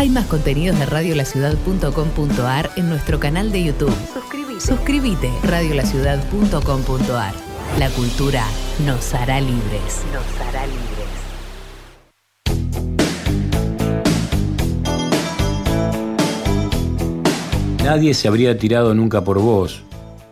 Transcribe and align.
Hay 0.00 0.08
más 0.08 0.24
contenidos 0.24 0.78
de 0.78 0.86
radiolaciudad.com.ar 0.86 2.70
en 2.76 2.88
nuestro 2.88 3.20
canal 3.20 3.52
de 3.52 3.64
YouTube. 3.64 3.92
Suscríbete. 4.14 4.58
Suscríbete, 4.58 5.30
radiolaciudad.com.ar. 5.42 7.34
La 7.78 7.90
cultura 7.90 8.42
nos 8.86 9.12
hará 9.12 9.42
libres. 9.42 10.00
Nos 10.14 10.24
hará 10.40 10.64
libres. 10.66 11.06
Nadie 17.84 18.14
se 18.14 18.26
habría 18.26 18.56
tirado 18.56 18.94
nunca 18.94 19.22
por 19.22 19.38
vos. 19.38 19.82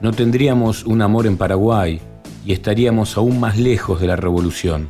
No 0.00 0.12
tendríamos 0.12 0.84
un 0.84 1.02
amor 1.02 1.26
en 1.26 1.36
Paraguay 1.36 2.00
y 2.42 2.54
estaríamos 2.54 3.18
aún 3.18 3.38
más 3.38 3.58
lejos 3.58 4.00
de 4.00 4.06
la 4.06 4.16
revolución. 4.16 4.88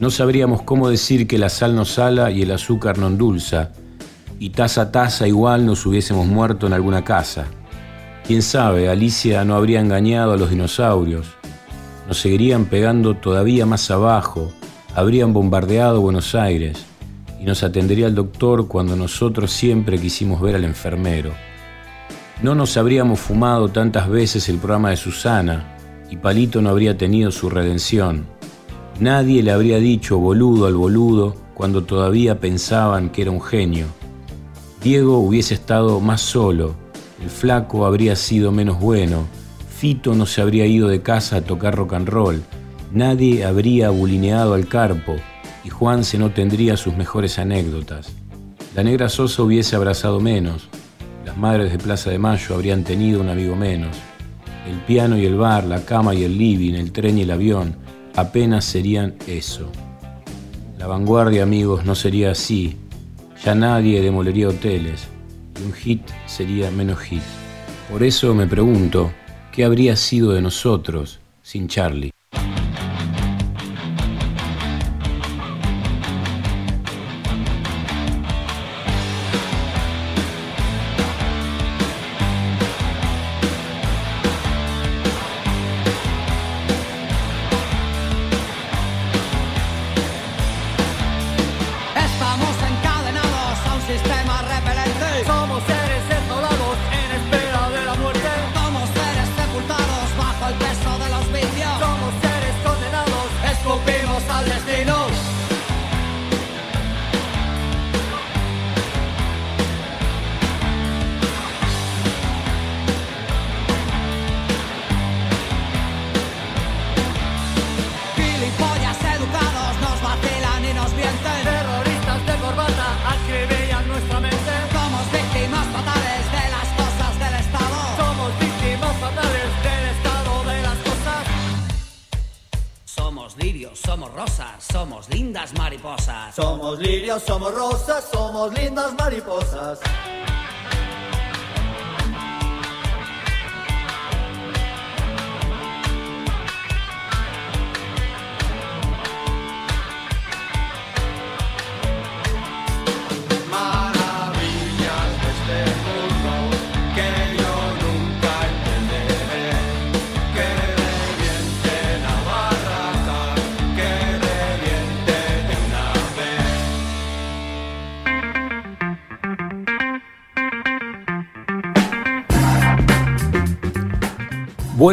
No 0.00 0.10
sabríamos 0.10 0.62
cómo 0.62 0.90
decir 0.90 1.28
que 1.28 1.38
la 1.38 1.48
sal 1.48 1.76
no 1.76 1.84
sala 1.84 2.32
y 2.32 2.42
el 2.42 2.50
azúcar 2.50 2.98
no 2.98 3.06
endulza, 3.06 3.70
y 4.42 4.50
taza 4.50 4.82
a 4.82 4.90
taza 4.90 5.28
igual 5.28 5.64
nos 5.64 5.86
hubiésemos 5.86 6.26
muerto 6.26 6.66
en 6.66 6.72
alguna 6.72 7.04
casa. 7.04 7.46
Quién 8.26 8.42
sabe, 8.42 8.88
Alicia 8.88 9.44
no 9.44 9.54
habría 9.54 9.78
engañado 9.78 10.32
a 10.32 10.36
los 10.36 10.50
dinosaurios. 10.50 11.28
Nos 12.08 12.18
seguirían 12.18 12.64
pegando 12.64 13.14
todavía 13.14 13.66
más 13.66 13.88
abajo, 13.92 14.52
habrían 14.96 15.32
bombardeado 15.32 16.00
Buenos 16.00 16.34
Aires, 16.34 16.84
y 17.40 17.44
nos 17.44 17.62
atendería 17.62 18.08
el 18.08 18.16
doctor 18.16 18.66
cuando 18.66 18.96
nosotros 18.96 19.52
siempre 19.52 20.00
quisimos 20.00 20.40
ver 20.40 20.56
al 20.56 20.64
enfermero. 20.64 21.30
No 22.42 22.56
nos 22.56 22.76
habríamos 22.76 23.20
fumado 23.20 23.68
tantas 23.68 24.08
veces 24.08 24.48
el 24.48 24.58
programa 24.58 24.90
de 24.90 24.96
Susana 24.96 25.76
y 26.10 26.16
Palito 26.16 26.60
no 26.60 26.70
habría 26.70 26.98
tenido 26.98 27.30
su 27.30 27.48
redención. 27.48 28.26
Nadie 28.98 29.44
le 29.44 29.52
habría 29.52 29.78
dicho 29.78 30.18
boludo 30.18 30.66
al 30.66 30.74
boludo 30.74 31.36
cuando 31.54 31.84
todavía 31.84 32.40
pensaban 32.40 33.10
que 33.10 33.22
era 33.22 33.30
un 33.30 33.40
genio. 33.40 34.01
Diego 34.82 35.18
hubiese 35.18 35.54
estado 35.54 36.00
más 36.00 36.20
solo, 36.20 36.74
el 37.22 37.30
flaco 37.30 37.86
habría 37.86 38.16
sido 38.16 38.50
menos 38.50 38.80
bueno, 38.80 39.28
Fito 39.68 40.14
no 40.14 40.26
se 40.26 40.40
habría 40.40 40.66
ido 40.66 40.88
de 40.88 41.02
casa 41.02 41.36
a 41.36 41.40
tocar 41.42 41.76
rock 41.76 41.92
and 41.92 42.08
roll, 42.08 42.42
nadie 42.90 43.44
habría 43.44 43.90
bulineado 43.90 44.54
al 44.54 44.66
carpo 44.66 45.14
y 45.64 45.68
Juanse 45.68 46.18
no 46.18 46.32
tendría 46.32 46.76
sus 46.76 46.96
mejores 46.96 47.38
anécdotas. 47.38 48.08
La 48.74 48.82
negra 48.82 49.08
Sosa 49.08 49.44
hubiese 49.44 49.76
abrazado 49.76 50.18
menos, 50.18 50.68
las 51.24 51.36
madres 51.36 51.70
de 51.70 51.78
Plaza 51.78 52.10
de 52.10 52.18
Mayo 52.18 52.56
habrían 52.56 52.82
tenido 52.82 53.20
un 53.20 53.28
amigo 53.28 53.54
menos. 53.54 53.96
El 54.68 54.78
piano 54.80 55.16
y 55.16 55.24
el 55.26 55.36
bar, 55.36 55.62
la 55.64 55.84
cama 55.84 56.12
y 56.12 56.24
el 56.24 56.36
living, 56.36 56.74
el 56.74 56.90
tren 56.90 57.18
y 57.18 57.22
el 57.22 57.30
avión, 57.30 57.76
apenas 58.16 58.64
serían 58.64 59.14
eso. 59.28 59.70
La 60.76 60.88
vanguardia, 60.88 61.44
amigos, 61.44 61.84
no 61.84 61.94
sería 61.94 62.32
así. 62.32 62.76
Ya 63.44 63.56
nadie 63.56 64.00
demolería 64.00 64.48
hoteles 64.48 65.08
y 65.60 65.64
un 65.64 65.72
hit 65.72 66.02
sería 66.26 66.70
menos 66.70 67.00
hit. 67.00 67.22
Por 67.90 68.04
eso 68.04 68.34
me 68.34 68.46
pregunto, 68.46 69.12
¿qué 69.50 69.64
habría 69.64 69.96
sido 69.96 70.32
de 70.32 70.40
nosotros 70.40 71.18
sin 71.42 71.66
Charlie? 71.66 72.11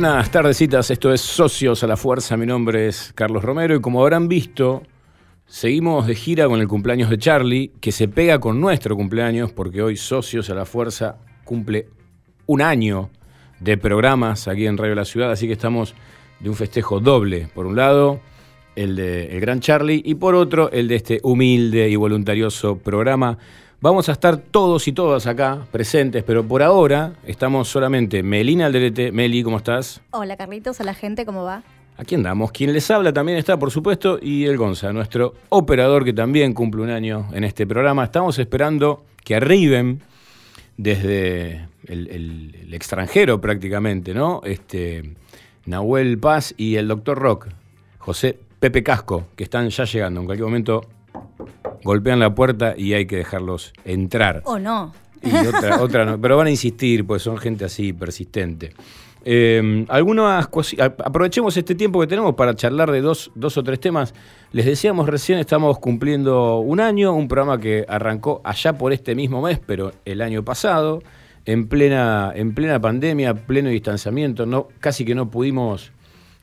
Buenas 0.02 0.32
tardecitas, 0.32 0.92
esto 0.92 1.14
es 1.14 1.20
Socios 1.20 1.84
a 1.84 1.88
la 1.88 1.98
Fuerza, 1.98 2.38
mi 2.38 2.46
nombre 2.46 2.88
es 2.88 3.12
Carlos 3.16 3.44
Romero 3.44 3.76
y 3.76 3.82
como 3.82 4.02
habrán 4.02 4.30
visto, 4.30 4.82
seguimos 5.46 6.08
de 6.08 6.16
gira 6.16 6.48
con 6.48 6.62
el 6.62 6.70
cumpleaños 6.70 7.10
de 7.10 7.18
Charlie, 7.18 7.74
que 7.82 7.92
se 7.92 8.08
pega 8.08 8.40
con 8.40 8.62
nuestro 8.62 8.96
cumpleaños 8.96 9.52
porque 9.52 9.82
hoy 9.82 9.98
Socios 9.98 10.50
a 10.50 10.56
la 10.56 10.64
Fuerza 10.64 11.18
cumple 11.44 11.90
un 12.46 12.62
año 12.62 13.10
de 13.60 13.78
programas 13.78 14.48
aquí 14.48 14.68
en 14.68 14.78
Radio 14.78 14.96
La 14.96 15.04
Ciudad, 15.04 15.34
así 15.34 15.48
que 15.48 15.54
estamos 15.54 15.94
de 16.40 16.50
un 16.50 16.56
festejo 16.56 17.02
doble. 17.02 17.50
Por 17.54 17.66
un 17.66 17.76
lado, 17.76 18.22
el 18.78 18.96
de 18.96 19.26
El 19.36 19.42
Gran 19.42 19.60
Charlie 19.60 20.02
y 20.06 20.16
por 20.16 20.34
otro, 20.34 20.72
el 20.72 20.88
de 20.88 20.96
este 20.96 21.20
humilde 21.24 21.90
y 21.90 21.98
voluntarioso 21.98 22.78
programa 22.78 23.38
Vamos 23.82 24.10
a 24.10 24.12
estar 24.12 24.36
todos 24.36 24.90
y 24.90 24.92
todas 24.92 25.26
acá 25.26 25.66
presentes, 25.72 26.22
pero 26.26 26.46
por 26.46 26.62
ahora 26.62 27.14
estamos 27.26 27.70
solamente 27.70 28.24
Melina 28.24 28.66
Alderete. 28.66 29.14
Meli, 29.14 29.42
¿cómo 29.42 29.56
estás? 29.56 30.02
Hola 30.12 30.36
Carlitos, 30.36 30.82
hola 30.82 30.94
gente, 30.94 31.26
¿cómo 31.26 31.46
va? 31.46 31.64
Aquí 31.96 32.16
andamos. 32.16 32.52
Quien 32.52 32.74
les 32.74 32.92
habla 32.92 33.14
también 33.14 33.38
está, 33.38 33.58
por 33.58 33.72
supuesto, 33.72 34.20
y 34.22 34.44
el 34.48 34.58
Gonza, 34.58 34.92
nuestro 34.92 35.34
operador 35.48 36.04
que 36.04 36.12
también 36.12 36.54
cumple 36.54 36.82
un 36.82 36.90
año 36.90 37.30
en 37.32 37.46
este 37.46 37.66
programa. 37.66 38.04
Estamos 38.04 38.38
esperando 38.38 39.06
que 39.24 39.36
arriben 39.36 40.02
desde 40.76 41.70
el, 41.88 42.74
extranjero 42.74 43.40
prácticamente, 43.40 44.14
¿no? 44.14 44.42
Este, 44.44 45.14
Nahuel 45.66 46.18
Paz 46.20 46.54
y 46.58 46.76
el 46.76 46.90
doctor 46.90 47.18
Rock, 47.18 47.48
José 47.98 48.38
Pepe 48.60 48.84
Casco, 48.84 49.28
que 49.38 49.46
están 49.46 49.70
ya 49.70 49.86
llegando. 49.86 50.20
En 50.20 50.26
cualquier 50.26 50.48
momento 50.48 50.82
golpean 51.84 52.20
la 52.20 52.34
puerta 52.34 52.74
y 52.78 52.94
hay 52.94 53.06
que 53.06 53.18
dejarlos 53.18 53.74
entrar. 53.86 54.42
O 54.46 54.60
no. 54.60 54.94
Y 55.22 55.36
otra, 55.36 55.82
otra 55.82 56.06
no, 56.06 56.20
pero 56.20 56.38
van 56.38 56.48
a 56.48 56.50
insistir, 56.50 57.06
pues 57.06 57.22
son 57.22 57.38
gente 57.38 57.66
así 57.66 57.94
persistente. 57.94 58.74
Eh, 59.26 59.86
algunas 59.90 60.48
aprovechemos 61.04 61.56
este 61.58 61.76
tiempo 61.76 62.00
que 62.00 62.08
tenemos 62.08 62.36
para 62.36 62.56
charlar 62.56 62.90
de 62.92 63.02
dos, 63.02 63.32
dos 63.36 63.58
o 63.58 63.64
tres 63.64 63.80
temas. 63.80 64.14
Les 64.52 64.66
decíamos 64.66 65.08
recién, 65.08 65.40
estamos 65.40 65.78
cumpliendo 65.80 66.60
un 66.60 66.80
año, 66.80 67.14
un 67.14 67.28
programa 67.28 67.60
que 67.60 67.86
arrancó 67.88 68.42
allá 68.44 68.74
por 68.74 68.94
este 68.94 69.16
mismo 69.16 69.42
mes, 69.42 69.60
pero 69.66 69.92
el 70.06 70.22
año 70.22 70.44
pasado, 70.44 71.04
en 71.46 71.68
plena, 71.68 72.32
en 72.34 72.54
plena 72.54 72.80
pandemia, 72.80 73.34
pleno 73.34 73.70
distanciamiento, 73.70 74.46
no, 74.46 74.70
casi 74.80 75.04
que 75.04 75.16
no 75.16 75.30
pudimos 75.30 75.92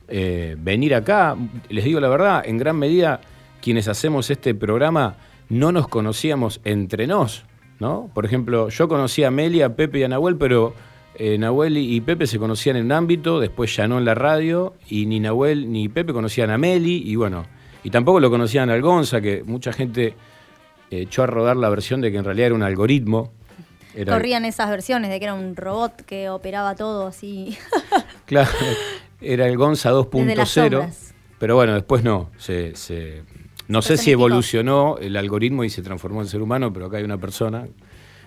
eh, 0.07 0.55
venir 0.59 0.93
acá. 0.93 1.35
Les 1.69 1.83
digo 1.83 1.99
la 1.99 2.09
verdad, 2.09 2.43
en 2.45 2.57
gran 2.57 2.77
medida 2.77 3.21
quienes 3.59 3.87
hacemos 3.87 4.29
este 4.29 4.53
programa 4.53 5.17
no 5.49 5.71
nos 5.71 5.87
conocíamos 5.87 6.61
entre 6.63 7.07
nos, 7.07 7.45
¿no? 7.79 8.09
Por 8.13 8.25
ejemplo, 8.25 8.69
yo 8.69 8.87
conocía 8.87 9.27
a 9.27 9.31
Meli, 9.31 9.61
a 9.61 9.75
Pepe 9.75 9.99
y 9.99 10.03
a 10.03 10.07
Nahuel, 10.07 10.37
pero 10.37 10.73
eh, 11.15 11.37
Nahuel 11.37 11.77
y 11.77 11.99
Pepe 12.01 12.27
se 12.27 12.39
conocían 12.39 12.75
en 12.77 12.85
un 12.85 12.91
ámbito, 12.91 13.39
después 13.39 13.75
ya 13.75 13.87
no 13.87 13.97
en 13.97 14.05
la 14.05 14.15
radio, 14.15 14.75
y 14.87 15.05
ni 15.05 15.19
Nahuel 15.19 15.71
ni 15.71 15.89
Pepe 15.89 16.13
conocían 16.13 16.49
a 16.49 16.57
Meli, 16.57 17.01
y 17.05 17.15
bueno, 17.15 17.45
y 17.83 17.89
tampoco 17.89 18.19
lo 18.19 18.29
conocían 18.29 18.69
al 18.69 18.81
Gonza, 18.81 19.21
que 19.21 19.43
mucha 19.43 19.71
gente 19.73 20.15
echó 20.91 21.23
a 21.23 21.27
rodar 21.27 21.57
la 21.57 21.69
versión 21.69 22.01
de 22.01 22.11
que 22.11 22.17
en 22.17 22.23
realidad 22.23 22.47
era 22.47 22.55
un 22.55 22.63
algoritmo. 22.63 23.31
Corrían 24.05 24.45
esas 24.45 24.69
versiones 24.69 25.09
de 25.09 25.19
que 25.19 25.25
era 25.25 25.33
un 25.33 25.55
robot 25.55 26.03
que 26.03 26.29
operaba 26.29 26.75
todo 26.75 27.07
así. 27.07 27.57
claro, 28.25 28.51
era 29.21 29.47
el 29.47 29.57
Gonza 29.57 29.91
2.0. 29.91 30.93
Pero 31.39 31.55
bueno, 31.55 31.73
después 31.73 32.03
no. 32.03 32.29
Se, 32.37 32.73
no 33.67 33.81
sé 33.81 33.97
si 33.97 34.11
evolucionó 34.11 34.97
el 34.99 35.15
algoritmo 35.17 35.63
y 35.63 35.69
se 35.69 35.81
transformó 35.81 36.21
en 36.21 36.27
ser 36.27 36.41
humano, 36.41 36.71
pero 36.73 36.87
acá 36.87 36.97
hay 36.97 37.03
una 37.03 37.17
persona. 37.17 37.67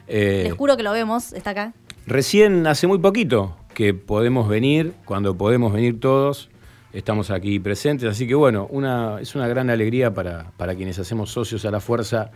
Eh, 0.09 0.43
Les 0.45 0.53
juro 0.53 0.77
que 0.77 0.83
lo 0.83 0.93
vemos, 0.93 1.33
está 1.33 1.51
acá. 1.51 1.73
Recién, 2.07 2.67
hace 2.67 2.87
muy 2.87 2.99
poquito, 2.99 3.57
que 3.75 3.95
podemos 3.95 4.49
venir, 4.49 4.93
cuando 5.05 5.37
podemos 5.37 5.73
venir 5.73 6.01
todos, 6.01 6.51
estamos 6.93 7.31
aquí 7.31 7.61
presentes. 7.61 8.09
Así 8.09 8.27
que 8.27 8.35
bueno, 8.35 8.67
una, 8.71 9.21
es 9.21 9.35
una 9.35 9.47
gran 9.49 9.71
alegría 9.71 10.13
para, 10.13 10.51
para 10.57 10.75
quienes 10.75 10.99
hacemos 10.99 11.31
socios 11.31 11.65
a 11.65 11.71
la 11.71 11.81
fuerza 11.81 12.31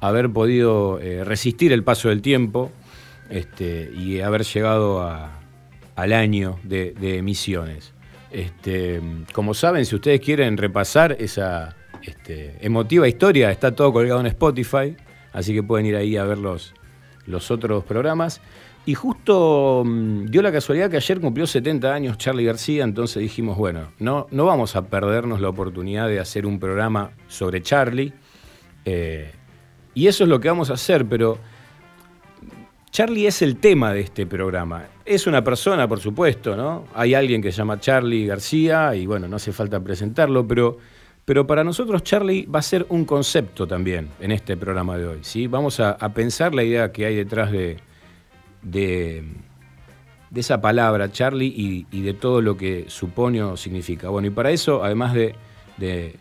haber 0.00 0.30
podido 0.30 1.00
eh, 1.00 1.24
resistir 1.24 1.72
el 1.72 1.82
paso 1.82 2.08
del 2.08 2.22
tiempo 2.22 2.70
este, 3.30 3.90
y 3.94 4.20
haber 4.20 4.44
llegado 4.44 5.02
al 5.96 6.12
año 6.12 6.58
de, 6.62 6.94
emisiones. 7.18 7.92
Este, 8.30 9.00
como 9.32 9.54
saben, 9.54 9.86
si 9.86 9.94
ustedes 9.94 10.20
quieren 10.20 10.56
repasar 10.56 11.16
esa 11.18 11.74
este, 12.08 12.56
emotiva 12.60 13.06
historia, 13.06 13.50
está 13.50 13.74
todo 13.74 13.92
colgado 13.92 14.20
en 14.20 14.26
Spotify, 14.26 14.96
así 15.32 15.54
que 15.54 15.62
pueden 15.62 15.86
ir 15.86 15.96
ahí 15.96 16.16
a 16.16 16.24
ver 16.24 16.38
los, 16.38 16.74
los 17.26 17.50
otros 17.50 17.84
programas. 17.84 18.40
Y 18.86 18.94
justo 18.94 19.82
mm, 19.84 20.26
dio 20.26 20.40
la 20.40 20.50
casualidad 20.50 20.90
que 20.90 20.96
ayer 20.96 21.20
cumplió 21.20 21.46
70 21.46 21.92
años 21.92 22.18
Charlie 22.18 22.44
García, 22.44 22.84
entonces 22.84 23.22
dijimos, 23.22 23.58
bueno, 23.58 23.92
no, 23.98 24.26
no 24.30 24.46
vamos 24.46 24.76
a 24.76 24.86
perdernos 24.86 25.40
la 25.40 25.50
oportunidad 25.50 26.08
de 26.08 26.20
hacer 26.20 26.46
un 26.46 26.58
programa 26.58 27.10
sobre 27.26 27.62
Charlie. 27.62 28.12
Eh, 28.84 29.30
y 29.94 30.06
eso 30.06 30.24
es 30.24 30.30
lo 30.30 30.40
que 30.40 30.48
vamos 30.48 30.70
a 30.70 30.74
hacer, 30.74 31.04
pero 31.06 31.38
Charlie 32.90 33.26
es 33.26 33.42
el 33.42 33.56
tema 33.56 33.92
de 33.92 34.00
este 34.00 34.26
programa. 34.26 34.86
Es 35.04 35.26
una 35.26 35.44
persona, 35.44 35.86
por 35.86 36.00
supuesto, 36.00 36.56
¿no? 36.56 36.86
Hay 36.94 37.14
alguien 37.14 37.42
que 37.42 37.52
se 37.52 37.58
llama 37.58 37.78
Charlie 37.78 38.26
García 38.26 38.94
y 38.94 39.06
bueno, 39.06 39.28
no 39.28 39.36
hace 39.36 39.52
falta 39.52 39.80
presentarlo, 39.80 40.46
pero, 40.48 40.78
pero 41.28 41.46
para 41.46 41.62
nosotros 41.62 42.02
Charlie 42.04 42.46
va 42.46 42.60
a 42.60 42.62
ser 42.62 42.86
un 42.88 43.04
concepto 43.04 43.66
también 43.66 44.08
en 44.18 44.32
este 44.32 44.56
programa 44.56 44.96
de 44.96 45.06
hoy, 45.06 45.18
¿sí? 45.20 45.46
Vamos 45.46 45.78
a, 45.78 45.94
pensar 46.14 46.54
la 46.54 46.64
idea 46.64 46.90
que 46.90 47.04
hay 47.04 47.16
detrás 47.16 47.52
de, 47.52 47.76
de, 48.62 49.24
esa 50.34 50.62
palabra 50.62 51.12
Charlie 51.12 51.84
y, 51.90 52.00
de 52.00 52.14
todo 52.14 52.40
lo 52.40 52.56
que 52.56 52.86
supone 52.88 53.42
o 53.42 53.58
significa. 53.58 54.08
Bueno, 54.08 54.28
y 54.28 54.30
para 54.30 54.52
eso, 54.52 54.82
además 54.82 55.12
de, 55.12 55.34
de 55.76 56.16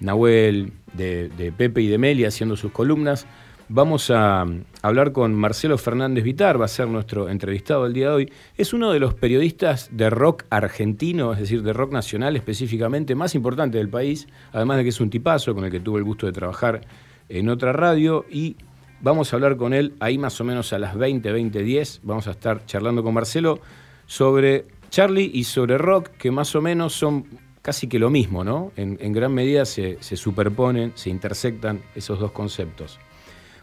Nahuel, 0.00 0.74
de, 0.92 1.54
Pepe 1.56 1.80
y 1.80 1.86
de 1.86 1.96
Meli 1.96 2.26
haciendo 2.26 2.54
sus 2.54 2.70
columnas. 2.70 3.26
Vamos 3.72 4.10
a 4.10 4.44
hablar 4.82 5.12
con 5.12 5.32
Marcelo 5.32 5.78
Fernández 5.78 6.24
Vitar, 6.24 6.60
va 6.60 6.64
a 6.64 6.68
ser 6.68 6.88
nuestro 6.88 7.28
entrevistado 7.28 7.86
el 7.86 7.92
día 7.92 8.08
de 8.08 8.14
hoy. 8.14 8.32
Es 8.56 8.72
uno 8.72 8.90
de 8.90 8.98
los 8.98 9.14
periodistas 9.14 9.90
de 9.92 10.10
rock 10.10 10.42
argentino, 10.50 11.32
es 11.32 11.38
decir, 11.38 11.62
de 11.62 11.72
rock 11.72 11.92
nacional 11.92 12.34
específicamente, 12.34 13.14
más 13.14 13.36
importante 13.36 13.78
del 13.78 13.88
país, 13.88 14.26
además 14.50 14.78
de 14.78 14.82
que 14.82 14.88
es 14.88 15.00
un 15.00 15.08
tipazo 15.08 15.54
con 15.54 15.64
el 15.64 15.70
que 15.70 15.78
tuve 15.78 15.98
el 15.98 16.04
gusto 16.04 16.26
de 16.26 16.32
trabajar 16.32 16.80
en 17.28 17.48
otra 17.48 17.72
radio 17.72 18.26
y 18.28 18.56
vamos 19.02 19.32
a 19.32 19.36
hablar 19.36 19.56
con 19.56 19.72
él 19.72 19.94
ahí 20.00 20.18
más 20.18 20.40
o 20.40 20.44
menos 20.44 20.72
a 20.72 20.80
las 20.80 20.96
20, 20.96 21.30
20, 21.30 21.62
10. 21.62 22.00
Vamos 22.02 22.26
a 22.26 22.32
estar 22.32 22.66
charlando 22.66 23.04
con 23.04 23.14
Marcelo 23.14 23.60
sobre 24.04 24.64
Charlie 24.88 25.30
y 25.32 25.44
sobre 25.44 25.78
rock, 25.78 26.08
que 26.18 26.32
más 26.32 26.56
o 26.56 26.60
menos 26.60 26.92
son 26.92 27.24
casi 27.62 27.86
que 27.86 28.00
lo 28.00 28.10
mismo, 28.10 28.42
¿no? 28.42 28.72
En, 28.74 29.12
gran 29.12 29.32
medida 29.32 29.64
se, 29.64 29.96
superponen, 30.00 30.90
se 30.96 31.08
intersectan 31.08 31.82
esos 31.94 32.18
dos 32.18 32.32
conceptos. 32.32 32.98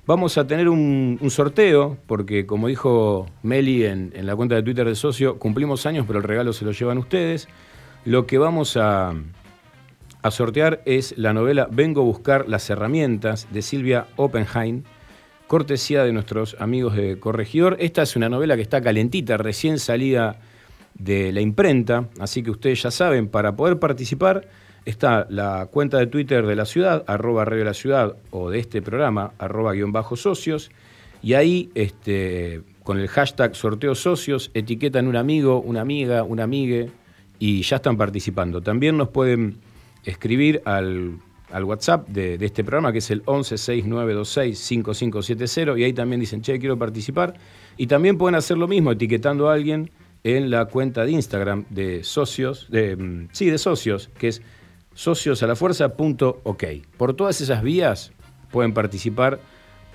Vamos 0.07 0.37
a 0.37 0.47
tener 0.47 0.69
un, 0.69 1.19
sorteo, 1.29 1.97
porque 2.07 2.45
como 2.45 2.69
dijo 2.69 3.27
Meli 3.43 3.83
en, 3.83 4.13
la 4.25 4.37
cuenta 4.37 4.55
de 4.55 4.63
Twitter 4.63 4.87
de 4.87 4.95
socio, 4.95 5.37
cumplimos 5.37 5.85
años, 5.85 6.05
pero 6.07 6.19
el 6.19 6.23
regalo 6.23 6.53
se 6.53 6.63
lo 6.63 6.71
llevan 6.71 6.97
ustedes. 6.97 7.49
Lo 8.05 8.25
que 8.25 8.37
vamos 8.37 8.77
a, 8.77 9.13
a 10.21 10.31
sortear 10.31 10.81
es 10.85 11.17
la 11.17 11.33
novela 11.33 11.67
Vengo 11.69 11.99
a 11.99 12.05
buscar 12.05 12.47
las 12.47 12.69
herramientas 12.69 13.49
de 13.51 13.61
Silvia 13.61 14.07
Oppenheim, 14.15 14.83
cortesía 15.45 16.05
de 16.05 16.13
nuestros 16.13 16.55
amigos 16.57 16.95
de 16.95 17.19
Corregidor. 17.19 17.75
Esta 17.77 18.03
es 18.03 18.15
una 18.15 18.29
novela 18.29 18.55
que 18.55 18.61
está 18.61 18.79
calentita, 18.79 19.35
recién 19.35 19.77
salida 19.77 20.39
de 20.93 21.33
la 21.33 21.41
imprenta, 21.41 22.07
así 22.21 22.43
que 22.43 22.51
ustedes 22.51 22.81
ya 22.81 22.91
saben, 22.91 23.27
para 23.27 23.57
poder 23.57 23.77
participar 23.77 24.47
está 24.87 25.27
la 25.29 25.67
cuenta 25.69 25.97
de 25.97 26.07
Twitter 26.07 26.45
de 26.45 26.55
la 26.55 26.65
ciudad, 26.65 27.03
arroba 27.07 27.43
radio 27.43 27.65
la 27.65 27.73
ciudad, 27.73 28.15
o 28.31 28.49
de 28.49 28.59
este 28.59 28.81
programa, 28.81 29.33
arroba 29.37 29.73
guion 29.73 29.91
bajo 29.91 30.15
socios, 30.15 30.71
y 31.21 31.33
ahí 31.33 31.69
este, 31.75 32.61
con 32.83 32.97
el 32.97 33.09
hashtag 33.09 33.53
sorteo 33.53 33.95
socios 33.95 34.49
etiquetan 34.53 35.07
un 35.07 35.17
amigo, 35.17 35.59
una 35.59 35.81
amiga, 35.81 36.23
una 36.23 36.43
amigue, 36.43 36.89
y 37.37 37.63
ya 37.63 37.75
están 37.75 37.97
participando. 37.97 38.61
También 38.61 38.95
nos 38.95 39.09
pueden 39.09 39.57
escribir 40.05 40.61
al, 40.63 41.19
WhatsApp 41.51 42.07
de, 42.07 42.37
de, 42.37 42.45
este 42.45 42.63
programa, 42.63 42.93
que 42.93 42.99
es 42.99 43.11
el 43.11 43.25
1169265570, 43.25 45.79
y 45.79 45.83
ahí 45.83 45.91
también 45.91 46.21
dicen, 46.21 46.41
che, 46.41 46.57
quiero 46.59 46.77
participar. 46.77 47.33
Y 47.75 47.87
también 47.87 48.17
pueden 48.17 48.35
hacer 48.35 48.57
lo 48.57 48.69
mismo, 48.69 48.93
etiquetando 48.93 49.49
a 49.49 49.53
alguien 49.53 49.91
en 50.23 50.49
la 50.49 50.63
cuenta 50.65 51.03
de 51.03 51.11
Instagram 51.11 51.65
de 51.69 52.05
socios, 52.05 52.67
de, 52.69 52.95
mm, 52.95 53.27
sí, 53.33 53.49
de 53.49 53.57
socios, 53.57 54.09
que 54.17 54.29
es 54.29 54.41
sociosalafuerza.ok. 54.97 56.63
Por 56.97 57.13
todas 57.13 57.39
esas 57.39 57.61
vías 57.61 58.11
pueden 58.51 58.73
participar 58.73 59.39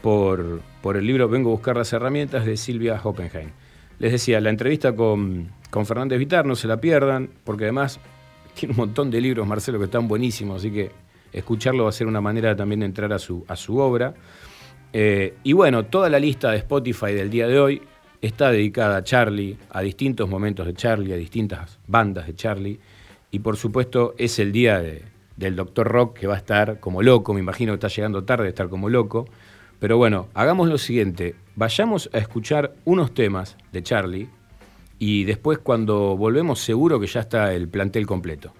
por, 0.00 0.60
por, 0.80 0.96
el 0.96 1.04
libro 1.04 1.28
Vengo 1.28 1.50
a 1.50 1.54
buscar 1.54 1.76
las 1.76 1.92
herramientas 1.92 2.46
de 2.46 2.56
Silvia 2.56 3.00
Hoppenheim. 3.02 3.50
Les 3.98 4.12
decía, 4.12 4.40
la 4.40 4.50
entrevista 4.50 4.94
con, 4.94 5.50
con 5.70 5.86
Fernández 5.86 6.20
Vitar, 6.20 6.46
no 6.46 6.54
se 6.54 6.68
la 6.68 6.80
pierdan, 6.80 7.30
porque 7.42 7.64
además 7.64 7.98
tiene 8.54 8.74
un 8.74 8.78
montón 8.78 9.10
de 9.10 9.20
libros, 9.20 9.44
Marcelo, 9.44 9.80
que 9.80 9.86
están 9.86 10.06
buenísimos, 10.06 10.58
así 10.58 10.70
que 10.70 10.92
escucharlo 11.32 11.82
va 11.82 11.88
a 11.88 11.92
ser 11.92 12.06
una 12.06 12.20
manera 12.20 12.54
también 12.54 12.80
de 12.80 12.86
entrar 12.86 13.12
a 13.12 13.18
su, 13.18 13.44
a 13.48 13.56
su 13.56 13.78
obra. 13.78 14.14
Eh, 14.92 15.34
y 15.42 15.52
bueno, 15.52 15.86
toda 15.86 16.08
la 16.10 16.20
lista 16.20 16.52
de 16.52 16.58
Spotify 16.58 17.12
del 17.12 17.28
día 17.28 17.48
de 17.48 17.58
hoy 17.58 17.82
está 18.20 18.52
dedicada 18.52 18.98
a 18.98 19.02
Charlie, 19.02 19.58
a 19.70 19.80
distintos 19.80 20.28
momentos 20.28 20.64
de 20.64 20.74
Charlie, 20.74 21.12
a 21.12 21.16
distintas 21.16 21.80
bandas 21.88 22.28
de 22.28 22.36
Charlie. 22.36 22.78
Y 23.32 23.38
por 23.38 23.56
supuesto 23.56 24.14
es 24.18 24.38
el 24.38 24.52
día 24.52 24.80
del 25.36 25.56
Doctor 25.56 25.88
Rock 25.88 26.18
que 26.18 26.26
va 26.26 26.34
a 26.34 26.36
estar 26.36 26.78
como 26.80 27.02
loco, 27.02 27.32
me 27.32 27.40
imagino 27.40 27.72
que 27.72 27.76
está 27.76 27.88
llegando 27.88 28.24
tarde 28.24 28.44
de 28.44 28.50
estar 28.50 28.68
como 28.68 28.90
loco. 28.90 29.26
Pero 29.80 29.96
bueno, 29.96 30.28
hagamos 30.34 30.68
lo 30.68 30.76
siguiente, 30.78 31.34
vayamos 31.56 32.10
a 32.12 32.18
escuchar 32.18 32.74
unos 32.84 33.14
temas 33.14 33.56
de 33.72 33.82
Charlie 33.82 34.28
y 34.98 35.24
después 35.24 35.58
cuando 35.58 36.14
volvemos 36.16 36.60
seguro 36.60 37.00
que 37.00 37.06
ya 37.06 37.20
está 37.20 37.54
el 37.54 37.68
plantel 37.68 38.06
completo. 38.06 38.52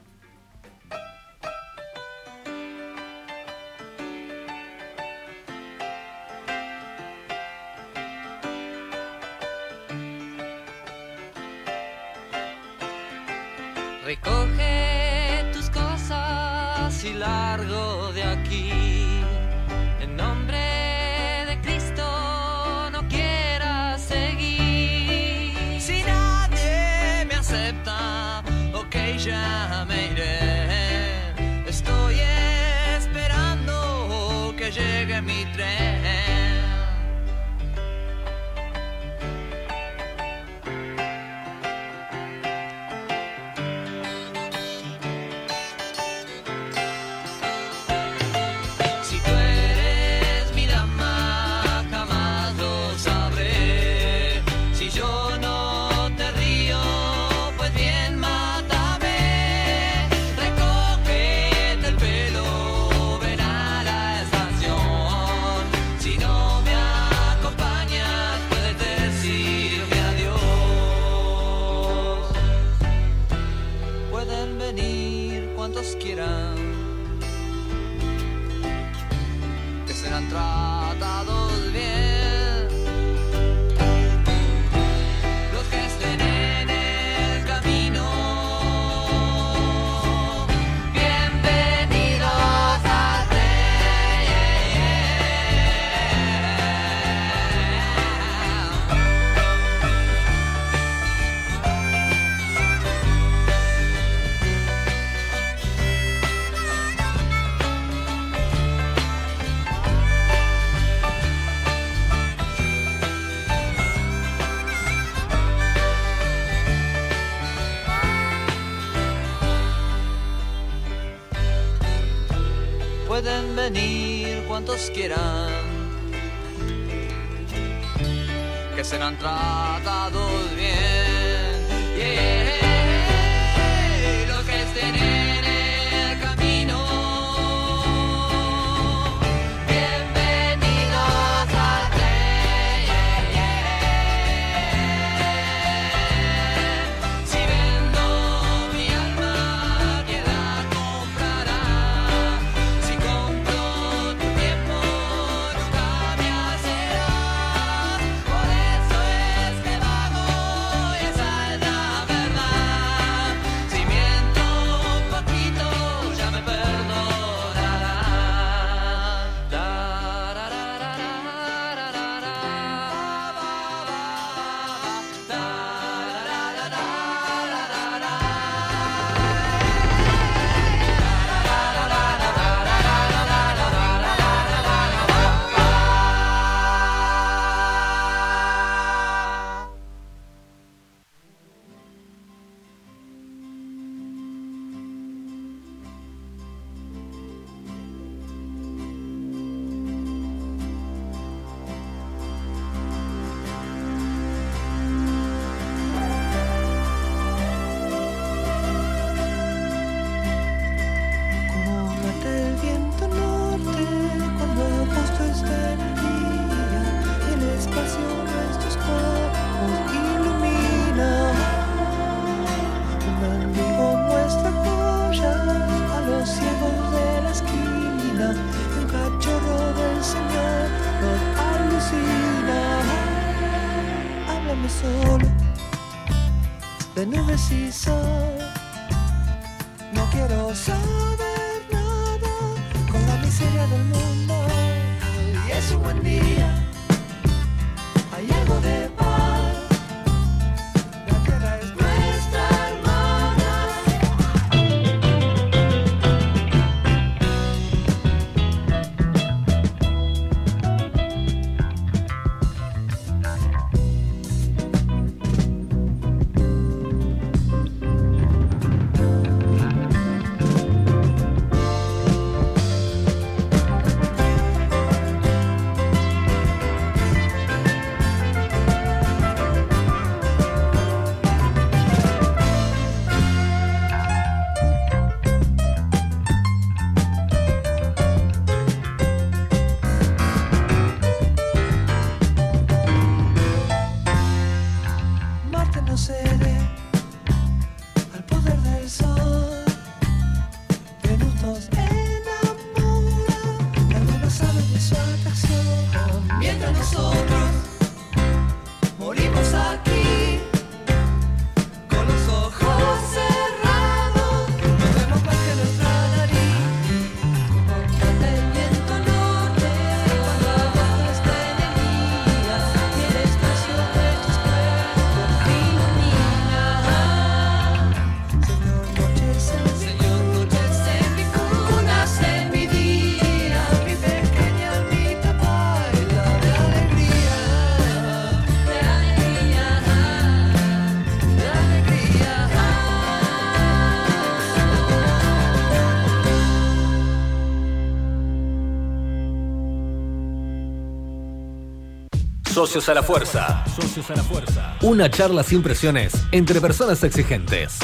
Socios 352.62 352.88
a 352.90 352.95
la 352.95 353.02
fuerza. 353.02 353.64
Socios 353.66 354.09
a 354.12 354.14
la 354.14 354.23
fuerza. 354.23 354.76
Una 354.83 355.11
charla 355.11 355.42
sin 355.42 355.64
presiones 355.64 356.12
entre 356.31 356.61
personas 356.61 357.02
exigentes. 357.02 357.76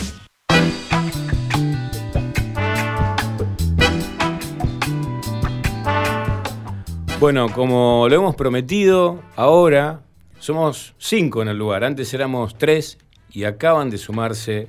Bueno, 7.19 7.49
como 7.53 8.07
lo 8.09 8.15
hemos 8.15 8.37
prometido, 8.37 9.21
ahora 9.35 10.03
somos 10.39 10.95
cinco 10.97 11.43
en 11.43 11.49
el 11.49 11.59
lugar. 11.59 11.83
Antes 11.83 12.15
éramos 12.15 12.57
tres 12.57 12.99
y 13.33 13.43
acaban 13.43 13.91
de 13.91 13.99
sumarse 13.99 14.69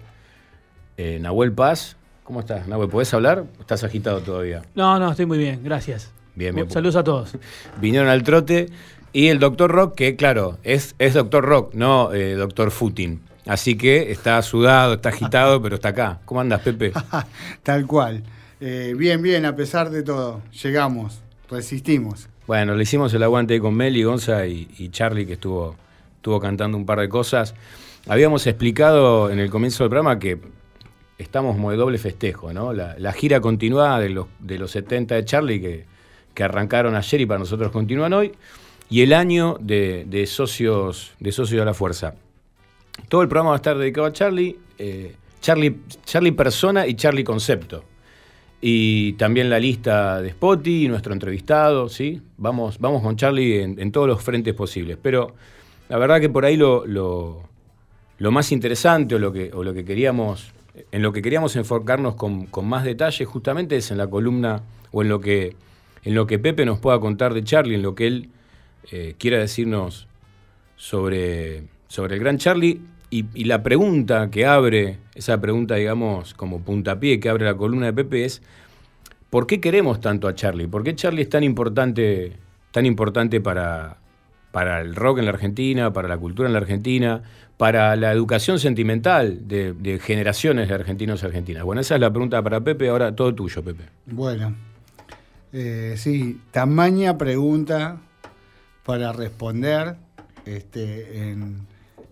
eh, 0.98 1.20
Nahuel 1.22 1.52
Paz. 1.52 1.98
¿Cómo 2.24 2.40
estás, 2.40 2.68
Nahuel? 2.68 2.90
¿Podés 2.90 3.14
hablar? 3.14 3.46
¿Estás 3.60 3.84
agitado 3.84 4.22
todavía? 4.22 4.64
No, 4.74 4.98
no, 4.98 5.12
estoy 5.12 5.28
muy 5.28 5.38
bien, 5.38 5.62
gracias. 5.64 6.12
Bien, 6.34 6.56
bien. 6.56 6.72
Saludos 6.72 6.96
a 6.96 7.04
todos. 7.04 7.34
Vinieron 7.80 8.10
al 8.10 8.24
trote. 8.24 8.70
Y 9.12 9.28
el 9.28 9.40
doctor 9.40 9.72
Rock, 9.72 9.96
que 9.96 10.16
claro, 10.16 10.58
es, 10.64 10.96
es 11.00 11.14
doctor 11.14 11.44
Rock, 11.44 11.74
no 11.74 12.14
eh, 12.14 12.36
doctor 12.36 12.72
Futin. 12.72 13.22
Así 13.46 13.76
que 13.76 14.12
está 14.12 14.42
sudado, 14.42 14.96
está 14.96 15.10
agitado, 15.10 15.62
pero 15.62 15.76
está 15.76 15.90
acá. 15.90 16.20
¿Cómo 16.26 16.42
andas, 16.42 16.62
Pepe? 16.62 16.94
Tal 17.64 17.88
cual. 17.88 18.24
Eh, 18.62 18.94
bien, 18.96 19.22
bien, 19.22 19.46
a 19.46 19.56
pesar 19.56 19.90
de 19.90 20.04
todo, 20.04 20.42
llegamos, 20.62 21.22
resistimos. 21.50 22.30
Bueno, 22.46 22.76
le 22.76 22.84
hicimos 22.84 23.14
el 23.14 23.24
aguante 23.24 23.56
ahí 23.56 23.60
con 23.60 23.74
Meli, 23.74 24.04
Gonza 24.04 24.46
y, 24.46 24.68
y 24.78 24.90
Charlie, 24.90 25.26
que 25.26 25.34
estuvo, 25.34 25.76
estuvo 26.18 26.40
cantando 26.40 26.78
un 26.78 26.86
par 26.86 27.00
de 27.00 27.10
cosas. 27.10 27.56
Habíamos 28.08 28.46
explicado 28.48 29.30
en 29.30 29.40
el 29.40 29.50
comienzo 29.50 29.84
del 29.84 29.90
programa 29.90 30.20
que 30.20 30.40
estamos 31.18 31.56
como 31.56 31.72
de 31.72 31.78
doble 31.78 31.98
festejo, 31.98 32.54
¿no? 32.54 32.74
La, 32.74 32.96
la 32.98 33.14
gira 33.14 33.42
continuada 33.42 34.00
de 34.00 34.10
los, 34.10 34.28
de 34.40 34.58
los 34.58 34.72
70 34.72 35.16
de 35.16 35.26
Charlie, 35.26 35.62
que, 35.62 35.86
que 36.34 36.44
arrancaron 36.44 36.96
ayer 36.96 37.22
y 37.22 37.26
para 37.26 37.40
nosotros 37.40 37.72
continúan 37.72 38.14
hoy, 38.14 38.32
y 38.90 39.02
el 39.02 39.14
año 39.14 39.58
de, 39.60 40.26
socios, 40.28 41.12
de 41.20 41.32
socios 41.32 41.62
a 41.62 41.66
la 41.66 41.74
fuerza. 41.74 42.16
Todo 43.08 43.22
el 43.22 43.28
programa 43.28 43.52
va 43.52 43.56
a 43.56 43.58
estar 43.58 43.78
dedicado 43.78 44.08
a 44.08 44.14
Charlie, 44.14 44.58
eh, 44.78 45.16
Charlie, 45.40 45.80
Charlie 46.04 46.32
persona 46.32 46.88
y 46.88 46.96
Charlie 46.96 47.24
concepto. 47.24 47.84
Y 48.62 49.14
también 49.14 49.50
la 49.50 49.60
lista 49.60 50.22
de 50.22 50.32
Spotty, 50.32 50.90
nuestro 50.90 51.14
entrevistado, 51.14 51.88
¿sí? 51.88 52.22
Vamos, 52.38 52.78
vamos 52.80 53.02
con 53.02 53.16
Charlie 53.16 53.62
en, 53.62 53.92
todos 53.92 54.08
los 54.08 54.22
frentes 54.22 54.54
posibles. 54.54 54.98
Pero 55.02 55.34
la 55.88 55.98
verdad 55.98 56.20
que 56.20 56.30
por 56.30 56.44
ahí 56.44 56.58
lo, 56.58 56.86
lo, 56.86 57.42
más 58.32 58.52
interesante 58.52 59.16
o 59.16 59.20
lo 59.20 59.32
que, 59.32 59.50
lo 59.50 59.74
que 59.74 59.86
queríamos, 59.86 60.52
en 60.92 61.02
lo 61.02 61.14
que 61.14 61.22
queríamos 61.22 61.56
enfocarnos 61.56 62.16
con, 62.16 62.48
con 62.48 62.68
más 62.68 62.84
detalle 62.84 63.24
justamente 63.24 63.78
es 63.78 63.92
en 63.92 63.98
la 63.98 64.08
columna 64.08 64.64
o 64.92 65.04
en 65.04 65.10
lo 65.10 65.22
que, 65.22 65.56
en 66.04 66.16
lo 66.16 66.28
que 66.28 66.38
Pepe 66.38 66.66
nos 66.66 66.80
pueda 66.80 67.00
contar 67.00 67.34
de 67.34 67.44
Charlie, 67.46 67.76
en 67.76 67.82
lo 67.82 67.96
que 67.96 68.08
él 68.08 68.30
eh, 68.92 69.16
quiera 69.18 69.38
decirnos 69.38 70.08
sobre, 70.76 71.64
sobre 71.88 72.16
el 72.16 72.20
gran 72.20 72.38
Charlie. 72.38 72.82
Y, 73.12 73.46
la 73.46 73.64
pregunta 73.64 74.30
que 74.30 74.46
abre, 74.46 74.98
esa 75.16 75.42
pregunta, 75.42 75.76
digamos, 75.76 76.36
como 76.36 76.62
puntapié 76.62 77.20
que 77.20 77.28
abre 77.30 77.46
la 77.46 77.56
columna 77.56 77.88
de 77.88 77.94
Pepe 77.94 78.26
es, 78.26 78.44
¿por 79.32 79.48
qué 79.48 79.60
queremos 79.60 80.00
tanto 80.00 80.28
a 80.28 80.36
Charlie? 80.36 80.68
¿Por 80.68 80.84
qué 80.84 80.96
Charlie 80.96 81.24
es 81.24 81.30
tan 81.30 81.44
importante, 81.44 82.34
tan 82.72 82.86
importante 82.86 83.42
para, 83.42 83.98
para 84.52 84.80
el 84.82 84.96
rock 84.96 85.20
en 85.20 85.26
la 85.26 85.32
Argentina, 85.32 85.92
para 85.92 86.08
la 86.08 86.20
cultura 86.20 86.48
en 86.48 86.54
la 86.54 86.60
Argentina, 86.60 87.24
para 87.58 87.96
la 87.96 88.12
educación 88.12 88.60
sentimental 88.60 89.48
de, 89.48 89.74
de 89.74 89.98
generaciones 89.98 90.68
de 90.68 90.76
argentinos 90.76 91.24
y 91.24 91.26
argentinas? 91.26 91.64
Bueno, 91.64 91.82
esa 91.82 91.96
es 91.96 92.02
la 92.02 92.12
pregunta 92.12 92.44
para 92.44 92.62
Pepe, 92.62 92.90
ahora 92.90 93.16
todo 93.16 93.34
tuyo, 93.34 93.64
Pepe. 93.64 93.86
Bueno, 94.06 94.56
eh, 95.52 95.96
sí, 95.98 96.40
tamaña 96.52 97.18
pregunta 97.18 97.98
para 98.90 99.14
responder 99.14 99.98
este, 100.46 101.30
en, 101.30 101.68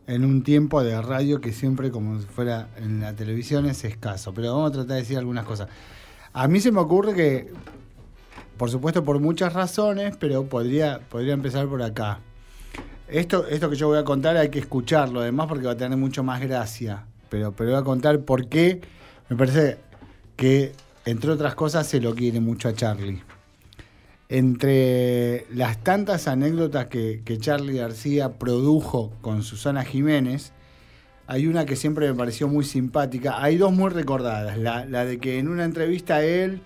un 0.07 0.43
tiempo 0.43 0.83
de 0.83 1.01
radio 1.01 1.41
que 1.41 1.51
siempre, 1.51 1.89
como 1.89 2.19
fuera 2.19 2.67
en 2.77 3.01
la 3.01 3.15
televisión, 3.15 3.65
es 3.65 3.83
escaso. 3.83 4.31
Pero 4.31 4.53
vamos 4.53 4.69
a 4.69 4.73
tratar 4.73 4.89
de 4.89 4.97
decir 4.97 5.17
algunas 5.17 5.43
cosas. 5.43 5.69
A 6.33 6.47
mí 6.47 6.59
se 6.59 6.71
me 6.71 6.79
ocurre 6.79 7.15
que, 7.15 7.51
por 8.57 8.69
supuesto, 8.69 9.03
por 9.03 9.19
muchas 9.19 9.53
razones, 9.53 10.17
pero 10.17 10.45
podría, 10.45 10.99
podría 11.09 11.33
empezar 11.33 11.67
por 11.67 11.81
acá. 11.81 12.19
Esto, 13.07 13.47
esto 13.47 13.71
que 13.71 13.75
yo 13.75 13.87
voy 13.87 13.97
a 13.97 14.03
contar 14.03 14.37
hay 14.37 14.49
que 14.49 14.59
escucharlo, 14.59 15.21
además, 15.21 15.47
porque 15.47 15.65
va 15.65 15.71
a 15.71 15.77
tener 15.77 15.97
mucho 15.97 16.23
más 16.23 16.39
gracia. 16.41 17.07
Pero, 17.29 17.53
pero 17.53 17.71
voy 17.71 17.79
a 17.79 17.83
contar 17.83 18.19
por 18.19 18.49
qué 18.49 18.81
me 19.29 19.35
parece 19.35 19.79
que, 20.35 20.73
entre 21.05 21.31
otras 21.31 21.55
cosas, 21.55 21.87
se 21.87 21.99
lo 21.99 22.13
quiere 22.13 22.39
mucho 22.39 22.69
a 22.69 22.73
Charlie. 22.75 23.23
Entre 24.29 25.45
las 25.53 25.83
tantas 25.83 26.27
anécdotas 26.27 26.87
que, 26.87 27.21
que 27.23 27.37
Charlie 27.37 27.77
García 27.77 28.33
produjo 28.37 29.13
con 29.21 29.41
Susana 29.43 29.83
Jiménez, 29.85 30.51
hay 31.27 31.47
una 31.47 31.65
que 31.65 31.75
siempre 31.75 32.07
me 32.09 32.13
pareció 32.17 32.47
muy 32.47 32.65
simpática. 32.65 33.41
Hay 33.41 33.57
dos 33.57 33.71
muy 33.73 33.89
recordadas. 33.89 34.57
La, 34.57 34.85
la 34.85 35.05
de 35.05 35.17
que 35.19 35.39
en 35.39 35.47
una 35.47 35.63
entrevista 35.65 36.23
él 36.23 36.61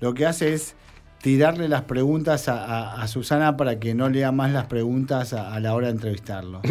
lo 0.00 0.12
que 0.14 0.26
hace 0.26 0.54
es 0.54 0.74
tirarle 1.22 1.68
las 1.68 1.82
preguntas 1.82 2.48
a, 2.48 2.64
a- 2.64 3.02
a 3.02 3.08
Susana 3.08 3.56
para 3.56 3.78
que 3.78 3.94
no 3.94 4.08
lea 4.08 4.30
más 4.32 4.52
las 4.52 4.66
preguntas 4.66 5.32
a, 5.32 5.54
a 5.54 5.60
la 5.60 5.74
hora 5.74 5.86
de 5.88 5.92
entrevistarlo. 5.94 6.60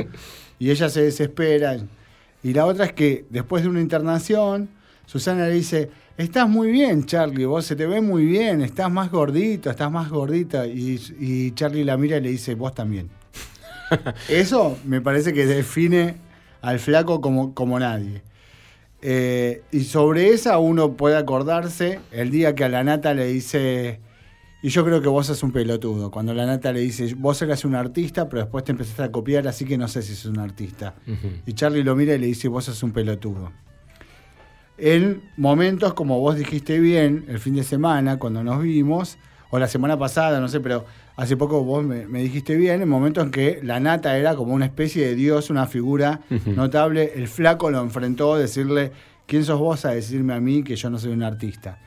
Y 0.60 0.70
ella 0.72 0.88
se 0.88 1.02
desespera. 1.02 1.76
Y 2.42 2.54
la 2.54 2.66
otra 2.66 2.86
es 2.86 2.94
que 2.94 3.26
después 3.30 3.64
de 3.64 3.70
una 3.70 3.82
internación, 3.82 4.70
Susana 5.06 5.48
le 5.48 5.54
dice, 5.56 5.90
estás 6.18 6.50
muy 6.50 6.72
bien, 6.72 7.06
Charlie, 7.06 7.46
vos 7.46 7.66
se 7.66 7.76
te 7.76 7.86
ve 7.86 8.02
muy 8.02 8.26
bien, 8.26 8.62
estás 8.62 8.92
más 8.92 9.12
gordito, 9.12 9.70
estás 9.70 9.92
más 9.92 10.10
gordita. 10.10 10.68
Y, 10.68 11.00
y 11.20 11.52
Charlie 11.52 11.84
la 11.84 11.98
mira 11.98 12.18
y 12.18 12.22
le 12.22 12.30
dice, 12.30 12.56
vos 12.56 12.74
también. 12.74 13.10
Eso 14.30 14.78
me 14.86 15.02
parece 15.02 15.34
que 15.34 15.46
define 15.46 16.16
al 16.62 16.80
flaco 16.80 17.22
como, 17.22 17.54
como 17.54 17.80
nadie. 17.80 18.22
Eh, 19.06 19.64
y 19.72 19.84
sobre 19.84 20.30
esa 20.30 20.58
uno 20.60 20.94
puede 20.94 21.18
acordarse 21.18 22.00
el 22.12 22.32
día 22.32 22.56
que 22.56 22.64
a 22.64 22.70
la 22.70 22.86
nata 22.86 23.14
le 23.14 23.28
dice, 23.28 24.00
y 24.62 24.70
yo 24.70 24.86
creo 24.86 25.02
que 25.02 25.10
vos 25.10 25.28
sos 25.28 25.44
un 25.44 25.52
pelotudo, 25.52 26.10
cuando 26.10 26.34
la 26.34 26.46
nata 26.46 26.72
le 26.72 26.80
dice, 26.80 27.14
vos 27.18 27.42
eras 27.42 27.66
un 27.66 27.76
artista, 27.76 28.30
pero 28.30 28.44
después 28.44 28.64
te 28.64 28.72
empezaste 28.72 29.04
a 29.04 29.12
copiar, 29.12 29.46
así 29.46 29.66
que 29.66 29.78
no 29.78 29.90
sé 29.90 30.02
si 30.04 30.16
sos 30.16 30.32
un 30.32 30.40
artista. 30.40 30.96
Y 31.46 31.52
Charlie 31.52 31.84
lo 31.84 31.98
mira 31.98 32.16
y 32.16 32.18
le 32.18 32.28
dice, 32.28 32.48
vos 32.48 32.64
sos 32.64 32.82
un 32.82 32.94
pelotudo. 32.94 33.52
En 34.78 35.22
momentos, 35.38 35.94
como 35.94 36.20
vos 36.20 36.36
dijiste 36.36 36.80
bien, 36.80 37.26
el 37.28 37.40
fin 37.40 37.56
de 37.56 37.64
semana, 37.64 38.18
cuando 38.18 38.44
nos 38.44 38.62
vimos, 38.62 39.18
o 39.52 39.60
la 39.60 39.68
semana 39.68 40.00
pasada, 40.00 40.40
no 40.40 40.48
sé, 40.48 40.60
pero 40.60 40.86
hace 41.16 41.38
poco 41.38 41.64
vos 41.64 41.86
me, 41.86 42.08
me 42.08 42.24
dijiste 42.24 42.56
bien, 42.56 42.82
en 42.82 42.90
momentos 42.90 43.24
en 43.24 43.32
que 43.32 43.60
la 43.62 43.80
nata 43.80 44.18
era 44.18 44.36
como 44.36 44.54
una 44.54 44.66
especie 44.66 45.06
de 45.06 45.14
dios, 45.14 45.52
una 45.52 45.68
figura 45.68 46.22
notable, 46.46 47.14
el 47.16 47.28
flaco 47.28 47.70
lo 47.70 47.80
enfrentó 47.82 48.34
a 48.34 48.40
decirle, 48.40 48.92
¿quién 49.28 49.46
sos 49.46 49.60
vos 49.60 49.86
a 49.86 49.92
decirme 49.92 50.34
a 50.34 50.40
mí 50.40 50.64
que 50.64 50.76
yo 50.76 50.90
no 50.90 50.98
soy 50.98 51.12
un 51.12 51.22
artista? 51.22 51.78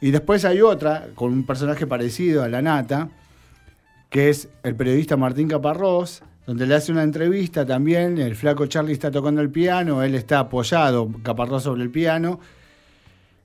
Y 0.00 0.12
después 0.12 0.44
hay 0.44 0.60
otra, 0.60 1.08
con 1.16 1.32
un 1.32 1.44
personaje 1.44 1.86
parecido 1.86 2.44
a 2.44 2.48
la 2.48 2.62
nata, 2.62 3.08
que 4.08 4.28
es 4.28 4.48
el 4.62 4.76
periodista 4.76 5.16
Martín 5.16 5.48
Caparrós, 5.48 6.22
donde 6.48 6.66
le 6.66 6.74
hace 6.76 6.90
una 6.90 7.02
entrevista 7.02 7.66
también, 7.66 8.16
el 8.16 8.34
flaco 8.34 8.64
Charlie 8.66 8.94
está 8.94 9.10
tocando 9.10 9.42
el 9.42 9.50
piano, 9.50 10.02
él 10.02 10.14
está 10.14 10.38
apoyado, 10.38 11.10
Caparrós 11.22 11.64
sobre 11.64 11.82
el 11.82 11.90
piano, 11.90 12.40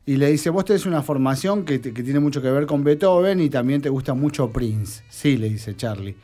y 0.06 0.16
le 0.16 0.32
dice, 0.32 0.50
vos 0.50 0.64
tenés 0.64 0.86
una 0.86 1.02
formación 1.04 1.66
que, 1.66 1.80
te- 1.80 1.94
que 1.94 2.02
tiene 2.02 2.22
mucho 2.22 2.42
que 2.42 2.50
ver 2.50 2.66
con 2.66 2.82
Beethoven 2.82 3.42
y 3.42 3.50
también 3.50 3.82
te 3.82 3.90
gusta 3.90 4.14
mucho 4.14 4.52
Prince. 4.52 5.04
Sí, 5.10 5.36
le 5.36 5.50
dice 5.50 5.76
Charlie. 5.76 6.16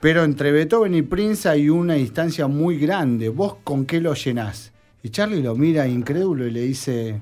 Pero 0.00 0.22
entre 0.22 0.52
Beethoven 0.52 0.94
y 0.94 1.02
Prince 1.02 1.48
hay 1.48 1.68
una 1.68 1.94
distancia 1.94 2.46
muy 2.46 2.78
grande. 2.78 3.28
¿Vos 3.28 3.56
con 3.64 3.84
qué 3.84 4.00
lo 4.00 4.14
llenás? 4.14 4.70
Y 5.02 5.08
Charlie 5.10 5.42
lo 5.42 5.56
mira 5.56 5.88
incrédulo 5.88 6.46
y 6.46 6.52
le 6.52 6.60
dice, 6.62 7.20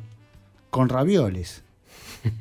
con 0.68 0.90
ravioles. 0.90 1.62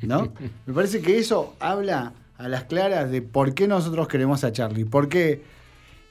¿No? 0.02 0.32
Me 0.66 0.74
parece 0.74 1.00
que 1.00 1.18
eso 1.18 1.56
habla 1.60 2.12
a 2.36 2.46
las 2.48 2.64
claras 2.64 3.10
de 3.10 3.22
por 3.22 3.54
qué 3.54 3.66
nosotros 3.66 4.06
queremos 4.06 4.44
a 4.44 4.52
Charlie. 4.52 4.84
Porque 4.84 5.42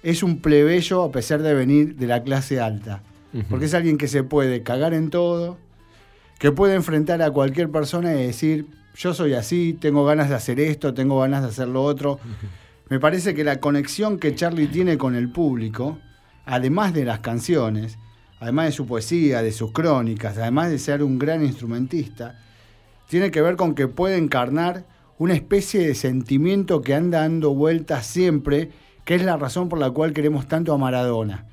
es 0.03 0.23
un 0.23 0.39
plebeyo 0.39 1.03
a 1.03 1.11
pesar 1.11 1.41
de 1.41 1.53
venir 1.53 1.95
de 1.95 2.07
la 2.07 2.23
clase 2.23 2.59
alta. 2.59 3.03
Porque 3.49 3.65
es 3.65 3.73
alguien 3.75 3.97
que 3.97 4.07
se 4.07 4.23
puede 4.23 4.63
cagar 4.63 4.93
en 4.95 5.11
todo, 5.11 5.57
que 6.39 6.51
puede 6.51 6.73
enfrentar 6.73 7.21
a 7.21 7.29
cualquier 7.29 7.69
persona 7.69 8.13
y 8.15 8.25
decir, 8.25 8.65
yo 8.95 9.13
soy 9.13 9.33
así, 9.33 9.77
tengo 9.79 10.03
ganas 10.03 10.29
de 10.29 10.35
hacer 10.35 10.59
esto, 10.59 10.93
tengo 10.93 11.19
ganas 11.19 11.43
de 11.43 11.49
hacer 11.49 11.67
lo 11.67 11.83
otro. 11.83 12.19
Me 12.89 12.99
parece 12.99 13.35
que 13.35 13.43
la 13.43 13.59
conexión 13.59 14.17
que 14.17 14.33
Charlie 14.33 14.67
tiene 14.67 14.97
con 14.97 15.15
el 15.15 15.29
público, 15.29 15.99
además 16.45 16.93
de 16.93 17.05
las 17.05 17.19
canciones, 17.19 17.99
además 18.39 18.65
de 18.65 18.71
su 18.71 18.87
poesía, 18.87 19.43
de 19.43 19.51
sus 19.51 19.71
crónicas, 19.71 20.37
además 20.37 20.71
de 20.71 20.79
ser 20.79 21.03
un 21.03 21.19
gran 21.19 21.45
instrumentista, 21.45 22.39
tiene 23.07 23.29
que 23.29 23.41
ver 23.41 23.55
con 23.55 23.75
que 23.75 23.87
puede 23.87 24.17
encarnar 24.17 24.85
una 25.19 25.33
especie 25.33 25.85
de 25.85 25.93
sentimiento 25.93 26.81
que 26.81 26.95
anda 26.95 27.19
dando 27.19 27.53
vueltas 27.53 28.07
siempre, 28.07 28.71
que 29.09 29.15
es 29.15 29.23
la 29.23 29.37
razón 29.37 29.69
por 29.69 29.79
la 29.79 29.89
cual 29.89 30.13
queremos 30.13 30.47
tanto 30.47 30.71
a 30.71 30.77
Maradona. 30.77 31.47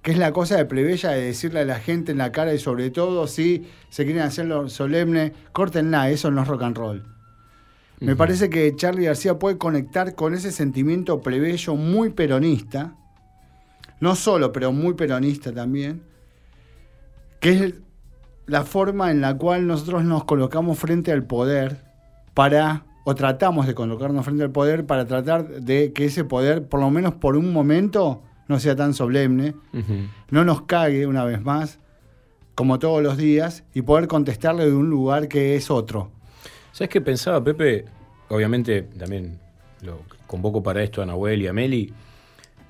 Que 0.00 0.12
es 0.12 0.16
la 0.16 0.30
cosa 0.30 0.56
de 0.56 0.64
plebeya 0.64 1.10
de 1.10 1.22
decirle 1.22 1.58
a 1.58 1.64
la 1.64 1.80
gente 1.80 2.12
en 2.12 2.18
la 2.18 2.30
cara 2.30 2.54
y 2.54 2.58
sobre 2.60 2.88
todo 2.90 3.26
si 3.26 3.66
se 3.88 4.04
quieren 4.04 4.22
hacerlo 4.22 4.68
solemne, 4.68 5.32
córtenla, 5.50 6.08
eso 6.10 6.30
no 6.30 6.42
es 6.42 6.46
rock 6.46 6.62
and 6.62 6.76
roll. 6.76 7.04
Me 7.98 8.14
parece 8.14 8.48
que 8.48 8.76
Charlie 8.76 9.06
García 9.06 9.40
puede 9.40 9.58
conectar 9.58 10.14
con 10.14 10.34
ese 10.34 10.52
sentimiento 10.52 11.20
plebeyo 11.20 11.74
muy 11.74 12.10
peronista, 12.10 12.94
no 13.98 14.14
solo, 14.14 14.52
pero 14.52 14.70
muy 14.70 14.94
peronista 14.94 15.52
también, 15.52 16.00
que 17.40 17.50
es 17.50 17.74
la 18.46 18.62
forma 18.62 19.10
en 19.10 19.20
la 19.20 19.36
cual 19.36 19.66
nosotros 19.66 20.04
nos 20.04 20.22
colocamos 20.26 20.78
frente 20.78 21.10
al 21.10 21.24
poder 21.24 21.76
para, 22.34 22.84
o 23.04 23.14
tratamos 23.14 23.66
de 23.66 23.74
colocarnos 23.74 24.24
frente 24.24 24.42
al 24.44 24.50
poder 24.50 24.86
para 24.86 25.04
tratar 25.06 25.46
de 25.60 25.92
que 25.92 26.06
ese 26.06 26.24
poder, 26.24 26.66
por 26.66 26.80
lo 26.80 26.90
menos 26.90 27.14
por 27.14 27.36
un 27.36 27.52
momento, 27.52 28.22
no 28.48 28.58
sea 28.58 28.74
tan 28.76 28.94
solemne, 28.94 29.54
no 30.30 30.44
nos 30.44 30.62
cague 30.62 31.06
una 31.06 31.24
vez 31.24 31.42
más, 31.42 31.78
como 32.54 32.78
todos 32.78 33.02
los 33.02 33.16
días, 33.16 33.64
y 33.74 33.82
poder 33.82 34.06
contestarle 34.08 34.66
de 34.66 34.72
un 34.74 34.88
lugar 34.90 35.28
que 35.28 35.54
es 35.56 35.70
otro. 35.70 36.10
¿Sabes 36.72 36.88
qué 36.88 37.00
pensaba, 37.00 37.42
Pepe? 37.44 37.84
Obviamente 38.28 38.82
también 38.82 39.38
lo 39.82 39.98
convoco 40.26 40.62
para 40.62 40.82
esto 40.82 41.02
a 41.02 41.06
Nahuel 41.06 41.42
y 41.42 41.46
a 41.46 41.52
Meli, 41.52 41.92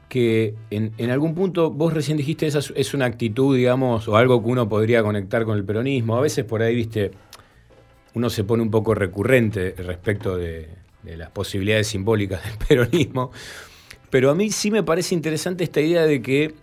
que 0.08 0.54
en, 0.70 0.92
en 0.98 1.10
algún 1.10 1.34
punto 1.34 1.70
vos 1.70 1.92
recién 1.92 2.16
dijiste 2.16 2.46
esa 2.46 2.58
es- 2.60 2.72
es 2.76 2.94
una 2.94 3.04
actitud, 3.06 3.56
digamos, 3.56 4.06
o 4.08 4.16
algo 4.16 4.42
que 4.42 4.48
uno 4.50 4.68
podría 4.68 5.02
conectar 5.02 5.44
con 5.44 5.56
el 5.56 5.64
peronismo. 5.64 6.16
A 6.16 6.20
veces 6.20 6.44
por 6.44 6.62
ahí, 6.62 6.74
viste, 6.74 7.10
uno 8.14 8.30
se 8.30 8.44
pone 8.44 8.62
un 8.62 8.70
poco 8.70 8.94
recurrente 8.94 9.74
respecto 9.76 10.36
de, 10.36 10.68
las 11.04 11.30
posibilidades 11.30 11.88
simbólicas 11.88 12.42
del 12.44 12.56
peronismo. 12.68 13.30
Pero 14.10 14.30
a 14.30 14.34
mí 14.34 14.50
sí 14.50 14.70
me 14.70 14.82
parece 14.82 15.14
interesante 15.14 15.64
esta 15.64 15.80
idea 15.80 16.06
de 16.06 16.22
que, 16.22 16.54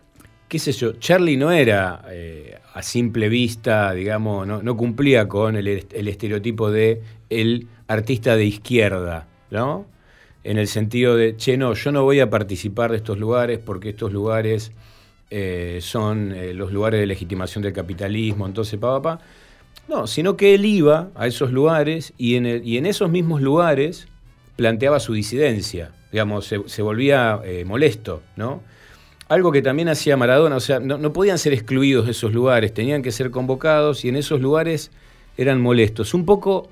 qué 0.47 0.59
sé 0.59 0.71
yo, 0.71 0.93
Charlie 0.93 1.37
no 1.37 1.51
era 1.51 2.03
eh, 2.09 2.57
a 2.73 2.81
simple 2.81 3.29
vista, 3.29 3.91
digamos, 3.93 4.47
no, 4.47 4.77
cumplía 4.77 5.27
con 5.27 5.55
el, 5.55 5.67
el 5.67 6.07
estereotipo 6.07 6.71
de 6.71 7.01
el 7.29 7.67
artista 7.87 8.35
de 8.35 8.45
izquierda, 8.45 9.27
¿no? 9.49 9.85
En 10.43 10.57
el 10.57 10.67
sentido 10.67 11.15
de, 11.15 11.35
che, 11.35 11.57
no, 11.57 11.73
yo 11.73 11.91
no 11.91 12.03
voy 12.03 12.19
a 12.19 12.29
participar 12.29 12.91
de 12.91 12.97
estos 12.97 13.19
lugares 13.19 13.59
porque 13.59 13.89
estos 13.89 14.11
lugares 14.11 14.71
eh, 15.29 15.79
son 15.81 16.31
eh, 16.31 16.53
los 16.53 16.71
lugares 16.71 16.99
de 16.99 17.05
legitimación 17.05 17.61
del 17.61 17.73
capitalismo, 17.73 18.45
entonces, 18.47 18.79
pa, 18.79 19.01
pa, 19.01 19.17
pa. 19.17 19.25
No, 19.87 20.07
sino 20.07 20.37
que 20.37 20.53
él 20.53 20.65
iba 20.65 21.09
a 21.15 21.27
esos 21.27 21.51
lugares 21.51 22.13
y 22.17 22.35
en, 22.35 22.85
esos 22.85 23.09
mismos 23.09 23.41
lugares 23.41 24.07
planteaba 24.55 24.99
su 24.99 25.13
disidencia, 25.13 25.91
digamos, 26.11 26.45
se, 26.45 26.61
se 26.67 26.81
volvía 26.81 27.41
eh, 27.43 27.65
molesto, 27.65 28.21
¿no? 28.35 28.61
Algo 29.27 29.51
que 29.51 29.61
también 29.61 29.89
hacía 29.89 30.17
Maradona, 30.17 30.57
o 30.57 30.59
sea, 30.59 30.79
no, 30.79 30.97
no 30.97 31.13
podían 31.13 31.37
ser 31.37 31.53
excluidos 31.53 32.05
de 32.05 32.11
esos 32.11 32.33
lugares, 32.33 32.73
tenían 32.73 33.01
que 33.01 33.11
ser 33.11 33.31
convocados 33.31 34.03
y 34.05 34.09
en 34.09 34.17
esos 34.17 34.41
lugares 34.41 34.91
eran 35.37 35.61
molestos. 35.61 36.13
Un 36.13 36.25
poco 36.25 36.69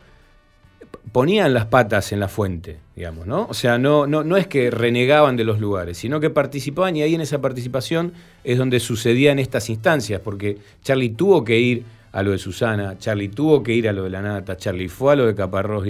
ponían 1.11 1.53
las 1.53 1.65
patas 1.65 2.11
en 2.11 2.19
la 2.19 2.27
fuente, 2.27 2.77
digamos, 2.95 3.25
¿no? 3.25 3.47
O 3.49 3.53
sea, 3.53 3.77
no, 3.77 4.07
no, 4.07 4.23
no 4.23 4.37
es 4.37 4.47
que 4.47 4.69
renegaban 4.69 5.37
de 5.37 5.43
los 5.43 5.59
lugares, 5.59 5.97
sino 5.97 6.19
que 6.19 6.29
participaban 6.29 6.95
y 6.95 7.01
ahí 7.01 7.15
en 7.15 7.21
esa 7.21 7.41
participación 7.41 8.13
es 8.43 8.57
donde 8.57 8.79
sucedían 8.79 9.39
estas 9.39 9.69
instancias, 9.69 10.21
porque 10.21 10.57
Charlie 10.83 11.09
tuvo 11.09 11.43
que 11.43 11.59
ir 11.59 11.83
a 12.11 12.23
lo 12.23 12.31
de 12.31 12.37
Susana, 12.37 12.97
Charlie 12.97 13.29
tuvo 13.29 13.61
que 13.63 13.73
ir 13.73 13.87
a 13.87 13.93
lo 13.93 14.03
de 14.03 14.09
la 14.09 14.21
nata, 14.21 14.57
Charlie 14.57 14.89
fue 14.89 15.13
a 15.13 15.15
lo 15.15 15.25
de 15.25 15.35
Caparrós, 15.35 15.85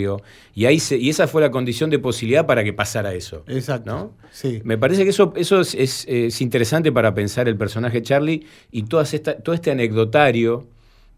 y 0.53 0.65
ahí 0.65 0.79
se, 0.79 0.97
y 0.97 1.09
esa 1.09 1.27
fue 1.27 1.41
la 1.41 1.51
condición 1.51 1.89
de 1.89 1.99
posibilidad 1.99 2.45
para 2.45 2.63
que 2.63 2.73
pasara 2.73 3.13
eso. 3.13 3.43
Exacto. 3.47 3.91
¿no? 3.91 4.13
Sí. 4.31 4.61
Me 4.63 4.77
parece 4.77 5.03
que 5.03 5.09
eso, 5.09 5.33
eso 5.35 5.61
es, 5.61 5.75
es, 5.75 6.05
es 6.07 6.41
interesante 6.41 6.91
para 6.91 7.13
pensar 7.13 7.47
el 7.47 7.57
personaje 7.57 8.01
Charlie 8.01 8.45
y 8.71 8.83
todas 8.83 9.13
esta, 9.13 9.37
todo 9.37 9.55
este 9.55 9.71
anecdotario 9.71 10.67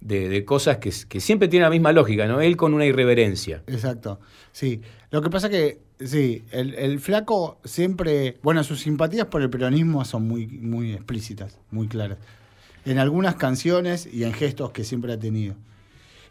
de, 0.02 0.30
de 0.30 0.46
cosas 0.46 0.78
que, 0.78 0.92
que 1.08 1.20
siempre 1.20 1.48
tienen 1.48 1.66
la 1.66 1.70
misma 1.70 1.92
lógica, 1.92 2.28
¿no? 2.28 2.42
Él 2.42 2.58
con 2.58 2.74
una 2.74 2.86
irreverencia. 2.86 3.64
Exacto. 3.68 4.20
Sí. 4.52 4.82
Lo 5.12 5.22
que 5.22 5.30
pasa 5.30 5.50
que, 5.50 5.80
sí, 6.00 6.44
el, 6.52 6.74
el 6.76 7.00
flaco 7.00 7.60
siempre. 7.64 8.38
Bueno, 8.42 8.64
sus 8.64 8.82
simpatías 8.82 9.28
por 9.28 9.42
el 9.42 9.50
peronismo 9.50 10.04
son 10.06 10.28
muy, 10.28 10.48
muy 10.48 10.94
explícitas, 10.94 11.60
muy 11.70 11.88
claras. 11.88 12.18
En 12.86 12.98
algunas 12.98 13.36
canciones 13.36 14.08
y 14.12 14.24
en 14.24 14.34
gestos 14.34 14.72
que 14.72 14.84
siempre 14.84 15.14
ha 15.14 15.20
tenido. 15.20 15.56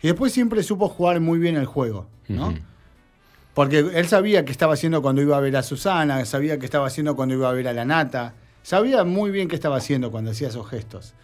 Y 0.03 0.09
después 0.09 0.33
siempre 0.33 0.63
supo 0.63 0.89
jugar 0.89 1.21
muy 1.21 1.39
bien 1.39 1.57
el 1.57 1.67
juego, 1.67 2.07
¿no? 2.29 2.55
Porque 3.55 3.79
él 3.81 4.07
sabía 4.09 4.45
qué 4.45 4.53
estaba 4.53 4.75
haciendo 4.75 5.03
cuando 5.03 5.21
iba 5.23 5.37
a 5.37 5.41
ver 5.41 5.57
a 5.57 5.63
Susana, 5.63 6.25
sabía 6.25 6.59
qué 6.59 6.65
estaba 6.65 6.87
haciendo 6.87 7.17
cuando 7.17 7.35
iba 7.35 7.49
a 7.51 7.53
ver 7.53 7.69
a 7.69 7.73
la 7.73 7.85
nata, 7.85 8.35
sabía 8.63 9.05
muy 9.05 9.31
bien 9.31 9.49
qué 9.49 9.57
estaba 9.57 9.77
haciendo 9.77 10.11
cuando 10.11 10.31
hacía 10.31 10.49
esos 10.49 10.69
gestos. 10.69 11.15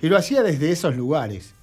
Y 0.00 0.08
lo 0.08 0.16
hacía 0.16 0.42
desde 0.42 0.70
esos 0.70 0.96
lugares. 0.96 1.54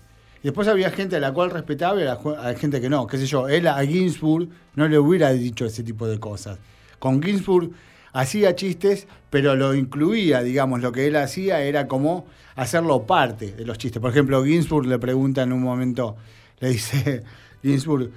Y 0.43 0.45
después 0.45 0.67
había 0.67 0.89
gente 0.91 1.15
a 1.15 1.19
la 1.19 1.31
cual 1.33 1.49
respetaba 1.51 1.99
y 1.99 2.03
a, 2.03 2.05
la 2.05 2.19
ju- 2.19 2.37
a 2.37 2.53
gente 2.57 2.81
que 2.81 2.89
no. 2.89 3.07
Qué 3.07 3.17
sé 3.17 3.25
yo, 3.25 3.47
él 3.47 3.67
a 3.67 3.83
Ginsburg 3.85 4.49
no 4.75 4.87
le 4.87 4.97
hubiera 4.99 5.31
dicho 5.31 5.65
ese 5.65 5.83
tipo 5.83 6.07
de 6.07 6.19
cosas. 6.19 6.59
Con 6.99 7.21
Ginsburg 7.21 7.71
hacía 8.13 8.55
chistes, 8.55 9.07
pero 9.29 9.55
lo 9.55 9.73
incluía, 9.73 10.41
digamos, 10.41 10.81
lo 10.81 10.91
que 10.91 11.07
él 11.07 11.15
hacía 11.15 11.61
era 11.61 11.87
como 11.87 12.25
hacerlo 12.55 13.05
parte 13.05 13.51
de 13.51 13.65
los 13.65 13.77
chistes. 13.77 14.01
Por 14.01 14.11
ejemplo, 14.11 14.43
Ginsburg 14.43 14.87
le 14.87 14.99
pregunta 14.99 15.43
en 15.43 15.53
un 15.53 15.61
momento, 15.61 16.15
le 16.59 16.69
dice, 16.69 17.23
Ginsburg, 17.63 18.11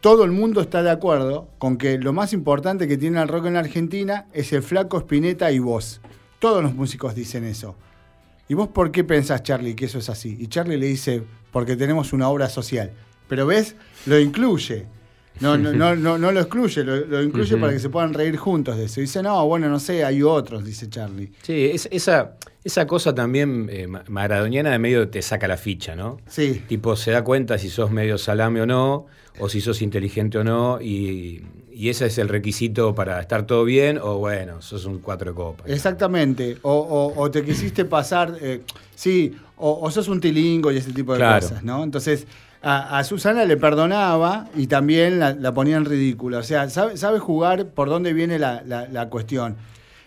todo 0.00 0.24
el 0.24 0.30
mundo 0.30 0.60
está 0.60 0.82
de 0.82 0.90
acuerdo 0.90 1.48
con 1.58 1.78
que 1.78 1.98
lo 1.98 2.12
más 2.12 2.32
importante 2.32 2.86
que 2.86 2.98
tiene 2.98 3.20
el 3.20 3.28
rock 3.28 3.46
en 3.46 3.56
Argentina 3.56 4.26
es 4.32 4.52
el 4.52 4.62
flaco 4.62 4.98
Spinetta 4.98 5.50
y 5.50 5.58
vos. 5.58 6.00
Todos 6.38 6.62
los 6.62 6.74
músicos 6.74 7.14
dicen 7.14 7.44
eso. 7.44 7.76
¿Y 8.48 8.54
vos 8.54 8.68
por 8.68 8.92
qué 8.92 9.02
pensás, 9.02 9.42
Charlie, 9.42 9.74
que 9.74 9.86
eso 9.86 9.98
es 9.98 10.08
así? 10.08 10.36
Y 10.38 10.46
Charlie 10.46 10.76
le 10.76 10.86
dice, 10.86 11.24
porque 11.50 11.76
tenemos 11.76 12.12
una 12.12 12.28
obra 12.28 12.48
social. 12.48 12.92
Pero 13.28 13.46
ves, 13.46 13.74
lo 14.04 14.20
incluye. 14.20 14.86
No, 15.40 15.56
no, 15.58 15.72
no, 15.72 15.94
no, 15.96 16.18
no 16.18 16.32
lo 16.32 16.40
excluye, 16.40 16.82
lo, 16.84 16.96
lo 17.06 17.22
incluye 17.22 17.56
para 17.56 17.72
que 17.72 17.78
se 17.78 17.88
puedan 17.90 18.14
reír 18.14 18.36
juntos 18.36 18.76
de 18.76 18.84
eso. 18.84 19.00
Dice, 19.00 19.22
no, 19.22 19.46
bueno, 19.46 19.68
no 19.68 19.78
sé, 19.80 20.04
hay 20.04 20.22
otros, 20.22 20.64
dice 20.64 20.88
Charlie. 20.88 21.32
Sí, 21.42 21.66
es- 21.72 21.88
esa, 21.90 22.36
esa 22.64 22.86
cosa 22.86 23.14
también 23.14 23.68
eh, 23.70 23.86
ma- 23.86 24.04
maradoniana 24.08 24.70
de 24.70 24.78
medio 24.78 25.08
te 25.08 25.20
saca 25.22 25.46
la 25.48 25.56
ficha, 25.56 25.94
¿no? 25.94 26.18
Sí, 26.28 26.62
Tipo, 26.66 26.96
se 26.96 27.10
da 27.10 27.22
cuenta 27.22 27.58
si 27.58 27.68
sos 27.68 27.90
medio 27.90 28.18
salame 28.18 28.60
o 28.62 28.66
no, 28.66 29.06
o 29.38 29.48
si 29.48 29.60
sos 29.60 29.82
inteligente 29.82 30.38
o 30.38 30.44
no, 30.44 30.80
y, 30.80 31.44
y 31.70 31.90
ese 31.90 32.06
es 32.06 32.16
el 32.16 32.28
requisito 32.30 32.94
para 32.94 33.20
estar 33.20 33.46
todo 33.46 33.64
bien, 33.64 33.98
o 34.02 34.16
bueno, 34.18 34.62
sos 34.62 34.86
un 34.86 34.98
cuatro 35.00 35.30
de 35.32 35.36
copa. 35.36 35.64
exactamente. 35.66 36.56
O, 36.62 36.72
o- 36.72 37.20
o 37.20 37.30
te 37.30 37.44
quisiste 37.44 37.84
pasar, 37.84 38.36
eh, 38.40 38.62
sí, 38.94 39.36
o, 39.58 39.78
o 39.82 39.90
sos 39.90 40.08
un 40.08 40.20
tilingo 40.20 40.72
y 40.72 40.78
ese 40.78 40.92
tipo 40.92 41.12
de 41.12 41.18
Claro. 41.18 41.40
cosas, 41.46 41.62
¿no? 41.62 41.84
Entonces, 41.84 42.26
a, 42.62 42.98
a 42.98 43.04
Susana 43.04 43.44
le 43.44 43.56
perdonaba 43.56 44.48
y 44.56 44.66
también 44.66 45.18
la, 45.18 45.34
la 45.34 45.52
ponía 45.54 45.76
en 45.76 45.84
ridículo. 45.84 46.38
O 46.38 46.42
sea, 46.42 46.68
sabe, 46.70 46.96
sabe 46.96 47.18
jugar 47.18 47.68
por 47.68 47.88
dónde 47.88 48.12
viene 48.12 48.38
la, 48.38 48.62
la- 48.66 48.88
la 48.88 49.08
cuestión. 49.08 49.56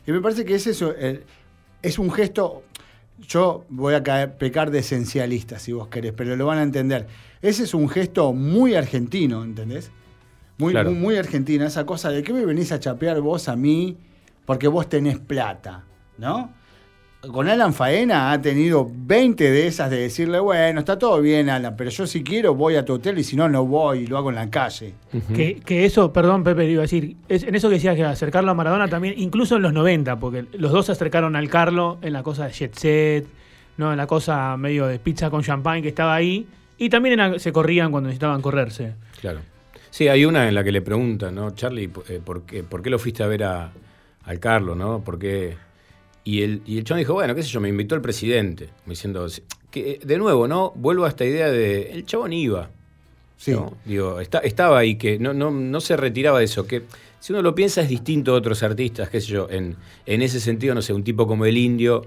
Y 0.05 0.11
me 0.11 0.21
parece 0.21 0.45
que 0.45 0.55
es 0.55 0.67
eso, 0.67 0.93
el- 0.95 1.23
es 1.81 1.99
un 1.99 2.11
gesto, 2.11 2.63
yo 3.27 3.65
voy 3.69 3.93
a 3.93 4.03
caer- 4.03 4.33
pecar 4.37 4.71
de 4.71 4.79
esencialista, 4.79 5.59
si 5.59 5.71
vos 5.73 5.87
querés, 5.87 6.13
pero 6.13 6.35
lo 6.35 6.45
van 6.45 6.57
a 6.59 6.63
entender. 6.63 7.07
Ese 7.41 7.63
es 7.63 7.73
un 7.73 7.87
gesto 7.89 8.33
muy 8.33 8.75
argentino, 8.75 9.43
¿entendés? 9.43 9.91
Muy, 10.57 10.73
Claro. 10.73 10.91
muy, 10.91 10.99
muy 10.99 11.15
argentina, 11.17 11.65
esa 11.67 11.85
cosa 11.85 12.09
de 12.09 12.21
que 12.23 12.33
me 12.33 12.45
venís 12.45 12.71
a 12.73 12.79
chapear 12.79 13.21
vos 13.21 13.47
a 13.47 13.55
mí 13.55 13.97
porque 14.45 14.67
vos 14.67 14.89
tenés 14.89 15.19
plata, 15.19 15.85
¿no? 16.17 16.51
Con 17.33 17.49
Alan 17.49 17.73
Faena 17.73 18.31
ha 18.31 18.41
tenido 18.41 18.89
20 18.91 19.51
de 19.51 19.67
esas 19.67 19.89
de 19.89 19.97
decirle, 19.97 20.39
bueno, 20.39 20.79
está 20.79 20.97
todo 20.97 21.19
bien, 21.21 21.49
Alan, 21.49 21.75
pero 21.75 21.89
yo 21.89 22.07
si 22.07 22.23
quiero 22.23 22.55
voy 22.55 22.75
a 22.77 22.85
tu 22.85 22.93
hotel 22.93 23.19
y 23.19 23.25
si 23.25 23.35
no, 23.35 23.49
no 23.49 23.65
voy 23.65 23.99
y 23.99 24.07
lo 24.07 24.17
hago 24.17 24.29
en 24.29 24.35
la 24.35 24.49
calle. 24.49 24.93
Que, 25.35 25.55
que 25.55 25.83
eso, 25.83 26.13
perdón, 26.13 26.45
Pepe, 26.45 26.63
iba 26.69 26.79
a 26.79 26.83
decir, 26.83 27.17
es, 27.27 27.43
en 27.43 27.53
eso 27.55 27.67
que 27.67 27.75
decías 27.75 27.97
que 27.97 28.05
acercarlo 28.05 28.51
a 28.51 28.53
Maradona 28.53 28.87
también, 28.87 29.15
incluso 29.17 29.57
en 29.57 29.63
los 29.63 29.73
90, 29.73 30.17
porque 30.17 30.45
los 30.53 30.71
dos 30.71 30.85
se 30.85 30.93
acercaron 30.93 31.35
al 31.35 31.49
Carlo 31.49 31.97
en 32.01 32.13
la 32.13 32.23
cosa 32.23 32.45
de 32.47 32.53
Jet 32.53 32.73
Set, 32.75 33.27
¿no? 33.75 33.91
en 33.91 33.97
la 33.97 34.07
cosa 34.07 34.55
medio 34.55 34.87
de 34.87 34.97
pizza 34.99 35.29
con 35.29 35.43
champagne 35.43 35.81
que 35.81 35.89
estaba 35.89 36.15
ahí, 36.15 36.47
y 36.77 36.87
también 36.87 37.19
en 37.19 37.31
la- 37.33 37.39
se 37.39 37.51
corrían 37.51 37.91
cuando 37.91 38.07
necesitaban 38.07 38.41
correrse. 38.41 38.93
Claro. 39.19 39.41
Sí, 39.89 40.07
hay 40.07 40.23
una 40.23 40.47
en 40.47 40.55
la 40.55 40.63
que 40.63 40.71
le 40.71 40.81
preguntan, 40.81 41.35
¿no? 41.35 41.51
Charlie, 41.51 41.89
eh, 42.07 42.21
¿por, 42.23 42.43
qué, 42.43 42.63
¿por 42.63 42.81
qué 42.81 42.89
lo 42.89 42.97
fuiste 42.97 43.23
a 43.23 43.27
ver 43.27 43.43
a, 43.43 43.71
al 44.23 44.39
Carlos, 44.39 44.77
¿no? 44.77 45.01
¿Por 45.01 45.19
qué? 45.19 45.57
Y 46.23 46.41
el, 46.43 46.61
y 46.65 46.77
el 46.77 46.83
chabón 46.83 46.99
dijo, 46.99 47.13
bueno, 47.13 47.33
qué 47.33 47.43
sé 47.43 47.49
yo, 47.49 47.59
me 47.61 47.69
invitó 47.69 47.95
el 47.95 48.01
presidente. 48.01 48.69
Diciendo, 48.85 49.25
que, 49.71 49.91
eh, 49.91 49.99
de 50.03 50.17
nuevo, 50.17 50.47
¿no? 50.47 50.71
Vuelvo 50.75 51.05
a 51.05 51.09
esta 51.09 51.25
idea 51.25 51.49
de, 51.51 51.91
el 51.91 52.05
chabón 52.05 52.33
iba. 52.33 52.69
Sí. 53.37 53.51
¿no? 53.51 53.77
Digo, 53.85 54.19
está- 54.19 54.39
estaba 54.39 54.77
ahí, 54.79 54.95
que 54.95 55.17
no, 55.17 55.33
no, 55.33 55.49
no 55.49 55.79
se 55.81 55.95
retiraba 55.95 56.39
de 56.39 56.45
eso. 56.45 56.67
Que 56.67 56.83
si 57.19 57.31
uno 57.33 57.41
lo 57.41 57.55
piensa, 57.55 57.81
es 57.81 57.89
distinto 57.89 58.33
a 58.33 58.35
otros 58.35 58.61
artistas, 58.63 59.09
qué 59.09 59.21
sé 59.21 59.27
yo. 59.27 59.47
En, 59.49 59.75
en 60.05 60.21
ese 60.21 60.39
sentido, 60.39 60.75
no 60.75 60.81
sé, 60.81 60.93
un 60.93 61.03
tipo 61.03 61.25
como 61.25 61.45
el 61.45 61.57
indio 61.57 62.05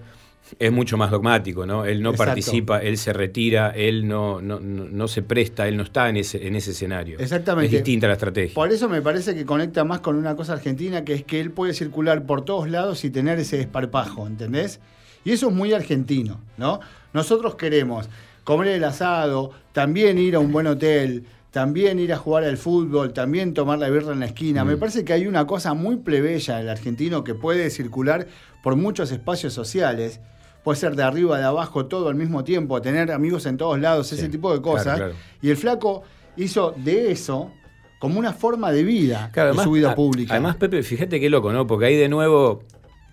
es 0.58 0.72
mucho 0.72 0.96
más 0.96 1.10
dogmático, 1.10 1.66
¿no? 1.66 1.84
Él 1.84 2.02
no 2.02 2.10
Exacto. 2.10 2.30
participa, 2.30 2.78
él 2.78 2.98
se 2.98 3.12
retira, 3.12 3.70
él 3.70 4.06
no, 4.06 4.40
no, 4.40 4.60
no, 4.60 5.08
se 5.08 5.22
presta, 5.22 5.68
él 5.68 5.76
no 5.76 5.82
está 5.82 6.08
en 6.08 6.16
ese, 6.16 6.46
en 6.46 6.56
ese 6.56 6.72
escenario. 6.72 7.18
Exactamente. 7.18 7.66
Es 7.66 7.72
distinta 7.72 8.06
la 8.06 8.14
estrategia. 8.14 8.54
Por 8.54 8.70
eso 8.72 8.88
me 8.88 9.02
parece 9.02 9.34
que 9.34 9.44
conecta 9.44 9.84
más 9.84 10.00
con 10.00 10.16
una 10.16 10.36
cosa 10.36 10.54
argentina, 10.54 11.04
que 11.04 11.14
es 11.14 11.24
que 11.24 11.40
él 11.40 11.50
puede 11.50 11.74
circular 11.74 12.24
por 12.26 12.44
todos 12.44 12.68
lados 12.68 13.04
y 13.04 13.10
tener 13.10 13.38
ese 13.38 13.56
desparpajo, 13.56 14.26
¿entendés? 14.26 14.80
Y 15.24 15.32
eso 15.32 15.48
es 15.48 15.54
muy 15.54 15.72
argentino, 15.72 16.40
¿no? 16.56 16.80
Nosotros 17.12 17.54
queremos 17.54 18.08
comer 18.44 18.68
el 18.68 18.84
asado, 18.84 19.52
también 19.72 20.18
ir 20.18 20.34
a 20.34 20.40
un 20.40 20.52
buen 20.52 20.66
hotel, 20.66 21.24
también 21.52 21.98
ir 21.98 22.12
a 22.12 22.16
jugar 22.16 22.44
al 22.44 22.56
fútbol, 22.56 23.12
también 23.12 23.54
tomar 23.54 23.78
la 23.78 23.90
birra 23.90 24.12
en 24.12 24.20
la 24.20 24.26
esquina. 24.26 24.64
Mm. 24.64 24.68
Me 24.68 24.76
parece 24.78 25.04
que 25.04 25.12
hay 25.12 25.26
una 25.26 25.46
cosa 25.46 25.74
muy 25.74 25.98
plebeya 25.98 26.56
del 26.56 26.68
argentino 26.70 27.24
que 27.24 27.34
puede 27.34 27.70
circular 27.70 28.26
por 28.62 28.74
muchos 28.74 29.12
espacios 29.12 29.52
sociales. 29.52 30.20
Puede 30.64 30.78
ser 30.78 30.94
de 30.94 31.02
arriba, 31.02 31.38
de 31.38 31.44
abajo, 31.44 31.86
todo 31.86 32.08
al 32.08 32.14
mismo 32.14 32.44
tiempo, 32.44 32.80
tener 32.80 33.10
amigos 33.10 33.46
en 33.46 33.56
todos 33.56 33.78
lados, 33.80 34.06
Sí, 34.08 34.14
ese 34.14 34.28
tipo 34.28 34.52
de 34.54 34.62
cosas. 34.62 34.96
claro. 34.98 35.14
Y 35.40 35.50
el 35.50 35.56
flaco 35.56 36.02
hizo 36.36 36.72
de 36.76 37.10
eso 37.10 37.50
como 37.98 38.18
una 38.18 38.32
forma 38.32 38.70
de 38.72 38.82
vida 38.84 39.30
Claro, 39.32 39.54
de 39.54 39.62
su 39.62 39.72
vida 39.72 39.94
pública. 39.94 40.34
Además, 40.34 40.56
Pepe, 40.56 40.82
fíjate 40.82 41.18
qué 41.20 41.28
loco, 41.30 41.52
¿no? 41.52 41.66
Porque 41.66 41.86
ahí 41.86 41.96
de 41.96 42.08
nuevo 42.08 42.62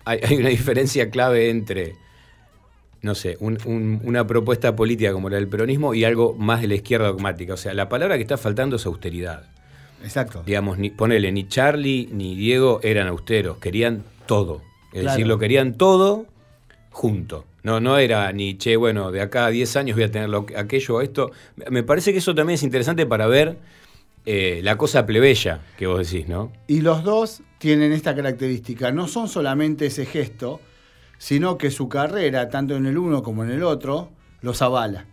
hay, 0.04 0.20
hay 0.22 0.36
una 0.36 0.48
diferencia 0.50 1.10
clave 1.10 1.50
entre, 1.50 1.94
no 3.02 3.14
sé, 3.14 3.36
un- 3.40 3.58
un- 3.66 4.00
una 4.04 4.26
propuesta 4.26 4.76
política 4.76 5.12
como 5.12 5.28
la 5.28 5.36
del 5.36 5.48
peronismo 5.48 5.94
y 5.94 6.04
algo 6.04 6.34
más 6.34 6.60
de 6.60 6.68
la 6.68 6.74
izquierda 6.76 7.08
dogmática. 7.08 7.54
O 7.54 7.56
sea, 7.56 7.74
la 7.74 7.88
palabra 7.88 8.16
que 8.16 8.22
está 8.22 8.36
faltando 8.36 8.76
es 8.76 8.86
austeridad. 8.86 9.44
Exacto. 10.02 10.42
Digamos, 10.46 10.78
ni, 10.78 10.90
ponele, 10.90 11.30
ni 11.32 11.46
Charlie 11.48 12.08
ni 12.12 12.34
Diego 12.34 12.80
eran 12.82 13.06
austeros, 13.08 13.58
querían 13.58 14.02
todo. 14.26 14.62
Es 14.92 15.02
Claro. 15.02 15.10
decir, 15.10 15.26
lo 15.26 15.38
querían 15.38 15.74
todo 15.74 16.26
junto. 16.90 17.44
No, 17.62 17.78
no 17.80 17.98
era 17.98 18.32
ni, 18.32 18.56
che, 18.56 18.76
bueno, 18.76 19.12
de 19.12 19.20
acá 19.20 19.46
a 19.46 19.50
10 19.50 19.76
años 19.76 19.96
voy 19.96 20.04
a 20.04 20.10
tener 20.10 20.28
lo, 20.28 20.46
que- 20.46 20.56
aquello 20.56 20.96
o 20.96 21.00
esto. 21.02 21.30
Me 21.70 21.82
parece 21.82 22.12
que 22.12 22.18
eso 22.18 22.34
también 22.34 22.54
es 22.54 22.62
interesante 22.62 23.04
para 23.06 23.26
ver 23.26 23.58
eh, 24.26 24.60
la 24.62 24.76
cosa 24.76 25.06
plebeya 25.06 25.60
que 25.78 25.86
vos 25.86 26.10
decís, 26.10 26.28
¿no? 26.28 26.52
Y 26.66 26.80
los 26.80 27.04
dos 27.04 27.42
tienen 27.58 27.92
esta 27.92 28.14
característica. 28.14 28.92
No 28.92 29.08
son 29.08 29.28
solamente 29.28 29.86
ese 29.86 30.06
gesto, 30.06 30.60
sino 31.18 31.58
que 31.58 31.70
su 31.70 31.88
carrera, 31.88 32.48
tanto 32.48 32.76
en 32.76 32.86
el 32.86 32.96
uno 32.98 33.22
como 33.22 33.44
en 33.44 33.50
el 33.50 33.62
otro, 33.62 34.10
los 34.40 34.62
avala. 34.62 35.04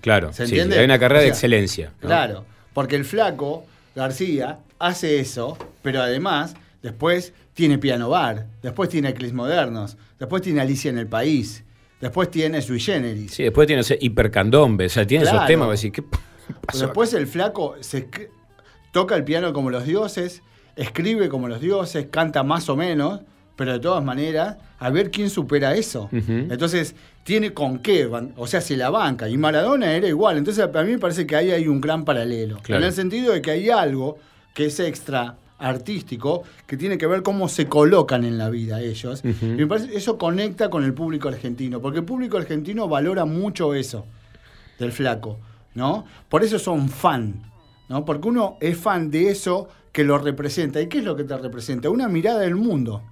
Claro, 0.00 0.32
¿Se 0.32 0.46
sí, 0.46 0.52
entiende? 0.52 0.78
hay 0.78 0.84
una 0.84 0.98
carrera 0.98 1.20
O 1.20 1.24
de 1.24 1.28
excelencia. 1.30 1.92
¿no? 2.00 2.06
Claro, 2.08 2.44
porque 2.72 2.94
el 2.94 3.04
flaco 3.04 3.64
García 3.96 4.60
hace 4.78 5.18
eso, 5.18 5.58
pero 5.82 6.00
además 6.00 6.54
después 6.82 7.32
tiene 7.54 7.78
piano 7.78 8.08
bar, 8.08 8.46
después 8.62 8.88
tiene 8.88 9.10
Eclis 9.10 9.32
Modernos, 9.32 9.96
después 10.18 10.42
tiene 10.42 10.60
Alicia 10.60 10.90
en 10.90 10.98
el 10.98 11.06
País, 11.06 11.64
Después 12.02 12.32
tiene 12.32 12.60
Sui 12.62 12.80
Generis. 12.80 13.30
Sí, 13.32 13.44
después 13.44 13.68
tiene 13.68 13.82
hipercandombe, 14.00 14.86
o 14.86 14.88
sea, 14.88 15.06
tiene 15.06 15.22
esos 15.22 15.34
Claro. 15.34 15.46
temas, 15.46 15.68
vos 15.68 15.80
decís, 15.80 15.92
¿qué 15.94 16.02
pasó? 16.66 16.80
Después 16.86 17.14
el 17.14 17.28
flaco 17.28 17.76
se 17.78 18.08
toca 18.90 19.14
el 19.14 19.22
piano 19.22 19.52
como 19.52 19.70
los 19.70 19.84
dioses, 19.84 20.42
escribe 20.74 21.28
como 21.28 21.46
los 21.46 21.60
dioses, 21.60 22.08
canta 22.10 22.42
más 22.42 22.68
o 22.68 22.74
menos, 22.74 23.20
pero 23.54 23.74
de 23.74 23.78
todas 23.78 24.02
maneras, 24.02 24.56
a 24.80 24.90
ver 24.90 25.12
quién 25.12 25.30
supera 25.30 25.76
eso. 25.76 26.08
Entonces, 26.10 26.96
tiene 27.22 27.54
con 27.54 27.78
qué, 27.78 28.06
o 28.36 28.46
sea, 28.48 28.60
se 28.60 28.76
la 28.76 28.90
banca. 28.90 29.28
Y 29.28 29.36
Maradona 29.36 29.92
era 29.94 30.08
igual. 30.08 30.38
Entonces, 30.38 30.64
a 30.74 30.82
mí 30.82 30.90
me 30.90 30.98
parece 30.98 31.24
que 31.24 31.36
ahí 31.36 31.52
hay 31.52 31.68
un 31.68 31.80
gran 31.80 32.04
paralelo. 32.04 32.58
Claro. 32.62 32.82
En 32.82 32.88
el 32.88 32.92
sentido 32.92 33.32
de 33.32 33.40
que 33.42 33.52
hay 33.52 33.70
algo 33.70 34.18
que 34.54 34.66
es 34.66 34.80
extra 34.80 35.36
artístico, 35.62 36.42
que 36.66 36.76
tiene 36.76 36.98
que 36.98 37.06
ver 37.06 37.22
cómo 37.22 37.48
se 37.48 37.68
colocan 37.68 38.24
en 38.24 38.36
la 38.36 38.50
vida 38.50 38.80
ellos. 38.80 39.22
Ujú. 39.24 39.46
Y 39.46 39.56
me 39.56 39.66
parece 39.66 39.96
eso 39.96 40.18
conecta 40.18 40.68
con 40.68 40.84
el 40.84 40.92
público 40.92 41.28
argentino, 41.28 41.80
porque 41.80 42.00
el 42.00 42.04
público 42.04 42.36
argentino 42.36 42.88
valora 42.88 43.24
mucho 43.24 43.74
eso 43.74 44.06
del 44.78 44.92
flaco, 44.92 45.38
¿no? 45.74 46.04
Por 46.28 46.42
eso 46.42 46.58
son 46.58 46.88
fan, 46.88 47.42
¿no? 47.88 48.04
Porque 48.04 48.28
uno 48.28 48.58
es 48.60 48.76
fan 48.76 49.10
de 49.10 49.30
eso 49.30 49.68
que 49.92 50.04
lo 50.04 50.18
representa. 50.18 50.80
¿Y 50.80 50.88
qué 50.88 50.98
es 50.98 51.04
lo 51.04 51.16
que 51.16 51.24
te 51.24 51.36
representa? 51.36 51.88
Una 51.90 52.08
mirada 52.08 52.40
del 52.40 52.56
mundo, 52.56 53.02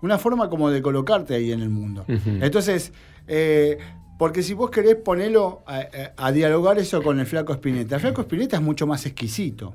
una 0.00 0.18
forma 0.18 0.50
como 0.50 0.70
de 0.70 0.82
colocarte 0.82 1.34
ahí 1.34 1.52
en 1.52 1.60
el 1.60 1.70
mundo. 1.70 2.04
Entonces, 2.08 2.92
eh, 3.28 3.78
porque 4.18 4.42
si 4.42 4.54
vos 4.54 4.70
querés 4.70 4.96
ponerlo 4.96 5.62
a, 5.66 5.78
a- 5.78 5.86
a 6.26 6.32
dialogar 6.32 6.78
eso 6.78 7.02
con 7.02 7.18
el 7.20 7.26
flaco 7.26 7.52
Spinetta, 7.54 7.96
el 7.96 8.00
flaco 8.00 8.22
Spinetta 8.22 8.56
es 8.56 8.62
mucho 8.62 8.86
más 8.86 9.04
exquisito. 9.06 9.74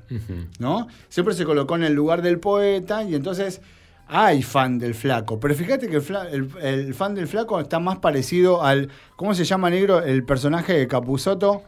¿no? 0.59 0.87
Siempre 1.09 1.33
se 1.33 1.43
colocó 1.45 1.75
en 1.75 1.83
el 1.83 1.93
lugar 1.93 2.21
del 2.21 2.39
poeta 2.39 3.03
y 3.03 3.15
entonces 3.15 3.61
hay 4.07 4.41
fan 4.41 4.79
del 4.79 4.95
flaco. 4.95 5.37
Pero 5.39 5.53
fíjate 5.53 5.87
que 5.89 5.97
el, 5.97 6.01
fla- 6.01 6.29
el- 6.31 6.49
el 6.61 6.93
fan 6.93 7.13
del 7.13 7.27
flaco 7.27 7.59
está 7.59 7.79
más 7.79 7.97
parecido 7.97 8.63
al. 8.63 8.89
¿Cómo 9.17 9.33
se 9.35 9.43
llama 9.43 9.69
negro? 9.69 10.01
El 10.01 10.23
personaje 10.23 10.73
de 10.73 10.87
Capuzoto 10.87 11.63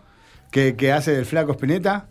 que, 0.52 0.76
que 0.78 0.92
hace 0.94 1.12
del 1.12 1.26
flaco 1.26 1.52
Spinetta. 1.52 2.08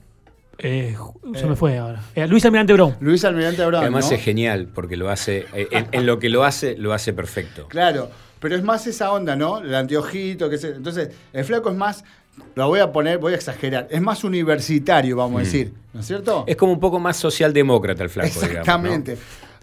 Eh, 0.60 0.96
se 1.34 1.46
me 1.46 1.54
fue 1.54 1.78
ahora. 1.78 2.02
Eh, 2.16 2.26
Luis 2.26 2.44
Almirante 2.44 2.72
Brown. 2.72 2.96
Luis 3.00 3.24
Almirante 3.24 3.64
Brown. 3.64 3.80
Además 3.82 4.10
¿no? 4.10 4.16
es 4.16 4.22
genial, 4.22 4.68
porque 4.74 4.96
lo 4.96 5.08
hace, 5.08 5.46
eh, 5.54 5.68
en, 5.70 5.86
en 5.92 6.04
lo 6.04 6.18
que 6.18 6.28
lo 6.28 6.42
hace, 6.44 6.76
lo 6.76 6.92
hace 6.92 7.12
perfecto. 7.12 7.68
Claro, 7.68 8.10
pero 8.40 8.56
es 8.56 8.62
más 8.62 8.86
esa 8.86 9.12
onda, 9.12 9.36
¿no? 9.36 9.58
El 9.58 9.74
anteojito, 9.74 10.48
que 10.48 10.58
se, 10.58 10.68
entonces 10.70 11.10
el 11.32 11.44
flaco 11.44 11.70
es 11.70 11.76
más, 11.76 12.04
lo 12.54 12.68
voy 12.68 12.80
a 12.80 12.92
poner, 12.92 13.18
voy 13.18 13.32
a 13.32 13.36
exagerar, 13.36 13.88
es 13.90 14.00
más 14.00 14.24
universitario, 14.24 15.16
vamos 15.16 15.40
a 15.40 15.44
decir, 15.44 15.72
¿no 15.92 16.00
es 16.00 16.06
cierto? 16.06 16.44
Es 16.46 16.56
como 16.56 16.72
un 16.72 16.80
poco 16.80 16.98
más 17.00 17.16
socialdemócrata 17.16 18.04
el 18.04 18.10
flaco, 18.10 18.40
digamos, 18.40 18.90
¿no? 19.06 19.14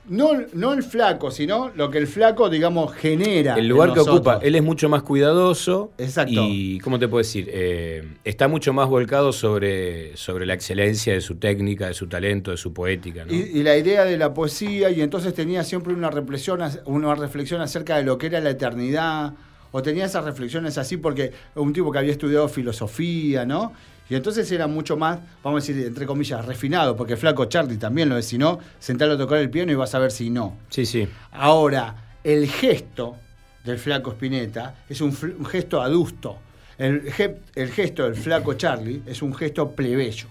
¿No? 0.08 0.30
No, 0.54 0.74
el 0.74 0.84
flaco, 0.84 1.32
sino 1.32 1.72
lo 1.76 1.90
que 1.90 1.98
el 1.98 2.08
flaco, 2.08 2.50
digamos, 2.50 2.94
genera. 2.94 3.56
El 3.56 3.68
lugar 3.68 3.94
que 3.94 4.00
ocupa, 4.00 4.40
él 4.42 4.56
es 4.56 4.64
mucho 4.64 4.90
más 4.90 5.04
cuidadoso. 5.04 5.92
Exacto. 5.98 6.34
Y, 6.34 6.80
¿cómo 6.80 7.00
te 7.00 7.08
puedo 7.08 7.20
decir? 7.20 7.50
Eh, 7.52 8.04
está 8.24 8.48
mucho 8.48 8.74
más 8.74 8.88
volcado 8.88 9.32
sobre, 9.32 10.16
sobre 10.18 10.46
la 10.46 10.54
excelencia 10.54 11.14
de 11.14 11.22
su 11.22 11.36
técnica, 11.36 11.88
de 11.88 11.94
su 11.94 12.08
talento, 12.08 12.52
de 12.52 12.58
su 12.58 12.74
poética. 12.74 13.26
¿no? 13.26 13.34
Y, 13.34 13.38
y 13.38 13.64
la 13.64 13.78
idea 13.78 14.06
de 14.06 14.18
la 14.18 14.34
poesía, 14.34 14.90
y 14.90 15.02
entonces 15.02 15.34
tenía 15.34 15.64
siempre 15.64 15.94
una 15.94 16.10
reflexión, 16.10 16.60
una 16.86 17.16
reflexión 17.16 17.62
acerca 17.62 17.98
de 17.98 18.04
lo 18.04 18.18
que 18.18 18.28
era 18.28 18.40
la 18.42 18.52
eternidad, 18.52 19.34
o 19.72 19.82
tenía 19.82 20.06
esas 20.06 20.24
reflexiones 20.24 20.78
así 20.78 20.96
porque 20.96 21.34
un 21.56 21.74
tipo 21.74 21.92
que 21.92 22.00
había 22.00 22.14
estudiado 22.14 22.48
filosofía, 22.48 23.46
¿no? 23.46 23.74
Y 24.10 24.16
entonces 24.16 24.52
era 24.52 24.68
mucho 24.68 24.98
más, 24.98 25.20
vamos 25.44 25.64
a 25.64 25.66
decir, 25.68 25.86
entre 25.86 26.06
comillas, 26.06 26.46
refinado, 26.46 26.96
porque 26.96 27.18
Flaco 27.18 27.46
Charlie 27.46 27.78
también 27.78 28.08
lo 28.10 28.18
es, 28.18 28.26
si 28.28 28.38
no, 28.38 28.60
sentarlo 28.80 29.16
a 29.16 29.18
tocar 29.18 29.40
el 29.40 29.50
piano 29.50 29.72
y 29.72 29.76
vas 29.76 29.96
a 29.96 30.00
ver 30.00 30.12
si 30.12 30.30
no. 30.30 30.58
Sí, 30.70 30.86
sí. 30.86 31.08
Ahora, 31.32 31.96
el 32.24 32.48
gesto 32.48 33.16
del 33.64 33.80
flaco 33.80 34.12
Spinetta 34.12 34.76
es 34.88 35.02
un, 35.02 35.12
gesto 35.46 35.82
adusto. 35.82 36.38
El, 36.78 37.12
el 37.56 37.72
gesto 37.72 38.04
del 38.04 38.16
flaco 38.16 38.54
Charlie 38.54 39.02
es 39.08 39.22
un 39.22 39.34
gesto 39.34 39.72
plebeyo. 39.72 40.28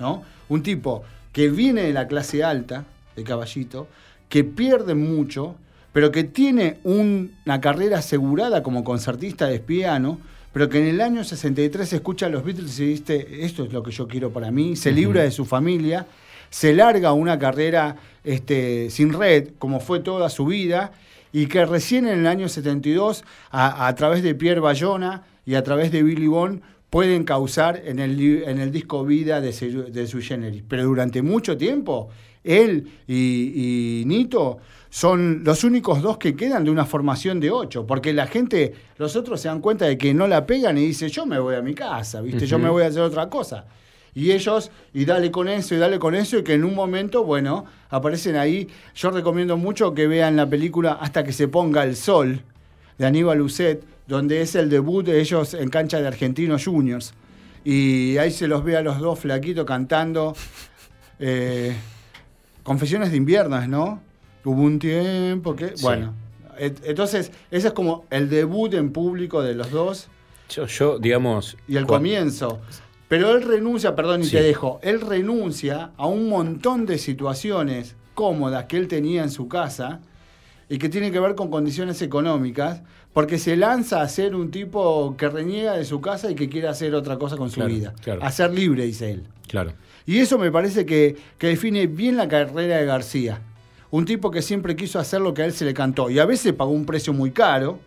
¿no? 0.00 0.24
Un 0.48 0.62
tipo 0.62 1.04
que 1.32 1.48
viene 1.48 1.82
de 1.82 1.92
la 1.92 2.08
clase 2.08 2.42
alta, 2.42 2.84
de 3.14 3.22
caballito, 3.24 3.86
que 4.28 4.42
pierde 4.42 4.94
mucho, 4.94 5.54
pero 5.92 6.10
que 6.10 6.24
tiene 6.24 6.78
un- 6.84 7.36
una 7.46 7.60
carrera 7.60 7.98
asegurada 7.98 8.62
como 8.62 8.82
concertista 8.82 9.46
de 9.46 9.60
piano, 9.60 10.18
pero 10.52 10.68
que 10.68 10.78
en 10.78 10.86
el 10.86 11.00
año 11.00 11.24
63 11.24 11.92
escucha 11.92 12.26
a 12.26 12.28
los 12.28 12.44
Beatles 12.44 12.78
y 12.80 12.86
dice, 12.86 13.26
esto 13.40 13.64
es 13.64 13.72
lo 13.72 13.82
que 13.82 13.90
yo 13.90 14.06
quiero 14.06 14.30
para 14.30 14.50
mí, 14.50 14.76
se 14.76 14.92
libra 14.92 15.22
de 15.22 15.30
su 15.30 15.44
familia, 15.44 16.06
se 16.50 16.74
larga 16.74 17.12
una 17.12 17.38
carrera 17.38 17.96
este, 18.24 18.90
sin 18.90 19.12
red, 19.12 19.50
como 19.58 19.80
fue 19.80 20.00
toda 20.00 20.28
su 20.28 20.44
vida, 20.46 20.92
y 21.32 21.46
que 21.46 21.64
recién 21.64 22.06
en 22.06 22.20
el 22.20 22.26
año 22.26 22.48
72, 22.48 23.24
a, 23.50 23.86
a 23.86 23.94
través 23.94 24.22
de 24.22 24.34
Pierre 24.34 24.60
Bayona 24.60 25.22
y 25.46 25.54
a 25.54 25.62
través 25.64 25.90
de 25.90 26.02
Billy 26.02 26.26
Bond, 26.26 26.60
pueden 26.90 27.24
causar 27.24 27.80
en 27.86 27.98
el, 27.98 28.20
en 28.46 28.60
el 28.60 28.70
disco 28.70 29.02
Vida 29.06 29.40
de, 29.40 29.54
Su- 29.54 29.90
de 29.90 30.06
Generis. 30.06 30.62
Pero 30.68 30.84
durante 30.84 31.22
mucho 31.22 31.56
tiempo, 31.56 32.10
él 32.44 32.86
y, 33.08 34.02
y 34.02 34.04
Nito 34.04 34.58
son 34.94 35.42
los 35.42 35.64
únicos 35.64 36.02
dos 36.02 36.18
que 36.18 36.36
quedan 36.36 36.64
de 36.64 36.70
una 36.70 36.84
formación 36.84 37.40
de 37.40 37.50
ocho, 37.50 37.86
porque 37.86 38.12
la 38.12 38.26
gente, 38.26 38.74
los 38.98 39.16
otros 39.16 39.40
se 39.40 39.48
dan 39.48 39.62
cuenta 39.62 39.86
de 39.86 39.96
que 39.96 40.12
no 40.12 40.28
la 40.28 40.44
pegan 40.44 40.76
y 40.76 40.82
dicen, 40.82 41.08
yo 41.08 41.24
me 41.24 41.38
voy 41.38 41.54
a 41.54 41.62
mi 41.62 41.72
casa, 41.74 42.20
¿viste? 42.20 42.44
Yo 42.44 42.58
me 42.58 42.68
voy 42.68 42.82
a 42.82 42.88
hacer 42.88 43.00
otra 43.00 43.30
cosa. 43.30 43.64
Y 44.14 44.32
ellos, 44.32 44.70
y 44.92 45.06
dale 45.06 45.30
con 45.30 45.48
eso, 45.48 45.74
y 45.74 45.78
dale 45.78 45.98
con 45.98 46.14
eso, 46.14 46.36
y 46.36 46.44
que 46.44 46.52
en 46.52 46.64
un 46.64 46.74
momento, 46.74 47.24
bueno, 47.24 47.64
aparecen 47.88 48.36
ahí. 48.36 48.68
Yo 48.94 49.10
recomiendo 49.10 49.56
mucho 49.56 49.94
que 49.94 50.06
vean 50.06 50.36
la 50.36 50.46
película 50.46 50.98
Hasta 51.00 51.24
que 51.24 51.32
se 51.32 51.48
ponga 51.48 51.84
el 51.84 51.96
sol, 51.96 52.42
de 52.98 53.06
Aníbal 53.06 53.38
Lucet, 53.38 53.82
donde 54.06 54.42
es 54.42 54.54
el 54.56 54.68
debut 54.68 55.06
de 55.06 55.22
ellos 55.22 55.54
en 55.54 55.70
cancha 55.70 56.02
de 56.02 56.06
Argentinos 56.06 56.66
Juniors. 56.66 57.14
Y 57.64 58.18
ahí 58.18 58.30
se 58.30 58.46
los 58.46 58.62
ve 58.62 58.76
a 58.76 58.82
los 58.82 58.98
dos 58.98 59.20
flaquitos 59.20 59.64
cantando. 59.64 60.36
eh, 61.18 61.74
Confesiones 62.62 63.10
de 63.10 63.16
invierno, 63.16 63.66
¿no? 63.66 64.11
Hubo 64.44 64.60
un 64.62 64.78
tiempo 64.78 65.54
que. 65.56 65.76
Sí. 65.76 65.82
Bueno. 65.82 66.14
et- 66.58 66.80
Entonces, 66.84 67.32
ese 67.50 67.68
es 67.68 67.72
como 67.74 68.04
el 68.10 68.28
debut 68.28 68.74
en 68.74 68.92
público 68.92 69.40
de 69.42 69.54
los 69.54 69.70
dos 69.70 70.08
Yo, 70.50 70.66
yo, 70.66 70.98
digamos. 70.98 71.56
y 71.68 71.76
el 71.76 71.86
comienzo. 71.86 72.60
Pero 73.08 73.34
él 73.36 73.42
renuncia, 73.42 73.94
perdón, 73.94 74.22
y 74.22 74.24
Sí. 74.24 74.32
te 74.32 74.42
dejo, 74.42 74.78
él 74.82 75.00
renuncia 75.00 75.90
a 75.96 76.06
un 76.06 76.28
montón 76.28 76.86
de 76.86 76.98
situaciones 76.98 77.94
cómodas 78.14 78.64
que 78.64 78.76
él 78.78 78.88
tenía 78.88 79.22
en 79.22 79.30
su 79.30 79.48
casa 79.48 80.00
y 80.68 80.78
que 80.78 80.88
tiene 80.88 81.10
que 81.10 81.20
ver 81.20 81.34
con 81.34 81.50
condiciones 81.50 82.00
económicas, 82.02 82.82
porque 83.12 83.38
se 83.38 83.56
lanza 83.56 84.00
a 84.00 84.08
ser 84.08 84.34
un 84.34 84.50
tipo 84.50 85.14
que 85.18 85.28
reniega 85.28 85.74
de 85.74 85.84
su 85.84 86.00
casa 86.00 86.30
y 86.30 86.34
que 86.34 86.48
quiere 86.48 86.68
hacer 86.68 86.94
otra 86.94 87.18
cosa 87.18 87.36
con 87.36 87.50
su 87.50 87.56
Claro, 87.56 87.70
vida. 87.74 87.94
claro. 88.02 88.22
A 88.24 88.30
ser 88.30 88.50
libre, 88.52 88.84
dice 88.86 89.10
él. 89.10 89.24
Claro. 89.48 89.72
Y 90.06 90.18
eso 90.18 90.38
me 90.38 90.50
parece 90.50 90.86
que, 90.86 91.16
que 91.36 91.48
define 91.48 91.86
bien 91.86 92.16
la 92.16 92.28
carrera 92.28 92.78
de 92.78 92.86
García. 92.86 93.40
Un 93.92 94.06
tipo 94.06 94.30
que 94.30 94.40
siempre 94.40 94.74
quiso 94.74 94.98
hacer 94.98 95.20
lo 95.20 95.34
que 95.34 95.42
a 95.42 95.44
él 95.44 95.52
se 95.52 95.66
le 95.66 95.74
cantó 95.74 96.08
y 96.08 96.18
a 96.18 96.24
veces 96.24 96.54
pagó 96.54 96.70
un 96.70 96.86
precio 96.86 97.12
muy 97.12 97.30
caro. 97.30 97.78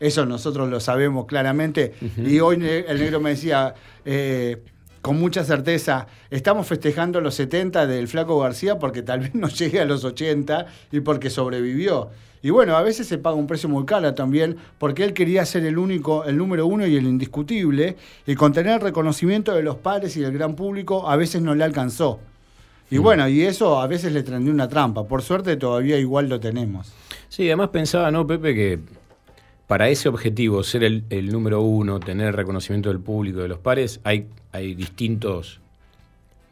Eso 0.00 0.24
nosotros 0.24 0.70
lo 0.70 0.80
sabemos 0.80 1.26
claramente. 1.26 1.92
Y 2.16 2.40
hoy 2.40 2.56
el 2.56 2.98
negro 2.98 3.20
me 3.20 3.30
decía 3.30 3.74
eh, 4.06 4.62
con 5.02 5.20
mucha 5.20 5.44
certeza, 5.44 6.06
estamos 6.30 6.66
festejando 6.66 7.20
los 7.20 7.34
70 7.34 7.86
del 7.86 8.08
flaco 8.08 8.40
García 8.40 8.78
porque 8.78 9.02
tal 9.02 9.20
vez 9.20 9.34
no 9.34 9.48
llegue 9.50 9.78
a 9.78 9.84
los 9.84 10.04
80 10.04 10.66
y 10.90 11.00
porque 11.00 11.28
sobrevivió. 11.28 12.08
Y 12.40 12.48
bueno, 12.48 12.74
a 12.74 12.82
veces 12.82 13.06
se 13.06 13.18
paga 13.18 13.36
un 13.36 13.46
precio 13.46 13.68
muy 13.68 13.84
caro 13.84 14.14
también 14.14 14.56
porque 14.78 15.04
él 15.04 15.12
quería 15.12 15.44
ser 15.44 15.66
el 15.66 15.76
único, 15.76 16.24
el 16.24 16.38
número 16.38 16.66
uno 16.66 16.86
y 16.86 16.96
el 16.96 17.04
indiscutible 17.04 17.96
y 18.26 18.34
con 18.36 18.54
tener 18.54 18.76
el 18.76 18.80
reconocimiento 18.80 19.52
de 19.52 19.62
los 19.62 19.76
padres 19.76 20.16
y 20.16 20.20
del 20.20 20.32
gran 20.32 20.54
público 20.56 21.10
a 21.10 21.16
veces 21.16 21.42
no 21.42 21.54
le 21.54 21.64
alcanzó. 21.64 22.20
Y 22.90 22.98
bueno, 22.98 23.28
y 23.28 23.42
eso 23.42 23.80
a 23.80 23.86
veces 23.86 24.12
le 24.12 24.22
trendió 24.22 24.52
una 24.52 24.68
trampa. 24.68 25.04
Por 25.04 25.22
suerte 25.22 25.56
todavía 25.56 25.98
igual 25.98 26.28
lo 26.28 26.38
tenemos. 26.38 26.92
Sí, 27.28 27.46
además 27.46 27.70
pensaba, 27.70 28.10
¿no, 28.10 28.26
Pepe? 28.26 28.54
Que 28.54 28.78
para 29.66 29.88
ese 29.88 30.08
objetivo, 30.08 30.62
ser 30.62 30.84
el, 30.84 31.02
el 31.10 31.32
número 31.32 31.60
uno, 31.62 31.98
tener 31.98 32.28
el 32.28 32.32
reconocimiento 32.34 32.88
del 32.88 33.00
público, 33.00 33.40
de 33.40 33.48
los 33.48 33.58
pares, 33.58 34.00
hay, 34.04 34.26
hay 34.52 34.74
distintos 34.74 35.60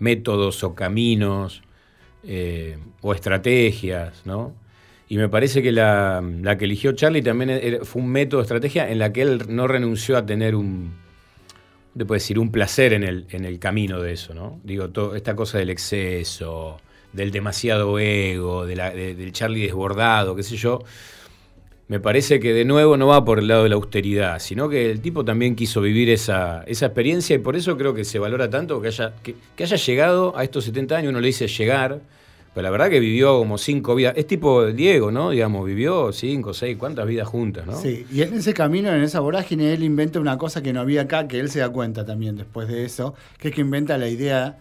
métodos 0.00 0.64
o 0.64 0.74
caminos 0.74 1.62
eh, 2.24 2.78
o 3.00 3.14
estrategias, 3.14 4.22
¿no? 4.24 4.52
Y 5.08 5.18
me 5.18 5.28
parece 5.28 5.62
que 5.62 5.70
la, 5.70 6.20
la 6.42 6.58
que 6.58 6.64
eligió 6.64 6.92
Charlie 6.92 7.22
también 7.22 7.50
era- 7.50 7.84
fue 7.84 8.02
un 8.02 8.08
método, 8.08 8.40
estrategia 8.40 8.90
en 8.90 8.98
la 8.98 9.12
que 9.12 9.22
él 9.22 9.42
no 9.48 9.68
renunció 9.68 10.16
a 10.16 10.26
tener 10.26 10.56
un, 10.56 10.92
te 11.96 12.04
puedo 12.04 12.16
decir, 12.16 12.38
un 12.38 12.50
placer 12.50 12.92
en 12.92 13.04
el, 13.04 13.26
en 13.30 13.44
el 13.44 13.58
camino 13.58 14.00
de 14.00 14.12
eso, 14.12 14.34
¿no? 14.34 14.60
Digo, 14.64 14.90
todo, 14.90 15.14
esta 15.14 15.36
cosa 15.36 15.58
del 15.58 15.70
exceso, 15.70 16.78
del 17.12 17.30
demasiado 17.30 17.98
ego, 17.98 18.66
del 18.66 19.32
Charlie 19.32 19.62
desbordado, 19.62 20.34
qué 20.34 20.42
sé 20.42 20.56
yo. 20.56 20.80
Me 21.86 22.00
parece 22.00 22.40
que 22.40 22.52
de 22.52 22.64
nuevo 22.64 22.96
no 22.96 23.08
va 23.08 23.24
por 23.24 23.38
el 23.38 23.46
lado 23.46 23.64
de 23.64 23.68
la 23.68 23.74
austeridad, 23.74 24.38
sino 24.38 24.68
que 24.68 24.90
el 24.90 25.00
tipo 25.00 25.24
también 25.24 25.54
quiso 25.54 25.80
vivir 25.80 26.08
esa, 26.08 26.64
esa 26.66 26.86
experiencia 26.86 27.36
y 27.36 27.38
por 27.38 27.56
eso 27.56 27.76
creo 27.76 27.94
que 27.94 28.04
se 28.04 28.18
valora 28.18 28.48
tanto 28.48 28.80
que 28.80 28.88
haya, 28.88 29.12
que 29.22 29.62
haya 29.62 29.76
llegado 29.76 30.36
a 30.36 30.44
estos 30.44 30.64
70 30.64 30.96
años, 30.96 31.10
uno 31.10 31.20
le 31.20 31.26
dice 31.26 31.46
llegar, 31.46 32.00
Pero 32.54 32.62
la 32.62 32.70
verdad 32.70 32.88
que 32.88 33.00
vivió 33.00 33.38
como 33.38 33.58
cinco 33.58 33.96
vidas. 33.96 34.14
Es 34.16 34.28
tipo 34.28 34.64
Diego, 34.66 35.10
¿no? 35.10 35.30
Digamos, 35.30 35.66
vivió 35.66 36.12
cinco, 36.12 36.54
seis, 36.54 36.76
cuántas 36.78 37.06
vidas 37.06 37.26
juntas, 37.26 37.66
¿no? 37.66 37.74
Sí, 37.76 38.06
y 38.12 38.22
en 38.22 38.34
ese 38.34 38.54
camino, 38.54 38.94
en 38.94 39.02
esa 39.02 39.18
vorágine, 39.18 39.72
él 39.74 39.82
inventa 39.82 40.20
una 40.20 40.38
cosa 40.38 40.62
que 40.62 40.72
no 40.72 40.80
había 40.80 41.02
acá, 41.02 41.26
que 41.26 41.40
él 41.40 41.50
se 41.50 41.58
da 41.58 41.70
cuenta 41.70 42.06
también 42.06 42.36
después 42.36 42.68
de 42.68 42.84
eso, 42.84 43.14
que 43.38 43.48
es 43.48 43.54
que 43.54 43.60
inventa 43.60 43.98
la 43.98 44.08
idea 44.08 44.58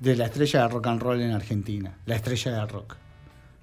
de 0.00 0.16
la 0.16 0.26
estrella 0.26 0.62
de 0.62 0.68
rock 0.68 0.86
and 0.86 1.02
roll 1.02 1.20
en 1.20 1.30
Argentina, 1.30 1.96
la 2.04 2.16
estrella 2.16 2.52
del 2.52 2.68
rock. 2.68 2.96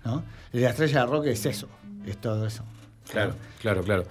¿no? 0.03 0.23
Y 0.51 0.60
la 0.60 0.69
estrella 0.69 1.01
del 1.01 1.10
rock 1.10 1.25
es 1.27 1.45
eso, 1.45 1.67
es 2.05 2.17
todo 2.17 2.47
eso. 2.47 2.63
Claro, 3.12 3.36
claro, 3.62 3.84
claro. 3.84 4.03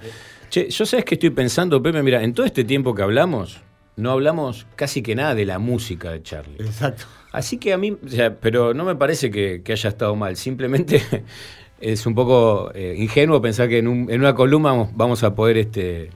Che, 0.49 0.71
yo 0.71 0.87
sabes 0.87 1.05
que 1.05 1.15
estoy 1.15 1.31
pensando, 1.31 1.83
Pepe, 1.83 2.03
mira, 2.03 2.23
en 2.23 2.33
todo 2.33 2.47
este 2.47 2.65
tiempo 2.65 2.95
que 2.95 3.03
hablamos, 3.03 3.61
no 3.97 4.11
hablamos 4.11 4.67
casi 4.77 5.03
que 5.03 5.15
nada 5.15 5.35
de 5.35 5.45
la 5.45 5.59
música 5.59 6.11
de 6.13 6.23
Charlie. 6.23 6.57
Exacto. 6.61 7.05
Así 7.35 7.59
que 7.59 7.73
a 7.73 7.79
mí, 7.79 7.97
pero 8.41 8.75
no 8.75 8.85
me 8.85 8.95
parece 8.95 9.29
que, 9.29 9.61
haya 9.69 9.89
estado 9.89 10.15
mal, 10.15 10.37
simplemente 10.37 11.03
es 11.81 12.07
un 12.07 12.15
poco 12.15 12.71
eh, 12.75 12.95
ingenuo 12.97 13.43
pensar 13.43 13.69
que 13.69 13.79
en, 13.79 13.89
un- 13.89 14.09
en 14.09 14.21
una 14.21 14.35
columna 14.37 14.69
vamos, 14.71 14.91
vamos 14.95 15.25
a 15.25 15.35
poder 15.35 15.59
este, 15.59 16.11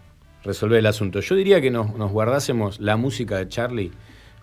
resolver 0.45 0.79
el 0.79 0.87
asunto. 0.87 1.19
Yo 1.19 1.35
diría 1.35 1.61
que 1.61 1.73
nos, 1.73 1.93
nos 1.97 2.13
guardásemos 2.13 2.79
la 2.79 2.97
música 2.97 3.37
de 3.39 3.49
Charlie 3.49 3.91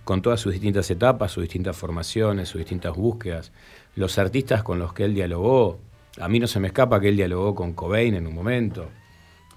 con 0.04 0.22
todas 0.22 0.42
sus 0.42 0.52
distintas 0.52 0.92
etapas, 0.92 1.32
sus 1.32 1.44
distintas 1.44 1.78
formaciones, 1.78 2.50
sus 2.50 2.60
distintas 2.60 2.94
búsquedas, 2.94 3.54
los 3.96 4.18
artistas 4.20 4.62
con 4.62 4.78
los 4.78 4.92
que 4.92 5.06
él 5.06 5.14
dialogó. 5.16 5.80
A 6.20 6.28
mí 6.28 6.40
no 6.42 6.48
se 6.48 6.60
me 6.60 6.68
escapa 6.68 7.00
que 7.00 7.08
él 7.08 7.16
dialogó 7.16 7.56
con 7.56 7.72
Cobain 7.72 8.16
en 8.16 8.28
un 8.28 8.36
momento, 8.36 8.90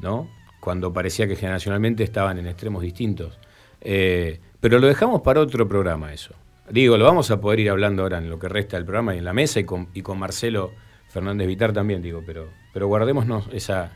¿no? 0.00 0.28
Cuando 0.60 0.92
parecía 0.92 1.26
que 1.26 1.34
generacionalmente 1.34 2.04
estaban 2.04 2.38
en 2.38 2.46
extremos 2.46 2.80
distintos. 2.82 3.40
Eh, 3.80 4.38
pero 4.60 4.78
lo 4.78 4.86
dejamos 4.86 5.22
para 5.22 5.40
otro 5.40 5.66
programa 5.66 6.12
eso. 6.12 6.32
Digo, 6.70 6.98
lo 6.98 7.04
vamos 7.04 7.30
a 7.30 7.40
poder 7.40 7.60
ir 7.60 7.70
hablando 7.70 8.02
ahora 8.02 8.18
en 8.18 8.28
lo 8.28 8.38
que 8.38 8.48
resta 8.48 8.76
del 8.76 8.84
programa 8.84 9.14
y 9.14 9.18
en 9.18 9.24
la 9.24 9.32
mesa 9.32 9.60
y 9.60 9.64
con, 9.64 9.88
y 9.94 10.02
con 10.02 10.18
Marcelo 10.18 10.72
Fernández 11.08 11.46
Vitar 11.46 11.72
también, 11.72 12.02
digo, 12.02 12.22
pero, 12.26 12.48
pero 12.72 12.86
guardémonos 12.88 13.48
esa, 13.52 13.92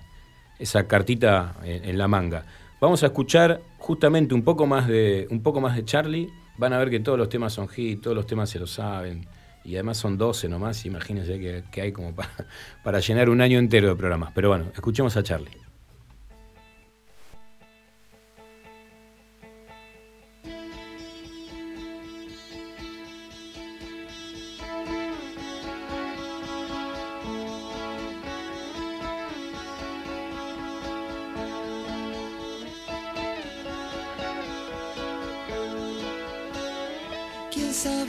esa 0.59 0.87
cartita 0.87 1.57
en, 1.65 1.99
la 1.99 2.09
manga. 2.09 2.45
Vamos 2.81 3.03
a 3.03 3.07
escuchar 3.07 3.61
justamente 3.79 4.35
un 4.35 4.43
poco 4.43 4.67
más 4.67 4.89
de 4.89 5.27
un 5.31 5.43
poco 5.43 5.61
más 5.61 5.77
de 5.77 5.85
Charlie. 5.85 6.31
Van 6.57 6.73
a 6.73 6.79
ver 6.79 6.91
que 6.91 7.01
todos 7.01 7.19
los 7.19 7.29
temas 7.29 7.53
son 7.53 7.69
hit, 7.69 8.01
todos 8.01 8.17
los 8.17 8.27
temas 8.27 8.49
se 8.49 8.59
lo 8.59 8.67
saben. 8.67 9.27
Y 9.65 9.75
además 9.75 9.99
son 9.99 10.19
12 10.19 10.49
nomás, 10.49 10.85
imagínense 10.87 11.39
que, 11.39 11.65
que 11.71 11.83
hay 11.83 11.93
como 11.93 12.15
para, 12.15 12.31
para 12.83 13.01
llenar 13.01 13.29
un 13.29 13.41
año 13.41 13.59
entero 13.59 13.89
de 13.89 13.97
programas. 13.97 14.33
Pero 14.35 14.49
bueno, 14.49 14.67
escuchemos 14.75 15.17
a 15.17 15.23
Charlie. 15.23 15.72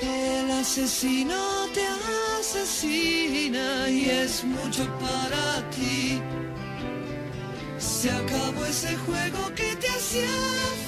el 0.00 0.50
asesino 0.50 1.34
te 1.72 1.86
asesina 2.40 3.88
y 3.88 4.10
es 4.10 4.44
mucho 4.44 4.84
para 4.98 5.68
ti. 5.70 6.20
Se 7.78 8.10
acabó 8.10 8.64
ese 8.64 8.96
juego 8.96 9.52
que 9.54 9.76
te 9.76 9.88
hacía 9.88 10.28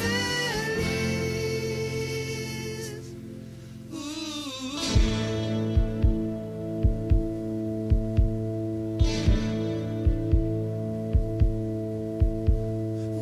feliz. 0.01 1.01
Uh. 3.93 3.95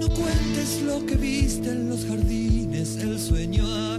No 0.00 0.08
cuentes 0.10 0.82
lo 0.82 1.04
que 1.06 1.16
viste 1.16 1.70
en 1.70 1.88
los 1.88 2.04
jardines, 2.06 2.96
el 2.96 3.18
sueño 3.18 3.97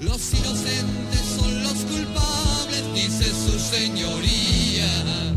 Los 0.00 0.32
inocentes 0.32 1.20
son 1.36 1.62
los 1.62 1.74
culpables, 1.74 2.94
dice 2.94 3.24
su 3.24 3.58
señoría, 3.58 5.29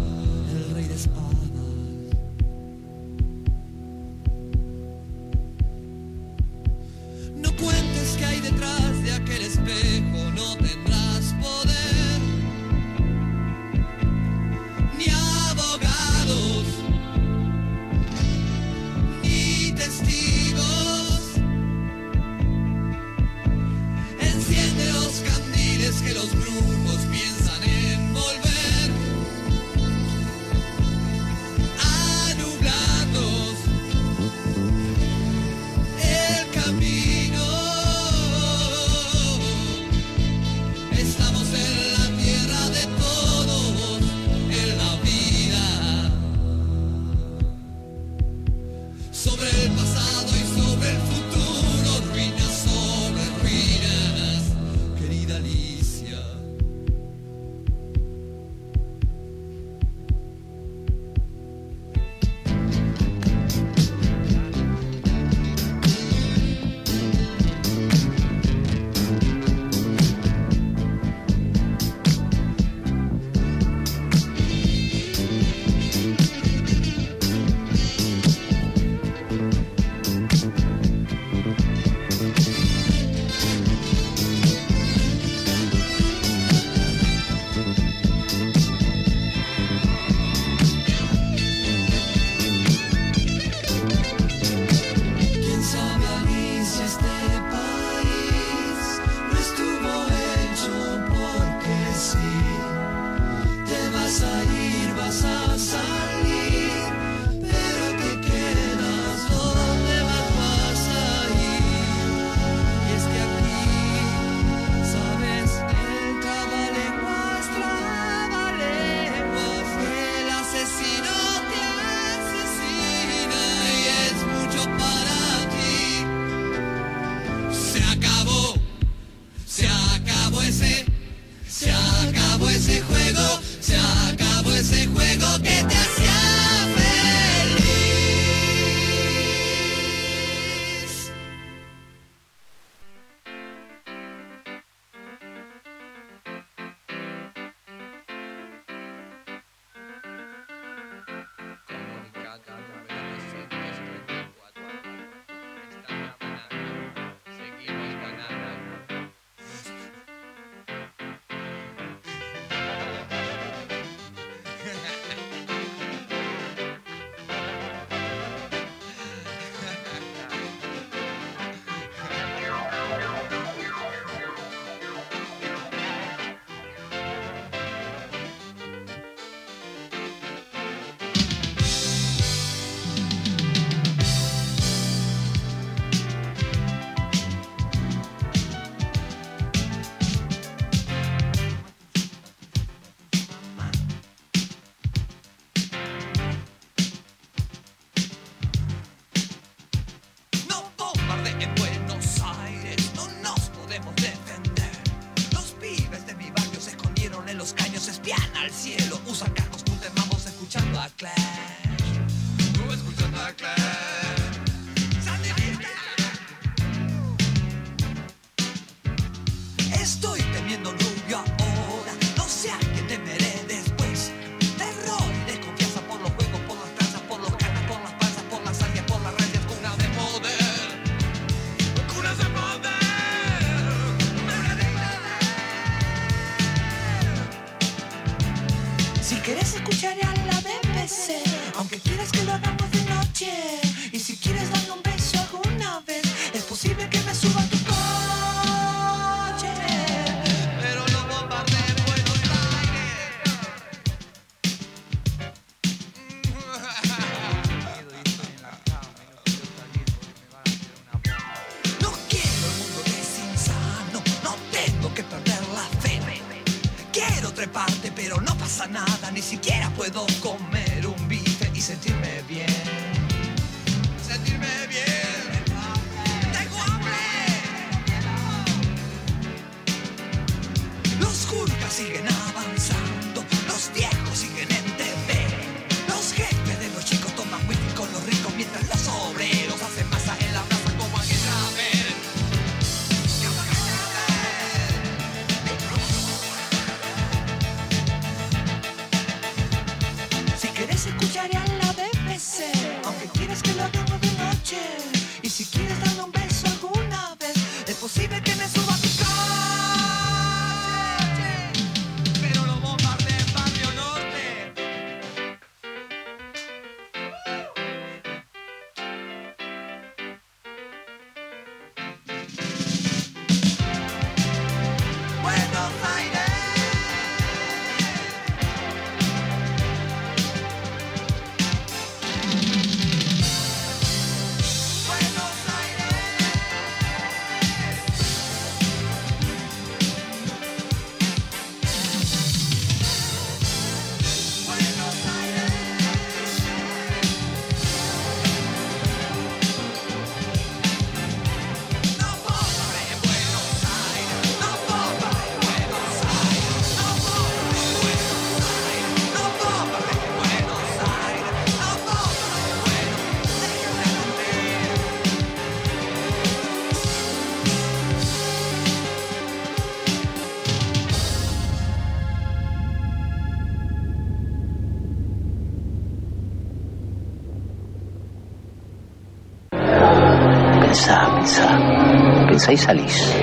salís. 382.58 383.14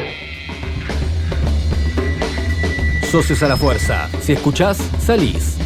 Socios 3.10 3.42
a 3.42 3.48
la 3.48 3.56
fuerza. 3.56 4.08
Si 4.20 4.32
escuchás, 4.32 4.78
salís. 5.00 5.58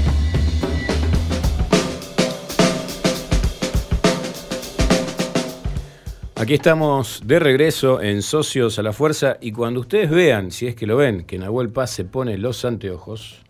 Aquí 6.36 6.52
estamos 6.52 7.22
de 7.24 7.38
regreso 7.38 8.02
en 8.02 8.20
Socios 8.20 8.78
a 8.78 8.82
la 8.82 8.92
Fuerza 8.92 9.38
y 9.40 9.52
cuando 9.52 9.80
ustedes 9.80 10.10
vean, 10.10 10.50
si 10.50 10.66
es 10.66 10.74
que 10.74 10.86
lo 10.86 10.96
ven, 10.96 11.24
que 11.24 11.38
Nahuel 11.38 11.70
Paz 11.70 11.90
se 11.90 12.04
pone 12.04 12.36
los 12.36 12.64
anteojos, 12.66 13.40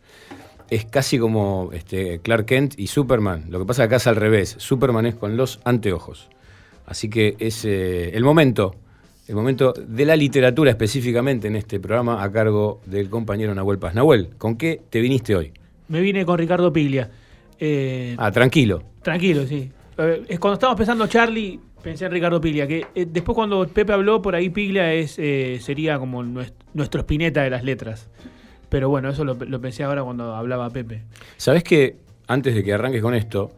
es 0.70 0.84
casi 0.84 1.18
como 1.18 1.70
este, 1.72 2.20
Clark 2.20 2.46
Kent 2.46 2.74
y 2.78 2.86
Superman. 2.86 3.46
Lo 3.48 3.58
que 3.58 3.64
pasa 3.64 3.84
acá 3.84 3.96
es 3.96 4.06
al 4.06 4.16
revés. 4.16 4.54
Superman 4.58 5.06
es 5.06 5.14
con 5.14 5.36
los 5.36 5.60
anteojos. 5.64 6.28
Así 6.86 7.08
que 7.08 7.36
es 7.38 7.64
eh, 7.64 8.10
el 8.16 8.22
momento, 8.22 8.76
el 9.26 9.34
momento 9.34 9.72
de 9.72 10.04
la 10.04 10.16
literatura 10.16 10.70
específicamente 10.70 11.48
en 11.48 11.56
este 11.56 11.80
programa 11.80 12.22
a 12.22 12.30
cargo 12.30 12.80
del 12.86 13.08
compañero 13.08 13.54
Nahuel 13.54 13.78
Paz. 13.78 13.94
Nahuel, 13.94 14.30
¿con 14.36 14.56
qué 14.56 14.80
te 14.90 15.00
viniste 15.00 15.34
hoy? 15.34 15.52
Me 15.88 16.00
vine 16.00 16.24
con 16.24 16.38
Ricardo 16.38 16.72
Piglia. 16.72 17.10
Eh, 17.58 18.14
Ah, 18.18 18.30
tranquilo. 18.30 18.82
Tranquilo, 19.02 19.46
sí. 19.46 19.70
Es 20.28 20.38
cuando 20.40 20.54
estábamos 20.54 20.76
pensando 20.78 21.06
Charlie, 21.06 21.58
pensé 21.82 22.06
en 22.06 22.12
Ricardo 22.12 22.40
Piglia, 22.40 22.66
que 22.66 22.86
eh, 22.94 23.06
después 23.08 23.34
cuando 23.36 23.66
Pepe 23.68 23.92
habló, 23.92 24.20
por 24.20 24.34
ahí 24.34 24.50
Piglia 24.50 24.92
es, 24.92 25.18
eh, 25.18 25.58
sería 25.60 25.98
como 25.98 26.22
nues- 26.24 26.52
nuestro 26.74 27.00
espineta 27.00 27.42
de 27.42 27.50
las 27.50 27.62
letras. 27.64 28.08
Pero 28.68 28.88
bueno, 28.88 29.08
eso 29.10 29.24
lo, 29.24 29.34
lo 29.34 29.60
pensé 29.60 29.84
ahora 29.84 30.02
cuando 30.02 30.34
hablaba 30.34 30.68
Pepe. 30.70 31.02
Sabes 31.36 31.62
que 31.62 31.96
antes 32.26 32.54
de 32.54 32.64
que 32.64 32.72
arranques 32.72 33.02
con 33.02 33.14
esto, 33.14 33.52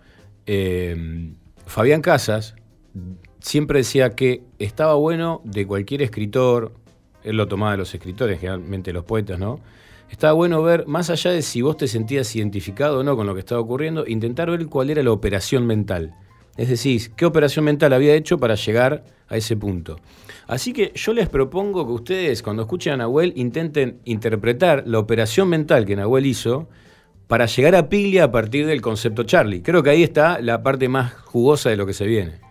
Fabián 1.67 2.03
Casas 2.03 2.55
siempre 3.47 3.79
decía 3.79 4.11
que 4.11 4.43
estaba 4.59 4.95
bueno 4.95 5.41
de 5.45 5.67
cualquier 5.67 6.03
escritor, 6.03 6.73
él 7.23 7.37
lo 7.37 7.47
tomaba 7.47 7.73
de 7.73 7.79
los 7.79 7.95
escritores, 7.95 8.41
generalmente 8.41 8.93
los 8.93 9.05
poetas, 9.05 9.39
¿no? 9.39 9.61
Estaba 10.11 10.33
bueno 10.33 10.63
ver, 10.63 10.87
más 10.89 11.11
allá 11.11 11.31
de 11.31 11.43
si 11.43 11.63
vos 11.63 11.77
te 11.77 11.87
sentías 11.87 12.35
identificado 12.35 12.99
o 12.99 13.03
no 13.05 13.17
con 13.17 13.25
lo 13.27 13.35
que 13.35 13.41
estaba 13.41 13.61
ocurriendo, 13.61 14.05
intentar 14.07 14.51
ver 14.51 14.67
cuál 14.67 14.91
era 14.91 15.03
la 15.03 15.13
operación 15.13 15.65
mental. 15.65 16.13
Es 16.57 16.69
decir, 16.69 17.13
qué 17.13 17.25
operación 17.25 17.65
mental 17.65 17.93
había 17.93 18.15
hecho 18.15 18.39
para 18.39 18.57
llegar 18.57 19.05
a 19.29 19.37
ese 19.37 19.57
punto. 19.57 20.01
Así 20.49 20.73
que 20.73 20.91
yo 20.95 21.13
les 21.13 21.29
propongo 21.29 21.87
que 21.87 21.93
ustedes, 21.93 22.43
cuando 22.43 22.63
escuchen 22.63 22.95
a 22.95 22.97
Nahuel, 22.97 23.33
intenten 23.37 24.01
interpretar 24.05 24.83
la 24.87 24.99
operación 24.99 25.49
mental 25.49 25.87
que 25.87 25.95
Nahuel 25.95 26.27
hizo 26.27 26.69
para 27.29 27.47
llegar 27.47 27.77
a 27.77 27.89
Piglia 27.89 28.25
a 28.25 28.33
partir 28.33 28.67
del 28.67 28.81
concepto 28.81 29.23
Charlie. 29.23 29.63
Creo 29.63 29.85
que 29.85 29.91
ahí 29.91 30.03
está 30.03 30.41
la 30.41 30.65
parte 30.65 30.89
más 30.89 31.15
jugosa 31.15 31.71
de 31.71 31.77
lo 31.77 31.87
que 31.87 31.93
se 31.93 32.07
viene. 32.07 32.46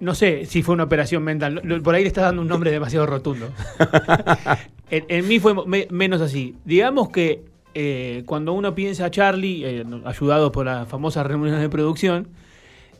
No 0.00 0.14
sé 0.14 0.46
si 0.46 0.62
fue 0.62 0.74
una 0.74 0.84
operación 0.84 1.22
mental. 1.22 1.60
Por 1.84 1.94
ahí 1.94 2.02
le 2.02 2.08
estás 2.08 2.24
dando 2.24 2.42
un 2.42 2.48
nombre 2.48 2.70
demasiado 2.70 3.06
rotundo. 3.06 3.50
en, 4.90 5.04
en 5.08 5.28
mí 5.28 5.38
fue 5.38 5.54
me- 5.66 5.86
menos 5.90 6.20
así. 6.20 6.56
Digamos 6.64 7.10
que 7.10 7.44
eh, 7.74 8.22
cuando 8.26 8.52
uno 8.52 8.74
piensa 8.74 9.06
a 9.06 9.10
Charlie, 9.10 9.62
eh, 9.64 9.84
ayudado 10.04 10.50
por 10.52 10.66
las 10.66 10.88
famosas 10.88 11.26
reuniones 11.26 11.60
de 11.60 11.68
producción, 11.68 12.28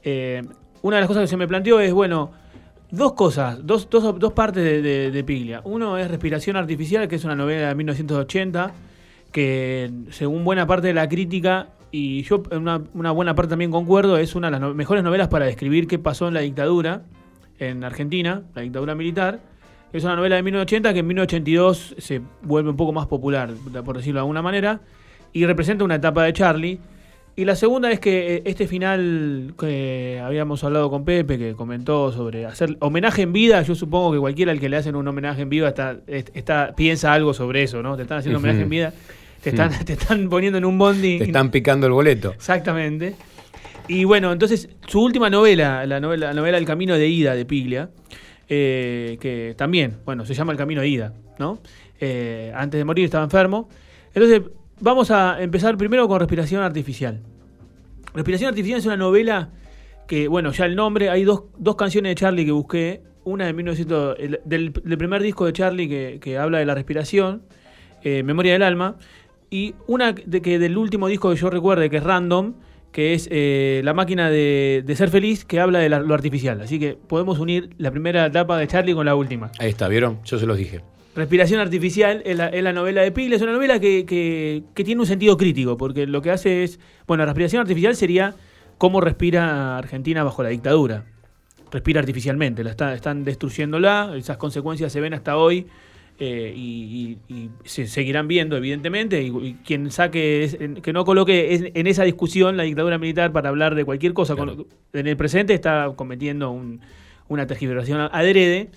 eh, 0.05 0.43
una 0.83 0.97
de 0.97 1.01
las 1.03 1.09
cosas 1.09 1.23
que 1.23 1.27
se 1.29 1.37
me 1.37 1.49
planteó 1.49 1.81
es, 1.81 1.93
bueno, 1.93 2.33
dos 2.91 3.15
cosas, 3.15 3.59
dos, 3.67 3.89
dos, 3.91 4.19
dos 4.19 4.33
partes 4.33 4.63
de, 4.63 4.83
de- 4.83 5.11
de 5.11 5.25
Piglia. 5.25 5.63
Uno 5.65 5.97
es 5.99 6.11
Respiración 6.11 6.57
Artificial, 6.57 7.09
que 7.09 7.17
es 7.17 7.25
una 7.25 7.35
novela 7.35 7.69
de 7.69 7.75
1980, 7.75 8.73
que 9.33 9.91
según 10.11 10.45
buena 10.45 10.67
parte 10.67 10.89
de 10.89 10.95
la 10.95 11.09
crítica, 11.09 11.69
y 11.93 12.23
yo 12.23 12.43
en 12.51 12.59
una, 12.63 12.83
una 12.95 13.11
buena 13.11 13.35
parte 13.35 13.51
también 13.51 13.71
concuerdo, 13.71 14.17
es 14.19 14.35
una 14.35 14.49
de 14.49 14.53
las 14.53 14.61
no- 14.61 14.75
mejores 14.75 15.03
novelas 15.05 15.29
para 15.29 15.47
describir 15.47 15.87
qué 15.87 15.99
pasó 15.99 16.29
en 16.29 16.35
la 16.35 16.41
dictadura 16.41 17.03
en 17.59 17.83
Argentina, 17.85 18.43
la 18.55 18.63
dictadura 18.63 18.95
militar. 18.95 19.41
Es 19.93 20.05
una 20.05 20.15
novela 20.17 20.37
de 20.37 20.43
1980 20.45 20.93
que 20.93 21.01
en 21.01 21.07
1982 21.09 21.97
se 21.99 22.21
vuelve 22.43 22.71
un 22.71 22.77
poco 22.77 22.93
más 22.93 23.07
popular, 23.07 23.51
por 23.85 23.97
decirlo 23.97 24.19
de 24.19 24.23
alguna 24.23 24.41
manera, 24.43 24.81
y 25.33 25.45
representa 25.47 25.85
una 25.85 25.97
etapa 25.97 26.23
de 26.25 26.33
Charlie 26.33 26.79
Y 27.37 27.45
la 27.45 27.55
segunda 27.57 27.91
es 27.91 28.01
que 28.01 28.37
eh, 28.37 28.43
este 28.45 28.67
final 28.67 29.55
que 29.59 30.21
habíamos 30.23 30.63
hablado 30.65 30.91
con 30.91 31.05
Pepe, 31.05 31.39
que 31.39 31.55
comentó 31.55 32.13
sobre 32.13 32.45
hacer 32.47 32.77
homenaje 32.81 33.23
en 33.23 33.33
vida, 33.33 33.63
yo 33.63 33.75
supongo 33.75 34.13
que 34.13 34.19
cualquiera 34.19 34.53
al 34.53 34.61
que 34.61 34.69
le 34.69 34.77
hacen 34.77 34.95
un 34.97 35.07
homenaje 35.09 35.43
en 35.43 35.49
vida 35.49 35.69
está, 35.69 35.97
est- 36.07 36.31
está, 36.35 36.73
piensa 36.77 37.13
algo 37.13 37.33
sobre 37.35 37.63
eso, 37.63 37.83
¿no? 37.83 37.97
Te 37.97 38.03
están 38.03 38.19
haciendo 38.19 38.39
homenaje 38.39 38.63
en 38.63 38.69
vida, 38.71 38.93
te 39.43 39.51
están, 39.51 39.71
te 39.85 39.93
están 39.95 40.29
poniendo 40.29 40.59
en 40.59 40.65
un 40.65 40.79
bondi. 40.79 41.19
Te 41.19 41.25
están 41.25 41.51
picando 41.51 41.87
el 41.87 41.93
boleto. 41.93 42.33
Exactamente. 42.33 43.15
Y 43.89 44.05
bueno, 44.05 44.33
entonces 44.33 44.69
su 44.87 45.03
última 45.03 45.29
novela, 45.31 45.85
la 45.87 45.99
novela, 46.01 46.29
la 46.29 46.35
novela 46.35 46.59
El 46.59 46.65
Camino 46.65 46.95
de 46.97 47.09
Ida 47.09 47.35
de 47.35 47.45
Piglia, 47.45 47.91
eh, 48.49 49.17
que 49.21 49.55
también, 49.57 49.99
bueno, 50.05 50.25
se 50.27 50.35
llama 50.35 50.53
El 50.53 50.59
Camino 50.59 50.81
de 50.81 50.89
Ida, 50.89 51.13
¿no? 51.39 51.61
Eh, 52.01 52.53
antes 52.55 52.79
de 52.79 52.85
morir 52.85 53.05
estaba 53.05 53.25
enfermo. 53.25 53.69
Entonces, 54.15 54.43
vamos 54.81 55.11
a 55.11 55.43
empezar 55.43 55.77
primero 55.77 56.07
con 56.09 56.19
Respiración 56.21 56.63
Artificial. 56.63 57.21
Respiración 58.15 58.49
Artificial 58.49 58.79
es 58.81 58.87
una 58.87 58.97
novela 58.97 59.51
que, 60.07 60.27
bueno, 60.29 60.51
ya 60.53 60.65
el 60.67 60.75
nombre, 60.77 61.11
hay 61.11 61.25
dos, 61.25 61.45
dos 61.59 61.77
canciones 61.77 62.11
de 62.11 62.15
Charlie 62.17 62.45
que 62.45 62.53
busqué. 62.53 63.03
Una 63.23 63.47
de 63.47 63.53
1900, 63.53 64.17
el- 64.19 64.41
del, 64.45 64.73
del 64.73 64.99
primer 64.99 65.23
disco 65.23 65.47
de 65.47 65.53
Charlie 65.53 65.89
que, 65.89 66.19
que 66.21 66.39
habla 66.39 66.59
de 66.59 66.65
la 66.67 66.75
respiración, 66.75 67.43
eh, 68.03 68.23
Memoria 68.23 68.55
del 68.55 68.63
Alma, 68.63 68.97
y 69.51 69.75
una 69.87 70.13
de 70.13 70.41
que 70.43 70.59
del 70.59 70.77
último 70.79 71.09
disco 71.09 71.31
que 71.31 71.37
yo 71.37 71.51
recuerde, 71.51 71.91
que 71.91 71.97
es 71.99 72.03
Random, 72.05 72.55
que 72.93 73.15
es 73.15 73.29
eh, 73.31 73.83
La 73.85 73.95
máquina 73.95 74.31
de, 74.31 74.83
de 74.85 74.97
ser 74.97 75.11
feliz, 75.11 75.45
que 75.45 75.61
habla 75.61 75.79
de 75.81 75.89
la- 75.89 76.01
lo 76.01 76.15
artificial. 76.15 76.61
Así 76.61 76.79
que 76.79 76.97
podemos 77.07 77.39
unir 77.39 77.71
la 77.79 77.91
primera 77.91 78.27
etapa 78.27 78.59
de 78.59 78.67
Charlie 78.67 78.95
con 78.95 79.07
la 79.07 79.15
última. 79.15 79.51
Ahí 79.59 79.69
está, 79.71 79.87
¿vieron? 79.89 80.19
Yo 80.25 80.39
se 80.39 80.47
los 80.47 80.57
dije. 80.57 80.81
Respiración 81.15 81.61
Artificial 81.61 82.23
es 82.25 82.37
la, 82.37 82.49
es 82.49 82.63
la 82.63 82.73
novela 82.73 83.03
de 83.03 83.11
Piglia. 83.13 83.37
Es 83.37 83.43
una 83.43 83.53
novela 83.53 83.79
que, 83.81 84.05
que- 84.07 84.63
que 84.75 84.85
tiene 84.85 85.01
un 85.01 85.07
sentido 85.07 85.37
crítico, 85.37 85.77
porque 85.77 86.07
lo 86.07 86.23
que 86.23 86.31
hace 86.31 86.63
es. 86.65 86.79
Bueno, 87.07 87.25
Respiración 87.27 87.61
Artificial 87.61 87.95
sería 87.97 88.35
cómo 88.79 89.01
respira 89.01 89.77
Argentina 89.79 90.23
bajo 90.25 90.43
la 90.43 90.49
dictadura. 90.51 91.05
Respira 91.73 92.01
artificialmente, 92.01 92.65
la 92.65 92.71
está- 92.71 92.95
están 92.95 93.23
destruyéndola, 93.25 94.13
esas 94.17 94.37
consecuencias 94.37 94.93
se 94.93 95.01
ven 95.01 95.15
hasta 95.15 95.37
hoy 95.37 95.67
eh, 96.21 96.53
y, 96.55 97.17
y- 97.29 97.35
y 97.35 97.51
se 97.65 97.87
seguirán 97.87 98.29
viendo, 98.29 98.57
evidentemente. 98.57 99.23
Y, 99.23 99.29
y 99.29 99.55
quien 99.65 99.91
saque, 99.91 100.45
es- 100.45 100.55
en- 100.61 100.77
que 100.77 100.93
no 100.93 101.05
coloque 101.05 101.55
es- 101.55 101.65
en 101.75 101.87
esa 101.87 102.05
discusión 102.05 102.57
la 102.59 102.63
dictadura 102.65 102.99
militar 102.99 103.33
para 103.33 103.49
hablar 103.49 103.75
de 103.75 103.85
cualquier 103.87 104.13
cosa 104.13 104.37
con- 104.37 104.67
en 104.93 105.07
el 105.07 105.17
presente 105.17 105.55
está 105.55 105.91
cometiendo 105.97 106.51
un- 106.51 106.81
una 107.29 107.47
tergiversación 107.47 108.01
adrede. 108.13 108.69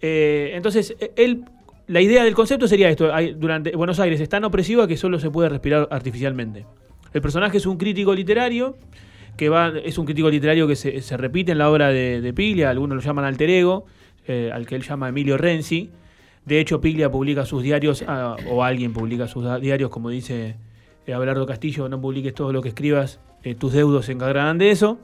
Eh, 0.00 0.52
entonces, 0.54 0.94
eh, 1.00 1.10
él, 1.16 1.44
la 1.88 2.00
idea 2.00 2.22
del 2.24 2.34
concepto 2.34 2.68
sería 2.68 2.88
esto: 2.88 3.12
hay- 3.12 3.34
durante 3.34 3.74
Buenos 3.76 3.98
Aires 4.00 4.20
es 4.20 4.28
tan 4.28 4.44
opresiva 4.44 4.86
que 4.86 4.96
solo 4.96 5.18
se 5.18 5.30
puede 5.30 5.48
respirar 5.48 5.88
artificialmente. 5.90 6.64
El 7.12 7.22
personaje 7.22 7.56
es 7.56 7.66
un 7.66 7.76
crítico 7.76 8.14
literario 8.14 8.76
que 9.36 9.48
va, 9.48 9.72
es 9.84 9.98
un 9.98 10.04
crítico 10.06 10.30
literario 10.30 10.68
que 10.68 10.76
se, 10.76 11.00
se 11.00 11.16
repite 11.16 11.50
en 11.52 11.58
la 11.58 11.68
obra 11.70 11.88
de, 11.88 12.20
de 12.20 12.32
Piglia, 12.32 12.70
algunos 12.70 12.94
lo 12.96 13.02
llaman 13.02 13.24
alter 13.24 13.50
ego, 13.50 13.84
eh, 14.28 14.50
al 14.52 14.64
que 14.66 14.76
él 14.76 14.82
llama 14.82 15.08
Emilio 15.08 15.36
Renzi. 15.36 15.90
De 16.46 16.60
hecho, 16.60 16.80
Piglia 16.80 17.10
publica 17.10 17.46
sus 17.46 17.62
diarios, 17.62 18.04
ah, 18.06 18.36
o 18.50 18.62
alguien 18.62 18.92
publica 18.92 19.26
sus 19.28 19.44
diarios, 19.60 19.90
como 19.90 20.10
dice 20.10 20.56
eh, 21.06 21.12
Abelardo 21.14 21.46
Castillo, 21.46 21.88
no 21.88 22.00
publiques 22.00 22.34
todo 22.34 22.52
lo 22.52 22.60
que 22.62 22.68
escribas, 22.68 23.20
eh, 23.42 23.54
tus 23.54 23.72
deudos 23.72 24.06
se 24.06 24.12
encargarán 24.12 24.58
de 24.58 24.70
eso. 24.70 24.98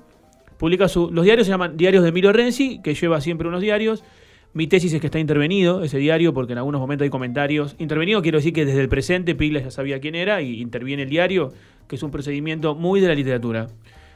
Publica 0.59 0.88
su- 0.88 1.11
los 1.11 1.24
diarios 1.24 1.47
se 1.47 1.53
llaman 1.53 1.76
Diarios 1.78 2.03
de 2.03 2.11
Emilio 2.11 2.32
Renzi, 2.32 2.80
que 2.82 2.95
lleva 2.95 3.20
siempre 3.22 3.49
unos 3.49 3.62
diarios. 3.62 4.05
Mi 4.53 4.66
tesis 4.66 4.93
es 4.93 5.01
que 5.01 5.07
está 5.07 5.18
intervenido 5.18 5.82
ese 5.82 5.97
diario, 5.99 6.34
porque 6.34 6.53
en 6.53 6.59
algunos 6.59 6.80
momentos 6.80 7.05
hay 7.05 7.11
comentarios. 7.11 7.76
Intervenido 7.78 8.20
quiero 8.20 8.38
decir 8.38 8.53
que 8.53 8.66
desde 8.66 8.80
el 8.80 8.88
presente 8.88 9.34
Piglia 9.34 9.62
ya 9.62 9.70
sabía 9.70 10.01
quién 10.01 10.14
era 10.16 10.43
y 10.43 10.61
interviene 10.61 11.05
el 11.05 11.09
diario, 11.09 11.53
que 11.88 11.97
es 11.97 12.03
un 12.03 12.11
procedimiento 12.11 12.74
muy 12.74 13.01
de 13.01 13.09
la 13.09 13.14
literatura. 13.14 13.68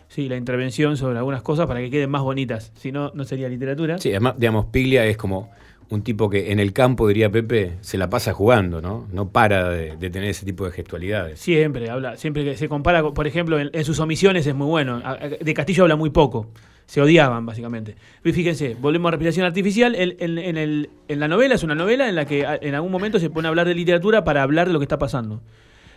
Sí, 0.09 0.29
la 0.29 0.37
intervención 0.37 0.97
sobre 0.99 1.17
algunas 1.19 1.41
cosas 1.43 1.67
para 1.67 1.81
que 1.81 1.89
queden 1.91 2.11
más 2.11 2.23
bonitas. 2.23 2.73
Si 2.77 2.93
no, 2.93 3.11
no 3.15 3.25
sería 3.25 3.49
literatura. 3.49 3.97
Sí, 3.99 4.11
además, 4.11 4.35
digamos, 4.37 4.67
Piglia 4.67 5.07
es 5.07 5.17
como 5.17 5.51
un 5.91 6.03
tipo 6.03 6.29
que 6.31 6.51
en 6.53 6.61
el 6.61 6.73
campo, 6.73 7.07
diría 7.09 7.31
Pepe, 7.31 7.73
se 7.81 7.99
la 7.99 8.09
pasa 8.11 8.33
jugando, 8.33 8.81
¿no? 8.81 9.07
No 9.13 9.29
para 9.31 9.69
de, 9.71 9.97
tener 10.11 10.25
ese 10.31 10.45
tipo 10.47 10.65
de 10.65 10.73
gestualidades. 10.73 11.39
Siempre 11.41 11.91
habla, 11.91 12.17
siempre 12.17 12.45
que 12.45 12.57
se 12.57 12.69
compara, 12.69 13.03
por 13.03 13.27
ejemplo, 13.27 13.59
en, 13.59 13.85
sus 13.85 14.01
omisiones 14.01 14.47
es 14.47 14.55
muy 14.55 14.67
bueno. 14.67 15.03
De 15.41 15.55
Castillo 15.55 15.85
habla 15.85 15.97
muy 15.97 16.11
poco. 16.11 16.49
Se 16.87 17.01
odiaban, 17.01 17.47
básicamente. 17.47 17.95
Y 18.25 18.33
fíjense, 18.33 18.77
volvemos 18.79 19.09
a 19.09 19.13
respiración 19.13 19.47
artificial. 19.47 19.95
En, 19.95 20.39
en 20.39 20.57
el- 20.59 20.91
en 21.09 21.21
la 21.21 21.29
novela 21.29 21.55
es 21.55 21.63
una 21.63 21.75
novela 21.75 22.09
en 22.09 22.15
la 22.15 22.27
que 22.27 22.45
en 22.61 22.75
algún 22.75 22.93
momento 22.93 23.19
se 23.19 23.31
pone 23.31 23.49
a 23.49 23.51
hablar 23.51 23.67
de 23.67 23.75
literatura 23.75 24.25
para 24.25 24.43
hablar 24.43 24.67
de 24.67 24.73
lo 24.75 24.79
que 24.81 24.85
está 24.85 24.99
pasando. 24.99 25.41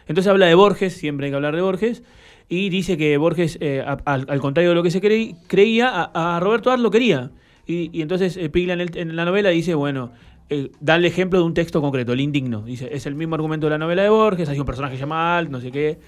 Entonces 0.07 0.29
habla 0.31 0.45
de 0.45 0.55
Borges, 0.55 0.93
siempre 0.93 1.25
hay 1.25 1.31
que 1.31 1.35
hablar 1.35 1.55
de 1.55 1.61
Borges, 1.61 2.03
y 2.47 2.69
dice 2.69 2.95
que 2.97 3.17
Borges, 3.17 3.57
eh, 3.59 3.83
al, 4.05 4.39
contrario 4.39 4.69
de 4.69 4.75
lo 4.75 4.83
que 4.83 4.91
se 4.91 5.01
creí- 5.01 5.35
creía, 5.47 5.89
a, 5.89 6.37
a 6.37 6.39
Roberto 6.39 6.71
Ar 6.71 6.79
lo 6.79 6.89
quería. 6.91 7.31
Y, 7.67 7.89
y 7.91 8.01
entonces 8.01 8.37
eh, 8.37 8.49
en, 8.53 8.81
el- 8.81 8.97
en 8.97 9.15
la 9.15 9.25
novela 9.25 9.49
dice, 9.49 9.75
bueno, 9.75 10.11
eh, 10.49 10.71
el 10.87 11.05
ejemplo 11.05 11.39
de 11.39 11.45
un 11.45 11.53
texto 11.53 11.81
concreto, 11.81 12.13
el 12.13 12.21
indigno. 12.21 12.61
Dice, 12.61 12.89
es 12.91 13.05
el 13.05 13.13
mismo 13.15 13.35
argumento 13.35 13.67
de 13.67 13.71
la 13.71 13.77
novela 13.77 14.03
de 14.03 14.09
Borges, 14.09 14.47
hay 14.49 14.59
un 14.59 14.65
personaje 14.65 14.93
que 14.93 14.97
se 14.97 15.01
llama 15.01 15.37
Alt, 15.37 15.49
no 15.49 15.59
sé 15.59 15.71
qué, 15.71 15.99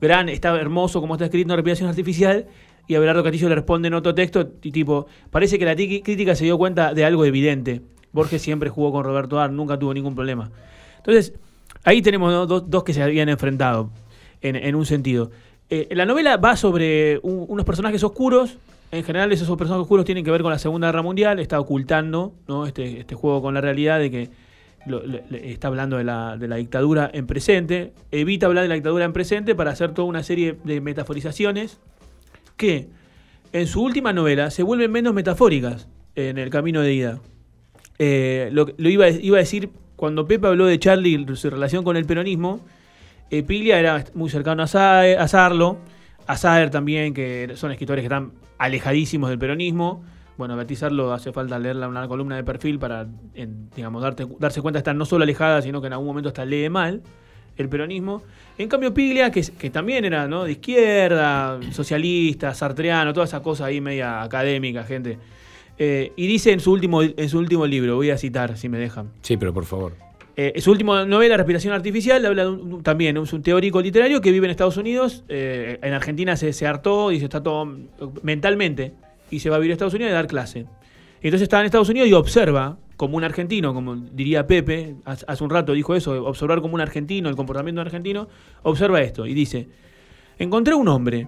gran, 0.00 0.28
está 0.28 0.54
hermoso 0.58 1.00
como 1.00 1.14
está 1.14 1.24
escrito 1.24 1.52
en 1.52 1.56
Respiración 1.56 1.88
Artificial, 1.88 2.46
y 2.86 2.94
Abelardo 2.94 3.22
Castillo 3.24 3.48
le 3.48 3.56
responde 3.56 3.88
en 3.88 3.94
otro 3.94 4.14
texto, 4.14 4.52
y 4.62 4.70
tipo, 4.70 5.08
parece 5.30 5.58
que 5.58 5.64
la 5.64 5.74
ti- 5.74 6.00
crítica 6.02 6.34
se 6.36 6.44
dio 6.44 6.56
cuenta 6.56 6.94
de 6.94 7.04
algo 7.04 7.24
evidente. 7.24 7.82
Borges 8.12 8.40
siempre 8.40 8.70
jugó 8.70 8.92
con 8.92 9.04
Roberto 9.04 9.40
Ar, 9.40 9.50
nunca 9.52 9.78
tuvo 9.78 9.92
ningún 9.92 10.14
problema. 10.14 10.50
Entonces, 10.98 11.34
ahí 11.84 12.00
tenemos 12.00 12.48
dos, 12.48 12.70
dos 12.70 12.84
que 12.84 12.94
se 12.94 13.02
habían 13.02 13.28
enfrentado, 13.28 13.90
en, 14.40 14.54
en 14.56 14.74
un 14.76 14.86
sentido. 14.86 15.30
Eh, 15.68 15.88
la 15.90 16.06
novela 16.06 16.36
va 16.38 16.56
sobre 16.56 17.18
un- 17.22 17.44
unos 17.48 17.66
personajes 17.66 18.02
oscuros. 18.04 18.56
En 18.90 19.04
general, 19.04 19.30
esos 19.32 19.46
personajes 19.58 19.82
oscuros 19.82 20.06
tienen 20.06 20.24
que 20.24 20.30
ver 20.30 20.42
con 20.42 20.50
la 20.50 20.58
Segunda 20.58 20.88
Guerra 20.88 21.02
Mundial. 21.02 21.38
Está 21.40 21.60
ocultando 21.60 22.32
¿no? 22.46 22.66
este, 22.66 23.00
este 23.00 23.14
juego 23.14 23.42
con 23.42 23.52
la 23.54 23.60
realidad 23.60 23.98
de 23.98 24.10
que 24.10 24.30
está 25.42 25.68
hablando 25.68 25.98
de 25.98 26.04
la, 26.04 26.36
dictadura 26.56 27.10
en 27.12 27.26
presente. 27.26 27.92
Evita 28.10 28.46
hablar 28.46 28.62
de 28.62 28.68
la 28.68 28.74
dictadura 28.76 29.04
en 29.04 29.12
presente 29.12 29.54
para 29.54 29.72
hacer 29.72 29.92
toda 29.92 30.08
una 30.08 30.22
serie 30.22 30.56
de 30.64 30.80
metaforizaciones 30.80 31.78
que 32.56 32.88
en 33.52 33.66
su 33.66 33.82
última 33.82 34.12
novela 34.12 34.50
se 34.50 34.62
vuelven 34.62 34.90
menos 34.90 35.12
metafóricas 35.12 35.88
en 36.14 36.38
el 36.38 36.48
camino 36.48 36.80
de 36.80 36.94
ida. 36.94 37.20
Eh, 37.98 38.48
lo, 38.52 38.68
iba, 38.78 39.04
a- 39.04 39.38
decir, 39.38 39.70
cuando 39.96 40.26
Pepe 40.26 40.46
habló 40.46 40.64
de 40.66 40.78
Charlie 40.78 41.26
y 41.28 41.36
su 41.36 41.50
relación 41.50 41.84
con 41.84 41.96
el 41.96 42.06
peronismo, 42.06 42.60
Piglia 43.28 43.78
era 43.78 44.04
muy 44.14 44.30
cercano 44.30 44.62
a, 44.62 44.66
Saer, 44.66 45.18
a 45.18 45.28
Sarlo, 45.28 45.78
a 46.28 46.70
también, 46.70 47.14
que 47.14 47.52
son 47.54 47.72
escritores 47.72 48.02
que 48.02 48.06
están 48.06 48.32
alejadísimos 48.58 49.30
del 49.30 49.38
peronismo. 49.38 50.04
Bueno, 50.36 50.56
Sarlo 50.76 51.12
hace 51.12 51.32
falta 51.32 51.58
leerla 51.58 51.88
una 51.88 52.06
columna 52.06 52.36
de 52.36 52.44
perfil 52.44 52.78
para, 52.78 53.08
en, 53.34 53.70
digamos, 53.74 54.02
darte, 54.02 54.26
darse 54.38 54.62
cuenta 54.62 54.76
de 54.76 54.80
estar 54.80 54.94
no 54.94 55.04
solo 55.04 55.24
alejada, 55.24 55.62
sino 55.62 55.80
que 55.80 55.88
en 55.88 55.94
algún 55.94 56.06
momento 56.06 56.28
hasta 56.28 56.44
lee 56.44 56.68
mal 56.68 57.02
el 57.56 57.68
peronismo. 57.68 58.22
En 58.56 58.68
cambio, 58.68 58.94
Piglia, 58.94 59.30
que, 59.30 59.42
que 59.42 59.70
también 59.70 60.04
era 60.04 60.28
de 60.28 60.52
izquierda, 60.52 61.58
socialista, 61.72 62.54
sartreano, 62.54 63.12
toda 63.12 63.26
esa 63.26 63.42
cosa 63.42 63.64
ahí 63.64 63.80
media 63.80 64.22
académica, 64.22 64.84
gente. 64.84 65.18
Eh, 65.78 66.12
y 66.14 66.26
dice 66.26 66.52
en 66.52 66.60
su, 66.60 66.72
último, 66.72 67.02
en 67.02 67.28
su 67.28 67.38
último 67.38 67.66
libro, 67.66 67.96
voy 67.96 68.10
a 68.10 68.18
citar 68.18 68.56
si 68.56 68.68
me 68.68 68.78
dejan. 68.78 69.10
Sí, 69.22 69.36
pero 69.36 69.52
por 69.54 69.64
favor. 69.64 70.07
Eh, 70.40 70.60
su 70.60 70.70
última 70.70 71.04
novela, 71.04 71.36
Respiración 71.36 71.74
Artificial, 71.74 72.24
habla 72.24 72.44
de 72.44 72.50
un- 72.50 72.80
también, 72.84 73.16
es 73.16 73.32
un 73.32 73.42
teórico 73.42 73.80
literario 73.82 74.20
que 74.20 74.30
vive 74.30 74.46
en 74.46 74.52
Estados 74.52 74.76
Unidos. 74.76 75.24
eh, 75.28 75.80
en 75.82 75.92
Argentina 75.92 76.36
se, 76.36 76.52
se 76.52 76.64
hartó, 76.64 77.08
dice, 77.08 77.24
está 77.24 77.42
todo 77.42 77.66
mentalmente, 78.22 78.94
y 79.32 79.40
se 79.40 79.50
va 79.50 79.56
a 79.56 79.58
vivir 79.58 79.72
a 79.72 79.74
Estados 79.74 79.94
Unidos 79.94 80.10
y 80.10 80.12
a 80.12 80.14
dar 80.14 80.28
clase. 80.28 80.66
Entonces 81.22 81.42
está 81.42 81.58
en 81.58 81.66
Estados 81.66 81.88
Unidos 81.88 82.08
y 82.08 82.12
observa, 82.12 82.78
como 82.96 83.16
un 83.16 83.24
argentino, 83.24 83.74
como 83.74 83.96
diría 83.96 84.46
Pepe, 84.46 84.94
hace 85.04 85.42
un 85.42 85.50
rato 85.50 85.72
dijo 85.72 85.96
eso, 85.96 86.24
observar 86.24 86.60
como 86.60 86.74
un 86.76 86.80
argentino, 86.82 87.28
el 87.28 87.34
comportamiento 87.34 87.80
argentino, 87.80 88.28
observa 88.62 89.00
esto 89.00 89.26
y 89.26 89.34
dice, 89.34 89.68
encontré 90.38 90.74
un 90.74 90.86
hombre 90.86 91.26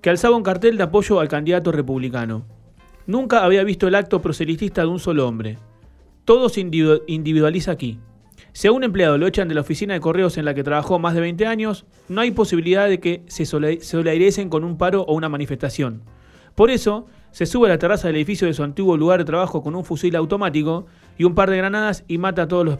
que 0.00 0.08
alzaba 0.10 0.36
un 0.36 0.44
cartel 0.44 0.76
de 0.76 0.84
apoyo 0.84 1.18
al 1.18 1.26
candidato 1.26 1.72
republicano. 1.72 2.44
Nunca 3.08 3.44
había 3.44 3.64
visto 3.64 3.88
el 3.88 3.96
acto 3.96 4.22
proselitista 4.22 4.82
de 4.82 4.86
un 4.86 5.00
solo 5.00 5.26
hombre. 5.26 5.58
Todo 6.24 6.48
se 6.48 6.60
individu- 6.60 7.02
individualiza 7.08 7.72
aquí. 7.72 7.98
Si 8.52 8.68
a 8.68 8.72
un 8.72 8.84
empleado 8.84 9.16
lo 9.16 9.26
echan 9.26 9.48
de 9.48 9.54
la 9.54 9.62
oficina 9.62 9.94
de 9.94 10.00
correos 10.00 10.36
en 10.36 10.44
la 10.44 10.54
que 10.54 10.62
trabajó 10.62 10.98
más 10.98 11.14
de 11.14 11.20
20 11.22 11.46
años, 11.46 11.86
no 12.08 12.20
hay 12.20 12.32
posibilidad 12.32 12.88
de 12.88 13.00
que 13.00 13.22
se 13.26 13.44
soli- 13.44 13.80
solidaricen 13.80 14.50
con 14.50 14.62
un 14.64 14.76
paro 14.76 15.02
o 15.02 15.14
una 15.14 15.28
manifestación. 15.30 16.02
Por 16.54 16.70
eso, 16.70 17.06
se 17.30 17.46
sube 17.46 17.66
a 17.66 17.70
la 17.70 17.78
terraza 17.78 18.08
del 18.08 18.16
edificio 18.16 18.46
de 18.46 18.52
su 18.52 18.62
antiguo 18.62 18.98
lugar 18.98 19.18
de 19.20 19.24
trabajo 19.24 19.62
con 19.62 19.74
un 19.74 19.86
fusil 19.86 20.14
automático 20.16 20.84
y 21.16 21.24
un 21.24 21.34
par 21.34 21.48
de 21.48 21.56
granadas 21.56 22.04
y 22.08 22.18
mata 22.18 22.42
a 22.42 22.48
todos 22.48 22.66
los, 22.66 22.76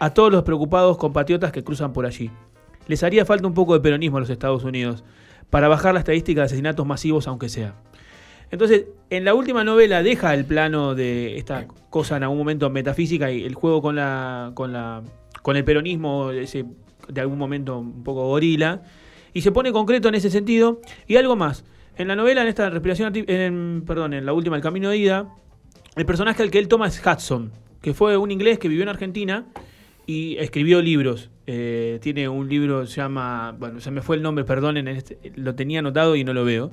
a 0.00 0.10
todos 0.14 0.32
los 0.32 0.42
preocupados 0.42 0.96
compatriotas 0.96 1.52
que 1.52 1.62
cruzan 1.62 1.92
por 1.92 2.06
allí. 2.06 2.30
Les 2.88 3.02
haría 3.02 3.26
falta 3.26 3.46
un 3.46 3.52
poco 3.54 3.74
de 3.74 3.80
peronismo 3.80 4.16
a 4.16 4.20
los 4.20 4.30
Estados 4.30 4.64
Unidos 4.64 5.04
para 5.50 5.68
bajar 5.68 5.92
la 5.92 6.00
estadística 6.00 6.40
de 6.40 6.46
asesinatos 6.46 6.86
masivos, 6.86 7.28
aunque 7.28 7.50
sea. 7.50 7.74
Entonces, 8.52 8.84
en 9.10 9.24
la 9.24 9.34
última 9.34 9.64
novela 9.64 10.02
deja 10.02 10.32
el 10.34 10.44
plano 10.44 10.94
de 10.94 11.38
esta 11.38 11.66
cosa 11.90 12.18
en 12.18 12.22
algún 12.22 12.38
momento 12.38 12.68
metafísica 12.70 13.32
y 13.32 13.42
el 13.44 13.54
juego 13.54 13.80
con 13.82 13.96
la 13.96 14.52
con 14.54 14.72
la 14.72 15.02
con 15.42 15.56
el 15.56 15.64
peronismo 15.64 16.30
ese, 16.30 16.66
de 17.08 17.20
algún 17.20 17.38
momento 17.38 17.78
un 17.78 18.04
poco 18.04 18.26
gorila 18.28 18.82
Y 19.34 19.40
se 19.40 19.50
pone 19.52 19.72
concreto 19.72 20.08
en 20.08 20.14
ese 20.14 20.30
sentido. 20.30 20.80
Y 21.08 21.16
algo 21.16 21.34
más. 21.34 21.64
En 21.96 22.08
la 22.08 22.14
novela, 22.14 22.42
en 22.42 22.48
esta 22.48 22.68
respiración, 22.70 23.12
en, 23.14 23.82
perdón, 23.86 24.12
en 24.12 24.26
la 24.26 24.32
última, 24.34 24.56
El 24.56 24.62
Camino 24.62 24.90
de 24.90 24.98
Ida, 24.98 25.28
el 25.96 26.06
personaje 26.06 26.42
al 26.42 26.50
que 26.50 26.58
él 26.58 26.68
toma 26.68 26.86
es 26.86 27.02
Hudson, 27.04 27.52
que 27.80 27.92
fue 27.94 28.16
un 28.16 28.30
inglés 28.30 28.58
que 28.58 28.68
vivió 28.68 28.82
en 28.82 28.88
Argentina 28.90 29.46
y 30.06 30.36
escribió 30.38 30.80
libros. 30.82 31.30
Eh, 31.46 31.98
tiene 32.02 32.28
un 32.28 32.48
libro, 32.48 32.86
se 32.86 32.96
llama, 33.00 33.54
bueno, 33.58 33.80
se 33.80 33.90
me 33.90 34.00
fue 34.02 34.16
el 34.16 34.22
nombre, 34.22 34.44
perdonen, 34.44 34.88
este- 34.88 35.18
lo 35.36 35.54
tenía 35.54 35.80
anotado 35.80 36.16
y 36.16 36.24
no 36.24 36.32
lo 36.34 36.44
veo. 36.44 36.70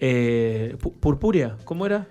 Eh, 0.00 0.76
Pu- 0.80 0.92
Purpúrea, 1.00 1.56
¿cómo 1.64 1.86
era? 1.86 2.06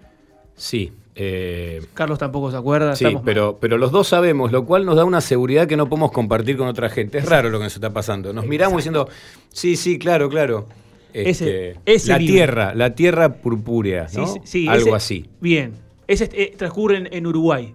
Sí. 0.56 0.92
eh, 1.16 1.82
Carlos 1.94 2.20
tampoco 2.20 2.52
se 2.52 2.58
acuerda. 2.58 2.96
Sí, 2.96 3.06
mal. 3.06 3.22
pero, 3.24 3.58
pero 3.60 3.78
los 3.78 3.92
dos 3.92 4.08
sabemos, 4.08 4.52
lo 4.52 4.66
cual 4.66 4.86
nos 4.86 4.96
da 4.96 5.06
una 5.06 5.22
seguridad 5.22 5.68
que 5.68 5.78
no 5.78 5.88
podemos 5.90 6.12
compartir 6.12 6.58
con 6.58 6.68
otra 6.68 6.90
gente. 6.90 7.18
Es 7.20 7.26
raro 7.30 7.50
lo 7.50 7.58
que 7.60 7.66
nos 7.66 7.76
está 7.76 7.92
pasando. 7.94 8.34
Nos 8.34 8.46
miramos 8.46 8.78
diciendo, 8.78 9.08
sí, 9.50 9.76
sí, 9.76 9.98
claro, 10.00 10.30
claro. 10.30 10.68
Este, 11.14 11.76
ese 11.86 12.10
la 12.12 12.18
libro. 12.20 12.34
tierra, 12.34 12.76
la 12.76 12.94
tierra 12.94 13.34
purpúrea, 13.34 14.08
¿no? 14.14 14.28
sí, 14.28 14.40
sí, 14.44 14.68
Algo 14.68 14.88
ese- 14.90 14.96
así. 14.96 15.26
Bien. 15.42 15.72
Ese 16.08 16.30
eh, 16.34 16.54
transcurre 16.58 16.98
en, 16.98 17.10
en 17.12 17.26
Uruguay. 17.26 17.74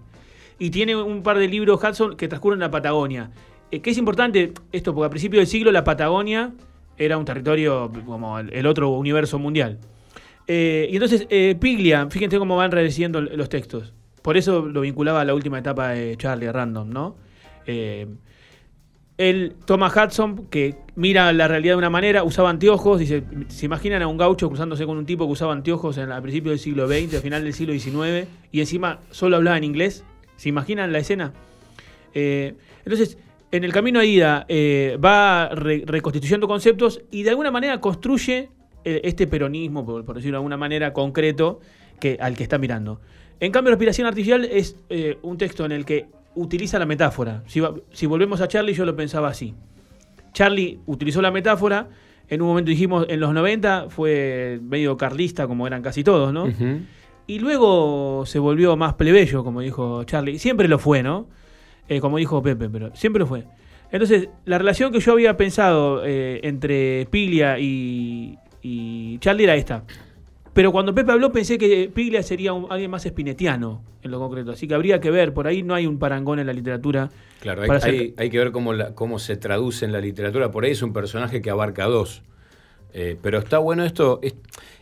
Y 0.59 0.69
tiene 0.69 0.95
un 0.95 1.23
par 1.23 1.37
de 1.39 1.47
libros 1.47 1.83
Hudson 1.83 2.15
que 2.15 2.27
transcurren 2.27 2.57
en 2.57 2.61
la 2.61 2.71
Patagonia. 2.71 3.31
Eh, 3.71 3.81
que 3.81 3.89
es 3.89 3.97
importante 3.97 4.53
esto, 4.71 4.93
porque 4.93 5.07
a 5.07 5.09
principios 5.09 5.41
del 5.41 5.47
siglo 5.47 5.71
la 5.71 5.83
Patagonia 5.83 6.53
era 6.97 7.17
un 7.17 7.25
territorio 7.25 7.91
como 8.05 8.39
el, 8.39 8.53
el 8.53 8.65
otro 8.67 8.89
universo 8.91 9.37
mundial. 9.39 9.79
Eh, 10.47 10.87
y 10.91 10.95
entonces, 10.95 11.25
eh, 11.29 11.55
Piglia, 11.59 12.07
fíjense 12.09 12.37
cómo 12.37 12.55
van 12.57 12.71
redeciendo 12.71 13.21
los 13.21 13.49
textos. 13.49 13.93
Por 14.21 14.37
eso 14.37 14.65
lo 14.65 14.81
vinculaba 14.81 15.21
a 15.21 15.25
la 15.25 15.33
última 15.33 15.59
etapa 15.59 15.89
de 15.89 16.15
Charlie 16.17 16.51
Random, 16.51 16.89
¿no? 16.89 17.15
Eh, 17.65 18.07
él 19.17 19.55
toma 19.65 19.87
a 19.87 20.05
Hudson, 20.05 20.47
que 20.47 20.75
mira 20.95 21.31
la 21.33 21.47
realidad 21.47 21.73
de 21.73 21.77
una 21.77 21.89
manera, 21.89 22.23
usaba 22.23 22.49
anteojos, 22.49 22.99
dice, 22.99 23.23
se 23.47 23.65
imaginan 23.65 24.01
a 24.01 24.07
un 24.07 24.17
gaucho 24.17 24.47
cruzándose 24.47 24.85
con 24.85 24.97
un 24.97 25.05
tipo 25.05 25.25
que 25.27 25.31
usaba 25.33 25.53
anteojos 25.53 25.97
en, 25.97 26.11
a 26.11 26.21
principios 26.21 26.51
del 26.53 26.59
siglo 26.59 26.87
XX, 26.87 27.15
al 27.15 27.21
final 27.21 27.43
del 27.43 27.53
siglo 27.53 27.73
XIX, 27.73 28.27
y 28.51 28.59
encima 28.59 28.99
solo 29.11 29.35
hablaba 29.37 29.57
en 29.57 29.63
inglés. 29.65 30.03
¿Se 30.35 30.49
imaginan 30.49 30.91
la 30.91 30.99
escena? 30.99 31.31
Eh, 32.13 32.55
entonces, 32.83 33.17
en 33.51 33.63
el 33.63 33.71
camino 33.71 33.99
de 33.99 34.07
ida 34.07 34.47
va 35.03 35.49
re- 35.49 35.83
reconstituyendo 35.85 36.47
conceptos 36.47 37.01
y 37.11 37.21
de 37.23 37.29
alguna 37.29 37.51
manera 37.51 37.79
construye 37.79 38.49
este 38.83 39.27
peronismo, 39.27 39.85
por, 39.85 40.03
por 40.05 40.15
decirlo 40.15 40.35
de 40.35 40.39
alguna 40.39 40.57
manera, 40.57 40.93
concreto 40.93 41.59
que, 41.99 42.17
al 42.19 42.35
que 42.35 42.43
está 42.43 42.57
mirando. 42.57 42.99
En 43.39 43.51
cambio, 43.51 43.71
Respiración 43.71 44.07
Artificial 44.07 44.45
es 44.45 44.77
eh, 44.89 45.17
un 45.21 45.37
texto 45.37 45.65
en 45.65 45.71
el 45.71 45.85
que 45.85 46.07
utiliza 46.35 46.79
la 46.79 46.85
metáfora. 46.85 47.43
Si, 47.47 47.61
si 47.91 48.05
volvemos 48.05 48.41
a 48.41 48.47
Charlie, 48.47 48.73
yo 48.73 48.85
lo 48.85 48.95
pensaba 48.95 49.27
así. 49.27 49.53
Charlie 50.33 50.79
utilizó 50.85 51.21
la 51.21 51.31
metáfora, 51.31 51.89
en 52.29 52.41
un 52.41 52.47
momento 52.47 52.69
dijimos, 52.69 53.05
en 53.09 53.19
los 53.19 53.33
90 53.33 53.87
fue 53.89 54.59
medio 54.63 54.97
carlista, 54.97 55.47
como 55.47 55.67
eran 55.67 55.81
casi 55.81 56.03
todos, 56.03 56.33
¿no? 56.33 56.47
Y 57.27 57.39
luego 57.39 58.25
se 58.25 58.39
volvió 58.39 58.75
más 58.75 58.95
plebeyo, 58.95 59.43
como 59.43 59.61
dijo 59.61 60.03
Charlie. 60.03 60.39
Siempre 60.39 60.67
lo 60.67 60.79
fue, 60.79 61.03
¿no? 61.03 61.27
Eh, 61.87 61.99
como 61.99 62.17
dijo 62.17 62.41
Pepe, 62.41 62.69
pero 62.69 62.95
siempre 62.95 63.19
lo 63.19 63.27
fue. 63.27 63.45
Entonces, 63.91 64.29
la 64.45 64.57
relación 64.57 64.91
que 64.91 64.99
yo 64.99 65.11
había 65.11 65.37
pensado 65.37 66.03
eh, 66.03 66.39
entre 66.43 67.05
Piglia 67.11 67.59
y, 67.59 68.37
y 68.63 69.19
Charlie 69.19 69.43
era 69.43 69.55
esta. 69.55 69.83
Pero 70.53 70.71
cuando 70.71 70.93
Pepe 70.95 71.11
habló 71.11 71.31
pensé 71.31 71.57
que 71.57 71.91
Piglia 71.93 72.21
sería 72.23 72.53
un- 72.53 72.71
alguien 72.71 72.89
más 72.91 73.05
espinetiano 73.05 73.83
en 74.03 74.11
lo 74.11 74.19
concreto. 74.19 74.51
Así 74.51 74.67
que 74.67 74.73
habría 74.75 74.99
que 74.99 75.09
ver, 75.11 75.33
por 75.33 75.47
ahí 75.47 75.63
no 75.63 75.73
hay 75.75 75.85
un 75.87 75.97
parangón 75.99 76.39
en 76.39 76.47
la 76.47 76.53
literatura. 76.53 77.09
Claro, 77.41 77.63
hay, 77.63 77.67
para 77.67 77.77
hacer- 77.79 77.91
hay- 77.93 78.13
hay 78.17 78.29
que 78.29 78.37
ver 78.37 78.51
cómo, 78.51 78.73
la- 78.73 78.93
cómo 78.93 79.17
se 79.19 79.35
traduce 79.35 79.83
en 79.85 79.91
la 79.91 79.99
literatura. 79.99 80.51
Por 80.51 80.63
ahí 80.65 80.71
es 80.71 80.81
un 80.83 80.93
personaje 80.93 81.41
que 81.41 81.49
abarca 81.49 81.85
dos. 81.85 82.21
Eh, 82.93 83.17
pero 83.21 83.39
está 83.39 83.57
bueno 83.57 83.83
esto. 83.83 84.19
es- 84.21 84.35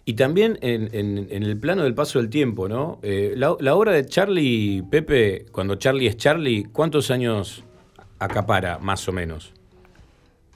y 0.03 0.15
también 0.15 0.57
en, 0.61 0.89
en- 0.93 1.27
en 1.31 1.43
el 1.43 1.57
plano 1.57 1.83
del 1.83 1.93
paso 1.93 2.19
del 2.19 2.29
tiempo, 2.29 2.67
¿no? 2.67 2.99
Eh, 3.03 3.33
la, 3.37 3.55
la 3.61 3.73
obra 3.75 3.93
de 3.93 4.05
Charlie 4.05 4.83
Pepe, 4.91 5.45
cuando 5.53 5.75
Charlie 5.75 6.07
es 6.07 6.17
Charlie, 6.17 6.65
¿cuántos 6.73 7.09
años 7.11 7.63
acapara, 8.19 8.79
más 8.79 9.07
o 9.07 9.13
menos? 9.13 9.53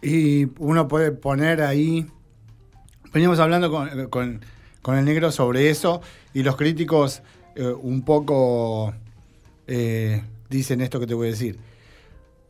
Y 0.02 0.48
uno 0.60 0.88
puede 0.90 1.12
poner 1.14 1.62
ahí. 1.62 2.06
Veníamos 3.16 3.40
hablando 3.40 3.72
con, 3.72 4.08
con- 4.10 4.42
con 4.82 4.98
el 4.98 5.06
negro 5.06 5.32
sobre 5.32 5.70
eso 5.70 6.02
y 6.34 6.44
los 6.44 6.58
críticos 6.58 7.22
eh, 7.56 7.64
un 7.66 8.02
poco 8.02 8.94
eh, 9.68 10.22
dicen 10.50 10.82
esto 10.82 11.00
que 11.00 11.08
te 11.08 11.14
voy 11.14 11.28
a 11.28 11.32
decir. 11.32 11.58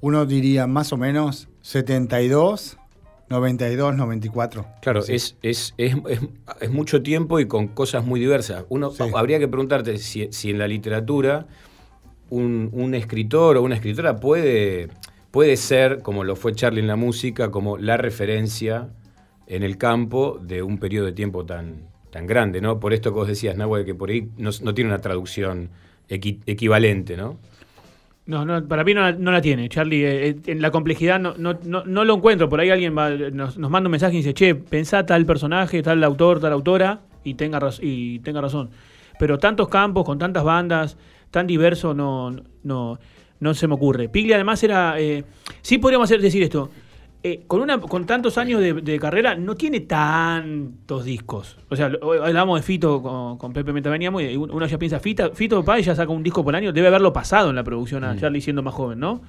Uno 0.01 0.25
diría 0.25 0.65
más 0.65 0.91
o 0.91 0.97
menos 0.97 1.47
72, 1.61 2.77
92, 3.29 3.95
94. 3.95 4.65
Claro, 4.81 5.03
Sí. 5.03 5.13
es, 5.13 5.35
es, 5.43 5.75
es, 5.77 5.95
es- 6.61 6.71
mucho 6.71 7.03
tiempo 7.03 7.39
y 7.39 7.45
con 7.47 7.67
cosas 7.67 8.03
muy 8.03 8.19
diversas. 8.19 8.65
Uno 8.69 8.89
Sí. 8.89 9.03
habría 9.15 9.37
que 9.37 9.47
preguntarte 9.47 9.99
si, 9.99 10.29
si 10.31 10.49
en 10.49 10.57
la 10.57 10.67
literatura 10.67 11.45
un, 12.31 12.71
un 12.73 12.95
escritor 12.95 13.57
o 13.57 13.61
una 13.61 13.75
escritora 13.75 14.15
puede, 14.19 14.89
puede 15.29 15.57
ser, 15.57 16.01
como 16.01 16.23
lo 16.23 16.35
fue 16.35 16.55
Charlie 16.55 16.81
en 16.81 16.87
la 16.87 16.95
música, 16.95 17.51
como 17.51 17.77
la 17.77 17.97
referencia 17.97 18.89
en 19.47 19.63
el 19.63 19.77
campo 19.77 20.39
de 20.41 20.61
un 20.63 20.77
periodo 20.77 21.05
de 21.05 21.13
tiempo 21.13 21.45
tan, 21.45 21.83
tan 22.11 22.25
grande, 22.27 22.61
¿no? 22.61 22.79
Por 22.79 22.93
esto 22.93 23.11
que 23.11 23.15
vos 23.19 23.27
decías, 23.27 23.55
Nahuel, 23.57 23.85
que 23.85 23.95
por 23.95 24.09
ahí 24.09 24.29
no, 24.37 24.51
tiene 24.73 24.89
una 24.89 24.99
traducción 24.99 25.69
equi- 26.09 26.39
equivalente, 26.45 27.15
¿no? 27.17 27.37
No, 28.25 28.43
no, 28.43 28.67
para 28.67 28.83
mí 28.83 28.95
no 28.95 29.31
la, 29.31 29.41
tiene, 29.41 29.69
Charlie. 29.69 30.03
eh, 30.03 30.29
eh, 30.29 30.35
en 30.47 30.59
la 30.61 30.71
complejidad 30.71 31.19
no, 31.19 31.35
no, 31.37 31.59
no, 31.63 32.03
lo 32.05 32.15
encuentro. 32.15 32.49
Por 32.49 32.59
ahí 32.59 32.71
alguien 32.71 32.95
nos, 33.33 33.57
nos 33.57 33.69
manda 33.69 33.87
un 33.87 33.91
mensaje 33.91 34.15
y 34.15 34.17
dice, 34.17 34.33
che, 34.33 34.55
pensá 34.55 35.05
tal 35.05 35.27
personaje, 35.27 35.83
tal 35.83 36.03
autor, 36.03 36.39
tal 36.39 36.51
autora, 36.53 37.01
y 37.23 37.35
tenga, 37.35 37.59
y 37.81 38.19
tenga 38.19 38.41
razón. 38.41 38.71
Pero 39.19 39.37
tantos 39.37 39.67
campos, 39.69 40.05
con 40.05 40.17
tantas 40.17 40.43
bandas, 40.43 40.97
tan 41.29 41.45
diverso, 41.45 41.93
no, 41.93 42.35
no, 42.63 42.97
no 43.39 43.53
se 43.53 43.67
me 43.67 43.75
ocurre. 43.75 44.09
Piglia 44.09 44.37
además 44.37 44.63
era... 44.63 44.99
eh, 44.99 45.23
sí 45.61 45.77
podríamos 45.77 46.07
hacer, 46.07 46.19
decir 46.19 46.41
esto. 46.41 46.71
Eh, 47.27 47.43
con, 47.47 47.61
una, 47.61 47.79
con 47.79 48.05
tantos 48.05 48.37
años 48.37 48.61
de, 48.61 48.73
de 48.73 48.99
carrera, 48.99 49.33
no 49.35 49.55
tiene 49.55 49.79
tantos 49.79 51.05
discos. 51.05 51.57
O 51.69 51.75
sea, 51.75 51.91
hablamos 52.23 52.59
de 52.59 52.63
Fito 52.63 53.01
con, 53.01 53.37
con 53.37 53.51
Pepe 53.53 53.73
Metaveníamos 53.73 54.21
y 54.21 54.37
uno 54.37 54.65
ya 54.67 54.77
piensa, 54.77 54.99
Fita, 54.99 55.31
Fito 55.31 55.63
Páez 55.65 55.85
ya 55.87 55.95
saca 55.95 56.11
un 56.11 56.21
disco 56.23 56.43
por 56.43 56.55
año, 56.55 56.71
debe 56.71 56.87
haberlo 56.87 57.11
pasado 57.13 57.49
en 57.49 57.55
la 57.55 57.63
producción 57.63 58.03
a 58.03 58.15
Charlie 58.17 58.41
siendo 58.41 58.61
más 58.61 58.73
joven, 58.73 58.99
¿no? 58.99 59.21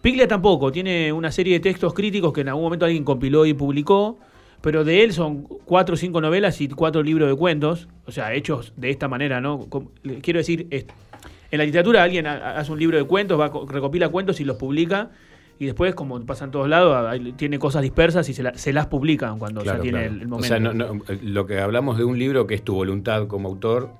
Piglia 0.00 0.26
tampoco, 0.28 0.70
tiene 0.72 1.12
una 1.12 1.30
serie 1.32 1.54
de 1.54 1.60
textos 1.60 1.94
críticos 1.94 2.32
que 2.32 2.40
en 2.42 2.48
algún 2.48 2.64
momento 2.64 2.84
alguien 2.84 3.04
compiló 3.04 3.46
y 3.46 3.54
publicó, 3.54 4.18
pero 4.60 4.84
de 4.84 5.02
él 5.04 5.12
son 5.12 5.42
cuatro 5.64 5.94
o 5.94 5.96
cinco 5.96 6.20
novelas 6.20 6.60
y 6.60 6.68
cuatro 6.68 7.02
libros 7.02 7.28
de 7.28 7.34
cuentos, 7.36 7.88
o 8.06 8.12
sea, 8.12 8.32
hechos 8.34 8.72
de 8.76 8.90
esta 8.90 9.08
manera, 9.08 9.40
¿no? 9.40 9.66
Quiero 10.22 10.38
decir, 10.38 10.68
en 10.70 11.58
la 11.58 11.64
literatura 11.64 12.02
alguien 12.02 12.26
ha- 12.26 12.56
hace 12.58 12.70
un 12.72 12.78
libro 12.78 12.96
de 12.98 13.04
cuentos, 13.04 13.38
va, 13.38 13.50
co- 13.50 13.66
recopila 13.66 14.08
cuentos 14.08 14.40
y 14.40 14.44
los 14.44 14.56
publica, 14.56 15.10
y 15.58 15.66
después, 15.66 15.94
como 15.94 16.20
pasa 16.26 16.44
en 16.46 16.50
todos 16.50 16.68
lados, 16.68 16.96
hay- 17.08 17.32
tiene 17.32 17.58
cosas 17.58 17.82
dispersas 17.82 18.28
y 18.28 18.34
se, 18.34 18.42
la- 18.42 18.54
se 18.54 18.72
las 18.72 18.86
publican 18.86 19.38
cuando 19.38 19.60
ya 19.60 19.72
Claro, 19.72 19.82
tiene 19.82 19.98
claro. 20.00 20.14
el, 20.14 20.20
el 20.22 20.26
O 20.26 20.30
momento. 20.30 20.48
sea, 20.48 20.58
no- 20.58 20.72
no, 20.72 20.98
lo 21.22 21.46
que 21.46 21.60
hablamos 21.60 21.98
de 21.98 22.04
un 22.04 22.18
libro 22.18 22.46
que 22.46 22.54
es 22.54 22.62
tu 22.62 22.74
voluntad 22.74 23.26
como 23.28 23.48
autor, 23.48 23.90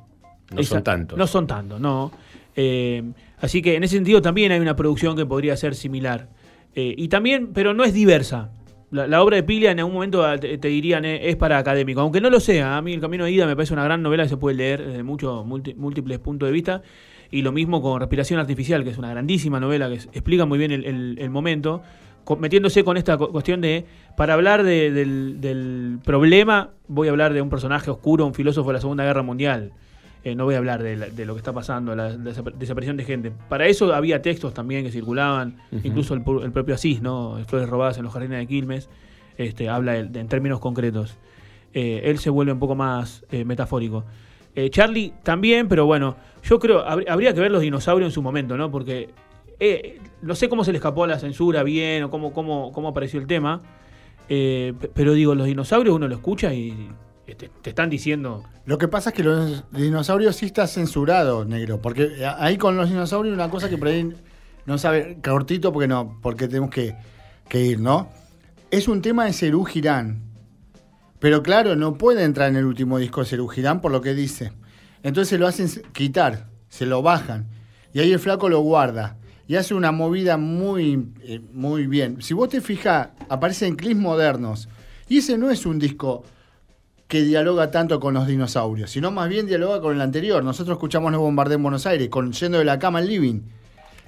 no 0.54 0.62
son 0.62 0.82
tantos. 0.82 1.16
No 1.18 1.26
son 1.26 1.46
tantos, 1.46 1.80
no. 1.80 2.10
Eh, 2.56 3.02
así 3.40 3.62
que 3.62 3.76
en 3.76 3.84
ese 3.84 3.94
sentido 3.96 4.20
también 4.20 4.52
hay 4.52 4.60
una 4.60 4.76
producción 4.76 5.16
que 5.16 5.24
podría 5.24 5.56
ser 5.56 5.74
similar. 5.74 6.28
Eh, 6.74 6.94
y 6.96 7.08
también, 7.08 7.50
pero 7.54 7.74
no 7.74 7.84
es 7.84 7.92
diversa. 7.94 8.50
La, 8.90 9.06
la 9.06 9.22
obra 9.22 9.36
de 9.36 9.42
Piglia 9.42 9.70
en 9.70 9.78
algún 9.78 9.94
momento 9.94 10.22
ah, 10.24 10.36
te, 10.36 10.58
te 10.58 10.68
dirían 10.68 11.06
eh, 11.06 11.30
es 11.30 11.36
para 11.36 11.56
académico, 11.56 12.00
aunque 12.02 12.20
no 12.20 12.28
lo 12.28 12.40
sea. 12.40 12.76
A 12.76 12.82
mí 12.82 12.92
El 12.92 13.00
Camino 13.00 13.24
de 13.24 13.30
Ida 13.30 13.46
me 13.46 13.56
parece 13.56 13.72
una 13.72 13.84
gran 13.84 14.02
novela 14.02 14.24
que 14.24 14.28
se 14.28 14.36
puede 14.36 14.56
leer 14.56 14.84
desde 14.86 15.02
muchos 15.02 15.46
múltiples 15.46 16.18
puntos 16.18 16.46
de 16.48 16.52
vista. 16.52 16.82
Y 17.32 17.42
lo 17.42 17.50
mismo 17.50 17.82
con 17.82 17.98
Respiración 17.98 18.38
Artificial, 18.38 18.84
que 18.84 18.90
es 18.90 18.98
una 18.98 19.10
grandísima 19.10 19.58
novela 19.58 19.88
que 19.88 19.94
explica 19.94 20.44
muy 20.46 20.58
bien 20.58 20.70
el, 20.70 20.84
el- 20.84 21.16
el 21.18 21.30
momento, 21.30 21.82
metiéndose 22.38 22.84
con 22.84 22.96
esta 22.96 23.16
cu- 23.16 23.32
cuestión 23.32 23.60
de, 23.60 23.84
para 24.16 24.34
hablar 24.34 24.62
de- 24.62 24.92
del, 24.92 25.40
del 25.40 25.98
problema, 26.04 26.70
voy 26.88 27.08
a 27.08 27.10
hablar 27.10 27.32
de 27.32 27.42
un 27.42 27.48
personaje 27.50 27.90
oscuro, 27.90 28.24
un 28.26 28.34
filósofo 28.34 28.68
de 28.70 28.74
la 28.74 28.80
Segunda 28.80 29.02
Guerra 29.04 29.22
Mundial. 29.22 29.72
Eh, 30.24 30.36
no 30.36 30.44
voy 30.44 30.54
a 30.54 30.58
hablar 30.58 30.82
de, 30.84 30.96
la- 30.96 31.08
de 31.08 31.24
lo 31.26 31.34
que 31.34 31.38
está 31.38 31.52
pasando, 31.52 31.96
la, 31.96 32.14
desap- 32.14 32.52
desaparición 32.54 32.96
de 32.96 33.04
gente. 33.04 33.32
Para 33.48 33.66
eso 33.66 33.92
había 33.92 34.22
textos 34.22 34.54
también 34.54 34.84
que 34.84 34.92
circulaban, 34.92 35.56
incluso 35.82 36.14
el, 36.14 36.22
el 36.44 36.52
propio 36.52 36.74
Asís, 36.76 37.02
¿no? 37.02 37.38
Flores 37.48 37.68
robadas 37.68 37.96
en 37.98 38.04
los 38.04 38.12
jardines 38.12 38.38
de 38.38 38.46
Quilmes, 38.46 38.88
este, 39.38 39.68
habla 39.68 39.94
de- 39.94 40.04
de- 40.04 40.20
en 40.20 40.28
términos 40.28 40.60
concretos. 40.60 41.16
Eh, 41.74 42.02
él 42.04 42.18
se 42.18 42.28
vuelve 42.30 42.52
un 42.52 42.58
poco 42.60 42.74
más 42.74 43.24
eh, 43.32 43.44
metafórico. 43.46 44.04
Eh, 44.54 44.68
Charlie 44.70 45.14
también, 45.22 45.68
pero 45.68 45.86
bueno, 45.86 46.16
yo 46.42 46.58
creo, 46.58 46.84
habr- 46.86 47.08
habría 47.08 47.32
que 47.32 47.40
ver 47.40 47.50
los 47.50 47.62
dinosaurios 47.62 48.08
en 48.10 48.12
su 48.12 48.20
momento, 48.22 48.56
¿no? 48.56 48.70
Porque 48.70 49.10
eh, 49.60 49.98
no 50.20 50.34
sé 50.34 50.48
cómo 50.48 50.64
se 50.64 50.72
le 50.72 50.78
escapó 50.78 51.04
a 51.04 51.06
la 51.06 51.18
censura 51.18 51.62
bien 51.62 52.02
o 52.04 52.10
cómo, 52.10 52.32
cómo, 52.32 52.70
cómo 52.72 52.88
apareció 52.88 53.18
el 53.20 53.26
tema, 53.26 53.62
eh, 54.28 54.74
pe- 54.78 54.90
pero 54.92 55.14
digo, 55.14 55.34
los 55.34 55.46
dinosaurios 55.46 55.94
uno 55.96 56.06
lo 56.08 56.14
escucha 56.14 56.52
y 56.52 56.90
te, 57.26 57.48
te 57.48 57.70
están 57.70 57.88
diciendo... 57.88 58.44
Lo 58.66 58.76
que 58.78 58.88
pasa 58.88 59.10
es 59.10 59.16
que 59.16 59.24
los 59.24 59.64
dinosaurios 59.72 60.36
sí 60.36 60.46
está 60.46 60.66
censurado, 60.66 61.44
negro. 61.46 61.80
Porque 61.80 62.10
ahí 62.38 62.58
con 62.58 62.76
los 62.76 62.88
dinosaurios 62.90 63.34
una 63.34 63.48
cosa 63.48 63.68
que 63.70 63.78
por 63.78 63.88
ahí 63.88 64.12
no 64.66 64.76
sabe, 64.78 65.16
cortito 65.24 65.72
porque 65.72 65.88
no, 65.88 66.18
porque 66.20 66.46
tenemos 66.46 66.70
que, 66.70 66.94
que 67.48 67.60
ir, 67.64 67.80
¿no? 67.80 68.08
Es 68.70 68.86
un 68.86 69.00
tema 69.02 69.24
de 69.24 69.32
Cerú 69.32 69.64
Girán, 69.64 70.22
Pero 71.22 71.44
claro, 71.44 71.76
no 71.76 71.94
puede 71.94 72.24
entrar 72.24 72.48
en 72.48 72.56
el 72.56 72.64
último 72.64 72.98
disco 72.98 73.20
de 73.20 73.28
Serú 73.28 73.46
Girán 73.46 73.80
por 73.80 73.92
lo 73.92 74.00
que 74.00 74.12
dice. 74.12 74.50
Entonces 75.04 75.38
lo 75.38 75.46
hacen 75.46 75.68
quitar, 75.92 76.48
se 76.68 76.84
lo 76.84 77.00
bajan. 77.00 77.46
Y 77.94 78.00
ahí 78.00 78.12
el 78.12 78.18
flaco 78.18 78.48
lo 78.48 78.58
guarda. 78.58 79.18
Y 79.46 79.54
hace 79.54 79.72
una 79.74 79.92
movida 79.92 80.36
muy, 80.36 81.12
eh, 81.22 81.40
muy 81.52 81.86
bien. 81.86 82.20
Si 82.22 82.34
vos 82.34 82.48
te 82.48 82.60
fijas, 82.60 83.10
aparecen 83.28 83.76
clips 83.76 84.00
modernos. 84.00 84.68
Y 85.08 85.18
ese 85.18 85.38
no 85.38 85.48
es 85.52 85.64
un 85.64 85.78
disco 85.78 86.24
que 87.06 87.22
dialoga 87.22 87.70
tanto 87.70 88.00
con 88.00 88.14
los 88.14 88.26
dinosaurios, 88.26 88.90
sino 88.90 89.12
más 89.12 89.28
bien 89.28 89.46
dialoga 89.46 89.80
con 89.80 89.94
el 89.94 90.00
anterior. 90.00 90.42
Nosotros 90.42 90.74
escuchamos 90.74 91.12
Los 91.12 91.20
Bombardé 91.20 91.54
en 91.54 91.62
Buenos 91.62 91.86
Aires, 91.86 92.08
con 92.08 92.32
Yendo 92.32 92.58
de 92.58 92.64
la 92.64 92.80
Cama 92.80 92.98
al 92.98 93.06
Living. 93.06 93.42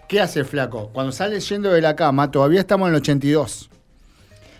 ¿Qué 0.09 0.21
hace 0.21 0.41
el 0.41 0.47
flaco? 0.47 0.91
Cuando 0.93 1.12
sale 1.12 1.39
Yendo 1.39 1.71
de 1.71 1.81
la 1.81 1.95
Cama, 1.95 2.33
todavía 2.33 2.59
estamos 2.59 2.89
en 2.89 2.95
el 2.95 3.01
82. 3.03 3.71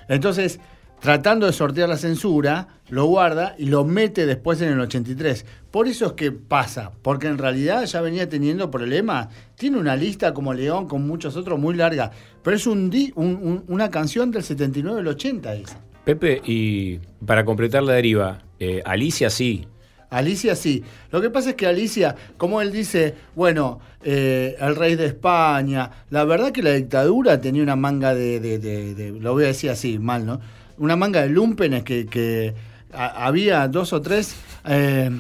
Entonces, 0.07 0.61
tratando 1.01 1.47
de 1.47 1.53
sortear 1.53 1.89
la 1.89 1.97
censura, 1.97 2.69
lo 2.89 3.05
guarda 3.07 3.55
y 3.59 3.67
lo 3.67 3.85
mete 3.85 4.25
después 4.27 4.61
en 4.63 4.69
el 4.73 4.81
83. 4.81 5.45
Por 5.71 5.87
eso 5.89 6.07
es 6.07 6.13
que 6.13 6.33
pasa, 6.33 6.93
porque 7.03 7.27
en 7.27 7.39
realidad 7.39 7.85
ya 7.85 8.01
venía 8.01 8.29
teniendo 8.29 8.71
problemas. 8.71 9.29
Tiene 9.57 9.79
una 9.79 9.97
lista 9.97 10.33
como 10.33 10.55
León, 10.55 10.87
con 10.89 11.07
muchos 11.07 11.37
otros, 11.37 11.59
muy 11.59 11.75
larga. 11.75 12.11
Pero 12.43 12.57
es 12.57 12.67
un, 12.67 12.89
di- 12.91 13.13
un- 13.17 13.39
un- 13.43 13.65
una 13.69 13.91
canción 13.91 14.31
del 14.31 14.43
79 14.45 15.01
al 15.01 15.09
80 15.09 15.55
esa. 15.55 15.79
Pepe, 16.05 16.41
y 16.45 16.99
para 17.27 17.45
completar 17.45 17.83
la 17.83 17.95
deriva, 17.95 18.43
eh, 18.61 18.83
Alicia 18.85 19.31
sí. 19.31 19.67
Alicia 20.11 20.55
sí. 20.55 20.85
Lo 21.11 21.21
que 21.21 21.29
pasa 21.31 21.51
es 21.51 21.55
que 21.57 21.67
Alicia, 21.67 22.15
como 22.37 22.61
él 22.63 22.71
dice, 22.71 23.15
bueno, 23.35 23.81
eh, 24.05 24.55
el 24.61 24.77
rey 24.77 24.95
de 24.95 25.07
España, 25.07 25.91
la 26.11 26.25
verdad 26.25 26.53
que 26.53 26.63
la 26.63 26.71
dictadura 26.73 27.41
tenía 27.41 27.63
una 27.63 27.75
manga 27.75 28.15
de, 28.15 28.39
de- 28.39 28.59
de- 28.59 28.95
de- 28.95 29.11
lo 29.19 29.33
voy 29.33 29.45
a 29.45 29.49
decir 29.49 29.71
así, 29.71 29.99
mal, 29.99 30.25
¿no? 30.25 30.41
Una 30.79 30.97
manga 30.97 31.23
de 31.23 31.29
lumpenes 31.29 31.83
que, 31.85 32.07
que 32.07 32.55
a- 32.93 33.27
había 33.27 33.67
dos 33.69 33.93
o 33.93 34.01
tres, 34.03 34.35
eh, 34.67 35.11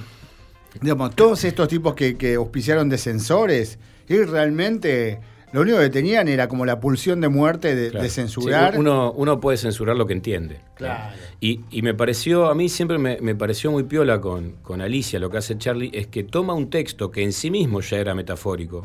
digamos, 0.80 1.14
todos 1.14 1.44
estos 1.44 1.68
tipos 1.68 1.94
que, 1.94 2.16
que 2.16 2.34
auspiciaron 2.34 2.88
descensores, 2.88 3.78
y 4.08 4.16
realmente 4.24 5.20
lo 5.52 5.60
único 5.60 5.78
que 5.78 5.88
tenían 5.88 6.26
era 6.26 6.48
como 6.48 6.66
la 6.66 6.80
pulsión 6.80 7.20
de 7.20 7.28
muerte 7.28 7.76
de, 7.76 7.90
Claro. 7.90 8.02
de 8.02 8.10
censurar. 8.10 8.72
Sí, 8.72 8.78
uno, 8.80 9.12
uno 9.12 9.38
puede 9.40 9.56
censurar 9.56 9.94
lo 9.96 10.04
que 10.06 10.12
entiende. 10.14 10.58
Claro. 10.74 11.14
Y, 11.40 11.60
y 11.70 11.82
me 11.82 11.94
pareció, 11.94 12.48
a 12.48 12.54
mí 12.56 12.68
siempre 12.68 12.98
me, 12.98 13.20
me 13.20 13.36
pareció 13.36 13.70
muy 13.70 13.84
piola 13.84 14.20
con, 14.20 14.56
con 14.62 14.80
Alicia, 14.80 15.20
lo 15.20 15.30
que 15.30 15.38
hace 15.38 15.56
Charlie, 15.56 15.90
es 15.94 16.08
que 16.08 16.24
toma 16.24 16.54
un 16.54 16.70
texto 16.70 17.12
que 17.12 17.22
en 17.22 17.32
sí 17.32 17.50
mismo 17.52 17.80
ya 17.80 17.98
era 17.98 18.14
metafórico 18.16 18.84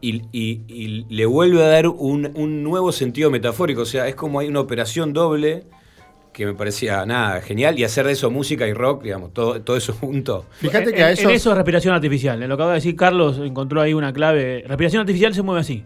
y, 0.00 0.22
y- 0.32 0.62
y 0.68 1.06
le 1.08 1.26
vuelve 1.26 1.64
a 1.64 1.68
dar 1.68 1.88
un, 1.88 2.30
un 2.34 2.62
nuevo 2.62 2.92
sentido 2.92 3.30
metafórico. 3.30 3.82
O 3.82 3.86
sea, 3.86 4.08
es 4.08 4.14
como 4.14 4.40
hay 4.40 4.48
una 4.48 4.60
operación 4.60 5.12
doble 5.12 5.64
que 6.32 6.44
me 6.44 6.52
parecía, 6.52 7.06
nada, 7.06 7.40
genial, 7.40 7.78
y 7.78 7.84
hacer 7.84 8.04
de 8.06 8.12
eso 8.12 8.30
música 8.30 8.66
y 8.66 8.74
rock, 8.74 9.02
digamos, 9.04 9.32
todo, 9.32 9.62
todo 9.62 9.74
eso 9.76 9.94
junto. 9.94 10.44
Fíjate 10.58 10.92
que 10.92 10.98
en, 10.98 11.04
a 11.04 11.08
en 11.08 11.12
esos- 11.14 11.32
eso 11.32 11.50
es 11.50 11.56
respiración 11.56 11.94
artificial. 11.94 12.42
En 12.42 12.48
lo 12.50 12.56
que 12.56 12.62
acaba 12.62 12.72
de 12.72 12.76
decir 12.78 12.94
Carlos, 12.94 13.38
encontró 13.38 13.80
ahí 13.80 13.94
una 13.94 14.12
clave. 14.12 14.62
Respiración 14.66 15.00
artificial 15.00 15.32
se 15.34 15.40
mueve 15.42 15.62
así. 15.62 15.82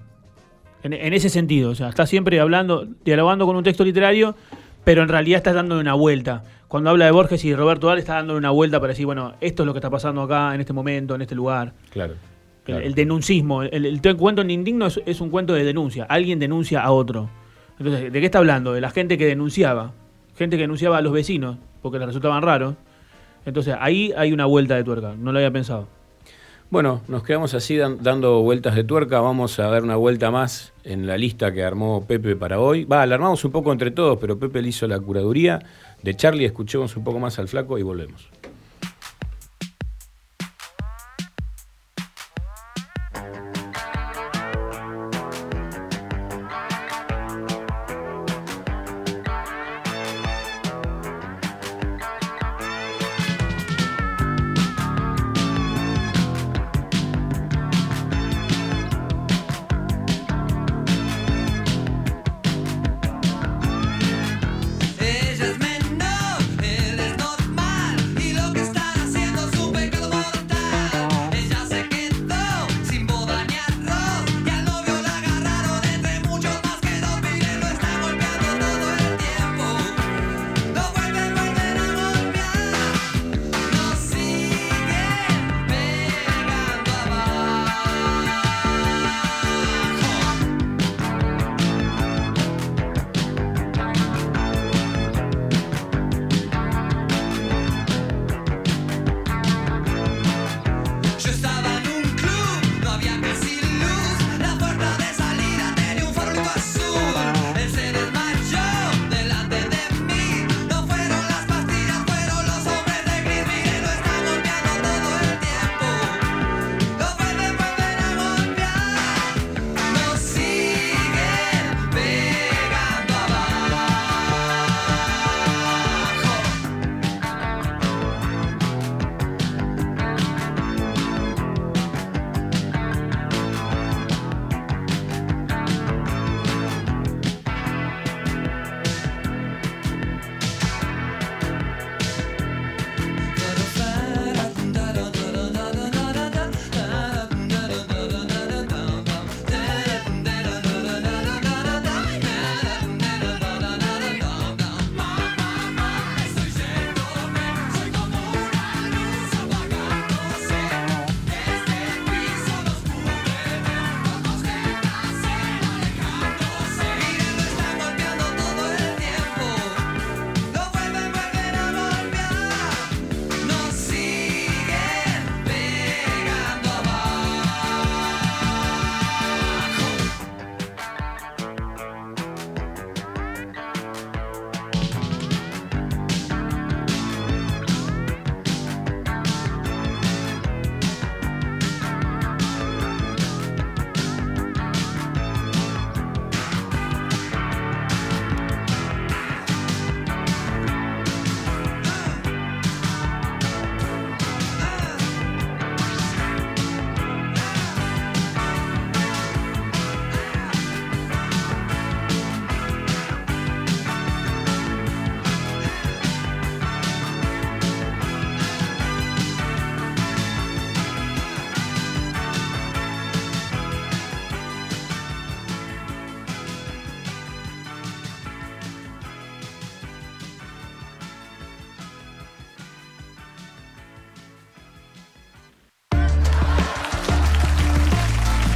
En, 0.83 0.93
en 0.93 1.13
ese 1.15 1.29
sentido. 1.29 1.71
O 1.71 1.75
sea, 1.77 1.89
está 1.89 2.05
siempre 2.07 2.41
hablando, 2.41 2.87
dialogando 3.05 3.47
con 3.47 3.55
un 3.55 3.63
texto 3.63 3.85
literario, 3.85 4.35
pero 4.83 5.03
en 5.03 5.09
realidad 5.09 5.37
está 5.37 5.53
dando 5.53 5.79
una 5.79 5.95
vuelta. 5.95 6.43
Cuando 6.67 6.91
habla 6.91 7.05
de 7.05 7.11
Borges 7.13 7.45
y 7.45 7.55
Roberto 7.55 7.87
Dal, 7.89 7.99
está 7.99 8.15
dando 8.15 8.37
una 8.37 8.51
vuelta 8.51 8.81
para 8.81 8.91
decir, 8.93 9.07
bueno, 9.07 9.35
esto 9.41 9.63
es 9.63 9.67
lo 9.67 9.73
que 9.73 9.79
está 9.79 9.91
pasando 9.91 10.23
acá, 10.23 10.53
en 10.55 10.61
este 10.61 10.73
momento, 10.73 11.15
en 11.15 11.23
este 11.23 11.35
lugar. 11.37 11.75
Claro. 11.91 12.15
El, 12.61 12.65
claro. 12.65 12.85
el 12.87 12.95
denuncismo. 12.95 13.63
El, 13.63 13.87
el, 13.87 14.01
el 14.03 14.17
cuento 14.17 14.43
en 14.43 14.51
indigno 14.51 14.87
es, 14.87 15.01
es 15.07 15.21
un 15.21 15.31
cuento 15.31 15.55
de 15.55 15.65
denuncia. 15.65 16.05
Alguien 16.05 16.39
denuncia 16.39 16.83
a 16.83 16.93
otro. 16.93 17.29
Entonces, 17.79 18.13
¿de 18.13 18.21
qué 18.21 18.27
está 18.27 18.39
hablando? 18.39 18.73
De 18.73 18.81
la 18.81 18.91
gente 18.91 19.17
que 19.19 19.27
denunciaba. 19.27 19.93
Gente 20.37 20.57
que 20.57 20.63
denunciaba 20.63 20.99
a 20.99 21.01
los 21.03 21.13
vecinos 21.13 21.57
porque 21.83 21.99
les 21.99 22.07
resultaban 22.07 22.43
raros. 22.43 22.75
Entonces, 23.47 23.75
ahí 23.81 24.13
hay 24.17 24.33
una 24.33 24.45
vuelta 24.45 24.77
de 24.77 24.85
tuerca. 24.85 25.15
No 25.19 25.33
lo 25.33 25.39
había 25.39 25.51
pensado. 25.51 25.89
Bueno, 26.69 27.01
nos 27.09 27.25
quedamos 27.25 27.53
así 27.55 27.77
dan- 27.77 27.99
dando 28.01 28.43
vueltas 28.43 28.77
de 28.77 28.85
tuerca. 28.85 29.21
Vamos 29.21 29.59
a 29.59 29.69
dar 29.71 29.83
una 29.83 29.97
vuelta 29.97 30.31
más 30.31 30.73
en 30.85 31.07
la 31.07 31.17
lista 31.17 31.53
que 31.53 31.65
armó 31.65 32.05
Pepe 32.07 32.37
para 32.37 32.61
hoy. 32.61 32.85
Va, 32.85 33.05
la 33.07 33.17
armamos 33.17 33.45
un 33.45 33.51
poco 33.51 33.73
entre 33.73 33.91
todos, 33.91 34.19
pero 34.21 34.39
Pepe 34.39 34.63
le 34.63 34.69
hizo 34.69 34.87
la 34.87 35.01
curaduría 35.01 35.59
de 36.03 36.15
Charlie. 36.15 36.45
Escuchemos 36.45 36.97
un 36.97 37.03
poco 37.03 37.19
más 37.19 37.39
al 37.41 37.49
flaco 37.49 37.77
y 37.79 37.83
volvemos. 37.83 38.29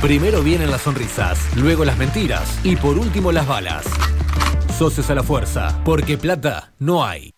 Primero 0.05 0.43
vienen 0.43 0.71
las 0.71 0.83
sonrisas, 0.83 1.57
luego 1.57 1.83
las 1.83 1.97
mentiras 1.97 2.61
y 2.63 2.77
por 2.77 2.99
último 2.99 3.33
las 3.33 3.49
balas. 3.49 3.87
Socios 4.77 5.09
a 5.09 5.15
la 5.15 5.23
fuerza, 5.23 5.81
porque 5.83 6.19
plata 6.19 6.75
no 6.79 7.03
hay. 7.03 7.31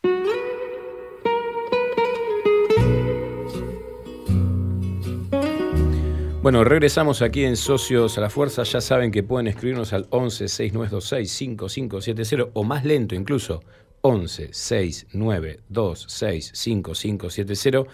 Bueno, 6.43 6.65
regresamos 6.65 7.23
aquí 7.23 7.45
en 7.45 7.57
Socios 7.57 8.19
a 8.19 8.21
la 8.21 8.31
Fuerza. 8.31 8.65
Ya 8.65 8.81
saben 8.81 9.13
que 9.13 9.23
pueden 9.23 9.47
escribirnos 9.47 9.93
al 9.93 10.09
11 10.11 10.49
6926 10.49 11.31
5570 11.31 12.51
o 12.53 12.65
más 12.65 12.85
lento 12.85 13.15
incluso, 13.15 13.63
11 14.01 14.53
6926 14.53 16.51
5570 16.53 17.87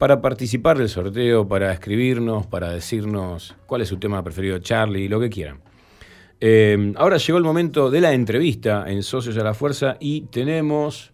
para 0.00 0.22
participar 0.22 0.78
del 0.78 0.88
sorteo, 0.88 1.46
para 1.46 1.74
escribirnos, 1.74 2.46
para 2.46 2.70
decirnos 2.70 3.54
cuál 3.66 3.82
es 3.82 3.88
su 3.88 3.98
tema 3.98 4.24
preferido, 4.24 4.58
Charlie, 4.58 5.10
lo 5.10 5.20
que 5.20 5.28
quieran. 5.28 5.60
Eh, 6.40 6.94
ahora 6.96 7.18
llegó 7.18 7.36
el 7.36 7.44
momento 7.44 7.90
de 7.90 8.00
la 8.00 8.14
entrevista 8.14 8.86
en 8.90 9.02
Socios 9.02 9.36
a 9.36 9.44
la 9.44 9.52
Fuerza 9.52 9.98
y 10.00 10.22
tenemos 10.22 11.12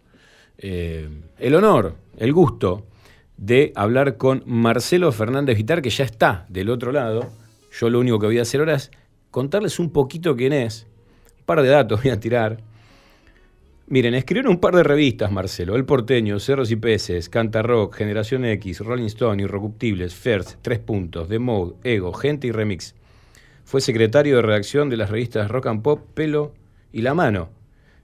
eh, 0.57 1.09
el 1.37 1.55
honor, 1.55 1.95
el 2.17 2.31
gusto 2.31 2.85
de 3.35 3.73
hablar 3.75 4.15
con 4.15 4.43
Marcelo 4.45 5.11
Fernández 5.11 5.57
Vitar, 5.57 5.81
que 5.81 5.89
ya 5.89 6.05
está 6.05 6.45
del 6.47 6.69
otro 6.69 6.93
lado. 6.93 7.29
Yo 7.77 7.89
lo 7.89 7.99
único 7.99 8.19
que 8.19 8.27
voy 8.27 8.39
a 8.39 8.43
hacer 8.43 8.61
ahora 8.61 8.75
es 8.75 8.89
contarles 9.31 9.79
un 9.79 9.89
poquito 9.89 10.33
quién 10.37 10.53
es. 10.53 10.87
Un 11.39 11.45
par 11.45 11.61
de 11.61 11.67
datos 11.67 12.01
voy 12.01 12.11
a 12.11 12.21
tirar. 12.21 12.59
Miren, 13.89 14.15
escribieron 14.15 14.51
un 14.51 14.59
par 14.59 14.75
de 14.75 14.83
revistas, 14.83 15.31
Marcelo. 15.31 15.75
El 15.77 15.85
Porteño, 15.85 16.39
Cerros 16.39 16.71
y 16.71 16.75
Peces, 16.75 17.29
Canta 17.29 17.61
Rock, 17.61 17.95
Generación 17.95 18.43
X, 18.43 18.81
Rolling 18.81 19.05
Stone, 19.05 19.41
Irrecuptibles, 19.43 20.13
First, 20.13 20.55
Tres 20.61 20.79
Puntos, 20.79 21.29
The 21.29 21.39
Mode, 21.39 21.75
Ego, 21.85 22.11
Gente 22.11 22.47
y 22.47 22.51
Remix. 22.51 22.95
Fue 23.63 23.79
secretario 23.79 24.35
de 24.37 24.41
redacción 24.41 24.89
de 24.89 24.97
las 24.97 25.09
revistas 25.09 25.49
Rock 25.49 25.67
and 25.67 25.81
Pop, 25.81 26.01
Pelo 26.13 26.53
y 26.91 27.01
La 27.01 27.13
Mano. 27.13 27.49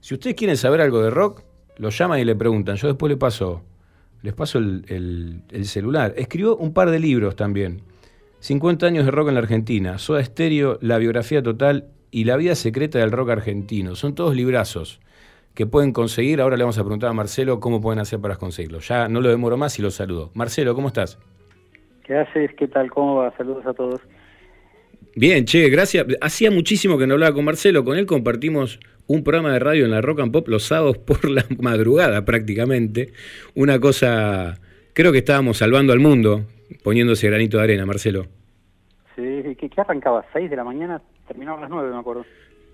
Si 0.00 0.14
ustedes 0.14 0.36
quieren 0.36 0.56
saber 0.56 0.80
algo 0.80 1.02
de 1.02 1.10
rock, 1.10 1.42
lo 1.76 1.90
llaman 1.90 2.18
y 2.20 2.24
le 2.24 2.34
preguntan. 2.34 2.76
Yo 2.76 2.88
después 2.88 3.10
le 3.10 3.16
paso 3.16 3.62
les 4.22 4.32
paso 4.32 4.56
el, 4.58 4.86
el- 4.88 5.42
el 5.50 5.66
celular. 5.66 6.14
Escribió 6.16 6.56
un 6.56 6.72
par 6.72 6.90
de 6.90 6.98
libros 6.98 7.36
también. 7.36 7.82
50 8.40 8.86
años 8.86 9.04
de 9.04 9.10
rock 9.10 9.28
en 9.28 9.34
la 9.34 9.40
Argentina, 9.40 9.98
Soda 9.98 10.24
Stereo, 10.24 10.78
La 10.80 10.96
biografía 10.96 11.42
total 11.42 11.88
y 12.10 12.24
La 12.24 12.38
vida 12.38 12.54
secreta 12.54 12.98
del 12.98 13.12
rock 13.12 13.28
argentino. 13.30 13.94
Son 13.96 14.14
todos 14.14 14.34
librazos 14.34 15.00
que 15.54 15.66
pueden 15.66 15.92
conseguir. 15.92 16.40
Ahora 16.40 16.56
le 16.56 16.64
vamos 16.64 16.78
a 16.78 16.82
preguntar 16.82 17.10
a 17.10 17.12
Marcelo 17.12 17.60
cómo 17.60 17.80
pueden 17.80 18.00
hacer 18.00 18.20
para 18.20 18.36
conseguirlos. 18.36 18.88
Ya 18.88 19.08
no 19.08 19.20
lo 19.20 19.28
demoro 19.28 19.56
más 19.56 19.78
y 19.78 19.82
lo 19.82 19.90
saludo. 19.90 20.30
Marcelo, 20.34 20.74
¿cómo 20.74 20.88
estás? 20.88 21.18
¿Qué 22.04 22.16
haces? 22.16 22.50
¿Qué 22.56 22.68
tal? 22.68 22.90
¿Cómo 22.90 23.16
va? 23.16 23.34
Saludos 23.36 23.64
a 23.66 23.72
todos. 23.72 24.00
Bien, 25.16 25.44
che, 25.44 25.68
gracias. 25.68 26.06
Hacía 26.20 26.50
muchísimo 26.50 26.98
que 26.98 27.06
no 27.06 27.14
hablaba 27.14 27.34
con 27.34 27.44
Marcelo. 27.44 27.84
Con 27.84 27.96
él 27.96 28.06
compartimos 28.06 28.80
un 29.06 29.22
programa 29.22 29.52
de 29.52 29.60
radio 29.60 29.84
en 29.84 29.92
la 29.92 30.00
Rock 30.00 30.20
and 30.20 30.32
Pop 30.32 30.48
los 30.48 30.64
sábados 30.64 30.98
por 30.98 31.28
la 31.30 31.44
madrugada 31.60 32.24
prácticamente. 32.24 33.12
Una 33.54 33.78
cosa, 33.78 34.58
creo 34.92 35.12
que 35.12 35.18
estábamos 35.18 35.58
salvando 35.58 35.92
al 35.92 36.00
mundo 36.00 36.46
poniéndose 36.82 37.28
granito 37.28 37.58
de 37.58 37.64
arena, 37.64 37.86
Marcelo. 37.86 38.26
Sí, 39.14 39.56
¿qué, 39.58 39.70
qué 39.70 39.80
arrancaba? 39.80 40.24
¿6 40.34 40.48
de 40.48 40.56
la 40.56 40.64
mañana? 40.64 41.00
Terminaba 41.28 41.58
a 41.58 41.60
las 41.62 41.70
9, 41.70 41.90
me 41.92 41.98
acuerdo. 41.98 42.24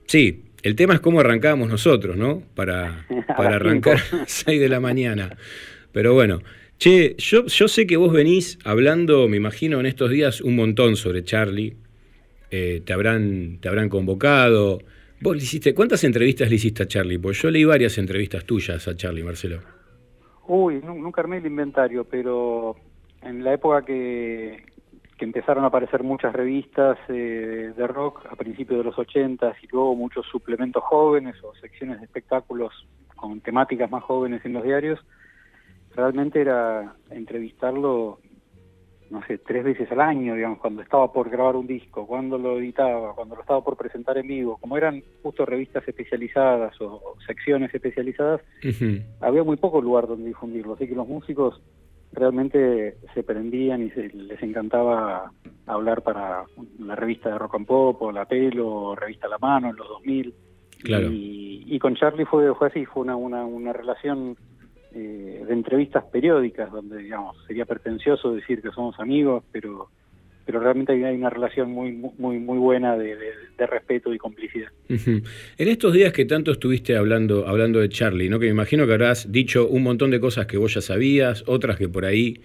Sí, 0.06 0.49
el 0.62 0.74
tema 0.76 0.94
es 0.94 1.00
cómo 1.00 1.20
arrancábamos 1.20 1.68
nosotros, 1.68 2.16
¿no? 2.16 2.42
Para, 2.54 3.06
A 3.28 3.36
para 3.36 3.50
las 3.50 3.56
arrancar 3.60 3.96
a 3.98 4.24
6 4.26 4.60
de 4.60 4.68
la 4.68 4.80
mañana. 4.80 5.36
Pero 5.92 6.14
bueno, 6.14 6.40
che, 6.78 7.14
yo, 7.18 7.46
yo 7.46 7.68
sé 7.68 7.86
que 7.86 7.96
vos 7.96 8.12
venís 8.12 8.58
hablando, 8.64 9.28
me 9.28 9.36
imagino, 9.36 9.80
en 9.80 9.86
estos 9.86 10.10
días 10.10 10.40
un 10.40 10.56
montón 10.56 10.96
sobre 10.96 11.24
Charlie. 11.24 11.76
Eh, 12.50 12.82
te, 12.84 12.92
habrán, 12.92 13.58
te 13.60 13.68
habrán 13.68 13.88
convocado. 13.88 14.82
¿Vos 15.20 15.36
le 15.36 15.42
hiciste, 15.42 15.74
cuántas 15.74 16.02
entrevistas 16.04 16.48
le 16.48 16.56
hiciste 16.56 16.82
a 16.82 16.86
Charlie? 16.86 17.18
Pues 17.18 17.40
yo 17.40 17.50
leí 17.50 17.64
varias 17.64 17.98
entrevistas 17.98 18.44
tuyas 18.44 18.88
a 18.88 18.96
Charlie, 18.96 19.22
Marcelo. 19.22 19.60
Uy, 20.48 20.80
nu- 20.82 20.98
nunca 21.00 21.20
armé 21.20 21.38
el 21.38 21.46
inventario, 21.46 22.04
pero 22.04 22.74
en 23.22 23.44
la 23.44 23.54
época 23.54 23.84
que, 23.84 24.64
que 25.20 25.26
empezaron 25.26 25.64
a 25.64 25.66
aparecer 25.66 26.02
muchas 26.02 26.32
revistas 26.32 26.96
eh, 27.08 27.74
de 27.76 27.86
rock 27.86 28.24
a 28.30 28.36
principios 28.36 28.78
de 28.78 28.84
los 28.84 28.98
80 28.98 29.54
y 29.62 29.66
luego 29.70 29.94
muchos 29.94 30.24
suplementos 30.32 30.82
jóvenes 30.82 31.36
o 31.44 31.54
secciones 31.56 31.98
de 31.98 32.06
espectáculos 32.06 32.72
con 33.16 33.38
temáticas 33.42 33.90
más 33.90 34.02
jóvenes 34.02 34.42
en 34.46 34.54
los 34.54 34.64
diarios, 34.64 34.98
realmente 35.94 36.40
era 36.40 36.94
entrevistarlo, 37.10 38.20
no 39.10 39.22
sé, 39.26 39.36
tres 39.36 39.62
veces 39.62 39.92
al 39.92 40.00
año, 40.00 40.34
digamos, 40.34 40.58
cuando 40.58 40.80
estaba 40.80 41.12
por 41.12 41.28
grabar 41.28 41.54
un 41.54 41.66
disco, 41.66 42.06
cuando 42.06 42.38
lo 42.38 42.58
editaba, 42.58 43.14
cuando 43.14 43.34
lo 43.34 43.42
estaba 43.42 43.62
por 43.62 43.76
presentar 43.76 44.16
en 44.16 44.26
vivo, 44.26 44.56
como 44.56 44.78
eran 44.78 45.02
justo 45.22 45.44
revistas 45.44 45.86
especializadas 45.86 46.80
o 46.80 47.16
secciones 47.26 47.74
especializadas, 47.74 48.40
había 49.20 49.44
muy 49.44 49.58
poco 49.58 49.82
lugar 49.82 50.06
donde 50.06 50.28
difundirlo, 50.28 50.72
así 50.72 50.88
que 50.88 50.94
los 50.94 51.06
músicos 51.06 51.60
realmente 52.12 52.96
se 53.14 53.22
prendían 53.22 53.82
y 53.82 53.90
se- 53.90 54.08
les 54.10 54.42
encantaba 54.42 55.32
hablar 55.66 56.02
para 56.02 56.44
la 56.78 56.94
revista 56.96 57.30
de 57.30 57.38
Rock 57.38 57.54
and 57.56 57.66
Pop 57.66 58.02
o 58.02 58.12
La 58.12 58.24
Pelo 58.26 58.68
o 58.68 58.94
Revista 58.96 59.28
La 59.28 59.38
Mano 59.38 59.70
en 59.70 59.76
los 59.76 59.88
2000. 59.88 60.34
Claro. 60.82 61.10
Y, 61.10 61.64
y 61.66 61.78
con 61.78 61.94
Charlie 61.94 62.24
fue, 62.24 62.54
fue 62.54 62.68
así, 62.68 62.86
fue 62.86 63.02
una, 63.02 63.14
una, 63.16 63.44
una 63.44 63.72
relación 63.72 64.36
eh, 64.92 65.44
de 65.46 65.52
entrevistas 65.52 66.04
periódicas 66.06 66.72
donde, 66.72 66.98
digamos, 66.98 67.36
sería 67.46 67.64
pretencioso 67.66 68.32
decir 68.32 68.60
que 68.62 68.70
somos 68.70 68.98
amigos, 68.98 69.44
pero 69.52 69.88
pero 70.50 70.64
realmente 70.64 70.92
hay 70.92 71.14
una 71.14 71.30
relación 71.30 71.70
muy 71.70 71.92
muy 71.92 72.38
muy 72.40 72.58
buena 72.58 72.96
de, 72.98 73.16
respeto 73.68 74.12
y 74.12 74.18
complicidad. 74.18 74.68
En 74.88 75.68
estos 75.68 75.92
días 75.92 76.12
que 76.12 76.24
tanto 76.24 76.50
estuviste 76.50 76.96
hablando, 76.96 77.46
hablando 77.46 77.78
de 77.78 77.88
Charlie, 77.88 78.28
¿no? 78.28 78.40
que 78.40 78.46
me 78.46 78.50
imagino 78.52 78.84
que 78.84 78.92
habrás 78.94 79.30
dicho 79.30 79.68
un 79.68 79.84
montón 79.84 80.10
de 80.10 80.18
cosas 80.18 80.46
que 80.46 80.56
vos 80.56 80.74
ya 80.74 80.80
sabías, 80.80 81.44
otras 81.46 81.76
que 81.76 81.88
por 81.88 82.04
ahí, 82.04 82.40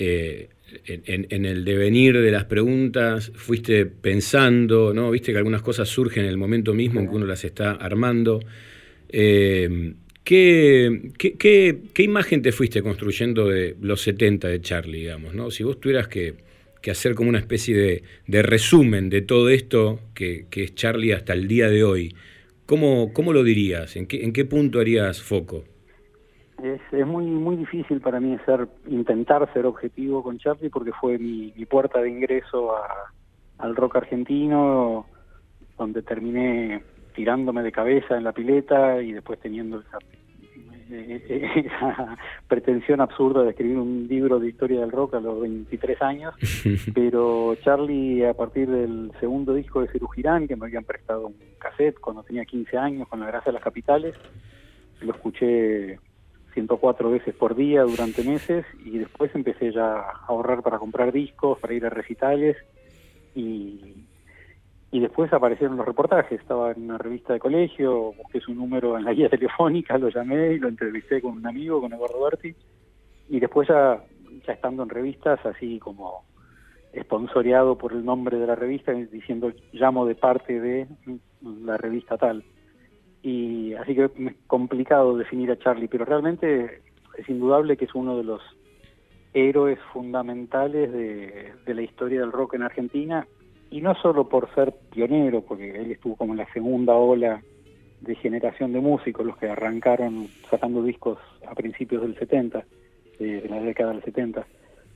eh, 0.00 0.48
en 0.86 1.44
el 1.44 1.64
devenir 1.64 2.18
de 2.20 2.30
las 2.32 2.46
preguntas, 2.46 3.30
fuiste 3.36 3.86
pensando, 3.86 4.92
¿no? 4.92 5.10
Viste 5.12 5.30
que 5.30 5.38
algunas 5.38 5.62
cosas 5.62 5.88
surgen 5.88 6.24
en 6.24 6.30
el 6.30 6.38
momento 6.38 6.74
mismo 6.74 6.98
en 6.98 7.08
que 7.08 7.14
uno 7.14 7.26
las 7.26 7.44
está 7.44 7.72
armando. 7.72 8.40
Eh, 9.10 9.92
¿qué, 10.24 11.10
qué, 11.18 11.34
qué- 11.34 11.78
qué 11.92 12.02
imagen 12.02 12.40
te 12.42 12.52
fuiste 12.52 12.82
construyendo 12.82 13.48
de 13.48 13.76
los 13.80 14.00
70 14.00 14.48
de 14.48 14.60
Charlie, 14.62 15.00
digamos? 15.00 15.34
¿no? 15.34 15.50
Si 15.50 15.62
vos 15.62 15.78
tuvieras 15.78 16.08
que, 16.08 16.34
que 16.82 16.90
hacer 16.90 17.14
como 17.14 17.28
una 17.30 17.38
especie 17.38 17.76
de, 17.76 18.04
de 18.26 18.42
resumen 18.42 19.10
de 19.10 19.22
todo 19.22 19.48
esto 19.50 20.00
que, 20.14 20.46
que 20.50 20.64
es 20.64 20.74
Charlie 20.74 21.12
hasta 21.12 21.32
el 21.34 21.48
día 21.48 21.68
de 21.70 21.84
hoy, 21.84 22.14
¿cómo, 22.66 23.12
cómo 23.14 23.32
lo 23.32 23.44
dirías? 23.44 23.96
¿En 23.96 24.06
qué, 24.06 24.24
¿En 24.24 24.32
qué 24.32 24.44
punto 24.44 24.80
harías 24.80 25.22
foco? 25.22 25.64
Es, 26.62 26.80
es 26.92 27.06
muy 27.06 27.24
muy 27.24 27.56
difícil 27.56 28.00
para 28.00 28.20
mí 28.20 28.36
ser 28.46 28.68
intentar 28.86 29.52
ser 29.52 29.66
objetivo 29.66 30.22
con 30.22 30.38
Charlie 30.38 30.70
porque 30.70 30.92
fue 30.92 31.18
mi, 31.18 31.52
mi 31.56 31.66
puerta 31.66 32.00
de 32.00 32.10
ingreso 32.10 32.76
a- 32.76 33.12
al 33.58 33.76
rock 33.76 33.96
argentino, 33.96 35.06
donde 35.78 36.02
terminé 36.02 36.82
tirándome 37.14 37.62
de 37.62 37.72
cabeza 37.72 38.16
en 38.16 38.24
la 38.24 38.32
pileta 38.32 39.02
y 39.02 39.12
después 39.12 39.38
teniendo 39.40 39.80
eh, 39.80 39.84
esa 40.94 42.16
pretensión 42.48 43.00
absurda 43.00 43.42
de 43.42 43.50
escribir 43.50 43.78
un 43.78 44.06
libro 44.08 44.38
de 44.38 44.48
historia 44.48 44.80
del 44.80 44.92
rock 44.92 45.14
a 45.14 45.20
los 45.20 45.40
23 45.40 46.02
años. 46.02 46.34
Pero 46.94 47.54
Charlie, 47.62 48.24
a 48.24 48.34
partir 48.34 48.68
del 48.68 49.12
segundo 49.20 49.54
disco 49.54 49.80
de 49.80 49.88
Cerú 49.88 50.08
Girán, 50.08 50.46
que 50.46 50.56
me 50.56 50.66
habían 50.66 50.84
prestado 50.84 51.26
un 51.28 51.36
cassette 51.58 51.98
cuando 51.98 52.22
tenía 52.22 52.44
15 52.44 52.78
años, 52.78 53.08
con 53.08 53.20
la 53.20 53.26
gracia 53.26 53.50
de 53.50 53.54
las 53.54 53.64
capitales, 53.64 54.14
lo 55.00 55.12
escuché 55.12 55.98
104 56.54 57.10
veces 57.10 57.34
por 57.34 57.54
día 57.54 57.82
durante 57.82 58.22
meses 58.22 58.64
y 58.84 58.98
después 58.98 59.34
empecé 59.34 59.72
ya 59.72 59.94
a 59.94 60.26
ahorrar 60.28 60.62
para 60.62 60.78
comprar 60.78 61.12
discos, 61.12 61.58
para 61.58 61.74
ir 61.74 61.86
a 61.86 61.90
recitales 61.90 62.56
y, 63.34 64.04
y 64.92 65.00
después 65.00 65.32
aparecieron 65.32 65.78
los 65.78 65.86
reportajes. 65.86 66.38
Estaba 66.38 66.70
en 66.70 66.84
una 66.84 66.98
revista 66.98 67.32
de 67.32 67.40
colegio, 67.40 68.12
busqué 68.12 68.40
su 68.40 68.54
número 68.54 68.96
en 68.96 69.04
la 69.04 69.14
guía 69.14 69.28
telefónica, 69.30 69.98
lo 69.98 70.10
llamé 70.10 70.52
y 70.52 70.58
lo 70.58 70.68
entrevisté 70.68 71.20
con 71.20 71.32
un 71.32 71.46
amigo, 71.46 71.80
con 71.80 71.92
Eduardo 71.92 72.22
Berti 72.22 72.54
y 73.30 73.40
después 73.40 73.68
ya, 73.68 74.04
estando 74.46 74.82
en 74.82 74.90
revistas 74.90 75.44
así 75.46 75.78
como 75.78 76.24
esponsoreado 76.92 77.78
por 77.78 77.92
el 77.92 78.04
nombre 78.04 78.36
de 78.36 78.46
la 78.46 78.54
revista 78.54 78.92
diciendo 78.92 79.50
llamo 79.72 80.04
de 80.04 80.14
parte 80.14 80.60
de 80.60 80.86
la 81.40 81.78
revista 81.78 82.18
tal 82.18 82.44
y 83.22 83.72
así 83.74 83.94
que 83.94 84.04
es 84.04 84.10
complicado 84.46 85.16
definir 85.16 85.50
a 85.52 85.58
Charlie, 85.58 85.88
pero 85.88 86.04
realmente 86.04 86.82
es 87.16 87.28
indudable 87.30 87.78
que 87.78 87.86
es 87.86 87.94
uno 87.94 88.18
de 88.18 88.24
los 88.24 88.42
héroes 89.32 89.78
fundamentales 89.94 90.92
de 90.92 91.74
la 91.74 91.80
historia 91.80 92.20
del 92.20 92.32
rock 92.32 92.54
en 92.54 92.62
Argentina, 92.62 93.26
y 93.72 93.80
no 93.80 93.94
solo 93.94 94.28
por 94.28 94.54
ser 94.54 94.74
pionero, 94.92 95.40
porque 95.40 95.70
él 95.70 95.90
estuvo 95.90 96.14
como 96.14 96.34
en 96.34 96.38
la 96.38 96.52
segunda 96.52 96.94
ola 96.94 97.42
de 98.02 98.14
generación 98.16 98.72
de 98.72 98.80
músicos, 98.80 99.24
los 99.24 99.36
que 99.38 99.48
arrancaron 99.48 100.28
sacando 100.50 100.82
discos 100.82 101.18
a 101.48 101.54
principios 101.54 102.02
del 102.02 102.14
70, 102.18 102.64
eh, 103.18 103.40
de 103.42 103.48
la 103.48 103.60
década 103.60 103.92
del 103.92 104.02
70, 104.02 104.46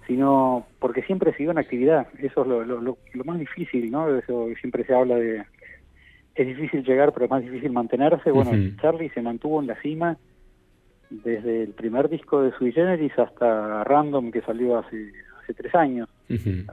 sino 0.07 0.67
porque 0.79 1.03
siempre 1.03 1.33
siguió 1.33 1.53
en 1.53 1.59
actividad. 1.59 2.09
Eso 2.19 2.43
es 2.43 2.49
lo, 2.49 2.65
lo, 2.65 2.81
lo, 2.83 2.99
lo 3.15 3.25
más 3.25 3.39
difícil, 3.39 3.91
¿no? 3.91 4.15
Eso 4.15 4.49
siempre 4.61 4.85
se 4.85 4.95
habla 4.95 5.17
de... 5.17 5.43
Es 6.35 6.47
difícil 6.47 6.85
llegar, 6.85 7.13
pero 7.15 7.25
es 7.25 7.31
más 7.31 7.43
difícil 7.43 7.73
mantenerse. 7.73 8.31
Bueno. 8.31 8.51
Charlie 8.83 9.09
se 9.09 9.23
mantuvo 9.23 9.59
en 9.63 9.69
la 9.69 9.81
cima 9.81 10.19
desde 11.09 11.63
el 11.63 11.71
primer 11.71 12.11
disco 12.11 12.43
de 12.43 12.53
Sui 12.59 12.73
Generis 12.73 13.19
hasta 13.19 13.85
Random, 13.85 14.31
que 14.31 14.43
salió 14.43 14.77
hace, 14.77 15.13
hace 15.43 15.55
tres 15.55 15.75
años. 15.75 16.11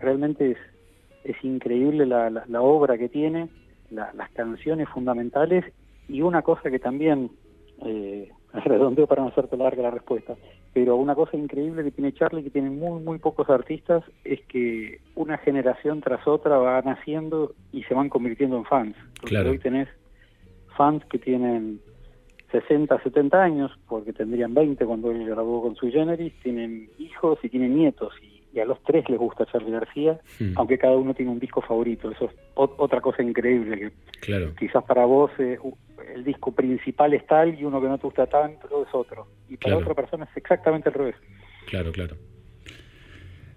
Realmente 0.01 0.51
es, 0.51 0.57
es 1.23 1.35
increíble 1.43 2.05
la, 2.05 2.29
la, 2.29 2.43
la 2.47 2.61
obra 2.61 2.97
que 2.97 3.09
tiene, 3.09 3.49
la- 3.89 4.11
las 4.13 4.31
canciones 4.31 4.89
fundamentales 4.89 5.65
y 6.07 6.21
una 6.21 6.41
cosa 6.41 6.69
que 6.69 6.79
también, 6.79 7.31
eh, 7.85 8.29
redondeo 8.65 9.07
para 9.07 9.21
no 9.23 9.29
hacerte 9.29 9.57
larga 9.57 9.83
la 9.83 9.91
respuesta, 9.91 10.35
pero 10.73 10.95
una 10.95 11.15
cosa 11.15 11.37
increíble 11.37 11.83
que 11.83 11.91
tiene 11.91 12.13
Charlie, 12.13 12.43
que 12.43 12.49
tiene 12.49 12.69
muy, 12.69 13.01
muy 13.01 13.19
pocos 13.19 13.49
artistas, 13.49 14.03
es 14.23 14.39
que 14.47 14.99
una 15.15 15.37
generación 15.37 16.01
tras 16.01 16.27
otra 16.27 16.57
va 16.57 16.81
naciendo 16.81 17.53
y 17.71 17.83
se 17.83 17.93
van 17.93 18.09
convirtiendo 18.09 18.57
en 18.57 18.65
fans. 18.65 18.95
Porque 19.19 19.35
Claro. 19.35 19.51
hoy 19.51 19.59
tenés 19.59 19.87
fans 20.75 21.03
que 21.05 21.19
tienen 21.19 21.79
60, 22.51 23.01
70 23.01 23.41
años, 23.41 23.71
porque 23.87 24.13
tendrían 24.13 24.53
20 24.53 24.83
cuando 24.85 25.11
él 25.11 25.27
grabó 25.27 25.61
con 25.61 25.75
Sui 25.75 25.91
Generis, 25.91 26.33
tienen 26.43 26.89
hijos 26.99 27.39
y 27.43 27.49
tienen 27.49 27.75
nietos, 27.75 28.13
y, 28.21 28.32
y 28.53 28.59
a 28.59 28.65
los 28.65 28.81
tres 28.83 29.09
les 29.09 29.17
gusta 29.17 29.45
Charlie 29.51 29.71
García, 29.71 30.19
Mm. 30.39 30.53
aunque 30.55 30.77
cada 30.77 30.95
uno 30.95 31.13
tiene 31.13 31.31
un 31.31 31.39
disco 31.39 31.61
favorito. 31.61 32.11
Eso 32.11 32.25
es 32.25 32.31
ot- 32.55 32.75
otra 32.77 33.01
cosa 33.01 33.23
increíble, 33.23 33.77
que 33.79 33.91
Claro. 34.21 34.53
quizás 34.59 34.83
para 34.83 35.05
vos 35.05 35.31
eh, 35.39 35.57
el 36.13 36.23
disco 36.23 36.51
principal 36.53 37.13
es 37.13 37.25
tal 37.25 37.59
y 37.59 37.63
uno 37.63 37.81
que 37.81 37.87
no 37.87 37.97
te 37.97 38.03
gusta 38.07 38.27
tanto 38.27 38.83
es 38.87 38.93
otro. 38.93 39.27
Y 39.49 39.57
para 39.57 39.75
Claro. 39.75 39.79
otra 39.79 39.95
persona 39.95 40.25
es 40.29 40.37
exactamente 40.37 40.89
al 40.89 40.95
revés. 40.95 41.15
Claro, 41.67 41.91
claro. 41.91 42.15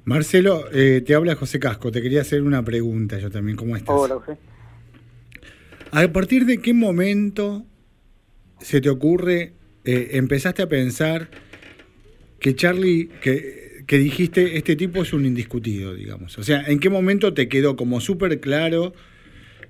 Marcelo, 0.05 0.65
eh, 0.73 1.03
te 1.05 1.15
habla 1.15 1.35
José 1.35 1.59
Casco. 1.59 1.91
Te 1.91 2.01
quería 2.01 2.21
hacer 2.21 2.43
una 2.43 2.63
pregunta 2.65 3.19
yo 3.19 3.31
también. 3.31 3.57
¿Cómo 3.57 3.77
estás? 3.77 3.97
Hola, 3.99 4.15
José. 4.15 4.39
¿A 5.91 6.07
partir 6.13 6.45
de 6.47 6.59
qué 6.59 6.73
momento 6.75 7.65
se 8.61 8.81
te 8.81 8.89
ocurre, 8.89 9.53
eh, 9.85 10.11
empezaste 10.13 10.63
a 10.63 10.69
pensar 10.69 11.29
que 12.39 12.55
Charlie, 12.55 13.09
que, 13.21 13.66
que 13.87 13.99
dijiste, 13.99 14.57
este 14.57 14.77
tipo 14.77 15.03
es 15.03 15.13
un 15.13 15.27
indiscutido, 15.27 15.95
digamos? 15.95 16.37
O 16.39 16.43
sea, 16.43 16.63
¿en 16.67 16.81
qué 16.81 16.91
momento 16.91 17.35
te 17.35 17.49
quedó 17.49 17.77
como 17.77 18.01
súper 18.01 18.41
claro 18.41 18.93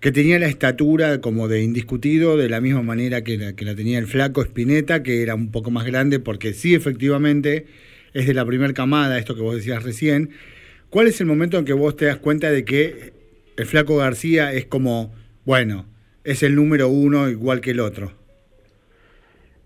que 0.00 0.12
tenía 0.12 0.38
la 0.38 0.46
estatura 0.46 1.20
como 1.20 1.48
de 1.48 1.62
indiscutido, 1.62 2.36
de 2.36 2.48
la 2.48 2.60
misma 2.60 2.82
manera 2.82 3.24
que 3.24 3.36
la, 3.36 3.54
que 3.54 3.64
la 3.64 3.74
tenía 3.74 3.98
el 3.98 4.06
flaco 4.06 4.42
Spinetta, 4.42 5.02
que 5.02 5.22
era 5.22 5.34
un 5.34 5.50
poco 5.50 5.70
más 5.70 5.84
grande, 5.84 6.18
porque 6.18 6.52
sí, 6.54 6.74
efectivamente, 6.74 7.66
es 8.14 8.26
de 8.26 8.34
la 8.34 8.44
primer 8.44 8.72
camada, 8.74 9.18
esto 9.18 9.34
que 9.34 9.42
vos 9.42 9.56
decías 9.56 9.82
recién. 9.82 10.30
¿Cuál 10.90 11.08
es 11.08 11.20
el 11.20 11.26
momento 11.26 11.58
en 11.58 11.64
que 11.64 11.72
vos 11.72 11.96
te 11.96 12.06
das 12.06 12.18
cuenta 12.18 12.50
de 12.50 12.64
que 12.64 13.12
el 13.56 13.66
flaco 13.66 13.96
García 13.96 14.52
es 14.52 14.66
como, 14.66 15.14
bueno, 15.44 15.86
es 16.24 16.42
el 16.42 16.54
número 16.54 16.88
uno 16.88 17.28
igual 17.28 17.60
que 17.60 17.72
el 17.72 17.80
otro? 17.80 18.12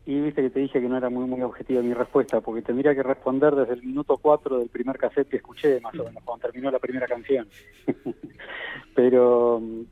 Y 0.07 0.19
viste 0.21 0.43
que 0.43 0.51
te 0.51 0.61
dije 0.61 0.81
que 0.81 0.89
no 0.89 0.97
era 0.97 1.11
muy 1.11 1.27
muy 1.27 1.43
objetiva 1.43 1.83
mi 1.83 1.93
respuesta, 1.95 2.41
porque 2.41 2.63
tendría 2.63 2.95
que 2.95 3.03
responder 3.03 3.55
desde 3.55 3.75
el 3.75 3.83
minuto 3.83 4.17
4 4.17 4.59
del 4.59 4.69
primer 4.69 4.97
cassette 4.99 5.29
que 5.29 5.37
escuché, 5.37 5.81
más 5.81 5.95
o 6.01 6.05
menos, 6.05 6.23
cuando 6.25 6.43
terminó 6.47 6.71
la 6.71 6.79
primera 6.79 7.07
canción. 7.07 7.49
Pero 8.95 9.61
mm, 9.61 9.83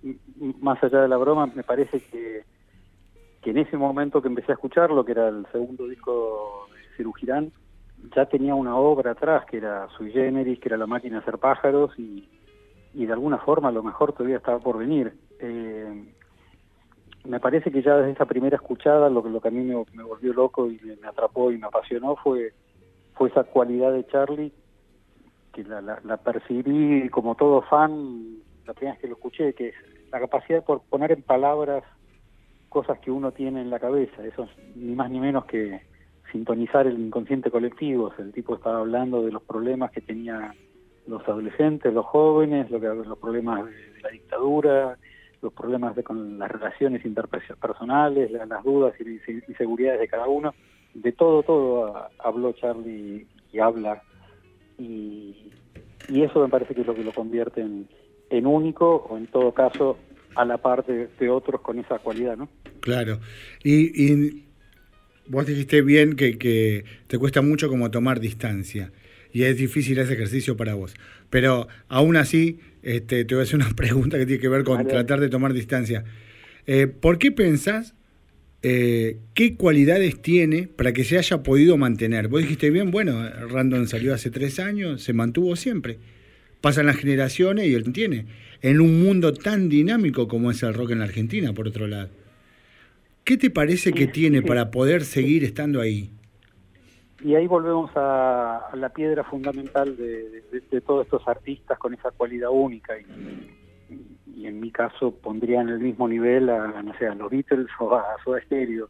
m- 0.40 0.54
más 0.60 0.82
allá 0.82 1.02
de 1.02 1.08
la 1.08 1.16
broma, 1.16 1.46
me 1.46 1.62
parece 1.62 2.00
que, 2.00 2.44
que 3.40 3.50
en 3.50 3.58
ese 3.58 3.76
momento 3.76 4.20
que 4.22 4.28
empecé 4.28 4.52
a 4.52 4.54
escucharlo, 4.54 5.04
que 5.04 5.12
era 5.12 5.28
el 5.28 5.46
segundo 5.52 5.86
disco 5.86 6.68
de 6.72 6.96
Cirujirán, 6.96 7.52
ya 8.16 8.26
tenía 8.26 8.54
una 8.54 8.76
obra 8.76 9.12
atrás, 9.12 9.44
que 9.46 9.58
era 9.58 9.88
Sui 9.96 10.10
Generis, 10.12 10.58
que 10.60 10.68
era 10.68 10.76
La 10.76 10.86
máquina 10.86 11.16
de 11.16 11.22
hacer 11.22 11.38
pájaros, 11.38 11.92
y, 11.98 12.28
y 12.94 13.06
de 13.06 13.12
alguna 13.12 13.38
forma 13.38 13.68
a 13.68 13.72
lo 13.72 13.82
mejor 13.82 14.12
todavía 14.12 14.36
estaba 14.38 14.58
por 14.58 14.78
venir. 14.78 15.12
Eh, 15.38 16.14
me 17.24 17.40
parece 17.40 17.70
que 17.70 17.82
ya 17.82 17.96
desde 17.96 18.12
esa 18.12 18.26
primera 18.26 18.56
escuchada 18.56 19.10
lo 19.10 19.22
que, 19.22 19.30
lo 19.30 19.40
que 19.40 19.48
a 19.48 19.50
mí 19.50 19.62
me, 19.62 20.02
volvió 20.02 20.32
loco 20.32 20.70
y 20.70 20.80
me, 20.82 21.06
atrapó 21.06 21.50
y 21.50 21.58
me 21.58 21.66
apasionó 21.66 22.16
fue, 22.16 22.52
fue 23.14 23.28
esa 23.28 23.44
cualidad 23.44 23.92
de 23.92 24.06
Charlie 24.06 24.52
que 25.52 25.64
la, 25.64 25.80
la, 25.80 26.00
la 26.04 26.16
percibí 26.16 27.08
como 27.10 27.34
todo 27.34 27.62
fan 27.62 28.38
la 28.66 28.74
primera 28.74 28.94
vez 28.94 29.00
que 29.00 29.08
lo 29.08 29.14
escuché, 29.14 29.54
que 29.54 29.68
es 29.68 29.74
la 30.12 30.20
capacidad 30.20 30.64
por 30.64 30.82
poner 30.82 31.12
en 31.12 31.22
palabras 31.22 31.84
cosas 32.68 32.98
que 33.00 33.10
uno 33.10 33.32
tiene 33.32 33.62
en 33.62 33.70
la 33.70 33.78
cabeza. 33.78 34.24
Eso 34.24 34.44
es 34.44 34.76
ni 34.76 34.94
más 34.94 35.10
ni 35.10 35.20
menos 35.20 35.46
que 35.46 35.80
sintonizar 36.32 36.86
el 36.86 36.98
inconsciente 36.98 37.50
colectivo. 37.50 38.12
El 38.18 38.32
tipo 38.32 38.54
estaba 38.54 38.80
hablando 38.80 39.22
de 39.22 39.32
los 39.32 39.42
problemas 39.42 39.90
que 39.90 40.00
tenían 40.00 40.52
los 41.06 41.26
adolescentes, 41.26 41.92
los 41.92 42.04
jóvenes, 42.06 42.70
lo 42.70 42.80
que, 42.80 42.86
los 42.86 43.18
problemas 43.18 43.64
de 43.64 44.00
la 44.02 44.10
dictadura, 44.10 44.98
los 45.42 45.52
problemas 45.52 45.94
de, 45.96 46.02
con 46.02 46.38
las 46.38 46.50
relaciones 46.50 47.04
interpersonales, 47.04 48.30
la- 48.30 48.46
las 48.46 48.64
dudas 48.64 48.94
y 49.00 49.20
inseguridades 49.50 50.00
de 50.00 50.08
cada 50.08 50.26
uno. 50.26 50.54
De 50.94 51.12
todo, 51.12 51.42
todo 51.42 51.96
ah, 51.96 52.10
habló 52.18 52.52
Charlie 52.52 53.26
y 53.52 53.58
habla. 53.58 54.02
Y, 54.78 55.50
y 56.08 56.22
eso 56.22 56.40
me 56.40 56.48
parece 56.48 56.74
que 56.74 56.80
es 56.80 56.86
lo 56.86 56.94
que 56.94 57.04
lo 57.04 57.12
convierte 57.12 57.60
en, 57.60 57.88
en 58.30 58.46
único 58.46 59.06
o 59.08 59.16
en 59.16 59.26
todo 59.26 59.52
caso 59.52 59.98
a 60.34 60.44
la 60.44 60.58
par 60.58 60.84
de, 60.86 61.08
de 61.18 61.30
otros 61.30 61.60
con 61.60 61.78
esa 61.78 61.98
cualidad, 61.98 62.36
¿no? 62.36 62.48
Claro. 62.80 63.18
Y, 63.64 63.90
y 64.12 64.44
vos 65.26 65.46
dijiste 65.46 65.82
bien 65.82 66.16
que, 66.16 66.38
que 66.38 66.84
te 67.06 67.18
cuesta 67.18 67.42
mucho 67.42 67.68
como 67.68 67.90
tomar 67.90 68.20
distancia. 68.20 68.90
Y 69.32 69.42
es 69.42 69.56
difícil 69.56 69.98
ese 69.98 70.14
ejercicio 70.14 70.56
para 70.56 70.74
vos. 70.74 70.94
Pero 71.30 71.68
aún 71.88 72.16
así, 72.16 72.58
este, 72.82 73.24
te 73.24 73.34
voy 73.34 73.42
a 73.42 73.44
hacer 73.44 73.56
una 73.56 73.70
pregunta 73.76 74.18
que 74.18 74.26
tiene 74.26 74.40
que 74.40 74.48
ver 74.48 74.64
con 74.64 74.86
tratar 74.86 75.20
de 75.20 75.28
tomar 75.28 75.52
distancia. 75.52 76.04
Eh, 76.66 76.86
¿Por 76.86 77.18
qué 77.18 77.32
pensás 77.32 77.94
eh, 78.62 79.18
qué 79.34 79.54
cualidades 79.56 80.20
tiene 80.20 80.68
para 80.68 80.92
que 80.92 81.04
se 81.04 81.18
haya 81.18 81.42
podido 81.42 81.76
mantener? 81.76 82.28
Vos 82.28 82.42
dijiste 82.42 82.70
bien, 82.70 82.90
bueno, 82.90 83.28
Random 83.48 83.86
salió 83.86 84.14
hace 84.14 84.30
tres 84.30 84.58
años, 84.58 85.02
se 85.02 85.12
mantuvo 85.12 85.56
siempre. 85.56 85.98
Pasan 86.60 86.86
las 86.86 86.96
generaciones 86.96 87.66
y 87.66 87.74
él 87.74 87.92
tiene. 87.92 88.26
En 88.62 88.80
un 88.80 89.00
mundo 89.00 89.32
tan 89.32 89.68
dinámico 89.68 90.26
como 90.26 90.50
es 90.50 90.62
el 90.62 90.74
rock 90.74 90.90
en 90.90 90.98
la 90.98 91.04
Argentina, 91.04 91.52
por 91.52 91.68
otro 91.68 91.86
lado. 91.86 92.10
¿Qué 93.22 93.36
te 93.36 93.50
parece 93.50 93.92
que 93.92 94.06
tiene 94.06 94.42
para 94.42 94.70
poder 94.70 95.04
seguir 95.04 95.44
estando 95.44 95.80
ahí? 95.80 96.10
Y 97.20 97.34
ahí 97.34 97.46
volvemos 97.46 97.90
a, 97.96 98.70
la 98.74 98.88
piedra 98.90 99.24
fundamental 99.24 99.96
de, 99.96 100.42
todos 100.86 101.04
estos 101.04 101.26
artistas 101.26 101.78
con 101.78 101.94
esa 101.94 102.10
cualidad 102.12 102.50
única. 102.50 102.94
Y, 102.98 104.46
en 104.46 104.60
mi 104.60 104.70
caso 104.70 105.12
pondría 105.12 105.60
en 105.60 105.68
el 105.68 105.80
mismo 105.80 106.06
nivel 106.06 106.48
a, 106.48 106.80
no 106.82 106.96
sé, 106.96 107.06
a 107.06 107.14
los 107.14 107.30
Beatles 107.30 107.66
o 107.80 107.94
a 107.94 108.04
Soda 108.24 108.40
Stereo, 108.42 108.88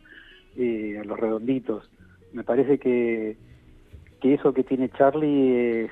eh, 0.56 0.98
a 1.00 1.04
los 1.04 1.18
Redonditos. 1.18 1.90
Me 2.32 2.44
parece 2.44 2.78
que, 2.78 3.36
que 4.20 4.34
eso 4.34 4.52
que 4.52 4.62
tiene 4.62 4.90
Charlie 4.90 5.84
es, 5.84 5.90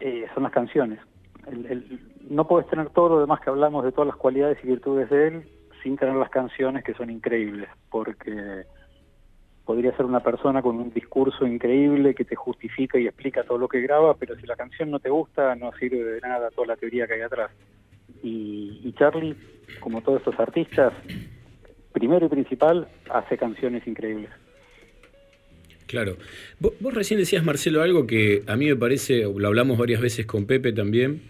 eh, 0.00 0.26
son 0.34 0.44
las 0.44 0.52
canciones. 0.52 1.00
El- 1.46 2.00
no 2.30 2.46
puedes 2.46 2.68
tener 2.68 2.90
todo 2.90 3.08
lo 3.08 3.20
demás 3.20 3.40
que 3.40 3.50
hablamos 3.50 3.84
de 3.84 3.92
todas 3.92 4.08
las 4.08 4.16
cualidades 4.16 4.58
y 4.62 4.66
virtudes 4.66 5.08
de 5.10 5.28
él 5.28 5.42
sin 5.82 5.96
tener 5.96 6.14
las 6.14 6.30
canciones 6.30 6.84
que 6.84 6.94
son 6.94 7.10
increíbles, 7.10 7.68
porque 7.90 8.64
podría 9.68 9.94
ser 9.98 10.06
una 10.06 10.20
persona 10.20 10.62
con 10.62 10.76
un 10.76 10.94
discurso 10.94 11.46
increíble 11.46 12.14
que 12.14 12.24
te 12.24 12.34
justifica 12.34 12.98
y 12.98 13.06
explica 13.06 13.42
todo 13.42 13.58
lo 13.58 13.68
que 13.68 13.82
graba, 13.82 14.14
pero 14.14 14.34
si 14.34 14.46
la 14.46 14.56
canción 14.56 14.90
no 14.90 14.98
te 14.98 15.10
gusta, 15.10 15.54
no 15.56 15.72
sirve 15.78 16.02
de 16.02 16.20
nada 16.22 16.48
toda 16.48 16.68
la 16.68 16.76
teoría 16.76 17.06
que 17.06 17.12
hay 17.12 17.20
atrás. 17.20 17.50
Y, 18.22 18.90
Charlie, 18.98 19.36
como 19.80 20.00
todos 20.00 20.20
estos 20.20 20.40
artistas, 20.40 20.94
primero 21.92 22.24
y 22.24 22.28
principal, 22.30 22.88
hace 23.10 23.36
canciones 23.36 23.86
increíbles. 23.86 24.30
Claro. 25.86 26.16
Vos, 26.60 26.72
vos 26.80 26.94
recién 26.94 27.20
decías, 27.20 27.44
Marcelo, 27.44 27.82
algo 27.82 28.06
que 28.06 28.44
a 28.46 28.56
mí 28.56 28.68
me 28.68 28.76
parece, 28.76 29.24
lo 29.24 29.48
hablamos 29.48 29.76
varias 29.76 30.00
veces 30.00 30.24
con 30.24 30.46
Pepe 30.46 30.72
también, 30.72 31.20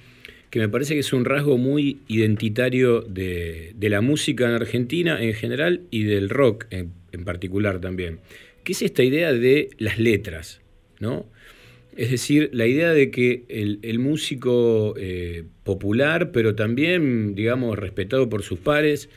que 0.51 0.61
me 0.61 0.69
parece 0.69 0.95
que 0.95 1.01
es 1.01 1.13
un 1.13 1.25
rasgo 1.25 1.59
muy 1.59 2.03
identitario 2.07 3.01
de, 3.01 3.73
de 3.75 3.91
la 3.91 4.01
música 4.01 4.45
en 4.45 4.55
Argentina 4.55 5.21
en 5.21 5.35
general 5.35 5.81
y 5.91 6.05
del 6.05 6.31
rock 6.31 6.67
en, 6.71 6.93
en 7.13 7.25
particular 7.25 7.81
también, 7.81 8.21
que 8.65 8.73
es 8.73 8.83
esta 8.83 9.03
idea 9.03 9.33
de 9.33 9.71
las 9.79 9.99
letras, 9.99 10.61
¿no? 11.01 11.27
Es 11.97 12.13
decir, 12.13 12.51
la 12.53 12.67
idea 12.67 12.93
de 12.93 13.11
que 13.11 13.45
el, 13.49 13.99
músico 13.99 14.95
eh, 14.97 15.43
popular, 15.65 16.31
pero 16.31 16.55
también, 16.55 17.35
digamos, 17.35 17.77
respetado 17.77 18.29
por 18.29 18.45
sus 18.45 18.61
pares, 18.61 19.09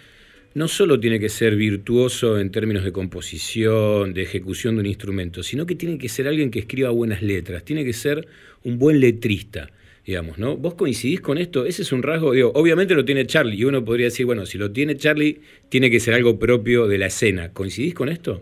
no 0.53 0.67
solo 0.67 0.99
tiene 0.99 1.19
que 1.19 1.29
ser 1.29 1.55
virtuoso 1.55 2.39
en 2.39 2.49
términos 2.49 2.83
de 2.83 2.91
composición, 2.91 4.13
de 4.13 4.23
ejecución 4.23 4.75
de 4.75 4.81
un 4.81 4.85
instrumento, 4.87 5.43
sino 5.43 5.67
que 5.67 5.75
tiene 5.75 5.97
que 5.97 6.09
ser 6.09 6.27
alguien 6.27 6.49
que 6.49 6.59
escriba 6.59 6.89
buenas 6.89 7.21
letras, 7.21 7.63
tiene 7.63 7.85
que 7.85 7.93
ser 7.93 8.27
un 8.63 8.79
buen 8.79 8.99
letrista, 8.99 9.69
digamos, 10.05 10.37
¿no? 10.37 10.57
¿Vos 10.57 10.73
coincidís 10.73 11.21
con 11.21 11.37
esto? 11.37 11.65
Ese 11.65 11.81
es 11.83 11.91
un 11.91 12.03
rasgo, 12.03 12.31
digo, 12.33 12.51
obviamente 12.55 12.95
lo 12.95 13.05
tiene 13.05 13.25
Charlie, 13.25 13.55
y 13.55 13.65
uno 13.65 13.83
podría 13.83 14.07
decir, 14.07 14.25
bueno, 14.25 14.45
si 14.45 14.57
lo 14.57 14.71
tiene 14.71 14.95
Charlie, 14.95 15.41
tiene 15.69 15.89
que 15.89 15.99
ser 15.99 16.13
algo 16.13 16.39
propio 16.39 16.87
de 16.87 16.97
la 16.97 17.07
escena. 17.07 17.53
¿Coincidís 17.53 17.93
con 17.93 18.09
esto? 18.09 18.41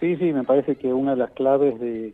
Sí, 0.00 0.16
sí, 0.16 0.32
me 0.32 0.44
parece 0.44 0.76
que 0.76 0.92
una 0.92 1.12
de 1.12 1.16
las 1.16 1.30
claves 1.30 1.80
de, 1.80 2.12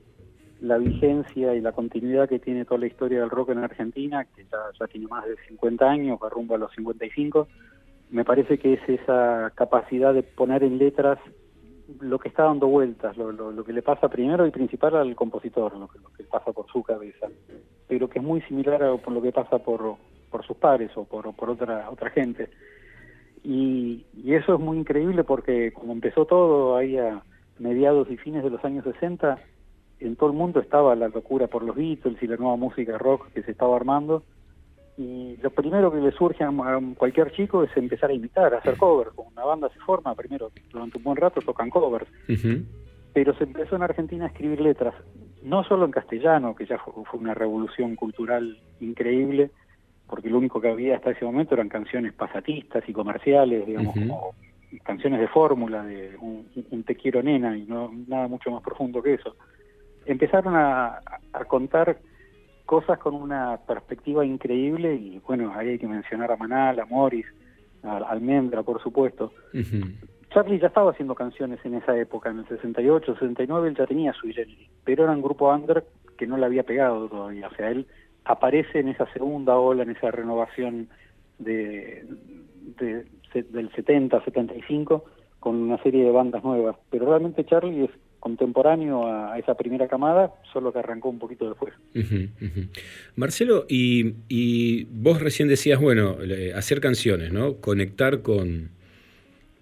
la 0.61 0.79
vigencia 0.79 1.55
y 1.55 1.61
la 1.61 1.73
continuidad 1.73 2.29
que 2.29 2.39
tiene 2.39 2.65
toda 2.65 2.81
la 2.81 2.87
historia 2.87 3.21
del 3.21 3.31
rock 3.31 3.51
en 3.51 3.59
Argentina, 3.59 4.27
que 4.37 4.45
ya, 4.45 4.87
tiene 4.87 5.07
más 5.07 5.25
de 5.25 5.37
50 5.49 5.89
años, 5.89 6.19
va 6.23 6.29
rumbo 6.29 6.55
a 6.55 6.59
los 6.59 6.73
55, 6.73 7.49
me 8.11 8.25
parece 8.25 8.59
que 8.59 8.75
es 8.75 8.89
esa 8.89 9.53
capacidad 9.55 10.13
de 10.13 10.23
poner 10.23 10.63
en 10.65 10.79
letras 10.79 11.19
lo 12.01 12.19
que 12.19 12.29
está 12.29 12.45
dando 12.45 12.67
vueltas, 12.67 13.17
lo, 13.17 13.33
lo, 13.33 13.51
lo 13.51 13.65
que 13.65 13.73
le 13.73 13.83
pasa 13.83 14.09
primero 14.09 14.47
y 14.47 14.51
principal 14.51 14.97
al 14.97 15.15
compositor, 15.15 15.77
lo 15.77 15.89
que, 15.89 15.99
lo 15.99 16.11
que 16.13 16.25
pasa 16.25 16.53
por 16.53 16.67
su 16.71 16.83
cabeza, 16.83 17.29
pero 17.89 18.09
que 18.09 18.19
es 18.19 18.25
muy 18.25 18.41
similar 18.43 18.83
a 18.83 18.89
lo 18.89 19.23
que 19.23 19.33
pasa 19.33 19.59
por, 19.59 19.97
por 20.31 20.47
sus 20.47 20.57
pares 20.57 20.91
o 20.97 21.05
por, 21.05 21.35
por 21.35 21.51
otra, 21.51 21.91
otra 21.91 22.11
gente. 22.11 22.51
Y, 23.43 24.05
y 24.15 24.35
eso 24.35 24.55
es 24.55 24.61
muy 24.61 24.79
increíble 24.79 25.25
porque 25.25 25.73
como 25.73 25.93
empezó 25.93 26.27
todo 26.27 26.77
ahí 26.77 26.97
a 26.97 27.23
mediados 27.59 28.11
y 28.11 28.17
fines 28.17 28.43
de 28.43 28.51
los 28.51 28.65
años 28.65 28.85
60, 28.85 29.39
en 30.01 30.17
todo 30.17 30.31
el 30.31 30.37
mundo 30.37 30.61
estaba 30.61 30.95
la 30.95 31.09
locura 31.09 31.47
por 31.47 31.63
los 31.63 31.77
Beatles 31.77 32.23
y 32.23 32.27
la 32.27 32.37
nueva 32.37 32.57
música 32.57 32.97
rock 32.99 33.29
que 33.33 33.43
se 33.43 33.51
estaba 33.51 33.77
armando. 33.77 34.23
Y 35.01 35.39
lo 35.41 35.49
primero 35.49 35.91
que 35.91 35.99
le 35.99 36.13
surge 36.13 36.45
a 36.45 36.53
cualquier 36.95 37.33
chico 37.33 37.65
es 37.65 37.75
empezar 37.75 38.11
a 38.11 38.13
imitar, 38.13 38.53
a 38.53 38.59
hacer 38.59 38.77
covers. 38.77 39.13
Como 39.13 39.31
una 39.31 39.47
banda 39.47 39.71
se 39.71 39.79
forma, 39.81 40.15
primero 40.15 40.53
durante 40.71 40.99
un 40.99 41.05
buen 41.05 41.17
rato 41.17 41.41
tocan 41.41 41.71
covers. 41.71 42.07
Pero 43.15 43.35
se 43.39 43.45
empezó 43.45 43.77
en 43.77 43.83
Argentina 43.83 44.27
a 44.27 44.29
escribir 44.29 44.61
letras, 44.61 44.95
no 45.43 45.65
solo 45.65 45.87
en 45.87 45.91
castellano, 45.91 46.55
que 46.55 46.67
ya 46.67 46.77
fue, 46.77 46.93
una 47.19 47.33
revolución 47.33 47.97
cultural 47.97 48.59
increíble, 48.81 49.51
porque 50.07 50.29
lo 50.29 50.37
único 50.37 50.61
que 50.61 50.69
había 50.69 50.97
hasta 50.97 51.13
ese 51.13 51.25
momento 51.25 51.55
eran 51.55 51.71
canciones 51.71 52.13
pasatistas 52.13 52.87
y 52.87 52.93
comerciales, 52.93 53.67
digamos, 53.67 53.95
como 53.95 54.35
canciones 54.83 55.19
de 55.19 55.29
fórmula, 55.29 55.83
de 55.83 56.15
un, 56.21 56.47
un 56.71 56.85
te 56.85 56.95
quiero 56.95 57.23
nena 57.23 57.57
y 57.57 57.63
no 57.63 57.91
nada 58.07 58.29
mucho 58.29 58.51
más 58.51 58.63
profundo 58.63 59.03
que 59.03 59.15
eso. 59.15 59.35
Empezaron 60.05 60.57
a, 60.57 61.01
a 61.33 61.45
contar 61.47 61.97
cosas 62.71 62.99
con 63.01 63.15
una 63.15 63.59
perspectiva 63.67 64.25
increíble 64.25 64.95
y 64.95 65.19
bueno, 65.27 65.53
ahí 65.57 65.71
hay 65.71 65.79
que 65.79 65.89
mencionar 65.89 66.31
a 66.31 66.37
Manal, 66.37 66.79
a 66.79 66.87
Morris, 66.87 67.27
a 67.83 67.97
Almendra, 67.97 68.63
por 68.63 68.81
supuesto. 68.81 69.33
Charlie 70.33 70.61
ya 70.61 70.69
estaba 70.69 70.93
haciendo 70.93 71.17
canciones 71.17 71.59
en 71.65 71.75
esa 71.75 71.99
época, 71.99 72.31
en 72.31 72.39
el 72.39 72.47
68, 72.47 73.15
69, 73.15 73.69
él 73.71 73.77
ya 73.77 73.87
tenía 73.89 74.13
su 74.13 74.29
generis, 74.29 74.69
pero 74.85 75.03
era 75.03 75.13
un 75.13 75.21
grupo 75.23 75.53
under 75.53 75.85
que 76.17 76.29
no 76.29 76.37
le 76.37 76.47
había 76.47 76.63
pegado 76.63 77.09
todavía. 77.09 77.49
O 77.49 77.55
sea, 77.57 77.71
él 77.73 77.89
aparece 78.25 78.79
en 78.79 78.89
esa 78.89 79.07
segunda 79.13 79.57
ola, 79.57 79.83
en 79.83 79.91
esa 79.91 80.13
renovación 80.13 80.89
de, 81.41 82.05
de- 82.79 83.05
se- 83.33 83.43
del 83.43 83.73
70, 83.73 84.23
75, 84.25 85.05
con 85.41 85.57
una 85.57 85.79
serie 85.83 86.05
de 86.05 86.13
bandas 86.13 86.45
nuevas. 86.45 86.77
Pero 86.91 87.07
realmente 87.07 87.45
Charlie 87.45 87.87
es 87.87 87.91
contemporáneo 88.21 89.07
a, 89.07 89.39
esa 89.39 89.55
primera 89.55 89.89
camada, 89.89 90.33
solo 90.53 90.73
que 90.73 90.79
arrancó 90.79 91.09
un 91.09 91.19
poquito 91.19 91.49
después. 91.49 91.75
Ujú. 91.95 92.29
Marcelo, 93.17 93.67
y, 93.69 94.85
vos 94.85 95.21
recién 95.21 95.49
decías, 95.49 95.81
bueno, 95.81 96.19
hacer 96.55 96.81
canciones, 96.81 97.33
¿no? 97.33 97.57
Conectar 97.57 98.21
con, 98.21 98.71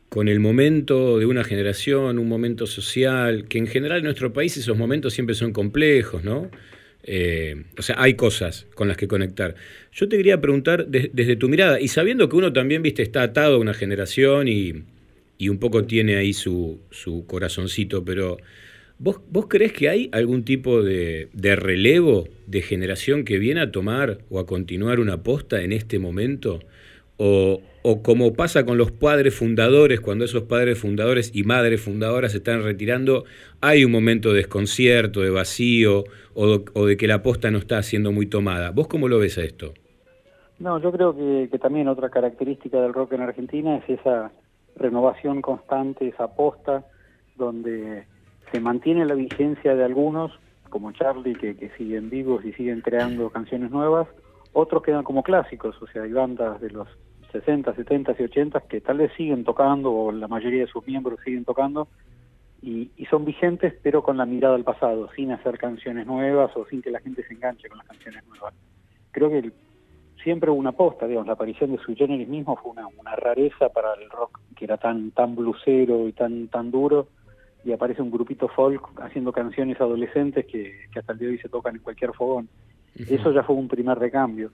con 0.08 0.28
el 0.28 0.40
momento 0.40 1.18
de 1.18 1.26
una 1.26 1.44
generación, 1.44 2.18
un 2.18 2.28
momento 2.28 2.66
social, 2.66 3.46
que 3.48 3.58
en 3.58 3.68
general 3.68 3.98
en 3.98 4.04
nuestro 4.04 4.32
país 4.32 4.56
esos 4.56 4.76
momentos 4.76 5.14
siempre 5.14 5.34
son 5.34 5.52
complejos, 5.52 6.24
¿no? 6.24 6.50
Eh, 7.04 7.64
o 7.78 7.82
sea, 7.82 7.96
hay 7.98 8.14
cosas 8.14 8.66
con 8.74 8.88
las 8.88 8.96
que 8.96 9.08
conectar. 9.08 9.54
Yo 9.92 10.08
te 10.08 10.16
quería 10.16 10.40
preguntar 10.40 10.88
de- 10.88 11.10
desde 11.12 11.36
tu 11.36 11.48
mirada, 11.48 11.80
y 11.80 11.88
sabiendo 11.88 12.28
que 12.28 12.36
uno 12.36 12.52
también, 12.52 12.82
viste, 12.82 13.02
está 13.02 13.22
atado 13.22 13.56
a 13.56 13.58
una 13.58 13.72
generación 13.72 14.48
y, 14.48 14.82
y 15.38 15.48
un 15.48 15.58
poco 15.58 15.84
tiene 15.84 16.16
ahí 16.16 16.32
su, 16.32 16.80
su 16.90 17.24
corazoncito, 17.26 18.04
pero 18.04 18.36
¿vos, 18.98 19.20
¿vos 19.30 19.46
crees 19.48 19.72
que 19.72 19.88
hay 19.88 20.10
algún 20.12 20.44
tipo 20.44 20.82
de, 20.82 21.28
de 21.32 21.56
relevo 21.56 22.28
de 22.46 22.60
generación 22.60 23.24
que 23.24 23.38
viene 23.38 23.60
a 23.60 23.70
tomar 23.70 24.18
o 24.28 24.40
a 24.40 24.46
continuar 24.46 24.98
una 25.00 25.22
posta 25.22 25.62
en 25.62 25.72
este 25.72 25.98
momento? 25.98 26.60
O, 27.16 27.60
o 27.82 28.02
como 28.02 28.34
pasa 28.34 28.64
con 28.64 28.78
los 28.78 28.92
padres 28.92 29.34
fundadores, 29.34 30.00
cuando 30.00 30.24
esos 30.24 30.44
padres 30.44 30.78
fundadores 30.78 31.30
y 31.34 31.42
madres 31.42 31.80
fundadoras 31.80 32.32
se 32.32 32.38
están 32.38 32.62
retirando, 32.62 33.24
hay 33.60 33.84
un 33.84 33.90
momento 33.90 34.30
de 34.30 34.38
desconcierto, 34.38 35.20
de 35.22 35.30
vacío, 35.30 36.04
o, 36.34 36.64
o 36.72 36.86
de 36.86 36.96
que 36.96 37.08
la 37.08 37.22
posta 37.22 37.50
no 37.50 37.58
está 37.58 37.82
siendo 37.82 38.12
muy 38.12 38.26
tomada. 38.26 38.70
¿Vos 38.70 38.86
cómo 38.88 39.08
lo 39.08 39.18
ves 39.18 39.38
a 39.38 39.42
esto? 39.42 39.74
No, 40.58 40.80
yo 40.80 40.90
creo 40.90 41.16
que, 41.16 41.48
que 41.50 41.58
también 41.58 41.88
otra 41.88 42.08
característica 42.08 42.80
del 42.80 42.92
rock 42.92 43.12
en 43.12 43.20
Argentina 43.22 43.76
es 43.78 44.00
esa 44.00 44.32
renovación 44.78 45.42
constante, 45.42 46.08
esa 46.08 46.24
aposta, 46.24 46.84
donde 47.34 48.06
se 48.50 48.60
mantiene 48.60 49.04
la 49.04 49.14
vigencia 49.14 49.74
de 49.74 49.84
algunos, 49.84 50.32
como 50.70 50.92
Charlie, 50.92 51.34
que, 51.34 51.56
que 51.56 51.70
siguen 51.70 52.10
vivos 52.10 52.44
y 52.44 52.52
siguen 52.52 52.80
creando 52.80 53.30
canciones 53.30 53.70
nuevas, 53.70 54.08
otros 54.52 54.82
quedan 54.82 55.04
como 55.04 55.22
clásicos, 55.22 55.80
o 55.82 55.86
sea, 55.86 56.02
hay 56.02 56.12
bandas 56.12 56.60
de 56.60 56.70
los 56.70 56.88
60, 57.32 57.74
70 57.74 58.16
y 58.18 58.22
80 58.24 58.60
que 58.62 58.80
tal 58.80 58.98
vez 58.98 59.12
siguen 59.16 59.44
tocando, 59.44 59.92
o 59.92 60.12
la 60.12 60.28
mayoría 60.28 60.62
de 60.62 60.70
sus 60.70 60.86
miembros 60.86 61.20
siguen 61.24 61.44
tocando, 61.44 61.88
y, 62.60 62.90
y 62.96 63.06
son 63.06 63.24
vigentes, 63.24 63.74
pero 63.82 64.02
con 64.02 64.16
la 64.16 64.26
mirada 64.26 64.56
al 64.56 64.64
pasado, 64.64 65.10
sin 65.14 65.30
hacer 65.30 65.58
canciones 65.58 66.06
nuevas 66.06 66.50
o 66.56 66.66
sin 66.66 66.82
que 66.82 66.90
la 66.90 67.00
gente 67.00 67.22
se 67.26 67.34
enganche 67.34 67.68
con 67.68 67.78
las 67.78 67.86
canciones 67.86 68.26
nuevas. 68.26 68.54
Creo 69.12 69.28
que 69.30 69.38
el- 69.38 69.52
siempre 70.22 70.50
hubo 70.50 70.58
una 70.58 70.70
aposta, 70.70 71.06
digamos, 71.06 71.26
la 71.26 71.34
aparición 71.34 71.72
de 71.72 71.78
Sui 71.78 71.94
Generis 71.94 72.28
mismo 72.28 72.56
fue 72.56 72.72
una, 72.72 72.86
una 72.86 73.16
rareza 73.16 73.68
para 73.68 73.94
el 73.94 74.08
rock 74.10 74.40
que 74.56 74.64
era 74.64 74.76
tan 74.76 75.10
tan 75.12 75.34
blusero 75.34 76.08
y 76.08 76.12
tan 76.12 76.48
tan 76.48 76.70
duro, 76.70 77.08
y 77.64 77.72
aparece 77.72 78.02
un 78.02 78.10
grupito 78.10 78.48
folk 78.48 78.82
haciendo 79.02 79.32
canciones 79.32 79.80
adolescentes 79.80 80.46
que, 80.46 80.86
que 80.92 80.98
hasta 80.98 81.12
el 81.12 81.18
día 81.18 81.28
de 81.28 81.34
hoy 81.34 81.40
se 81.40 81.48
tocan 81.48 81.76
en 81.76 81.82
cualquier 81.82 82.12
fogón. 82.12 82.48
Eso 82.94 83.32
ya 83.32 83.42
fue 83.42 83.54
un 83.54 83.68
primer 83.68 83.98
recambio. 83.98 84.50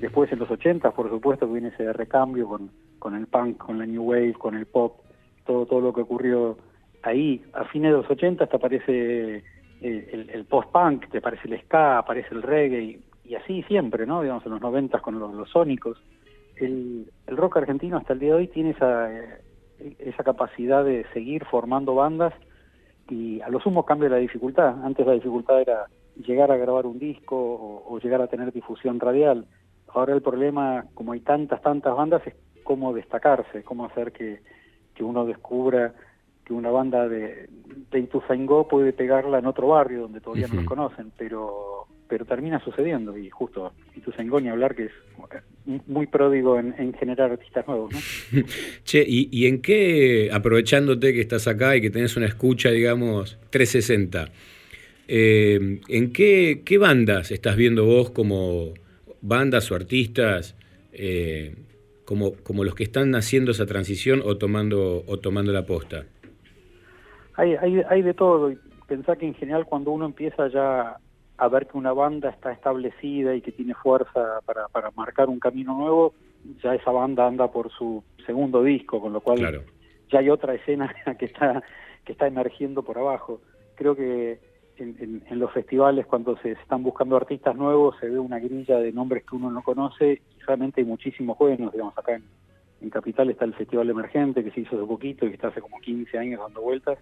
Después 0.00 0.30
en 0.32 0.38
los 0.38 0.50
80, 0.50 0.90
por 0.90 1.08
supuesto, 1.08 1.46
que 1.46 1.52
viene 1.52 1.68
ese 1.68 1.92
recambio 1.92 2.46
con, 2.48 2.70
con 2.98 3.14
el 3.14 3.26
punk, 3.26 3.56
con 3.56 3.78
la 3.78 3.86
new 3.86 4.02
wave, 4.02 4.34
con 4.34 4.54
el 4.54 4.66
pop, 4.66 5.00
todo 5.46 5.66
todo 5.66 5.80
lo 5.80 5.92
que 5.94 6.02
ocurrió 6.02 6.58
ahí. 7.02 7.42
A 7.54 7.64
fines 7.64 7.92
de 7.92 7.98
los 7.98 8.10
80 8.10 8.44
hasta 8.44 8.56
aparece 8.56 9.36
eh, 9.36 9.42
el, 9.80 10.30
el 10.30 10.44
post-punk, 10.44 11.08
te 11.08 11.18
aparece 11.18 11.48
el 11.48 11.60
ska, 11.62 11.98
aparece 11.98 12.34
el 12.34 12.42
reggae, 12.42 12.98
y, 13.28 13.34
así 13.34 13.62
siempre, 13.64 14.06
¿no? 14.06 14.22
Digamos, 14.22 14.44
en 14.46 14.52
los 14.52 14.60
90 14.60 15.00
con 15.00 15.18
los, 15.18 15.34
los 15.34 15.50
sónicos. 15.50 16.02
El, 16.56 17.10
el 17.26 17.36
rock 17.36 17.58
argentino 17.58 17.96
hasta 17.96 18.12
el 18.14 18.18
día 18.18 18.30
de 18.30 18.36
hoy 18.36 18.48
tiene 18.48 18.70
esa, 18.70 19.12
eh, 19.12 19.40
esa 19.98 20.24
capacidad 20.24 20.84
de 20.84 21.06
seguir 21.12 21.44
formando 21.44 21.94
bandas 21.94 22.34
y 23.08 23.40
a 23.40 23.48
lo 23.48 23.60
sumo 23.60 23.84
cambia 23.84 24.08
la 24.08 24.16
dificultad. 24.16 24.84
Antes 24.84 25.06
la 25.06 25.12
dificultad 25.12 25.60
era 25.60 25.86
llegar 26.16 26.50
a 26.50 26.56
grabar 26.56 26.86
un 26.86 26.98
disco 26.98 27.36
o, 27.36 27.94
o 27.94 27.98
llegar 28.00 28.20
a 28.20 28.26
tener 28.26 28.52
difusión 28.52 28.98
radial. 28.98 29.46
Ahora 29.88 30.14
el 30.14 30.22
problema, 30.22 30.84
como 30.94 31.12
hay 31.12 31.20
tantas, 31.20 31.62
tantas 31.62 31.94
bandas, 31.94 32.26
es 32.26 32.34
cómo 32.64 32.92
destacarse, 32.92 33.62
cómo 33.62 33.86
hacer 33.86 34.12
que, 34.12 34.40
que 34.94 35.04
uno 35.04 35.24
descubra 35.24 35.94
que 36.44 36.52
una 36.52 36.70
banda 36.70 37.08
de, 37.08 37.48
de 37.90 37.98
Ituzaingó 37.98 38.66
puede 38.66 38.92
pegarla 38.92 39.38
en 39.38 39.46
otro 39.46 39.68
barrio 39.68 40.02
donde 40.02 40.20
todavía 40.20 40.48
no 40.48 40.54
los 40.54 40.64
conocen, 40.64 41.12
pero 41.16 41.86
pero 42.08 42.24
termina 42.24 42.58
sucediendo 42.60 43.16
y 43.16 43.28
justo 43.30 43.72
Ituzaingó 43.96 44.40
ni 44.40 44.48
hablar 44.48 44.74
que 44.74 44.86
es 44.86 44.92
muy 45.86 46.06
pródigo 46.06 46.58
en, 46.58 46.74
en 46.78 46.94
generar 46.94 47.30
artistas 47.32 47.66
nuevos, 47.66 47.92
¿no? 47.92 48.42
Che, 48.84 49.04
¿y, 49.06 49.28
y 49.30 49.46
en 49.46 49.60
qué, 49.60 50.30
aprovechándote 50.32 51.12
que 51.12 51.20
estás 51.20 51.46
acá 51.46 51.76
y 51.76 51.80
que 51.80 51.90
tenés 51.90 52.16
una 52.16 52.26
escucha, 52.26 52.70
digamos, 52.70 53.38
360, 53.50 54.30
eh, 55.08 55.80
¿en 55.88 56.12
qué, 56.12 56.62
qué 56.64 56.78
bandas 56.78 57.30
estás 57.30 57.56
viendo 57.56 57.84
vos 57.84 58.10
como 58.10 58.72
bandas 59.20 59.70
o 59.70 59.74
artistas 59.74 60.54
eh, 60.92 61.54
como, 62.04 62.32
como 62.42 62.64
los 62.64 62.74
que 62.74 62.84
están 62.84 63.14
haciendo 63.14 63.50
esa 63.50 63.66
transición 63.66 64.22
o 64.24 64.38
tomando, 64.38 65.04
o 65.06 65.18
tomando 65.18 65.52
la 65.52 65.66
posta? 65.66 66.04
Hay, 67.34 67.54
hay, 67.54 67.82
hay 67.88 68.02
de 68.02 68.14
todo. 68.14 68.50
Y 68.50 68.58
pensá 68.86 69.16
que 69.16 69.26
en 69.26 69.34
general 69.34 69.66
cuando 69.66 69.90
uno 69.90 70.06
empieza 70.06 70.48
ya 70.48 70.96
a 71.38 71.48
ver 71.48 71.66
que 71.66 71.78
una 71.78 71.92
banda 71.92 72.30
está 72.30 72.52
establecida 72.52 73.34
y 73.34 73.40
que 73.40 73.52
tiene 73.52 73.74
fuerza 73.74 74.40
para, 74.44 74.68
para 74.68 74.90
marcar 74.92 75.28
un 75.28 75.38
camino 75.38 75.74
nuevo, 75.76 76.12
ya 76.62 76.74
esa 76.74 76.90
banda 76.90 77.26
anda 77.26 77.50
por 77.50 77.70
su 77.70 78.02
segundo 78.26 78.62
disco, 78.62 79.00
con 79.00 79.12
lo 79.12 79.20
cual 79.20 79.38
Claro. 79.38 79.62
ya 80.10 80.18
hay 80.18 80.30
otra 80.30 80.54
escena 80.54 80.92
que 81.18 81.26
está 81.26 81.62
que 82.04 82.12
está 82.12 82.26
emergiendo 82.26 82.82
por 82.82 82.96
abajo. 82.98 83.40
Creo 83.74 83.94
que 83.94 84.40
en, 84.78 84.96
en- 84.98 85.22
en 85.28 85.38
los 85.38 85.52
festivales 85.52 86.06
cuando 86.06 86.36
se 86.38 86.52
están 86.52 86.82
buscando 86.82 87.16
artistas 87.16 87.54
nuevos 87.54 87.96
se 88.00 88.08
ve 88.08 88.18
una 88.18 88.38
grilla 88.38 88.78
de 88.78 88.92
nombres 88.92 89.24
que 89.24 89.36
uno 89.36 89.50
no 89.50 89.62
conoce 89.62 90.22
y 90.36 90.40
realmente 90.46 90.80
hay 90.80 90.86
muchísimos 90.86 91.36
buenos, 91.38 91.70
digamos, 91.72 91.96
acá 91.98 92.14
en, 92.14 92.24
en 92.80 92.90
Capital 92.90 93.28
está 93.30 93.44
el 93.44 93.54
Festival 93.54 93.90
Emergente 93.90 94.42
que 94.42 94.50
se 94.52 94.60
hizo 94.60 94.76
hace 94.76 94.86
poquito 94.86 95.26
y 95.26 95.28
que 95.28 95.34
está 95.34 95.48
hace 95.48 95.60
como 95.60 95.78
15 95.80 96.16
años 96.18 96.40
dando 96.40 96.62
vueltas 96.62 96.98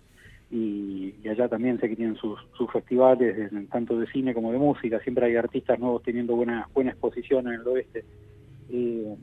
y, 0.51 1.15
y 1.23 1.29
allá 1.29 1.49
también 1.49 1.81
sé 1.81 1.89
que 1.89 1.97
tienen 1.97 2.17
sus, 2.17 2.39
sus 2.57 2.71
festivales 2.71 3.51
de- 3.51 3.67
tanto 3.67 3.99
de 3.99 4.07
cine 4.09 4.33
como 4.35 4.53
de 4.53 4.59
música, 4.59 5.01
siempre 5.01 5.27
hay 5.27 5.37
artistas 5.37 5.79
nuevos 5.79 6.03
teniendo 6.03 6.37
buena, 6.37 6.69
buena 6.75 6.91
exposición 6.93 7.49
en 7.49 7.55
el 7.61 7.67
oeste. 7.69 8.05
Eh, 8.69 9.17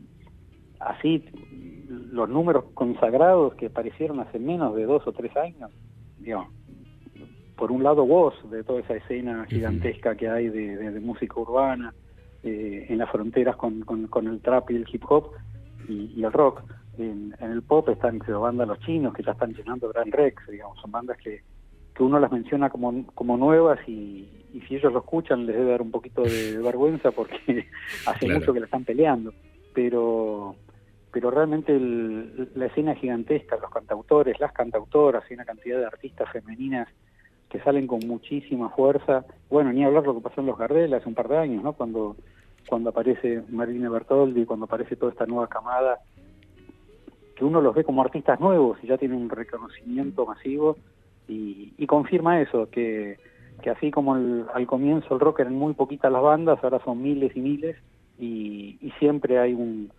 así, 0.79 1.23
los 2.11 2.29
números 2.29 2.65
consagrados 2.73 3.55
que 3.55 3.67
aparecieron 3.67 4.19
hace 4.19 4.39
menos 4.39 4.75
de 4.75 4.83
dos 4.85 5.05
o 5.07 5.11
tres 5.13 5.35
años, 5.37 5.71
digamos, 6.17 6.49
por 7.55 7.71
un 7.71 7.83
lado 7.83 8.05
voz 8.05 8.33
de 8.49 8.63
toda 8.63 8.79
esa 8.81 8.95
escena 8.95 9.45
gigantesca 9.45 10.15
que 10.15 10.27
hay 10.27 10.49
de, 10.49 10.75
de- 10.77 10.91
de 10.91 10.99
música 10.99 11.39
urbana 11.39 11.93
eh, 12.41 12.87
en 12.89 12.97
las 12.97 13.09
fronteras 13.09 13.55
con, 13.55 13.81
con- 13.81 14.07
con 14.07 14.27
el 14.27 14.41
trap 14.41 14.71
y 14.71 14.75
el 14.75 14.85
hip 14.91 15.03
hop 15.07 15.31
y, 15.87 16.11
y 16.19 16.23
el 16.25 16.31
rock. 16.33 16.63
En, 16.97 17.35
en 17.39 17.51
el 17.51 17.63
pop 17.63 17.89
están 17.89 18.19
creo, 18.19 18.41
bandas 18.41 18.67
los 18.67 18.79
chinos 18.81 19.13
que 19.13 19.23
ya 19.23 19.31
están 19.31 19.53
llenando 19.53 19.89
Gran 19.89 20.11
Rex, 20.11 20.45
digamos, 20.47 20.79
son 20.79 20.91
bandas 20.91 21.17
que, 21.17 21.41
que 21.95 22.03
uno 22.03 22.19
las 22.19 22.31
menciona 22.31 22.69
como, 22.69 23.05
como 23.15 23.35
nuevas 23.37 23.79
y, 23.87 24.29
y 24.53 24.61
si 24.67 24.75
ellos 24.75 24.93
lo 24.93 24.99
escuchan 24.99 25.45
les 25.45 25.55
debe 25.55 25.71
dar 25.71 25.81
un 25.81 25.91
poquito 25.91 26.21
de, 26.21 26.57
vergüenza 26.63 27.11
porque 27.11 27.65
hace 28.07 28.25
Claro. 28.25 28.39
mucho 28.39 28.53
que 28.53 28.59
la 28.59 28.65
están 28.65 28.83
peleando. 28.85 29.33
Pero 29.73 30.55
pero 31.11 31.29
realmente 31.29 31.75
el- 31.75 32.49
la 32.55 32.65
escena 32.65 32.93
es 32.93 32.99
gigantesca, 32.99 33.55
los 33.57 33.69
cantautores, 33.69 34.39
las 34.39 34.51
cantautoras 34.51 35.23
y 35.29 35.35
una 35.35 35.45
cantidad 35.45 35.77
de 35.79 35.85
artistas 35.85 36.27
femeninas 36.31 36.87
que 37.49 37.59
salen 37.59 37.85
con 37.85 37.99
muchísima 38.07 38.69
fuerza. 38.71 39.23
Bueno, 39.47 39.71
ni 39.71 39.83
hablar 39.83 40.03
lo 40.05 40.15
que 40.15 40.21
pasó 40.21 40.41
en 40.41 40.47
los 40.47 40.57
Gardel 40.57 40.91
hace 40.95 41.07
un 41.07 41.13
par 41.13 41.27
de 41.27 41.37
años, 41.37 41.63
¿no? 41.63 41.73
Cuando, 41.73 42.15
cuando 42.67 42.89
aparece 42.89 43.43
Marina 43.49 43.91
Bertoldi, 43.91 44.45
cuando 44.45 44.65
aparece 44.65 44.95
toda 44.95 45.11
esta 45.11 45.27
nueva 45.27 45.47
camada, 45.47 45.99
que 47.35 47.45
uno 47.45 47.61
los 47.61 47.73
ve 47.76 47.84
como 47.84 48.01
artistas 48.01 48.39
nuevos 48.39 48.77
y 48.84 48.88
ya 48.88 48.97
tienen 48.97 49.18
un 49.22 49.30
reconocimiento 49.30 50.26
masivo 50.26 50.77
y, 51.27 51.73
y 51.77 51.88
confirma 51.88 52.41
eso, 52.41 52.69
que, 52.69 53.18
que 53.61 53.69
así 53.69 53.91
como 53.91 54.15
el- 54.15 54.45
al 54.53 54.68
comienzo 54.68 55.14
el 55.14 55.19
rock 55.19 55.39
eran 55.39 55.55
muy 55.55 55.73
poquitas 55.73 56.11
las 56.11 56.22
bandas, 56.22 56.60
ahora 56.64 56.80
son 56.84 57.01
miles 57.01 57.35
y 57.35 57.39
miles 57.41 57.77
y, 58.19 58.77
y 58.81 58.91
siempre 58.99 59.39
hay 59.39 59.53
un, 59.53 59.91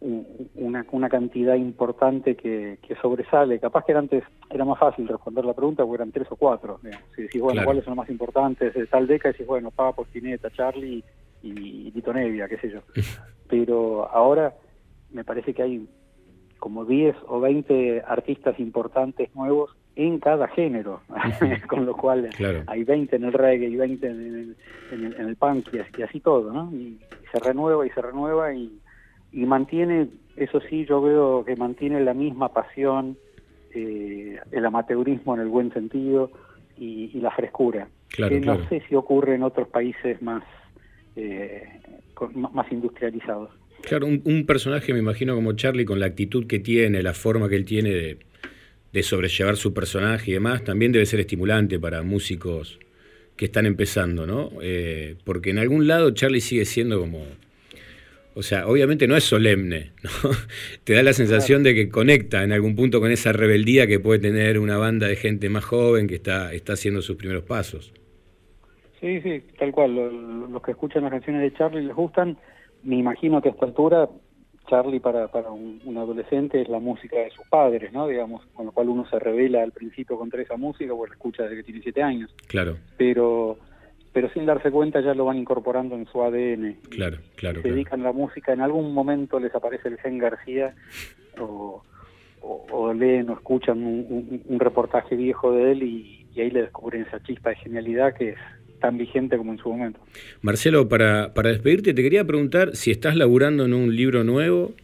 un- 0.00 0.50
una, 0.54 0.86
una 0.92 1.08
cantidad 1.10 1.56
importante 1.56 2.34
que, 2.36 2.78
que 2.80 2.94
sobresale. 2.96 3.58
Capaz 3.60 3.84
que 3.84 3.92
antes 3.92 4.24
era 4.48 4.64
más 4.64 4.78
fácil 4.78 5.06
responder 5.06 5.44
la 5.44 5.52
pregunta 5.54 5.82
porque 5.84 5.96
eran 6.02 6.12
tres 6.12 6.28
o 6.30 6.36
cuatro. 6.36 6.78
digamos. 6.82 7.06
Si 7.14 7.22
decís, 7.22 7.40
bueno, 7.42 7.56
Claro. 7.56 7.66
¿cuáles 7.66 7.84
son 7.84 7.90
los 7.92 7.98
más 8.04 8.08
importantes 8.10 8.72
de 8.72 8.86
tal 8.86 9.06
década? 9.06 9.32
Decís, 9.32 9.46
bueno, 9.46 9.70
Papo, 9.70 10.02
Spinetta, 10.04 10.50
Charlie 10.50 11.04
y 11.42 11.90
Tito 11.90 12.12
Nevia, 12.14 12.48
qué 12.48 12.56
sé 12.58 12.70
yo. 12.70 12.80
Pero 13.48 14.08
ahora 14.10 14.54
me 15.10 15.24
parece 15.24 15.52
que 15.52 15.62
hay 15.62 15.88
como 16.60 16.84
10 16.84 17.16
o 17.26 17.40
20 17.40 18.02
artistas 18.06 18.60
importantes 18.60 19.34
nuevos 19.34 19.74
en 19.96 20.20
cada 20.20 20.46
género, 20.48 21.02
con 21.68 21.84
lo 21.86 21.96
cual 21.96 22.30
Claro. 22.36 22.62
hay 22.68 22.84
20 22.84 23.16
en 23.16 23.24
el 23.24 23.32
reggae 23.32 23.68
y 23.68 23.76
20 23.76 24.06
en 24.06 24.20
el, 24.20 24.56
en 24.90 25.04
el, 25.06 25.14
en 25.14 25.26
el 25.26 25.36
punk 25.36 25.72
y 25.72 25.78
así, 25.78 25.90
y 25.96 26.02
así 26.02 26.20
todo, 26.20 26.52
¿no? 26.52 26.70
Y 26.72 27.00
se 27.32 27.40
renueva 27.40 27.84
y 27.86 27.90
se 27.90 28.02
renueva 28.02 28.52
y, 28.54 28.78
y 29.32 29.46
mantiene, 29.46 30.08
eso 30.36 30.60
sí, 30.68 30.84
yo 30.84 31.00
veo 31.00 31.44
que 31.44 31.56
mantiene 31.56 32.00
la 32.00 32.14
misma 32.14 32.50
pasión, 32.52 33.16
eh, 33.74 34.38
el 34.52 34.66
amateurismo 34.66 35.34
en 35.34 35.40
el 35.40 35.48
buen 35.48 35.72
sentido 35.72 36.30
y, 36.76 37.10
y 37.16 37.20
la 37.20 37.30
frescura. 37.30 37.88
Claro, 38.10 38.34
que 38.34 38.40
claro. 38.42 38.60
no 38.62 38.68
sé 38.68 38.82
si 38.88 38.94
ocurre 38.94 39.34
en 39.36 39.44
otros 39.44 39.68
países 39.68 40.20
más, 40.20 40.42
eh, 41.16 41.62
con- 42.14 42.32
más 42.52 42.70
industrializados. 42.72 43.50
Claro, 43.82 44.06
un, 44.06 44.46
personaje, 44.46 44.92
me 44.92 44.98
imagino, 45.00 45.34
como 45.34 45.52
Charlie, 45.54 45.84
con 45.84 45.98
la 46.00 46.06
actitud 46.06 46.46
que 46.46 46.58
tiene, 46.60 47.02
la 47.02 47.14
forma 47.14 47.48
que 47.48 47.56
él 47.56 47.64
tiene 47.64 48.16
de, 48.92 49.02
sobrellevar 49.02 49.56
su 49.56 49.72
personaje 49.74 50.30
y 50.30 50.34
demás, 50.34 50.62
también 50.64 50.92
debe 50.92 51.06
ser 51.06 51.20
estimulante 51.20 51.78
para 51.78 52.02
músicos 52.02 52.78
que 53.36 53.46
están 53.46 53.66
empezando, 53.66 54.26
¿no? 54.26 54.50
Eh, 54.62 55.16
porque 55.24 55.50
en 55.50 55.58
algún 55.58 55.86
lado 55.86 56.10
Charlie 56.12 56.40
sigue 56.40 56.64
siendo 56.66 57.00
como. 57.00 57.24
O 58.34 58.42
sea, 58.42 58.68
obviamente 58.68 59.08
no 59.08 59.16
es 59.16 59.24
solemne, 59.24 59.90
¿no? 60.04 60.10
Te 60.84 60.92
da 60.94 61.02
la 61.02 61.12
sensación 61.12 61.62
de 61.62 61.74
que 61.74 61.88
conecta 61.88 62.44
en 62.44 62.52
algún 62.52 62.76
punto 62.76 63.00
con 63.00 63.10
esa 63.10 63.32
rebeldía 63.32 63.86
que 63.86 63.98
puede 63.98 64.20
tener 64.20 64.58
una 64.58 64.76
banda 64.76 65.08
de 65.08 65.16
gente 65.16 65.48
más 65.48 65.64
joven 65.64 66.06
que 66.06 66.14
está, 66.16 66.52
está 66.52 66.74
haciendo 66.74 67.02
sus 67.02 67.16
primeros 67.16 67.42
pasos. 67.44 67.92
Sí, 69.00 69.20
sí, 69.22 69.42
tal 69.58 69.72
cual. 69.72 69.94
Lo- 69.96 70.10
lo- 70.12 70.46
Los 70.48 70.62
que 70.62 70.72
escuchan 70.72 71.02
las 71.02 71.10
canciones 71.10 71.42
de 71.42 71.56
Charlie 71.56 71.82
les 71.86 71.94
gustan. 71.96 72.36
Me 72.82 72.96
imagino 72.96 73.40
que 73.42 73.48
a 73.48 73.52
esta 73.52 73.66
altura 73.66 74.08
Charlie 74.68 75.00
para, 75.00 75.28
para 75.28 75.50
un, 75.50 75.80
un 75.84 75.98
adolescente 75.98 76.60
es 76.62 76.68
la 76.68 76.78
música 76.78 77.18
de 77.18 77.30
sus 77.30 77.46
padres, 77.48 77.92
¿no? 77.92 78.06
Digamos, 78.06 78.44
con 78.54 78.66
lo 78.66 78.72
cual 78.72 78.88
uno 78.88 79.04
se 79.08 79.18
revela 79.18 79.62
al 79.62 79.72
principio 79.72 80.16
contra 80.16 80.40
esa 80.42 80.56
música, 80.56 80.94
porque 80.94 81.10
la 81.10 81.14
escucha 81.16 81.42
desde 81.42 81.56
que 81.56 81.62
tiene 81.64 81.82
siete 81.82 82.02
años. 82.02 82.34
Claro, 82.46 82.76
Pero 82.96 83.58
pero 84.12 84.28
sin 84.30 84.44
darse 84.44 84.72
cuenta 84.72 85.00
ya 85.00 85.14
lo 85.14 85.24
van 85.26 85.38
incorporando 85.38 85.94
en 85.94 86.04
su 86.06 86.20
ADN. 86.20 86.78
claro, 86.90 87.18
claro. 87.36 87.62
se 87.62 87.68
dedican 87.70 88.00
a 88.00 88.04
la 88.04 88.12
música, 88.12 88.52
en 88.52 88.60
algún 88.60 88.92
momento 88.92 89.38
les 89.38 89.54
aparece 89.54 89.86
el 89.88 89.98
Gen 89.98 90.18
García 90.18 90.74
o, 91.40 91.82
o, 92.40 92.66
o 92.72 92.92
leen 92.92 93.30
o 93.30 93.34
escuchan 93.34 93.78
un, 93.78 94.06
un- 94.10 94.42
un 94.46 94.58
reportaje 94.60 95.14
viejo 95.14 95.52
de 95.52 95.72
él 95.72 95.82
y, 95.84 96.26
y 96.34 96.40
ahí 96.40 96.50
le 96.50 96.62
descubren 96.62 97.02
esa 97.02 97.22
chispa 97.22 97.50
de 97.50 97.56
genialidad 97.56 98.14
que 98.14 98.30
es 98.30 98.38
tan 98.80 98.98
vigente 98.98 99.36
como 99.36 99.52
en 99.52 99.58
su 99.58 99.68
momento. 99.68 100.00
Marcelo, 100.42 100.88
para, 100.88 101.32
para 101.34 101.50
despedirte, 101.50 101.94
te 101.94 102.02
quería 102.02 102.24
preguntar 102.24 102.74
si 102.74 102.90
estás 102.90 103.16
laburando 103.16 103.64
en 103.64 103.74
un 103.74 103.94
libro 103.94 104.24
nuevo 104.24 104.74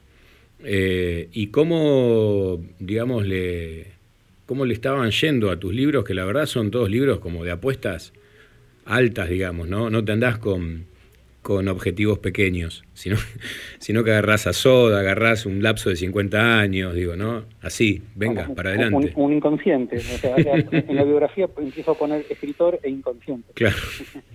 eh, 0.63 1.29
y 1.33 1.49
cómo, 1.49 2.61
digamos, 2.79 3.27
le, 3.27 3.87
cómo 4.47 4.65
le 4.65 4.75
estaban 4.75 5.11
yendo 5.11 5.51
a 5.51 5.59
tus 5.59 5.75
libros, 5.75 6.05
que 6.05 6.15
la 6.15 6.25
verdad 6.25 6.47
son 6.47 6.71
todos 6.71 6.91
libros 6.91 7.19
como 7.19 7.45
de 7.45 7.51
apuestas 7.51 8.13
altas, 8.85 9.29
digamos, 9.29 9.69
¿no? 9.69 9.91
No 9.91 10.05
te 10.05 10.13
andás 10.13 10.39
con, 10.39 10.87
con 11.47 11.69
objetivos 11.69 12.19
pequeños, 12.19 12.83
sino, 12.93 13.15
sino 13.79 14.03
que 14.03 14.11
agarrás 14.11 14.49
a 14.49 14.53
Soda, 14.53 14.99
agarrás 14.99 15.47
un 15.47 15.63
lapso 15.63 15.91
de 15.91 15.95
50 15.95 16.59
años, 16.59 16.93
digo, 16.93 17.15
¿no? 17.15 17.45
Así, 17.63 18.03
venga, 18.17 18.49
para 18.53 18.71
adelante. 18.71 19.13
Un, 19.15 19.25
un 19.27 19.33
inconsciente. 19.33 19.99
O 19.99 20.01
sea, 20.01 20.35
en 20.37 20.97
la 20.97 21.05
biografía 21.05 21.49
empiezo 21.57 21.93
a 21.93 21.95
poner 21.95 22.27
escritor 22.29 22.81
e 22.83 22.91
inconsciente. 22.91 23.53
Claro, 23.55 23.77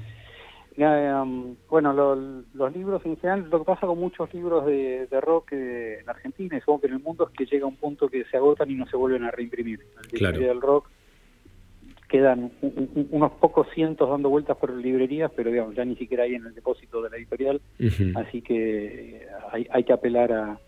um, 0.78 1.56
bueno, 1.70 1.92
lo- 1.92 2.44
los 2.54 2.74
libros 2.74 3.02
en 3.06 3.18
general, 3.18 3.50
lo 3.52 3.60
que 3.60 3.66
pasa 3.66 3.86
con 3.88 4.00
muchos 4.00 4.34
libros 4.34 4.66
de, 4.66 5.06
de 5.12 5.22
rock 5.22 5.52
eh, 5.52 6.00
en 6.02 6.10
Argentina 6.10 6.56
y 6.56 6.62
supongo 6.62 6.82
que 6.82 6.88
en 6.88 6.94
el 6.94 7.00
mundo 7.00 7.30
es 7.30 7.38
que 7.38 7.46
llega 7.54 7.66
un 7.66 7.76
punto 7.76 8.08
que 8.08 8.24
se 8.26 8.38
agotan 8.38 8.72
y 8.72 8.76
no 8.76 8.88
se 8.88 8.96
vuelven 8.96 9.24
a 9.26 9.32
reimprimir. 9.32 9.82
En 9.82 10.24
la 10.24 10.32
Claro. 10.32 10.40
del 10.40 10.62
rock 10.62 10.90
quedan 12.12 12.52
un- 12.62 12.90
un- 12.96 13.08
unos 13.12 13.32
pocos 13.44 13.68
cientos 13.74 14.10
dando 14.10 14.30
vueltas 14.30 14.58
por 14.58 14.70
librerías, 14.72 15.32
pero 15.36 15.50
digamos, 15.50 15.74
ya 15.76 15.86
ni 15.86 15.96
siquiera 15.96 16.24
hay 16.26 16.36
en 16.36 16.46
el 16.46 16.54
depósito 16.54 17.02
de 17.02 17.10
la 17.10 17.18
editorial, 17.18 17.62
así 18.16 18.42
que 18.42 19.16
eh, 19.16 19.28
hay, 19.52 19.66
hay 19.72 19.84
que 19.84 19.94
apelar 19.94 20.32
a, 20.32 20.60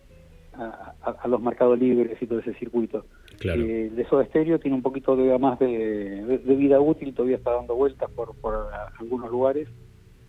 a, 0.56 1.28
los 1.28 1.42
mercados 1.42 1.78
libres 1.80 2.18
y 2.22 2.28
todo 2.28 2.40
ese 2.40 2.54
circuito. 2.56 3.06
claro. 3.40 3.62
Eh, 3.62 3.90
de 3.90 4.06
Soda 4.06 4.26
Stereo 4.26 4.60
tiene 4.60 4.76
un 4.78 4.84
poquito 4.84 5.16
de, 5.16 5.38
más 5.38 5.60
de, 5.60 5.68
de- 5.68 6.38
de 6.38 6.56
vida 6.56 6.80
útil, 6.80 7.14
todavía 7.14 7.38
está 7.38 7.52
dando 7.52 7.76
vueltas 7.76 8.10
por, 8.12 8.36
por 8.36 8.70
algunos 9.00 9.30
lugares. 9.32 9.68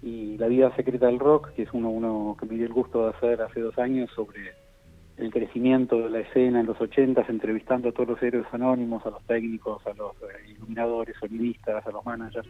Y 0.03 0.37
La 0.37 0.49
vida 0.49 0.75
secreta 0.77 1.07
del 1.07 1.19
rock, 1.19 1.53
que 1.55 1.63
es 1.63 1.73
uno, 1.73 1.89
uno 1.89 2.37
que 2.39 2.45
me 2.47 2.57
dio 2.57 2.67
el 2.67 2.73
gusto 2.75 3.05
de 3.05 3.11
hacer 3.11 3.41
hace 3.41 3.61
dos 3.61 3.79
años 3.79 4.11
sobre 4.15 4.41
el 5.17 5.31
crecimiento 5.31 6.01
de 6.03 6.11
la 6.11 6.21
escena 6.21 6.61
en 6.61 6.67
los 6.67 6.81
ochentas, 6.81 7.29
entrevistando 7.29 7.89
a 7.89 7.93
todos 7.93 8.09
los 8.11 8.23
héroes 8.23 8.47
anónimos, 8.53 9.05
a 9.07 9.11
los 9.11 9.23
técnicos, 9.25 9.87
a 9.87 9.95
los 9.95 10.13
eh, 10.23 10.51
iluminadores, 10.57 11.15
sonidistas, 11.21 11.87
a 11.87 11.91
los 11.91 12.05
managers. 12.05 12.49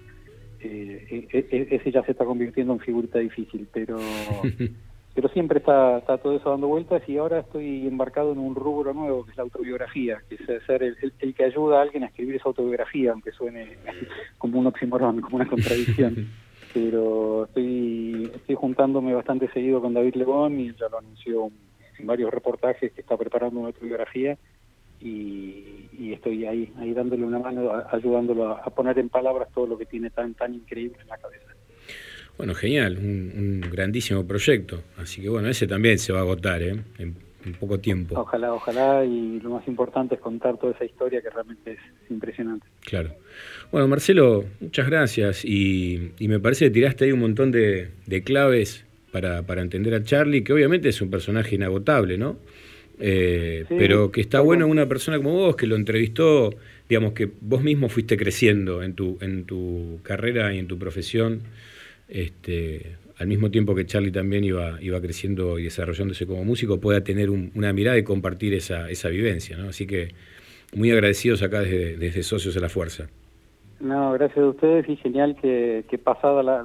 Eh, 0.61 1.27
e- 1.31 1.47
e- 1.51 1.69
ese 1.77 1.93
ya 1.93 2.03
se 2.05 2.13
está 2.13 2.25
convirtiendo 2.25 2.73
en 2.73 2.81
figurita 2.81 3.19
difícil, 3.19 3.69
pero 3.73 3.99
pero 5.15 5.29
siempre 5.29 5.59
está, 5.59 5.99
está 5.99 6.19
todo 6.19 6.37
eso 6.37 6.51
dando 6.51 6.67
vueltas 6.69 7.07
y 7.09 7.19
ahora 7.19 7.41
estoy 7.41 7.87
embarcado 7.87 8.33
en 8.33 8.39
un 8.39 8.55
rubro 8.55 8.93
nuevo 8.95 9.25
que 9.25 9.31
es 9.33 9.37
la 9.37 9.43
autobiografía, 9.45 10.19
que 10.29 10.37
es 10.37 10.65
ser 10.67 10.83
el, 10.83 10.97
el- 11.03 11.13
el 11.21 11.35
que 11.35 11.45
ayuda 11.45 11.79
a 11.79 11.83
alguien 11.83 12.03
a 12.03 12.07
escribir 12.07 12.37
esa 12.37 12.49
autobiografía, 12.49 13.13
aunque 13.13 13.31
suene 13.33 13.77
como 14.39 14.59
un 14.59 14.67
oxímoron, 14.69 15.21
como 15.21 15.37
una 15.37 15.47
contradicción. 15.47 16.29
Pero 16.75 17.45
estoy, 17.45 18.31
estoy 18.35 18.55
juntándome 18.57 19.15
bastante 19.15 19.49
seguido 19.53 19.81
con 19.81 19.95
David 19.95 20.15
Lebón 20.17 20.59
y 20.59 20.73
ya 20.75 20.89
lo 20.91 20.99
anunció 20.99 21.47
en 21.47 21.53
varios 22.01 22.33
reportajes 22.33 22.93
que 22.93 23.01
está 23.01 23.17
preparando 23.17 23.61
una 23.61 23.69
autobiografía 23.69 24.37
y, 25.01 25.89
y 25.99 26.13
estoy 26.13 26.45
ahí, 26.47 26.73
ahí 26.79 26.93
dándole 26.95 27.25
una 27.25 27.39
mano, 27.39 27.71
a- 27.73 27.89
ayudándolo 27.93 28.49
a, 28.49 28.61
a 28.61 28.71
poner 28.71 28.99
en 28.99 29.09
palabras 29.09 29.49
todo 29.55 29.67
lo 29.67 29.79
que 29.79 29.87
tiene 29.87 30.11
tan, 30.11 30.35
tan 30.35 30.55
increíble 30.55 30.99
en 31.03 31.09
la 31.09 31.17
cabeza. 31.19 31.45
Bueno, 32.37 32.55
genial, 32.55 32.99
un, 32.99 33.61
un 33.65 33.71
grandísimo 33.71 34.27
proyecto. 34.27 34.83
Así 34.97 35.23
que 35.23 35.29
bueno, 35.29 35.49
ese 35.49 35.67
también 35.67 35.99
se 35.99 36.13
va 36.13 36.21
a 36.21 36.23
agotar 36.23 36.63
¿eh? 36.63 36.77
en, 36.99 37.15
en 37.45 37.53
poco 37.55 37.79
tiempo. 37.79 38.19
Ojalá, 38.19 38.53
ojalá, 38.53 39.05
y 39.05 39.39
lo 39.41 39.51
más 39.51 39.69
importante 39.69 40.17
es 40.17 40.21
contar 40.21 40.57
toda 40.59 40.73
esa 40.73 40.85
historia 40.85 41.21
que 41.23 41.31
realmente 41.31 41.73
es 41.73 42.11
impresionante. 42.11 42.67
Claro. 42.81 43.11
Bueno, 43.71 43.87
Marcelo, 43.87 44.45
muchas 44.61 44.89
gracias. 44.89 45.45
Y, 45.45 46.13
y 46.19 46.27
me 46.29 46.41
parece 46.41 46.65
que 46.67 46.71
tiraste 46.73 47.05
ahí 47.05 47.13
un 47.13 47.21
montón 47.21 47.53
de, 47.53 47.91
de 48.07 48.23
claves 48.25 48.85
para, 49.15 49.43
para 49.47 49.63
entender 49.63 49.95
a 49.95 50.03
Charlie, 50.05 50.45
que 50.45 50.53
obviamente 50.53 50.89
es 50.91 51.01
un 51.01 51.11
personaje 51.11 51.55
inagotable, 51.57 52.19
¿no? 52.19 52.39
Eh, 52.99 53.67
Sí, 53.69 53.75
pero 53.77 54.11
que 54.13 54.21
está 54.21 54.41
bueno 54.41 54.67
una 54.69 54.89
persona 54.89 55.19
como 55.19 55.33
vos, 55.35 55.57
que 55.57 55.67
lo 55.67 55.77
entrevistó, 55.77 56.55
digamos 56.89 57.13
que 57.15 57.31
vos 57.41 57.63
mismo 57.63 57.89
fuiste 57.89 58.17
creciendo 58.17 58.83
en 58.83 58.95
tu, 58.95 59.19
en 59.21 59.45
tu 59.47 60.01
carrera 60.05 60.55
y 60.55 60.59
en 60.61 60.69
tu 60.69 60.79
profesión, 60.79 61.43
este, 62.09 62.97
al 63.19 63.27
mismo 63.29 63.51
tiempo 63.51 63.75
que 63.75 63.87
Charlie 63.87 64.13
también 64.13 64.45
iba, 64.45 64.79
iba 64.83 65.01
creciendo 65.01 65.59
y 65.59 65.65
desarrollándose 65.65 66.27
como 66.27 66.45
músico, 66.45 66.81
pueda 66.81 67.03
tener 67.05 67.31
un- 67.31 67.53
una 67.55 67.73
mirada 67.73 67.99
y 67.99 68.05
compartir 68.05 68.55
esa, 68.55 68.91
esa 68.91 69.09
vivencia, 69.11 69.57
¿no? 69.57 69.69
Así 69.71 69.87
que 69.87 70.15
muy 70.75 70.91
agradecidos 70.93 71.43
acá 71.43 71.61
desde, 71.63 71.97
desde 71.99 72.23
Socios 72.25 72.57
a 72.57 72.61
la 72.61 72.69
Fuerza. 72.71 73.09
No, 73.79 74.13
gracias 74.13 74.39
a 74.45 74.49
ustedes 74.49 74.89
y 74.89 74.97
genial 74.97 75.37
que, 75.37 75.85
que 75.89 75.99
pasada 75.99 76.43
la, 76.43 76.65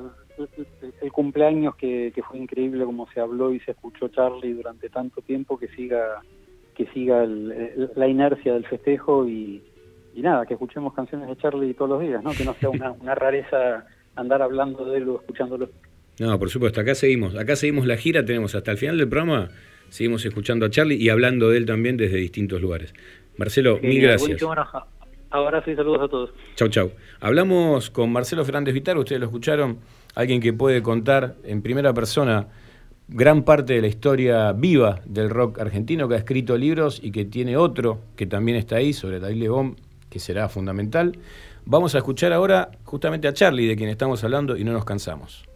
el, 1.02 1.12
cumpleaños 1.12 1.76
que, 1.76 2.12
que 2.14 2.24
fue 2.24 2.38
increíble 2.38 2.86
como 2.86 3.08
se 3.12 3.20
habló 3.20 3.54
y 3.54 3.60
se 3.62 3.72
escuchó 3.72 4.08
Charlie 4.10 4.54
durante 4.54 4.90
tanto 4.90 5.22
tiempo 5.22 5.58
que 5.58 5.68
siga 5.70 6.22
que 6.76 6.86
siga 6.94 7.24
el- 7.24 7.52
el- 7.52 7.92
la 7.96 8.08
inercia 8.08 8.54
del 8.54 8.66
festejo 8.66 9.28
y, 9.28 9.62
y 10.16 10.22
nada, 10.22 10.46
que 10.46 10.54
escuchemos 10.54 10.94
canciones 10.94 11.28
de 11.28 11.36
Charlie 11.38 11.74
todos 11.74 11.92
los 11.92 12.02
días, 12.02 12.24
¿no? 12.24 12.32
Que 12.32 12.46
no 12.46 12.54
sea 12.54 12.70
una, 12.70 12.92
una 12.94 13.16
rareza 13.16 13.86
andar 14.16 14.42
hablando 14.42 14.86
de 14.86 14.98
él 15.00 15.10
o 15.10 15.20
escuchándolo. 15.20 15.70
No, 16.20 16.40
por 16.40 16.50
supuesto, 16.50 16.80
acá 16.82 16.96
seguimos. 16.96 17.36
Acá 17.36 17.56
seguimos 17.58 17.86
la 17.86 17.98
gira, 17.98 18.24
tenemos 18.24 18.56
hasta 18.56 18.72
el 18.72 18.78
final 18.78 18.98
del 18.98 19.10
programa, 19.10 19.50
seguimos 19.90 20.26
escuchando 20.26 20.66
a 20.66 20.70
Charlie 20.70 20.96
y 20.96 21.10
hablando 21.10 21.50
de 21.50 21.58
él 21.58 21.66
también 21.66 21.98
desde 21.98 22.18
distintos 22.18 22.62
lugares. 22.62 22.94
Marcelo, 23.38 23.74
mil 23.76 23.82
Genial, 23.92 24.02
gracias. 24.04 24.22
buenísimo, 24.22 24.48
bueno, 24.50 24.62
a- 24.74 24.88
Abrazo 25.32 25.70
y 25.72 25.76
saludos 25.76 26.02
a 26.02 26.08
todos. 26.08 26.34
Chau, 26.56 26.70
chau. 26.70 26.92
Hablamos 27.20 27.90
con 27.92 28.12
Marcelo 28.12 28.44
Fernández 28.46 28.74
Vitar, 28.74 28.98
ustedes 28.98 29.20
lo 29.20 29.28
escucharon, 29.28 29.78
alguien 30.20 30.42
que 30.42 30.52
puede 30.52 30.84
contar 30.84 31.36
en 31.46 31.62
primera 31.62 31.94
persona 31.94 32.48
gran 33.08 33.44
parte 33.44 33.74
de 33.74 33.82
la 33.82 33.88
historia 33.88 34.52
viva 34.52 35.00
del 35.06 35.30
rock 35.30 35.60
argentino, 35.60 36.10
que 36.10 36.16
ha 36.16 36.18
escrito 36.18 36.58
libros 36.58 37.00
y 37.02 37.12
que 37.12 37.24
tiene 37.24 37.56
otro 37.56 38.02
que 38.18 38.26
también 38.26 38.58
está 38.58 38.76
ahí, 38.76 38.92
sobre 38.92 39.22
David 39.22 39.44
Lebón, 39.44 39.78
que 40.10 40.20
será 40.20 40.50
fundamental. 40.50 41.18
Vamos 41.64 41.96
a 41.96 42.00
escuchar 42.00 42.34
ahora 42.34 42.70
justamente 42.84 43.30
a 43.30 43.34
Charlie, 43.34 43.66
de 43.66 43.78
quien 43.78 43.90
estamos 43.90 44.22
hablando, 44.26 44.58
y 44.58 44.66
no 44.66 44.74
nos 44.74 44.84
cansamos. 44.84 45.49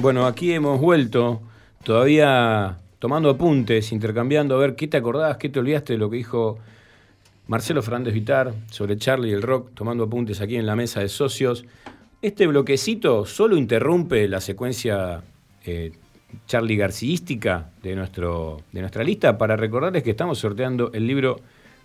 Bueno, 0.00 0.26
aquí 0.26 0.52
hemos 0.52 0.80
vuelto, 0.80 1.40
todavía 1.82 2.78
tomando 3.00 3.30
apuntes, 3.30 3.90
intercambiando, 3.90 4.54
a 4.54 4.58
ver 4.58 4.76
qué 4.76 4.86
te 4.86 4.96
acordás, 4.96 5.36
qué 5.36 5.48
te 5.48 5.58
olvidaste 5.58 5.94
de 5.94 5.98
lo 5.98 6.08
que 6.08 6.18
dijo 6.18 6.58
Marcelo 7.48 7.82
Fernández 7.82 8.14
Vitar 8.14 8.54
sobre 8.70 8.96
Charlie 8.96 9.30
y 9.30 9.32
el 9.32 9.42
rock, 9.42 9.70
tomando 9.74 10.04
apuntes 10.04 10.40
aquí 10.40 10.56
en 10.56 10.64
la 10.64 10.76
mesa 10.76 11.00
de 11.00 11.08
socios. 11.08 11.64
Este 12.22 12.46
bloquecito 12.46 13.26
solo 13.26 13.56
interrumpe 13.56 14.28
la 14.28 14.40
secuencia 14.40 15.22
eh, 15.64 15.92
Charlie 16.46 16.76
Garcística 16.76 17.70
de, 17.82 17.90
de 17.90 18.80
nuestra 18.80 19.02
lista 19.02 19.38
para 19.38 19.56
recordarles 19.56 20.04
que 20.04 20.10
estamos 20.10 20.38
sorteando 20.38 20.92
el 20.92 21.06
libro 21.06 21.40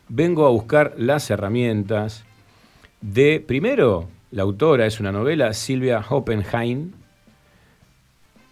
Vengo 0.09 0.45
a 0.45 0.49
buscar 0.49 0.93
las 0.97 1.29
herramientas 1.31 2.23
de, 3.01 3.39
primero, 3.39 4.09
la 4.31 4.43
autora 4.43 4.85
es 4.85 4.99
una 4.99 5.11
novela, 5.11 5.53
Silvia 5.53 6.03
Hoppenheim. 6.09 6.91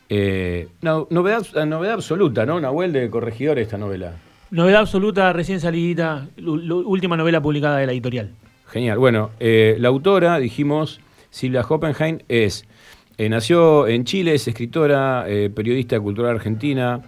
Eh, 0.10 0.68
no- 0.81 1.07
novedad, 1.10 1.45
novedad 1.65 1.93
absoluta, 1.95 2.45
¿no? 2.45 2.60
Nahuel 2.60 2.91
de 2.93 3.10
Corregidor 3.10 3.60
esta 3.60 3.77
novela. 3.77 4.14
Novedad 4.51 4.81
absoluta, 4.81 5.31
recién 5.34 5.60
salidita, 5.60 6.27
última 6.43 7.15
novela 7.15 7.41
publicada 7.41 7.77
de 7.77 7.85
la 7.85 7.91
editorial. 7.91 8.31
Genial. 8.68 8.97
Bueno, 8.97 9.30
eh, 9.39 9.77
la 9.80 9.89
autora, 9.89 10.39
dijimos, 10.39 10.99
Silvia 11.30 11.61
Hoppenheim, 11.61 12.19
es, 12.27 12.65
eh, 13.19 13.30
nació 13.30 13.88
en 13.88 14.06
Chile, 14.06 14.34
es 14.34 14.47
escritora, 14.47 15.26
eh, 15.27 15.51
periodista 15.53 15.99
cultural 15.99 16.35
argentina, 16.35 17.01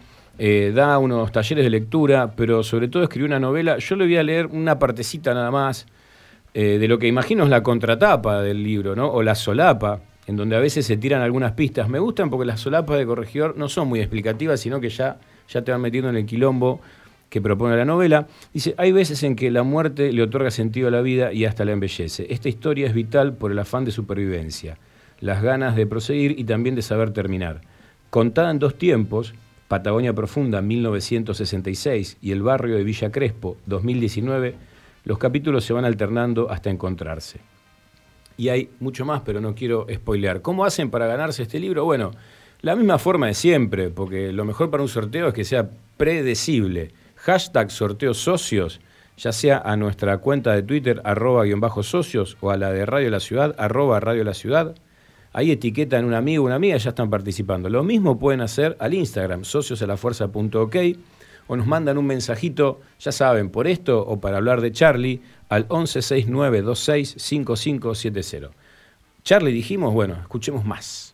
da 0.73 0.97
unos 0.97 1.31
talleres 1.31 1.63
de 1.63 1.69
lectura, 1.69 2.31
pero 2.35 2.63
sobre 2.63 2.87
todo 2.87 3.03
escribió 3.03 3.27
una 3.27 3.39
novela. 3.39 3.77
Yo 3.77 3.95
le 3.95 4.05
voy 4.05 4.17
a 4.17 4.23
leer 4.23 4.47
una 4.47 4.79
partecita 4.79 5.35
nada 5.35 5.51
más 5.51 5.85
eh, 6.53 6.77
de 6.79 6.87
lo 6.87 6.99
que 6.99 7.07
imagino 7.07 7.43
es 7.43 7.49
la 7.49 7.63
contratapa 7.63 8.41
del 8.41 8.63
libro, 8.63 8.95
¿no? 8.95 9.09
O 9.11 9.23
la 9.23 9.35
solapa, 9.35 10.01
en 10.27 10.35
donde 10.35 10.55
a 10.55 10.59
veces 10.59 10.85
se 10.85 10.97
tiran 10.97 11.21
algunas 11.21 11.53
pistas. 11.53 11.89
Me 11.89 11.99
gustan 11.99 12.29
porque 12.29 12.45
las 12.45 12.59
solapas 12.59 12.97
de 12.97 13.05
Corregidor 13.05 13.57
no 13.57 13.69
son 13.69 13.87
muy 13.87 13.99
explicativas, 13.99 14.59
sino 14.59 14.79
que 14.81 14.89
ya, 14.89 15.17
ya 15.47 15.61
te 15.61 15.71
van 15.71 15.81
metiendo 15.81 16.09
en 16.09 16.17
el 16.17 16.25
quilombo 16.25 16.81
que 17.29 17.41
propone 17.41 17.77
la 17.77 17.85
novela. 17.85 18.27
Dice, 18.53 18.75
hay 18.77 18.91
veces 18.91 19.23
en 19.23 19.37
que 19.37 19.49
la 19.49 19.63
muerte 19.63 20.11
le 20.11 20.21
otorga 20.21 20.51
sentido 20.51 20.89
a 20.89 20.91
la 20.91 21.01
vida 21.01 21.31
y 21.31 21.45
hasta 21.45 21.63
la 21.63 21.71
embellece. 21.71 22.27
Esta 22.29 22.49
historia 22.49 22.87
es 22.87 22.93
vital 22.93 23.33
por 23.33 23.51
el 23.51 23.59
afán 23.59 23.85
de 23.85 23.91
supervivencia, 23.91 24.77
las 25.21 25.41
ganas 25.41 25.77
de 25.77 25.87
proseguir 25.87 26.37
y 26.37 26.43
también 26.43 26.75
de 26.75 26.81
saber 26.81 27.11
terminar. 27.11 27.61
Contada 28.09 28.51
en 28.51 28.59
dos 28.59 28.77
tiempos, 28.77 29.33
Patagonia 29.69 30.11
Profunda 30.11 30.61
1966 30.61 32.17
y 32.21 32.33
El 32.33 32.41
Barrio 32.41 32.75
de 32.75 32.83
Villa 32.83 33.09
Crespo 33.09 33.55
2019, 33.67 34.55
los 35.03 35.17
capítulos 35.17 35.65
se 35.65 35.73
van 35.73 35.85
alternando 35.85 36.49
hasta 36.49 36.69
encontrarse. 36.69 37.39
Y 38.37 38.49
hay 38.49 38.69
mucho 38.79 39.05
más, 39.05 39.21
pero 39.21 39.41
no 39.41 39.55
quiero 39.55 39.85
spoilear. 39.93 40.41
¿Cómo 40.41 40.65
hacen 40.65 40.89
para 40.89 41.07
ganarse 41.07 41.43
este 41.43 41.59
libro? 41.59 41.85
Bueno, 41.85 42.11
la 42.61 42.75
misma 42.75 42.97
forma 42.97 43.27
de 43.27 43.33
siempre, 43.33 43.89
porque 43.89 44.31
lo 44.31 44.45
mejor 44.45 44.69
para 44.69 44.83
un 44.83 44.89
sorteo 44.89 45.29
es 45.29 45.33
que 45.33 45.43
sea 45.43 45.69
predecible. 45.97 46.91
Hashtag 47.15 47.71
sorteo 47.71 48.13
socios, 48.13 48.79
ya 49.17 49.31
sea 49.31 49.59
a 49.59 49.75
nuestra 49.75 50.17
cuenta 50.19 50.53
de 50.53 50.63
Twitter, 50.63 51.01
arroba 51.03 51.43
guion 51.43 51.59
bajo 51.59 51.83
socios, 51.83 52.37
o 52.41 52.51
a 52.51 52.57
la 52.57 52.71
de 52.71 52.85
Radio 52.85 53.09
La 53.09 53.19
Ciudad, 53.19 53.55
arroba 53.57 53.99
Radio 53.99 54.23
La 54.23 54.33
Ciudad. 54.33 54.75
Ahí 55.33 55.51
etiquetan 55.51 56.05
un 56.05 56.13
amigo 56.13 56.43
una 56.43 56.55
amiga, 56.55 56.77
ya 56.77 56.89
están 56.89 57.09
participando. 57.09 57.69
Lo 57.69 57.83
mismo 57.83 58.19
pueden 58.19 58.41
hacer 58.41 58.75
al 58.79 58.93
Instagram, 58.93 59.43
sociosalafuerza.ok, 59.43 60.75
o 61.51 61.55
nos 61.57 61.67
mandan 61.67 61.97
un 61.97 62.05
mensajito, 62.05 62.79
ya 62.97 63.11
saben, 63.11 63.49
por 63.49 63.67
esto 63.67 63.99
o 64.07 64.21
para 64.21 64.37
hablar 64.37 64.61
de 64.61 64.71
Charlie, 64.71 65.21
al 65.49 65.67
1169265570. 65.67 68.51
Charlie 69.21 69.51
dijimos, 69.51 69.93
bueno, 69.93 70.15
escuchemos 70.21 70.63
más. 70.63 71.10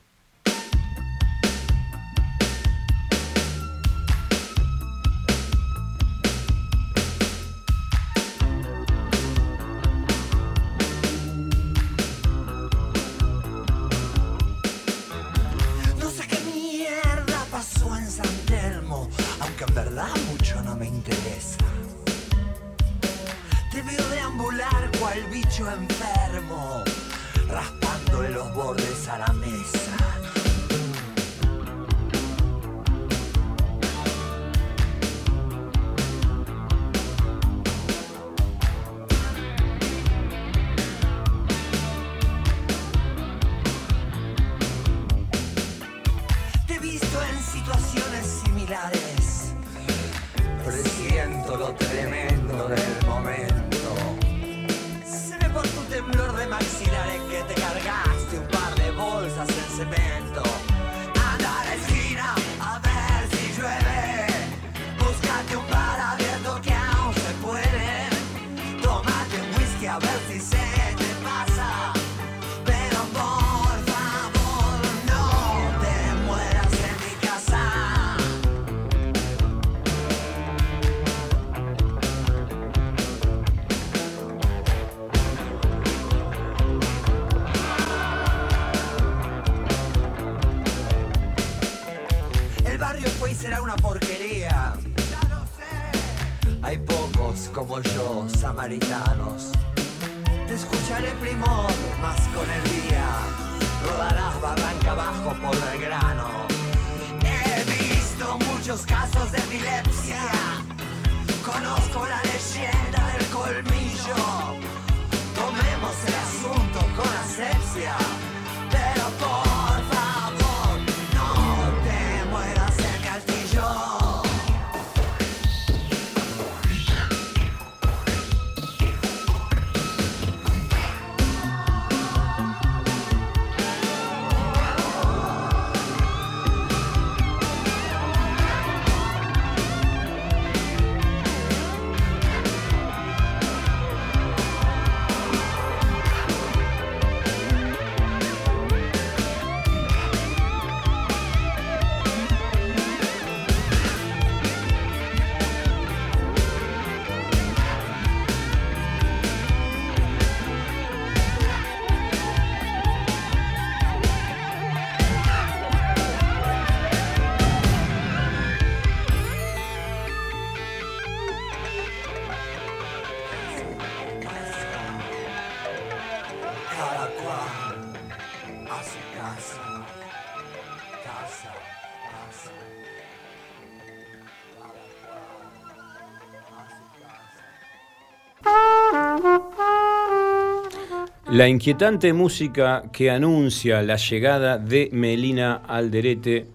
La 191.38 191.48
inquietante 191.48 192.14
música 192.14 192.82
que 192.92 193.12
anuncia 193.12 193.84
la 193.84 193.98
llegada 193.98 194.58
de 194.58 194.90
Melina 194.92 195.62
Alderete, 195.68 196.48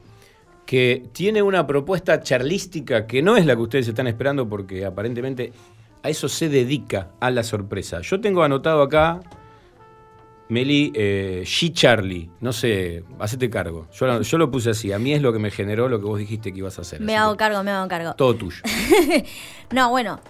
que 0.66 1.04
tiene 1.12 1.40
una 1.40 1.64
propuesta 1.68 2.20
charlística 2.20 3.06
que 3.06 3.22
no 3.22 3.36
es 3.36 3.46
la 3.46 3.54
que 3.54 3.62
ustedes 3.62 3.86
están 3.86 4.08
esperando 4.08 4.48
porque 4.48 4.84
aparentemente 4.84 5.52
a 6.02 6.08
eso 6.08 6.28
se 6.28 6.48
dedica 6.48 7.10
a 7.20 7.30
la 7.30 7.44
sorpresa. 7.44 8.00
Yo 8.00 8.20
tengo 8.20 8.42
anotado 8.42 8.82
acá, 8.82 9.20
Meli, 10.48 10.90
eh, 10.96 11.44
She 11.46 11.72
Charlie, 11.72 12.28
no 12.40 12.52
sé, 12.52 13.04
hacete 13.20 13.48
cargo. 13.48 13.86
Yo, 13.92 14.06
lo- 14.08 14.22
yo 14.22 14.36
lo 14.38 14.50
puse 14.50 14.70
así, 14.70 14.90
a 14.92 14.98
mí 14.98 15.12
es 15.12 15.22
lo 15.22 15.32
que 15.32 15.38
me 15.38 15.52
generó 15.52 15.88
lo 15.88 16.00
que 16.00 16.06
vos 16.06 16.18
dijiste 16.18 16.52
que 16.52 16.58
ibas 16.58 16.78
a 16.78 16.82
hacer. 16.82 17.00
Me 17.00 17.16
hago 17.16 17.32
que 17.34 17.38
cargo, 17.38 17.62
me 17.62 17.70
hago 17.70 17.86
cargo. 17.88 18.14
Todo 18.14 18.34
tuyo. 18.34 18.62
No, 19.70 19.88
bueno, 19.90 20.20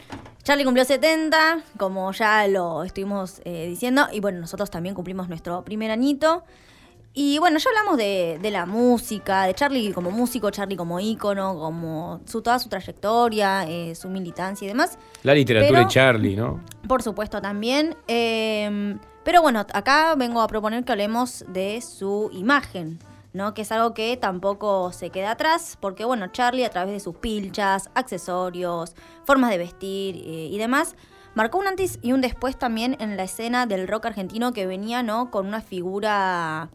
Charlie 0.44 0.64
cumplió 0.64 0.84
70, 0.84 1.62
como 1.78 2.10
ya 2.12 2.46
lo 2.48 2.82
estuvimos 2.82 3.40
eh, 3.44 3.66
diciendo, 3.68 4.08
y 4.12 4.18
bueno, 4.20 4.40
nosotros 4.40 4.70
también 4.70 4.94
cumplimos 4.94 5.28
nuestro 5.28 5.62
primer 5.64 5.90
añito. 5.90 6.42
Y 7.14 7.38
bueno, 7.38 7.58
ya 7.58 7.68
hablamos 7.68 7.98
de, 7.98 8.38
de 8.40 8.50
la 8.50 8.64
música, 8.64 9.44
de 9.44 9.54
Charlie 9.54 9.92
como 9.92 10.10
músico, 10.10 10.50
Charlie 10.50 10.76
como 10.76 10.98
ícono, 10.98 11.54
como 11.58 12.20
su, 12.26 12.40
toda 12.40 12.58
su 12.58 12.68
trayectoria, 12.70 13.68
eh, 13.68 13.94
su 13.94 14.08
militancia 14.08 14.64
y 14.64 14.68
demás. 14.68 14.98
La 15.22 15.34
literatura 15.34 15.78
Pero- 15.78 15.88
de 15.88 15.92
Charlie, 15.94 16.36
¿no? 16.36 16.60
Por 16.88 17.02
supuesto 17.02 17.40
también. 17.40 17.94
eh, 18.08 18.96
pero 19.24 19.40
bueno, 19.40 19.60
acá 19.60 20.16
vengo 20.16 20.40
a 20.42 20.48
proponer 20.48 20.82
que 20.84 20.90
hablemos 20.90 21.44
de 21.46 21.80
su 21.80 22.28
imagen, 22.32 22.98
¿no? 23.32 23.54
Que 23.54 23.62
es 23.62 23.72
algo 23.72 23.94
que 23.94 24.16
tampoco 24.16 24.92
se 24.92 25.10
queda 25.10 25.32
atrás, 25.32 25.78
porque 25.80 26.04
bueno, 26.04 26.28
Charlie 26.28 26.64
a 26.64 26.70
través 26.70 26.92
de 26.92 27.00
sus 27.00 27.16
pilchas, 27.16 27.90
accesorios, 27.94 28.94
formas 29.24 29.50
de 29.50 29.58
vestir 29.58 30.16
eh, 30.16 30.48
y 30.50 30.58
demás, 30.58 30.96
marcó 31.34 31.58
un 31.58 31.66
antes 31.66 31.98
y 32.02 32.12
un 32.12 32.20
después 32.20 32.58
también 32.58 32.96
en 33.00 33.16
la 33.16 33.24
escena 33.24 33.66
del 33.66 33.88
rock 33.88 34.06
argentino 34.06 34.52
que 34.52 34.66
venía, 34.66 35.02
¿no? 35.02 35.30
Con 35.30 35.46
una 35.46 35.60
figura 35.60 36.70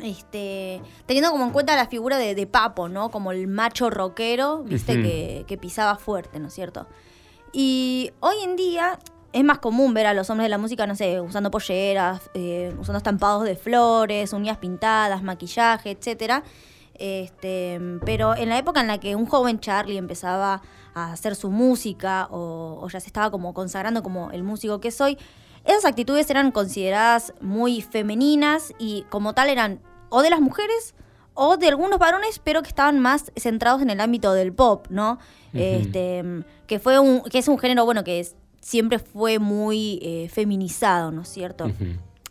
este, 0.00 0.80
teniendo 1.06 1.30
como 1.30 1.44
en 1.44 1.50
cuenta 1.50 1.76
la 1.76 1.86
figura 1.86 2.18
de, 2.18 2.34
de 2.34 2.46
Papo, 2.46 2.88
¿no? 2.88 3.10
Como 3.10 3.32
el 3.32 3.46
macho 3.48 3.90
rockero, 3.90 4.62
viste, 4.62 5.02
que, 5.02 5.44
que 5.46 5.58
pisaba 5.58 5.96
fuerte, 5.96 6.38
¿no 6.38 6.48
es 6.48 6.54
cierto? 6.54 6.86
Y 7.52 8.12
hoy 8.20 8.36
en 8.42 8.56
día 8.56 8.98
es 9.32 9.44
más 9.44 9.58
común 9.58 9.94
ver 9.94 10.06
a 10.06 10.14
los 10.14 10.28
hombres 10.30 10.44
de 10.46 10.50
la 10.50 10.58
música, 10.58 10.86
no 10.86 10.94
sé, 10.94 11.20
usando 11.20 11.50
polleras, 11.50 12.30
eh, 12.34 12.74
usando 12.78 12.98
estampados 12.98 13.44
de 13.44 13.56
flores, 13.56 14.32
uñas 14.32 14.58
pintadas, 14.58 15.22
maquillaje, 15.22 15.90
etcétera. 15.92 16.42
Este, 16.94 17.80
pero 18.04 18.36
en 18.36 18.48
la 18.48 18.58
época 18.58 18.80
en 18.80 18.86
la 18.86 18.98
que 19.00 19.16
un 19.16 19.26
joven 19.26 19.58
Charlie 19.60 19.96
empezaba 19.96 20.62
a 20.94 21.12
hacer 21.12 21.34
su 21.34 21.50
música 21.50 22.28
o, 22.30 22.78
o 22.82 22.88
ya 22.88 23.00
se 23.00 23.06
estaba 23.06 23.30
como 23.30 23.54
consagrando 23.54 24.02
como 24.02 24.30
el 24.30 24.42
músico 24.42 24.80
que 24.80 24.90
soy, 24.90 25.16
esas 25.64 25.84
actitudes 25.84 26.28
eran 26.30 26.50
consideradas 26.52 27.32
muy 27.40 27.80
femeninas 27.82 28.72
y 28.78 29.04
como 29.10 29.32
tal 29.32 29.48
eran 29.48 29.80
o 30.10 30.22
de 30.22 30.30
las 30.30 30.40
mujeres 30.40 30.94
o 31.34 31.56
de 31.56 31.68
algunos 31.68 31.98
varones, 31.98 32.38
pero 32.38 32.62
que 32.62 32.68
estaban 32.68 32.98
más 32.98 33.32
centrados 33.36 33.80
en 33.80 33.88
el 33.88 34.00
ámbito 34.00 34.34
del 34.34 34.52
pop, 34.52 34.86
¿no? 34.90 35.18
Este, 35.54 36.22
que 36.66 36.78
fue 36.78 36.98
un, 36.98 37.22
que 37.22 37.38
es 37.38 37.48
un 37.48 37.58
género, 37.58 37.84
bueno, 37.86 38.04
que 38.04 38.20
es- 38.20 38.36
siempre 38.62 38.98
fue 38.98 39.38
muy 39.38 39.98
eh, 40.00 40.28
feminizado, 40.32 41.10
¿no 41.10 41.22
es 41.22 41.28
cierto? 41.28 41.70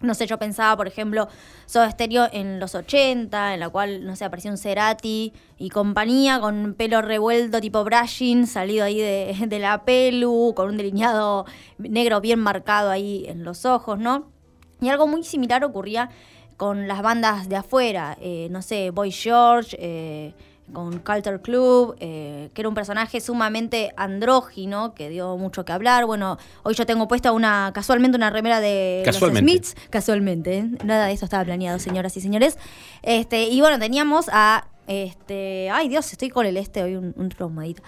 No 0.02 0.16
sé, 0.16 0.26
yo 0.26 0.40
pensaba, 0.40 0.76
por 0.76 0.88
ejemplo, 0.88 1.28
Soda 1.68 1.91
Stereo 1.91 2.28
en 2.32 2.60
los 2.60 2.74
80, 2.74 3.53
en 3.53 3.60
la 3.60 3.70
cual, 3.70 4.03
no 4.03 4.16
sé, 4.16 4.26
apareció 4.26 4.49
un 4.49 4.58
Cerati 4.58 5.32
y 5.60 5.70
compañía 5.70 6.40
con 6.40 6.74
pelo 6.74 7.03
revuelto 7.03 7.62
tipo 7.62 7.84
brushing, 7.84 8.48
salido 8.48 8.84
ahí 8.84 8.99
de, 8.99 9.36
de 9.48 9.60
la 9.60 9.86
pelu, 9.86 10.53
con 10.56 10.70
un 10.70 10.78
delineado 10.78 11.45
negro 11.78 12.20
bien 12.20 12.40
marcado 12.40 12.90
ahí 12.90 13.26
en 13.28 13.44
los 13.44 13.66
ojos, 13.66 13.99
¿no? 13.99 14.32
Y 14.80 14.90
algo 14.90 15.06
muy 15.06 15.24
similar 15.24 15.64
ocurría 15.64 16.10
con 16.58 16.88
las 16.88 17.03
bandas 17.03 17.48
de 17.49 17.58
afuera, 17.58 18.18
eh, 18.20 18.48
no 18.49 18.64
sé, 18.64 18.90
Boy 18.90 19.12
George, 19.12 19.78
eh, 19.80 20.34
con 20.73 20.99
Culture 20.99 21.41
Club, 21.41 21.95
eh, 21.99 22.49
que 22.53 22.61
era 22.61 22.69
un 22.69 22.76
personaje 22.76 23.22
sumamente 23.22 23.93
andrógino, 23.98 24.93
que 24.93 25.10
dio 25.10 25.38
mucho 25.38 25.65
que 25.65 25.72
hablar. 25.72 26.06
Bueno, 26.06 26.38
hoy 26.64 26.73
yo 26.73 26.85
tengo 26.85 27.07
puesta 27.07 27.31
una, 27.31 27.72
casualmente 27.73 28.18
una 28.18 28.30
remera 28.30 28.60
de 28.60 29.03
los 29.06 29.18
Smiths, 29.18 29.76
casualmente, 29.89 30.57
¿eh? 30.60 30.69
nada 30.84 31.06
de 31.06 31.14
esto 31.14 31.26
estaba 31.26 31.43
planeado, 31.43 31.80
señoras 31.80 32.15
y 32.18 32.22
señores. 32.22 32.57
Este, 33.02 33.43
y 33.43 33.60
bueno, 33.61 33.80
teníamos 33.80 34.30
a, 34.31 34.68
este, 34.88 35.69
ay 35.72 35.89
Dios, 35.89 36.11
estoy 36.11 36.30
con 36.30 36.45
el 36.45 36.57
este 36.57 36.84
hoy 36.84 36.95
un, 36.95 37.14
un 37.15 37.30
traumadito. 37.30 37.84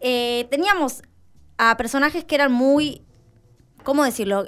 Eh, 0.00 0.46
teníamos 0.50 1.02
a 1.58 1.76
personajes 1.76 2.24
que 2.24 2.34
eran 2.34 2.52
muy, 2.52 3.02
¿cómo 3.84 4.04
decirlo? 4.04 4.46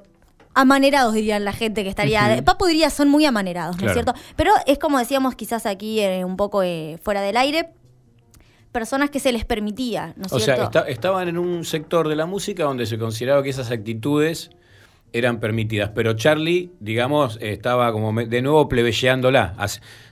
Amanerados, 0.55 1.13
dirían 1.15 1.45
la 1.45 1.53
gente 1.53 1.83
que 1.83 1.89
estaría. 1.91 2.33
Ujú. 2.35 2.45
Papo 2.45 2.67
diría 2.67 2.89
son 2.91 3.09
muy 3.09 3.25
amanerados, 3.27 3.77
¿no 3.81 3.87
es 3.89 3.93
cierto? 3.93 4.15
Pero 4.37 4.53
es 4.67 4.79
como 4.79 4.99
decíamos 4.99 5.35
quizás 5.35 5.67
aquí 5.67 6.01
eh, 6.01 6.25
un 6.25 6.37
poco 6.37 6.63
eh, 6.63 6.99
fuera 7.03 7.21
del 7.23 7.37
aire, 7.37 7.71
personas 8.73 9.11
que 9.11 9.21
se 9.21 9.33
les 9.33 9.45
permitía, 9.45 10.15
¿no 10.17 10.27
es 10.27 10.33
O 10.33 10.39
sea, 10.41 10.55
estaban 10.89 11.29
en 11.29 11.39
un 11.39 11.65
sector 11.65 12.09
de 12.09 12.17
la 12.17 12.27
música 12.27 12.65
donde 12.65 12.87
se 12.87 12.99
consideraba 12.99 13.43
que 13.43 13.51
esas 13.51 13.71
actitudes 13.71 14.51
eran 15.13 15.39
permitidas, 15.39 15.91
pero 15.95 16.15
Charlie, 16.15 16.73
digamos, 16.81 17.39
estaba 17.41 17.93
como 17.93 18.13
de 18.13 18.43
nuevo 18.43 18.69
plebeyeándola, 18.69 19.55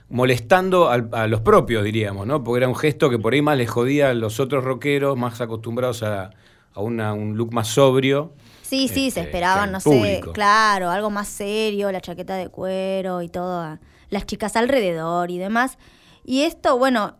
molestando 0.09 0.89
al- 0.89 1.09
a 1.11 1.27
los 1.27 1.41
propios, 1.41 1.83
diríamos, 1.83 2.25
¿no? 2.27 2.43
Porque 2.43 2.59
era 2.59 2.67
un 2.69 2.75
gesto 2.75 3.09
que 3.09 3.19
por 3.19 3.33
ahí 3.33 3.41
más 3.41 3.57
les 3.57 3.69
jodía 3.69 4.11
a 4.11 4.13
los 4.13 4.39
otros 4.39 4.63
rockeros, 4.63 5.17
más 5.17 5.41
acostumbrados 5.41 6.03
a, 6.03 6.29
a 6.73 6.79
una- 6.81 7.13
un 7.13 7.35
look 7.35 7.53
más 7.53 7.67
sobrio. 7.67 8.33
Sí, 8.73 8.87
sí, 8.87 8.93
se 8.93 9.19
este, 9.19 9.21
esperaban, 9.21 9.71
no 9.71 9.79
público. 9.79 10.27
sé, 10.27 10.31
claro, 10.33 10.89
algo 10.89 11.11
más 11.11 11.27
serio, 11.27 11.91
la 11.91 12.01
chaqueta 12.01 12.35
de 12.35 12.49
cuero 12.49 13.21
y 13.21 13.29
todo, 13.29 13.77
las 14.09 14.25
chicas 14.25 14.55
alrededor 14.55 15.29
y 15.29 15.37
demás. 15.37 15.77
Y 16.25 16.41
esto, 16.41 16.77
bueno, 16.79 17.15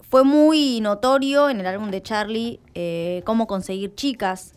fue 0.00 0.22
muy 0.22 0.80
notorio 0.82 1.48
en 1.48 1.60
el 1.60 1.66
álbum 1.66 1.90
de 1.90 2.02
Charlie 2.02 2.60
eh, 2.74 3.22
cómo 3.24 3.46
conseguir 3.46 3.94
chicas. 3.94 4.52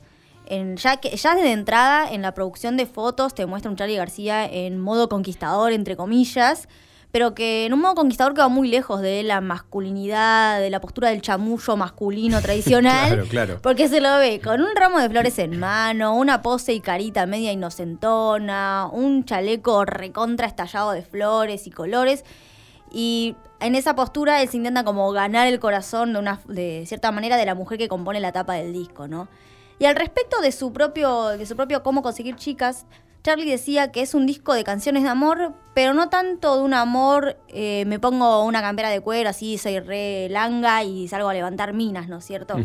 En, 0.46 0.76
ya, 0.76 0.98
que, 0.98 1.16
ya 1.16 1.36
desde 1.36 1.54
entrada, 1.54 2.12
en 2.12 2.22
la 2.22 2.34
producción 2.34 2.76
de 2.76 2.86
fotos, 2.86 3.34
te 3.34 3.46
muestra 3.46 3.72
un 3.72 3.78
Charlie 3.78 3.96
García 3.96 4.46
en 4.46 4.78
modo 4.82 5.08
conquistador, 5.08 5.72
entre 5.72 5.96
comillas, 5.96 6.68
pero 7.12 7.36
que 7.36 7.66
en 7.66 7.74
un 7.74 7.82
modo 7.82 7.96
conquistador 7.96 8.34
que 8.34 8.42
va 8.42 8.48
muy 8.48 8.70
lejos 8.70 9.02
de 9.02 9.22
la 9.24 9.42
masculinidad, 9.42 10.60
de 10.60 10.70
la 10.70 10.80
postura 10.80 11.10
del 11.10 11.22
chamullo 11.22 11.76
masculino 11.76 12.42
tradicional. 12.42 13.08
Claro, 13.08 13.26
claro. 13.28 13.60
Porque 13.62 13.90
se 13.90 14.00
lo 14.00 14.18
ve 14.18 14.40
con 14.42 14.62
un 14.62 14.76
ramo 14.76 15.00
de 15.00 15.10
flores 15.10 15.38
en 15.40 15.60
mano, 15.60 16.16
una 16.16 16.42
pose 16.42 16.74
y 16.74 16.80
carita 16.80 17.26
media 17.26 17.52
inocentona, 17.52 18.88
un 18.92 19.26
chaleco 19.26 19.84
recontra 19.86 20.48
estallado 20.48 20.92
de 20.92 21.02
flores 21.02 21.68
y 21.68 21.72
colores. 21.72 22.24
Y 22.94 23.36
en 23.60 23.76
esa 23.76 23.96
postura 23.96 24.42
él 24.42 24.50
se 24.50 24.58
intenta 24.58 24.84
como 24.84 25.12
ganar 25.12 25.48
el 25.48 25.60
corazón 25.60 26.14
de, 26.14 26.20
una, 26.20 26.42
de 26.48 26.84
cierta 26.88 27.12
manera 27.12 27.38
de 27.38 27.46
la 27.46 27.56
mujer 27.56 27.78
que 27.78 27.88
compone 27.88 28.20
la 28.20 28.32
tapa 28.32 28.54
del 28.54 28.74
disco, 28.74 29.08
¿no? 29.08 29.28
Y 29.80 29.86
al 29.86 29.96
respecto 29.96 30.42
de 30.42 30.52
su 30.52 30.72
propio, 30.74 31.30
de 31.30 31.46
su 31.46 31.56
propio 31.56 31.82
cómo 31.82 32.04
conseguir 32.04 32.36
chicas, 32.36 32.86
Charlie 33.24 33.50
decía 33.50 33.92
que 33.92 34.02
es 34.02 34.16
un 34.16 34.26
disco 34.26 34.54
de 34.54 34.64
canciones 34.64 35.04
de 35.04 35.10
amor, 35.10 35.54
pero 35.76 35.94
no 35.94 36.10
tanto 36.10 36.58
de 36.58 36.64
un 36.64 36.74
amor, 36.74 37.38
eh, 37.50 37.86
me 37.86 38.00
pongo 38.00 38.44
una 38.44 38.62
campera 38.62 38.90
de 38.90 39.00
cuero, 39.00 39.30
así 39.30 39.58
soy 39.58 39.80
re 39.80 40.28
langa 40.30 40.84
y 40.84 41.08
salgo 41.08 41.30
a 41.30 41.34
levantar 41.34 41.74
minas, 41.74 42.08
¿no 42.08 42.18
es 42.18 42.26
cierto? 42.26 42.56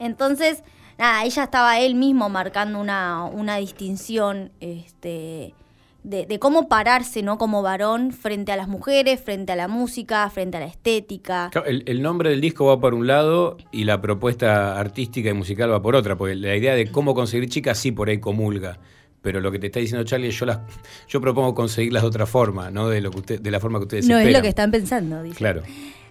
Entonces, 0.00 0.64
nada, 0.98 1.24
ya 1.26 1.44
estaba 1.44 1.78
él 1.78 1.94
mismo 1.94 2.28
marcando 2.28 2.80
una, 2.80 3.24
una 3.24 3.56
distinción 3.58 4.50
este, 4.58 5.54
de, 6.02 6.26
de 6.26 6.38
cómo 6.40 6.68
pararse, 6.68 7.22
¿no? 7.22 7.38
Como 7.38 7.62
varón 7.62 8.10
frente 8.10 8.50
a 8.50 8.56
las 8.56 8.66
mujeres, 8.66 9.22
frente 9.22 9.52
a 9.52 9.56
la 9.56 9.68
música, 9.68 10.28
frente 10.30 10.56
a 10.56 10.60
la 10.60 10.66
estética. 10.66 11.52
El, 11.64 11.84
el 11.86 12.02
nombre 12.02 12.30
del 12.30 12.40
disco 12.40 12.66
va 12.66 12.80
por 12.80 12.92
un 12.92 13.06
lado 13.06 13.56
y 13.70 13.84
la 13.84 14.00
propuesta 14.00 14.80
artística 14.80 15.30
y 15.30 15.32
musical 15.32 15.70
va 15.70 15.80
por 15.80 15.94
otra, 15.94 16.16
porque 16.16 16.34
la 16.34 16.56
idea 16.56 16.74
de 16.74 16.90
cómo 16.90 17.14
conseguir 17.14 17.48
chicas 17.48 17.78
sí 17.78 17.92
por 17.92 18.08
ahí 18.08 18.18
comulga. 18.18 18.80
Pero 19.24 19.40
lo 19.40 19.50
que 19.50 19.58
te 19.58 19.68
está 19.68 19.80
diciendo 19.80 20.04
Charlie, 20.04 20.30
yo 20.30 20.44
las, 20.44 20.60
yo 21.08 21.18
propongo 21.18 21.54
conseguirlas 21.54 22.02
de 22.02 22.08
otra 22.08 22.26
forma, 22.26 22.70
no 22.70 22.90
de 22.90 23.00
lo 23.00 23.10
que 23.10 23.18
usted, 23.20 23.40
de 23.40 23.50
la 23.50 23.58
forma 23.58 23.78
que 23.78 23.84
ustedes 23.84 24.06
No 24.06 24.18
es 24.18 24.30
lo 24.30 24.42
que 24.42 24.48
están 24.48 24.70
pensando, 24.70 25.22
dice. 25.22 25.38
Claro. 25.38 25.62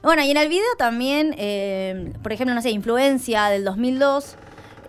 Bueno, 0.02 0.24
y 0.24 0.32
en 0.32 0.38
el 0.38 0.50
video 0.50 0.66
también, 0.80 1.36
eh, 1.38 2.12
por 2.24 2.34
ejemplo, 2.34 2.56
no 2.56 2.62
sé, 2.64 2.72
Influencia 2.72 3.50
del 3.50 3.64
2002, 3.66 4.36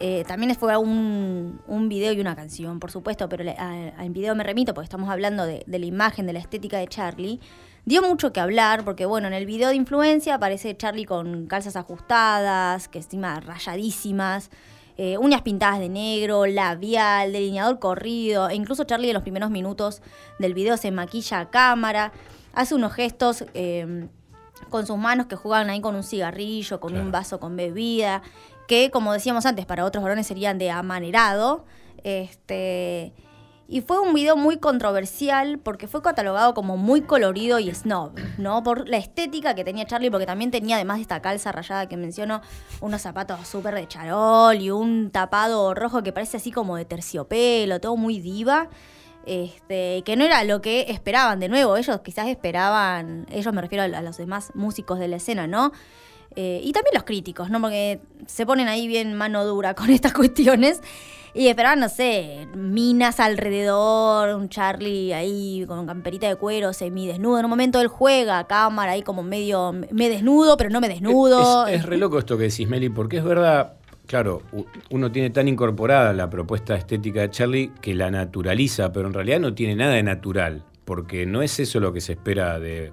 eh, 0.01 0.25
también 0.27 0.55
fue 0.55 0.75
un, 0.79 1.61
un 1.67 1.89
video 1.91 2.15
y 2.15 2.21
una 2.21 2.35
canción, 2.35 2.81
por 2.81 2.91
supuesto, 2.91 3.29
pero 3.29 3.45
al 3.59 4.11
video 4.11 4.35
me 4.35 4.43
remito 4.43 4.73
porque 4.73 4.87
estamos 4.87 5.11
hablando 5.11 5.45
de, 5.45 5.63
de 5.67 5.79
la 5.79 5.85
imagen, 5.85 6.27
de 6.27 6.33
la 6.33 6.39
estética 6.39 6.79
de 6.79 6.89
Charlie. 6.89 7.41
Dio 7.85 8.01
mucho 8.01 8.33
que 8.33 8.41
hablar 8.41 8.87
porque, 8.87 9.05
bueno, 9.05 9.29
en 9.29 9.35
el 9.35 9.45
video 9.45 9.69
de 9.69 9.75
Influencia 9.75 10.37
aparece 10.37 10.75
Charlie 10.75 11.05
con 11.05 11.47
calzas 11.47 11.77
ajustadas, 11.77 12.89
que 12.89 12.99
encima 12.99 13.39
rayadísimas, 13.41 14.51
eh, 14.97 15.19
uñas 15.19 15.43
pintadas 15.43 15.81
de 15.81 15.89
negro, 15.89 16.47
labial, 16.47 17.33
delineador 17.33 17.79
corrido, 17.79 18.49
e 18.49 18.55
incluso 18.55 18.85
Charlie 18.85 19.09
en 19.09 19.15
los 19.15 19.23
primeros 19.23 19.51
minutos 19.51 20.03
del 20.39 20.55
video 20.55 20.77
se 20.77 20.91
maquilla 20.91 21.41
a 21.41 21.51
cámara. 21.51 22.13
hace 22.53 22.75
unos 22.77 22.93
gestos 22.93 23.45
eh, 23.55 24.07
con 24.71 24.87
sus 24.87 24.97
manos 24.97 25.27
que 25.27 25.35
juegan 25.35 25.69
ahí 25.71 25.81
con 25.81 25.97
un 25.97 26.05
cigarrillo, 26.05 26.79
con 26.79 26.91
Claro. 26.91 27.05
un 27.05 27.11
vaso 27.13 27.41
con 27.41 27.57
bebida, 27.57 28.23
que 28.69 28.91
como 28.91 29.13
decíamos 29.13 29.45
antes, 29.47 29.67
para 29.67 29.85
otros 29.85 30.03
varones 30.05 30.27
serían 30.27 30.59
de 30.59 30.71
amanerado. 30.71 31.65
Este, 32.05 33.13
y 33.67 33.81
fue 33.81 33.99
un 33.99 34.13
video 34.13 34.37
muy 34.37 34.59
controversial 34.59 35.59
porque 35.59 35.89
fue 35.89 36.03
catalogado 36.03 36.53
como 36.53 36.77
muy 36.77 37.03
colorido 37.03 37.59
y 37.59 37.75
snob, 37.75 38.13
¿no? 38.37 38.63
Por 38.63 38.89
la 38.89 38.99
estética 38.99 39.55
que 39.55 39.65
tenía 39.65 39.87
Charlie, 39.87 40.11
porque 40.11 40.27
también 40.27 40.51
tenía, 40.51 40.77
además 40.77 40.99
de 40.99 41.03
esta 41.03 41.23
calza 41.23 41.51
rayada 41.51 41.89
que 41.89 41.97
menciono, 41.97 42.43
unos 42.81 43.03
zapatos 43.03 43.47
súper 43.49 43.75
de 43.75 43.89
charol 43.89 44.57
y 44.57 44.71
un 44.71 45.11
tapado 45.11 45.73
rojo 45.75 46.03
que 46.03 46.13
parece 46.13 46.37
así 46.37 46.53
como 46.53 46.77
de 46.77 46.85
terciopelo, 46.85 47.81
todo 47.81 47.97
muy 47.97 48.21
diva. 48.21 48.69
Este, 49.27 50.03
que 50.05 50.17
no 50.17 50.25
era 50.25 50.45
lo 50.45 50.61
que 50.61 50.83
esperaban, 50.91 51.41
de 51.41 51.49
nuevo, 51.49 51.79
ellos 51.79 51.99
quizás 52.05 52.29
esperaban, 52.29 53.25
ellos 53.31 53.55
me 53.55 53.63
refiero 53.63 53.83
a, 53.83 53.99
a 53.99 54.03
los 54.03 54.19
demás 54.19 54.51
músicos 54.55 54.99
de 54.99 55.09
la 55.09 55.17
escena, 55.17 55.47
¿no? 55.47 55.73
Eh, 56.37 56.61
y 56.63 56.73
también 56.73 56.95
los 56.95 57.05
críticos, 57.05 57.51
¿no? 57.51 57.61
Porque 57.61 58.01
se 58.27 58.47
ponen 58.47 58.69
ahí 58.69 58.87
bien 58.87 59.15
mano 59.15 59.45
dura 59.45 59.75
con 59.75 59.91
estas 59.91 60.13
cuestiones. 60.13 60.81
Y 61.37 61.49
esperaban, 61.49 61.81
no 61.81 61.89
sé, 61.89 62.47
minas 62.55 63.19
alrededor, 63.19 64.37
un 64.37 64.49
Charlie 64.49 65.13
ahí 65.13 65.65
con 65.67 65.85
camperita 65.85 66.29
de 66.29 66.37
cuero, 66.37 66.73
semidesnudo. 66.73 67.41
En 67.41 67.47
un 67.47 67.51
momento 67.51 67.81
él 67.81 67.89
juega 67.89 68.47
cámara 68.47 68.93
ahí 68.93 69.03
como 69.03 69.25
medio, 69.25 69.73
me 69.73 70.09
desnudo, 70.09 70.57
pero 70.57 70.71
no 70.71 70.81
me 70.81 70.89
desnudo. 70.89 71.67
Es, 71.67 71.81
es 71.81 71.87
re 71.87 71.97
loco 71.99 72.21
esto 72.21 72.39
que 72.39 72.45
decís, 72.45 72.69
Meli, 72.69 72.89
porque 72.89 73.17
es 73.17 73.25
verdad, 73.25 73.75
claro, 74.07 74.43
uno 74.91 75.11
tiene 75.11 75.31
tan 75.31 75.49
incorporada 75.49 76.13
la 76.13 76.31
propuesta 76.31 76.77
estética 76.77 77.23
de 77.23 77.31
Charlie 77.31 77.73
que 77.81 77.95
la 77.95 78.13
naturaliza, 78.13 78.93
pero 78.93 79.09
en 79.09 79.15
realidad 79.15 79.41
no 79.41 79.55
tiene 79.55 79.75
nada 79.75 79.95
de 79.95 80.05
natural, 80.05 80.63
porque 80.85 81.27
no 81.27 81.43
es 81.43 81.59
eso 81.59 81.81
lo 81.81 81.93
que 81.93 82.01
se 82.01 82.13
espera 82.13 82.61
de, 82.61 82.93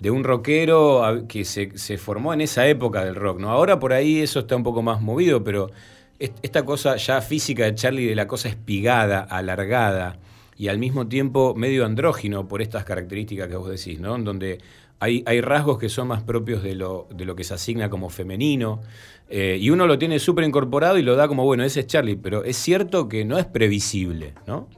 de 0.00 0.10
un 0.10 0.24
rockero 0.24 1.24
que 1.28 1.44
se, 1.44 1.76
se 1.78 1.98
formó 1.98 2.32
en 2.34 2.40
esa 2.40 2.66
época 2.66 3.04
del 3.04 3.14
rock, 3.14 3.38
¿no? 3.40 3.50
Ahora 3.50 3.78
por 3.78 3.92
ahí 3.92 4.20
eso 4.20 4.40
está 4.40 4.56
un 4.56 4.62
poco 4.62 4.82
más 4.82 5.00
movido, 5.00 5.44
pero 5.44 5.70
est- 6.18 6.38
esta 6.42 6.64
cosa 6.64 6.96
ya 6.96 7.20
física 7.20 7.64
de 7.64 7.74
Charlie, 7.74 8.06
de 8.06 8.14
la 8.14 8.26
cosa 8.26 8.48
espigada, 8.48 9.20
alargada, 9.20 10.18
y 10.56 10.68
al 10.68 10.78
mismo 10.78 11.06
tiempo 11.06 11.54
medio 11.54 11.84
andrógino 11.86 12.48
por 12.48 12.60
estas 12.62 12.84
características 12.84 13.48
que 13.48 13.56
vos 13.56 13.70
decís, 13.70 14.00
¿no? 14.00 14.16
En 14.16 14.24
donde 14.24 14.58
hay, 15.00 15.22
hay 15.26 15.40
rasgos 15.40 15.78
que 15.78 15.88
son 15.88 16.08
más 16.08 16.22
propios 16.22 16.62
de 16.62 16.74
lo, 16.74 17.06
de 17.14 17.24
lo 17.24 17.34
que 17.34 17.44
se 17.44 17.54
asigna 17.54 17.88
como 17.88 18.10
femenino, 18.10 18.80
eh, 19.28 19.56
y 19.60 19.70
uno 19.70 19.86
lo 19.86 19.98
tiene 19.98 20.18
súper 20.18 20.44
incorporado 20.44 20.98
y 20.98 21.02
lo 21.02 21.14
da 21.16 21.28
como, 21.28 21.44
bueno, 21.44 21.62
ese 21.64 21.80
es 21.80 21.86
Charlie, 21.86 22.16
pero 22.16 22.44
es 22.44 22.56
cierto 22.56 23.08
que 23.08 23.24
no 23.24 23.38
es 23.38 23.46
previsible, 23.46 24.34
¿no? 24.46 24.68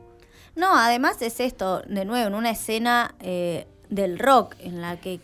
No, 0.55 0.77
además 0.77 1.21
es 1.23 1.41
esto, 1.41 1.83
de 1.89 2.05
nuevo, 2.05 2.29
en 2.29 2.35
una 2.35 2.51
escena 2.51 3.15
eh, 3.21 3.67
del 3.93 4.19
rock 4.19 4.57
en 4.61 4.81
la 4.81 4.97
que 4.97 5.21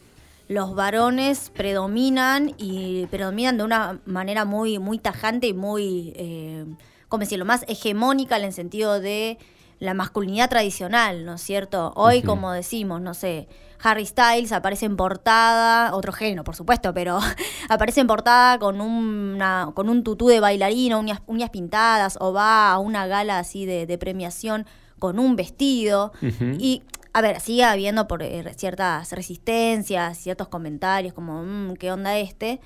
los 0.47 0.74
varones 0.74 1.51
predominan 1.55 2.55
y 2.59 3.07
predominan 3.07 3.59
de 3.59 3.65
una 3.65 3.99
manera 4.07 4.45
muy, 4.45 4.78
muy 4.78 4.99
tajante 4.99 5.47
y 5.49 5.55
muy, 5.55 6.12
eh, 6.16 6.65
¿cómo 7.09 7.20
decirlo?, 7.20 7.45
más 7.45 7.65
hegemónica 7.69 8.36
en 8.36 8.45
el 8.45 8.53
sentido 8.53 9.01
de 9.01 9.39
la 9.78 9.95
masculinidad 9.95 10.49
tradicional, 10.49 11.24
¿no 11.24 11.35
es 11.35 11.43
cierto? 11.43 11.93
Hoy, 11.97 12.23
como 12.23 12.53
decimos, 12.53 13.01
no 13.01 13.15
sé, 13.15 13.49
Harry 13.82 14.07
Styles 14.07 14.53
aparece 14.53 14.86
en 14.86 14.97
portada, 14.97 15.95
otro 15.95 16.12
género, 16.12 16.45
por 16.45 16.57
supuesto, 16.57 16.93
pero 16.93 17.20
aparece 17.69 18.01
en 18.01 18.07
portada 18.07 18.59
con, 18.59 18.81
una, 18.81 19.70
con 19.74 19.89
un 19.89 20.03
tutú 20.03 20.28
de 20.28 20.40
bailarina, 20.40 20.99
uñas, 20.99 21.20
uñas 21.27 21.51
pintadas, 21.51 22.19
o 22.20 22.32
va 22.32 22.73
a 22.73 22.78
una 22.78 23.07
gala 23.07 23.39
así 23.39 23.66
de, 23.66 23.86
de 23.86 23.99
premiación 23.99 24.66
con 24.99 25.19
un 25.19 25.36
vestido. 25.36 26.12
Y, 26.59 26.82
a 27.19 27.20
ver, 27.20 27.40
sigue 27.40 27.65
habiendo 27.65 28.07
por 28.09 28.23
eh, 28.23 28.45
ciertas 28.57 29.12
resistencias, 29.12 30.19
ciertos 30.19 30.49
comentarios 30.49 31.12
como, 31.15 31.43
"Mm, 31.43 31.74
¿qué 31.74 31.90
onda 31.90 32.16
este? 32.19 32.61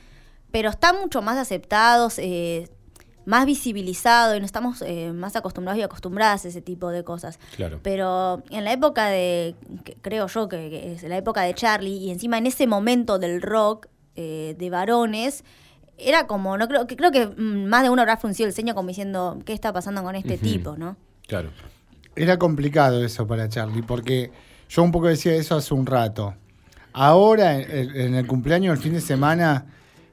Pero 0.51 0.69
están 0.71 1.01
mucho 1.01 1.23
más 1.23 1.39
aceptados, 1.39 2.19
eh, 2.19 2.69
más 3.25 3.47
visibilizados 3.47 4.37
y 4.37 4.41
no 4.41 4.47
estamos 4.47 4.83
eh, 4.83 5.13
más 5.13 5.37
acostumbrados 5.37 5.79
y 5.81 5.83
acostumbradas 5.83 6.45
a 6.45 6.49
ese 6.49 6.61
tipo 6.61 6.91
de 6.91 7.03
cosas. 7.05 7.39
Claro. 7.57 7.81
Pero 7.83 8.43
en 8.51 8.65
la 8.65 8.73
época 8.73 9.07
de, 9.07 9.55
que 9.85 9.95
creo 9.95 10.27
yo 10.27 10.49
que, 10.49 10.69
que 10.71 10.93
es 10.93 11.03
la 11.05 11.17
época 11.17 11.43
de 11.43 11.55
Charlie, 11.55 11.97
y 11.97 12.11
encima 12.11 12.37
en 12.39 12.47
ese 12.47 12.67
momento 12.67 13.19
del 13.19 13.41
rock 13.41 13.87
eh, 14.17 14.55
de 14.59 14.71
varones, 14.71 15.45
era 15.97 16.27
como, 16.27 16.59
no 16.59 16.69
creo 16.69 16.87
que 16.87 16.97
creo 16.97 17.11
que 17.11 17.27
mm, 17.27 17.65
más 17.67 17.83
de 17.83 17.91
uno 17.91 18.03
habrá 18.03 18.17
fruncido 18.17 18.49
el 18.49 18.55
ceño 18.55 18.75
como 18.75 18.89
diciendo, 18.89 19.39
¿qué 19.47 19.53
está 19.53 19.73
pasando 19.73 20.03
con 20.03 20.15
este 20.17 20.37
tipo, 20.37 20.77
no? 20.77 20.97
Claro. 21.27 21.51
Era 22.15 22.39
complicado 22.39 23.05
eso 23.05 23.27
para 23.27 23.49
Charlie, 23.49 23.83
porque 23.83 24.31
yo 24.69 24.83
un 24.83 24.93
poco 24.93 25.09
decía 25.09 25.35
eso 25.35 25.57
hace 25.57 25.73
un 25.73 25.87
rato. 25.87 26.35
Ahora, 26.93 27.59
en, 27.59 28.15
el 28.15 28.27
cumpleaños 28.27 28.75
del 28.75 28.83
fin 28.83 28.93
de 28.93 29.01
semana, 29.01 29.67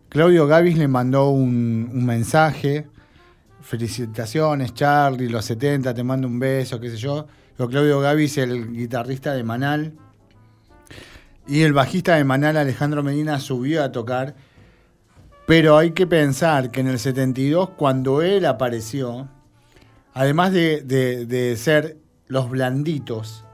Claudio 0.07 0.47
Gavis 0.47 0.77
le 0.77 0.87
mandó 0.87 1.29
un, 1.29 1.89
un 1.93 2.05
mensaje. 2.05 2.87
Felicitaciones, 3.61 4.73
Charlie, 4.73 5.27
los 5.27 5.43
70, 5.43 5.93
te 5.93 6.03
mando 6.03 6.27
un 6.27 6.39
beso, 6.39 6.79
qué 6.79 6.89
sé 6.89 6.97
yo. 6.97 7.27
Pero 7.57 7.69
Claudio 7.69 7.99
Gavis, 7.99 8.37
el 8.37 8.71
guitarrista 8.71 9.33
de 9.33 9.43
Manal. 9.43 9.93
Y 11.45 11.63
el 11.63 11.73
bajista 11.73 12.15
de 12.15 12.23
Manal, 12.23 12.55
Alejandro 12.55 13.03
Medina, 13.03 13.39
subió 13.39 13.83
a 13.83 13.91
tocar. 13.91 14.35
Pero 15.45 15.77
hay 15.77 15.91
que 15.91 16.07
pensar 16.07 16.71
que 16.71 16.79
en 16.79 16.87
el 16.87 16.99
72, 16.99 17.71
cuando 17.71 18.21
él 18.21 18.45
apareció, 18.45 19.27
además 20.19 20.51
de, 20.51 20.81
de- 20.81 21.25
de 21.25 21.55
ser 21.55 21.97
los 22.27 22.49
blanditos, 22.49 23.45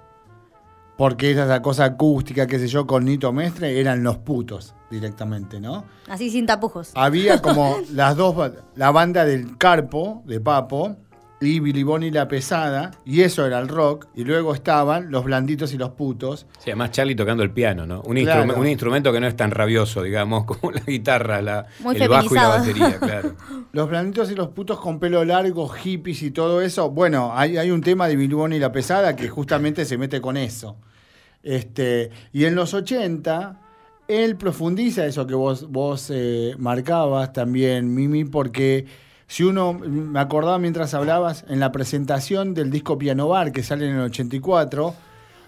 porque 0.97 1.29
era 1.29 1.45
la 1.45 1.61
cosa 1.61 1.85
acústica, 1.85 2.47
qué 2.47 2.57
sé 2.57 2.67
yo, 2.67 2.87
con 2.87 3.05
Nito 3.05 3.31
Mestre, 3.31 3.79
eran 3.79 4.01
los 4.03 4.17
putos 4.17 4.73
directamente, 4.89 5.59
¿no? 5.59 5.85
Así 6.07 6.31
sin 6.31 6.47
tapujos. 6.47 6.91
Había 6.95 7.39
como 7.41 7.77
las 7.91 8.15
dos, 8.15 8.51
la 8.75 8.89
banda 8.91 9.25
del 9.25 9.57
Carpo, 9.59 10.23
de 10.25 10.39
Papo, 10.39 10.95
y 11.41 11.59
Billy 11.59 11.83
Bonnie 11.83 12.11
la 12.11 12.27
pesada, 12.27 12.91
y 13.05 13.21
eso 13.21 13.45
era 13.45 13.59
el 13.59 13.67
rock, 13.67 14.07
y 14.15 14.23
luego 14.23 14.53
estaban 14.53 15.11
los 15.11 15.25
blanditos 15.25 15.73
y 15.73 15.77
los 15.77 15.89
putos. 15.91 16.47
Sí, 16.59 16.71
además 16.71 16.91
Charlie 16.91 17.15
tocando 17.15 17.43
el 17.43 17.51
piano, 17.51 17.85
¿no? 17.85 18.01
Un, 18.01 18.15
Claro. 18.17 18.43
instrume- 18.45 18.57
un 18.59 18.67
instrumento 18.67 19.11
que 19.11 19.19
no 19.19 19.27
es 19.27 19.35
tan 19.35 19.51
rabioso, 19.51 20.01
digamos, 20.01 20.45
como 20.45 20.71
la 20.71 20.81
guitarra, 20.81 21.41
la, 21.41 21.65
Muy 21.81 21.97
el 21.97 22.07
bajo 22.07 22.33
y 22.33 22.37
la 22.37 22.47
batería, 22.47 22.97
claro. 22.99 23.35
Los 23.73 23.89
blanditos 23.89 24.31
y 24.31 24.35
los 24.35 24.47
putos 24.49 24.79
con 24.79 24.99
pelo 24.99 25.25
largo, 25.25 25.67
hippies 25.67 26.23
y 26.23 26.31
todo 26.31 26.61
eso. 26.61 26.89
Bueno, 26.89 27.31
hay, 27.35 27.57
hay 27.57 27.69
un 27.71 27.81
tema 27.81 28.07
de 28.07 28.15
Billy 28.15 28.33
Bonnie 28.33 28.57
y 28.57 28.61
la 28.61 28.71
pesada 28.71 29.15
que 29.15 29.27
justamente 29.27 29.83
se 29.85 29.97
mete 29.97 30.21
con 30.21 30.37
eso. 30.37 30.77
Este, 31.43 32.09
y 32.33 32.45
en 32.45 32.55
los 32.55 32.73
80, 32.73 33.59
él 34.07 34.35
profundiza 34.37 35.05
eso 35.05 35.27
que 35.27 35.35
vos, 35.35 35.69
vos 35.69 36.09
eh, 36.13 36.55
marcabas 36.57 37.33
también, 37.33 37.93
Mimi, 37.93 38.23
porque 38.25 38.85
si 39.27 39.43
uno, 39.43 39.73
me 39.73 40.19
acordaba 40.19 40.59
mientras 40.59 40.93
hablabas, 40.93 41.45
en 41.47 41.59
la 41.59 41.71
presentación 41.71 42.53
del 42.53 42.71
disco 42.71 42.97
Piano 42.97 43.27
Bar, 43.27 43.51
que 43.51 43.63
sale 43.63 43.89
en 43.89 43.95
el 43.95 44.01
84, 44.01 44.93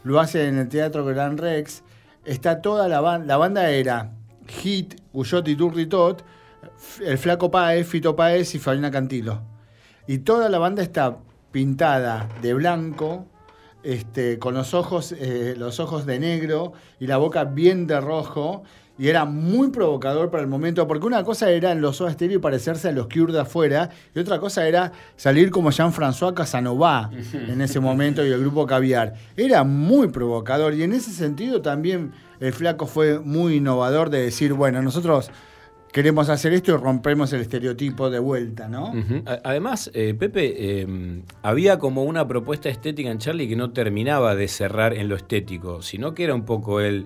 lo 0.03 0.19
hace 0.19 0.47
en 0.47 0.57
el 0.57 0.69
Teatro 0.69 1.05
Gran 1.05 1.37
Rex, 1.37 1.83
está 2.25 2.61
toda 2.61 2.87
la 2.87 3.01
banda, 3.01 3.25
la 3.25 3.37
banda 3.37 3.69
era 3.69 4.11
Hit, 4.47 5.01
Guyot 5.13 5.47
y 5.47 5.55
Turritot, 5.55 6.23
el 7.03 7.17
Flaco 7.17 7.51
Páez, 7.51 7.87
Fito 7.87 8.15
Páez 8.15 8.55
y 8.55 8.59
Fabiana 8.59 8.91
Cantilo. 8.91 9.41
Y 10.07 10.19
toda 10.19 10.49
la 10.49 10.57
banda 10.57 10.81
está 10.81 11.17
pintada 11.51 12.29
de 12.41 12.53
blanco, 12.53 13.27
este, 13.83 14.39
con 14.39 14.53
los 14.53 14.73
ojos, 14.73 15.13
eh, 15.13 15.55
los 15.57 15.79
ojos 15.79 16.05
de 16.05 16.19
negro 16.19 16.73
y 16.99 17.07
la 17.07 17.17
boca 17.17 17.45
bien 17.45 17.87
de 17.87 17.99
rojo. 18.01 18.63
Y 18.99 19.09
era 19.09 19.25
muy 19.25 19.69
provocador 19.69 20.31
para 20.31 20.41
el 20.41 20.49
momento, 20.49 20.87
porque 20.87 21.05
una 21.05 21.23
cosa 21.23 21.49
era 21.51 21.71
en 21.71 21.81
los 21.81 21.97
Soda 21.97 22.11
Stereo 22.11 22.41
parecerse 22.41 22.89
a 22.89 22.91
los 22.91 23.07
Cure 23.07 23.31
de 23.31 23.41
afuera, 23.41 23.89
y 24.15 24.19
otra 24.19 24.39
cosa 24.39 24.67
era 24.67 24.91
salir 25.15 25.51
como 25.51 25.69
Jean-François 25.69 26.33
Casanova 26.33 27.11
en 27.33 27.61
ese 27.61 27.79
momento 27.79 28.25
y 28.25 28.31
el 28.31 28.39
grupo 28.39 28.65
Caviar. 28.65 29.13
Era 29.35 29.63
muy 29.63 30.07
provocador, 30.07 30.73
y 30.73 30.83
en 30.83 30.93
ese 30.93 31.11
sentido 31.11 31.61
también 31.61 32.11
el 32.39 32.53
Flaco 32.53 32.87
fue 32.87 33.19
muy 33.19 33.55
innovador 33.55 34.09
de 34.09 34.21
decir, 34.21 34.53
bueno, 34.53 34.81
nosotros 34.81 35.31
queremos 35.91 36.29
hacer 36.29 36.53
esto 36.53 36.73
y 36.73 36.77
rompemos 36.77 37.33
el 37.33 37.41
estereotipo 37.41 38.09
de 38.09 38.19
vuelta, 38.19 38.67
¿no? 38.67 38.93
Además, 39.43 39.89
eh, 39.93 40.13
Pepe, 40.13 40.81
eh, 40.81 41.23
había 41.41 41.79
como 41.79 42.03
una 42.03 42.27
propuesta 42.27 42.69
estética 42.69 43.09
en 43.09 43.17
Charlie 43.17 43.47
que 43.47 43.55
no 43.55 43.71
terminaba 43.71 44.35
de 44.35 44.47
cerrar 44.47 44.93
en 44.93 45.09
lo 45.09 45.15
estético, 45.15 45.81
sino 45.81 46.13
que 46.13 46.25
era 46.25 46.35
un 46.35 46.45
poco 46.45 46.81
el, 46.81 47.05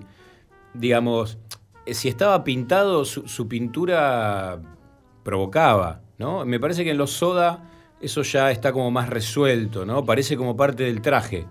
digamos, 0.74 1.38
si 1.86 2.08
estaba 2.08 2.44
pintado, 2.44 3.04
su, 3.04 3.26
su 3.28 3.48
pintura 3.48 4.60
provocaba, 5.22 6.02
¿no? 6.18 6.44
Me 6.44 6.60
parece 6.60 6.84
que 6.84 6.90
en 6.90 6.98
los 6.98 7.10
soda 7.10 7.68
eso 8.00 8.22
ya 8.22 8.50
está 8.50 8.72
como 8.72 8.90
más 8.90 9.08
resuelto, 9.08 9.86
¿no? 9.86 10.04
Parece 10.04 10.36
como 10.36 10.56
parte 10.56 10.84
del 10.84 11.00
traje. 11.00 11.46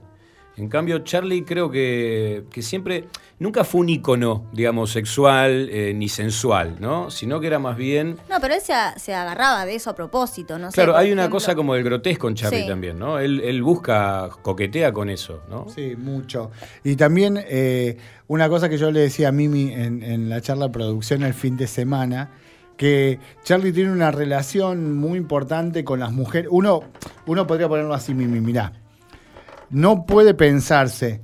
En 0.62 0.70
cambio, 0.70 1.00
Charlie 1.00 1.44
creo 1.44 1.72
que, 1.72 2.44
que 2.52 2.62
siempre, 2.62 3.08
nunca 3.40 3.64
fue 3.64 3.82
un 3.82 3.90
ícono, 3.90 4.46
digamos, 4.54 4.92
sexual 4.92 5.68
eh, 5.72 5.92
ni 5.96 6.08
sensual, 6.08 6.76
¿no? 6.80 7.10
Sino 7.10 7.40
que 7.40 7.48
era 7.48 7.58
más 7.58 7.76
bien... 7.76 8.18
No, 8.30 8.40
pero 8.40 8.54
él 8.54 8.62
se, 8.62 8.72
a- 8.74 8.98
se 9.00 9.16
agarraba 9.16 9.66
de 9.66 9.74
eso 9.74 9.90
a 9.90 9.96
propósito, 9.96 10.60
¿no? 10.60 10.70
Claro, 10.70 10.96
hay 10.96 11.12
una 11.12 11.32
cosa 11.32 11.56
como 11.56 11.74
del 11.74 11.84
grotesco 11.84 12.28
en 12.28 12.36
Charlie 12.36 12.62
Sí. 12.62 12.68
también, 12.68 13.00
¿no? 13.00 13.18
Él, 13.18 13.42
él 13.44 13.64
busca, 13.64 14.30
coquetea 14.44 14.94
con 14.94 15.10
eso, 15.10 15.42
¿no? 15.50 15.66
Sí, 15.74 15.96
mucho. 15.98 16.52
Y 16.84 16.96
también 16.96 17.40
eh, 17.44 17.98
una 18.28 18.48
cosa 18.48 18.70
que 18.70 18.78
yo 18.78 18.92
le 18.92 19.00
decía 19.00 19.30
a 19.30 19.32
Mimi 19.32 19.72
en, 19.74 20.04
en 20.04 20.30
la 20.30 20.42
charla 20.42 20.68
de 20.68 20.72
producción 20.74 21.24
el 21.24 21.34
fin 21.34 21.58
de 21.58 21.66
semana, 21.66 22.30
que 22.78 23.20
Charlie 23.44 23.72
tiene 23.74 23.92
una 23.92 24.12
relación 24.12 24.96
muy 24.96 25.18
importante 25.18 25.84
con 25.84 26.00
las 26.00 26.12
mujeres. 26.12 26.50
Uno, 26.52 26.82
uno 27.26 27.48
podría 27.48 27.68
ponerlo 27.68 27.94
así, 27.96 28.14
Mimi, 28.14 28.42
mirá. 28.42 28.74
No 29.72 30.06
puede 30.06 30.34
pensarse 30.34 31.22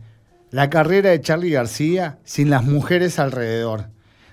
la 0.51 0.69
carrera 0.69 1.09
de 1.09 1.19
Charlie 1.19 1.49
García 1.49 2.19
sin 2.23 2.49
las 2.49 2.63
mujeres 2.63 3.19
alrededor. 3.19 3.89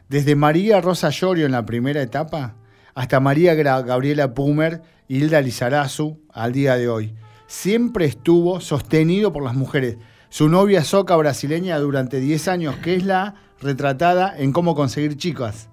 Desde 0.08 0.36
María 0.36 0.80
Rosa 0.80 1.10
Llorio 1.10 1.46
en 1.46 1.52
la 1.52 1.66
primera 1.66 2.00
etapa 2.00 2.54
hasta 2.94 3.18
María 3.18 3.54
Gabriela 3.54 4.32
Pumer 4.32 4.82
y 5.08 5.16
Hilda 5.16 5.40
Lizarazu 5.40 6.20
al 6.32 6.52
día 6.52 6.76
de 6.76 6.88
hoy. 6.88 7.16
Siempre 7.48 8.04
estuvo 8.04 8.60
sostenido 8.60 9.32
por 9.32 9.42
las 9.42 9.56
mujeres. 9.56 9.96
Su 10.28 10.48
novia 10.48 10.84
soca 10.84 11.16
brasileña 11.16 11.76
durante 11.80 12.20
10 12.20 12.46
años, 12.46 12.76
que 12.76 12.94
es 12.94 13.04
la 13.04 13.34
retratada 13.60 14.32
en 14.38 14.52
cómo 14.52 14.76
conseguir 14.76 15.16
chicas. 15.16 15.70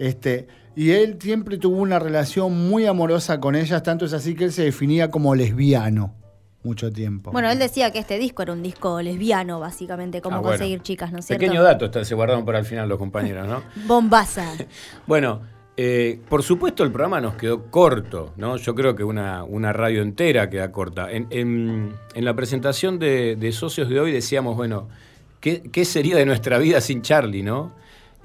Este, 0.00 0.48
y 0.74 0.90
él 0.90 1.18
siempre 1.20 1.56
tuvo 1.56 1.76
una 1.76 2.00
relación 2.00 2.68
muy 2.68 2.86
amorosa 2.86 3.38
con 3.38 3.54
ellas, 3.54 3.84
tanto 3.84 4.06
es 4.06 4.12
así 4.12 4.34
que 4.34 4.46
él 4.46 4.52
se 4.52 4.64
definía 4.64 5.08
como 5.12 5.36
lesbiano 5.36 6.19
mucho 6.62 6.92
tiempo. 6.92 7.30
Bueno, 7.32 7.50
él 7.50 7.58
decía 7.58 7.90
que 7.90 7.98
este 7.98 8.18
disco 8.18 8.42
era 8.42 8.52
un 8.52 8.62
disco 8.62 9.00
lesbiano, 9.00 9.60
básicamente, 9.60 10.20
como 10.20 10.36
Ah, 10.36 10.40
bueno. 10.40 10.52
conseguir 10.58 10.82
chicas, 10.82 11.10
¿no 11.12 11.18
es 11.18 11.26
cierto? 11.26 11.40
Pequeño 11.40 11.62
dato, 11.62 11.86
está- 11.86 12.04
se 12.04 12.14
guardaron 12.14 12.44
para 12.44 12.58
el 12.58 12.64
final 12.66 12.88
los 12.88 12.98
compañeros, 12.98 13.46
¿no? 13.48 13.62
Bombaza. 13.86 14.44
Bueno, 15.06 15.40
eh, 15.76 16.20
por 16.28 16.42
supuesto 16.42 16.84
el 16.84 16.90
programa 16.92 17.20
nos 17.22 17.34
quedó 17.36 17.70
corto, 17.70 18.34
¿no? 18.36 18.56
Yo 18.58 18.74
creo 18.74 18.94
que 18.94 19.04
una, 19.04 19.44
una 19.44 19.72
radio 19.72 20.02
entera 20.02 20.50
queda 20.50 20.70
corta. 20.70 21.10
En, 21.10 21.26
en- 21.30 21.94
en 22.14 22.24
la 22.24 22.34
presentación 22.34 22.98
de, 22.98 23.36
de 23.36 23.52
socios 23.52 23.88
de 23.88 23.98
hoy 23.98 24.12
decíamos, 24.12 24.56
bueno, 24.56 24.88
¿qué, 25.40 25.62
qué 25.72 25.86
sería 25.86 26.16
de 26.16 26.26
nuestra 26.26 26.58
vida 26.58 26.82
sin 26.82 27.00
Charlie, 27.00 27.42
no? 27.42 27.72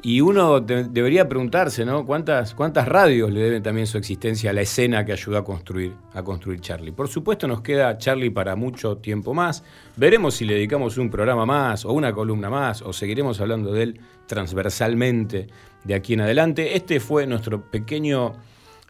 Y 0.07 0.21
uno 0.21 0.59
de- 0.59 0.83
debería 0.83 1.27
preguntarse, 1.27 1.83
¿no? 1.83 2.05
¿Cuántas, 2.05 2.53
¿Cuántas 2.53 2.87
radios 2.87 3.31
le 3.31 3.39
deben 3.39 3.63
también 3.63 3.87
su 3.87 3.97
existencia 3.97 4.51
a 4.51 4.53
la 4.53 4.61
escena 4.61 5.03
que 5.03 5.13
ayudó 5.13 5.35
a 5.39 5.43
construir, 5.43 5.93
a 6.13 6.21
construir 6.21 6.59
Charlie? 6.59 6.91
Por 6.91 7.07
supuesto 7.07 7.47
nos 7.47 7.61
queda 7.61 7.97
Charlie 7.97 8.29
para 8.29 8.55
mucho 8.55 8.97
tiempo 8.97 9.33
más. 9.33 9.63
Veremos 9.95 10.35
si 10.35 10.45
le 10.45 10.53
dedicamos 10.53 10.99
un 10.99 11.09
programa 11.09 11.47
más 11.47 11.85
o 11.85 11.91
una 11.93 12.13
columna 12.13 12.51
más 12.51 12.83
o 12.83 12.93
seguiremos 12.93 13.41
hablando 13.41 13.73
de 13.73 13.81
él 13.81 13.99
transversalmente 14.27 15.47
de 15.83 15.93
aquí 15.95 16.13
en 16.13 16.21
adelante. 16.21 16.75
Este 16.77 16.99
fue 16.99 17.25
nuestro 17.25 17.63
pequeño 17.71 18.33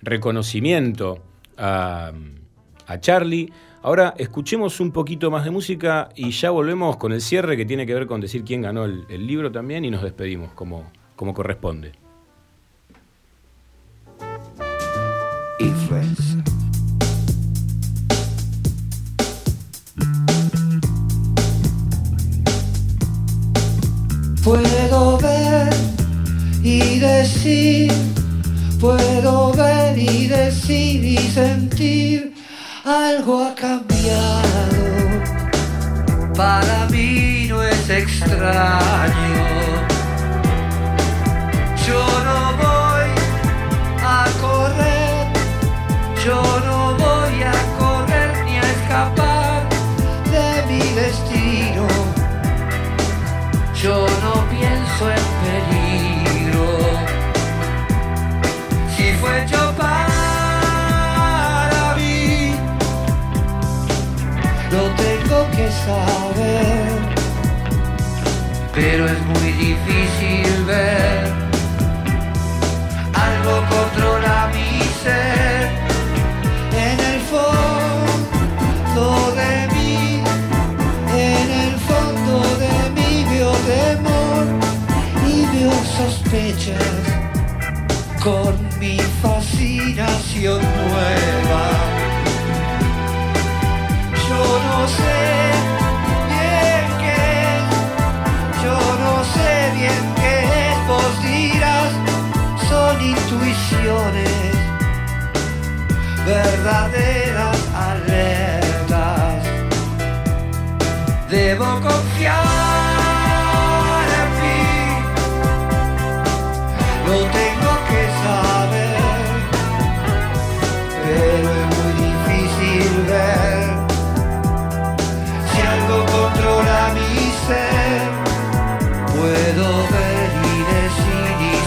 reconocimiento 0.01 1.19
a, 1.57 2.11
a 2.87 2.99
Charlie. 2.99 3.53
Ahora 3.83 4.15
escuchemos 4.17 4.81
un 4.81 4.91
poquito 4.91 5.31
más 5.31 5.45
de 5.45 5.51
música 5.51 6.09
y 6.13 6.31
ya 6.31 6.49
volvemos 6.49 6.97
con 6.97 7.13
el 7.13 7.21
cierre 7.21 7.55
que 7.55 7.63
tiene 7.65 7.85
que 7.85 7.93
ver 7.93 8.05
con 8.05 8.19
decir 8.19 8.43
quién 8.43 8.63
ganó 8.63 8.83
el, 8.83 9.05
el 9.07 9.25
libro 9.25 9.49
también 9.49 9.85
y 9.85 9.91
nos 9.91 10.01
despedimos 10.03 10.51
como, 10.53 10.91
como 11.15 11.33
corresponde. 11.33 11.93
Puedo 24.43 25.17
ver 25.17 25.73
y 26.61 26.99
decir, 26.99 27.91
puedo 28.79 29.51
ver 29.53 29.97
y 29.97 30.27
decir 30.27 31.03
y 31.03 31.17
sentir, 31.17 32.35
algo 32.85 33.43
ha 33.43 33.55
cambiado. 33.55 34.43
Para 36.35 36.85
mí 36.91 37.47
no 37.49 37.63
es 37.63 37.89
extraño. 37.89 39.54
Yo 46.25 46.41
no 46.65 46.95
voy 46.95 47.43
a 47.43 47.53
correr 47.77 48.29
ni 48.45 48.57
a 48.57 48.61
escapar 48.61 49.61
de 50.33 50.49
mi 50.67 50.83
destino. 51.01 51.85
Yo 53.75 54.07
no 54.23 54.33
pienso 54.49 55.03
en 55.17 55.25
peligro. 55.43 56.67
Si 58.95 59.05
fue 59.19 59.43
hecho 59.43 59.61
para 59.77 60.23
mí, 61.95 62.55
lo 64.71 64.83
tengo 65.03 65.37
que 65.55 65.67
saber. 65.85 66.89
Pero 68.73 69.05
es 69.05 69.21
muy 69.27 69.51
difícil 69.51 70.65
ver. 70.65 71.31
Algo 73.13 73.53
controla 73.69 74.35
mi 74.53 74.81
ser. 75.03 75.64
Sospechas 85.97 86.83
con 88.21 88.53
mi 88.79 88.97
fascinación 89.21 90.61
nueva. 90.61 91.65
Yo 94.27 94.43
no 94.67 94.87
sé 94.97 95.21
bien 96.33 96.85
qué 97.03 97.23
yo 98.63 98.77
no 99.05 99.15
sé 99.35 99.51
bien 99.79 100.03
qué 100.19 100.35
es, 100.65 100.77
vos 100.89 101.13
dirás, 101.23 101.91
son 102.69 102.95
intuiciones, 103.01 104.53
verdaderas 106.25 107.59
alertas. 107.73 109.43
Debo 111.29 111.79
confiar 111.81 112.74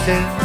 decir 0.09 0.38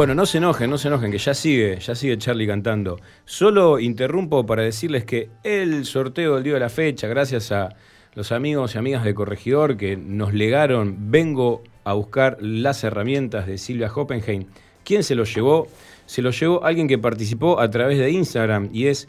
Bueno, 0.00 0.14
no 0.14 0.24
se 0.24 0.38
enojen, 0.38 0.70
no 0.70 0.78
se 0.78 0.88
enojen, 0.88 1.12
que 1.12 1.18
ya 1.18 1.34
sigue, 1.34 1.78
ya 1.78 1.94
sigue 1.94 2.16
Charlie 2.16 2.46
cantando. 2.46 2.98
Solo 3.26 3.78
interrumpo 3.78 4.46
para 4.46 4.62
decirles 4.62 5.04
que 5.04 5.28
el 5.44 5.84
sorteo 5.84 6.36
del 6.36 6.44
día 6.44 6.54
de 6.54 6.60
la 6.60 6.70
fecha, 6.70 7.06
gracias 7.06 7.52
a 7.52 7.76
los 8.14 8.32
amigos 8.32 8.74
y 8.74 8.78
amigas 8.78 9.04
de 9.04 9.12
Corregidor 9.12 9.76
que 9.76 9.98
nos 9.98 10.32
legaron, 10.32 11.10
vengo 11.10 11.62
a 11.84 11.92
buscar 11.92 12.38
las 12.40 12.82
herramientas 12.82 13.46
de 13.46 13.58
Silvia 13.58 13.92
Hoppenheim. 13.94 14.46
¿Quién 14.84 15.02
se 15.02 15.14
lo 15.14 15.24
llevó? 15.24 15.68
Se 16.06 16.22
lo 16.22 16.30
llevó 16.30 16.64
alguien 16.64 16.88
que 16.88 16.96
participó 16.96 17.60
a 17.60 17.68
través 17.68 17.98
de 17.98 18.10
Instagram 18.10 18.70
y 18.72 18.86
es 18.86 19.06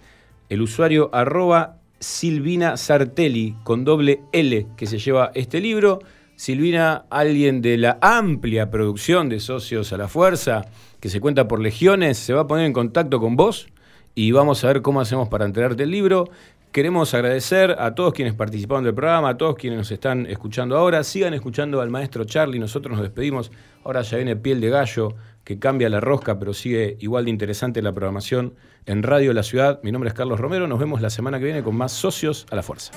el 0.49 0.61
usuario 0.61 1.09
arroba 1.13 1.77
Silvina 2.01 2.75
Sartelli 2.75 3.55
con 3.63 3.85
doble 3.85 4.19
L 4.33 4.67
que 4.75 4.87
se 4.87 4.99
lleva 4.99 5.31
este 5.35 5.61
libro. 5.61 5.99
Silvina, 6.41 7.05
alguien 7.11 7.61
de 7.61 7.77
la 7.77 7.99
amplia 8.01 8.71
producción 8.71 9.29
de 9.29 9.39
Socios 9.39 9.93
a 9.93 9.97
la 9.97 10.07
Fuerza, 10.07 10.65
que 10.99 11.07
se 11.07 11.21
cuenta 11.21 11.47
por 11.47 11.59
legiones, 11.59 12.17
se 12.17 12.33
va 12.33 12.41
a 12.41 12.47
poner 12.47 12.65
en 12.65 12.73
contacto 12.73 13.19
con 13.19 13.35
vos 13.35 13.67
y 14.15 14.31
vamos 14.31 14.63
a 14.63 14.69
ver 14.69 14.81
cómo 14.81 15.01
hacemos 15.01 15.29
para 15.29 15.45
entregarte 15.45 15.83
el 15.83 15.91
libro. 15.91 16.31
Queremos 16.71 17.13
agradecer 17.13 17.75
a 17.77 17.93
todos 17.93 18.15
quienes 18.15 18.33
participaron 18.33 18.83
del 18.83 18.95
programa, 18.95 19.29
a 19.29 19.37
todos 19.37 19.55
quienes 19.55 19.77
nos 19.77 19.91
están 19.91 20.25
escuchando 20.25 20.75
ahora. 20.75 21.03
Sigan 21.03 21.35
escuchando 21.35 21.79
al 21.79 21.91
maestro 21.91 22.23
Charlie, 22.23 22.57
nosotros 22.57 22.93
nos 22.95 23.03
despedimos. 23.03 23.51
Ahora 23.83 24.01
ya 24.01 24.17
viene 24.17 24.35
Piel 24.35 24.61
de 24.61 24.69
Gallo, 24.71 25.13
que 25.43 25.59
cambia 25.59 25.89
la 25.89 25.99
rosca, 25.99 26.39
pero 26.39 26.55
sigue 26.55 26.97
igual 27.01 27.25
de 27.25 27.29
interesante 27.29 27.83
la 27.83 27.91
programación 27.91 28.55
en 28.85 29.03
Radio 29.03 29.33
La 29.33 29.43
Ciudad. 29.43 29.79
Mi 29.83 29.91
nombre 29.91 30.09
es 30.09 30.13
Carlos 30.13 30.39
Romero, 30.39 30.67
nos 30.67 30.79
vemos 30.79 31.01
la 31.01 31.09
semana 31.09 31.39
que 31.39 31.45
viene 31.45 31.63
con 31.63 31.75
más 31.75 31.91
socios 31.91 32.45
a 32.51 32.55
la 32.55 32.63
fuerza. 32.63 32.91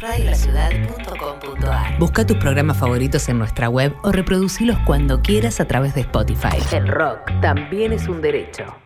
Radiolaciudad.com.ar 0.00 1.98
Busca 1.98 2.26
tus 2.26 2.36
programas 2.36 2.76
favoritos 2.76 3.28
en 3.28 3.38
nuestra 3.38 3.68
web 3.68 3.94
o 4.02 4.12
reproducilos 4.12 4.78
cuando 4.86 5.22
quieras 5.22 5.60
a 5.60 5.66
través 5.66 5.94
de 5.94 6.02
Spotify. 6.02 6.56
El 6.72 6.88
rock 6.88 7.30
también 7.40 7.92
es 7.92 8.08
un 8.08 8.20
derecho. 8.20 8.76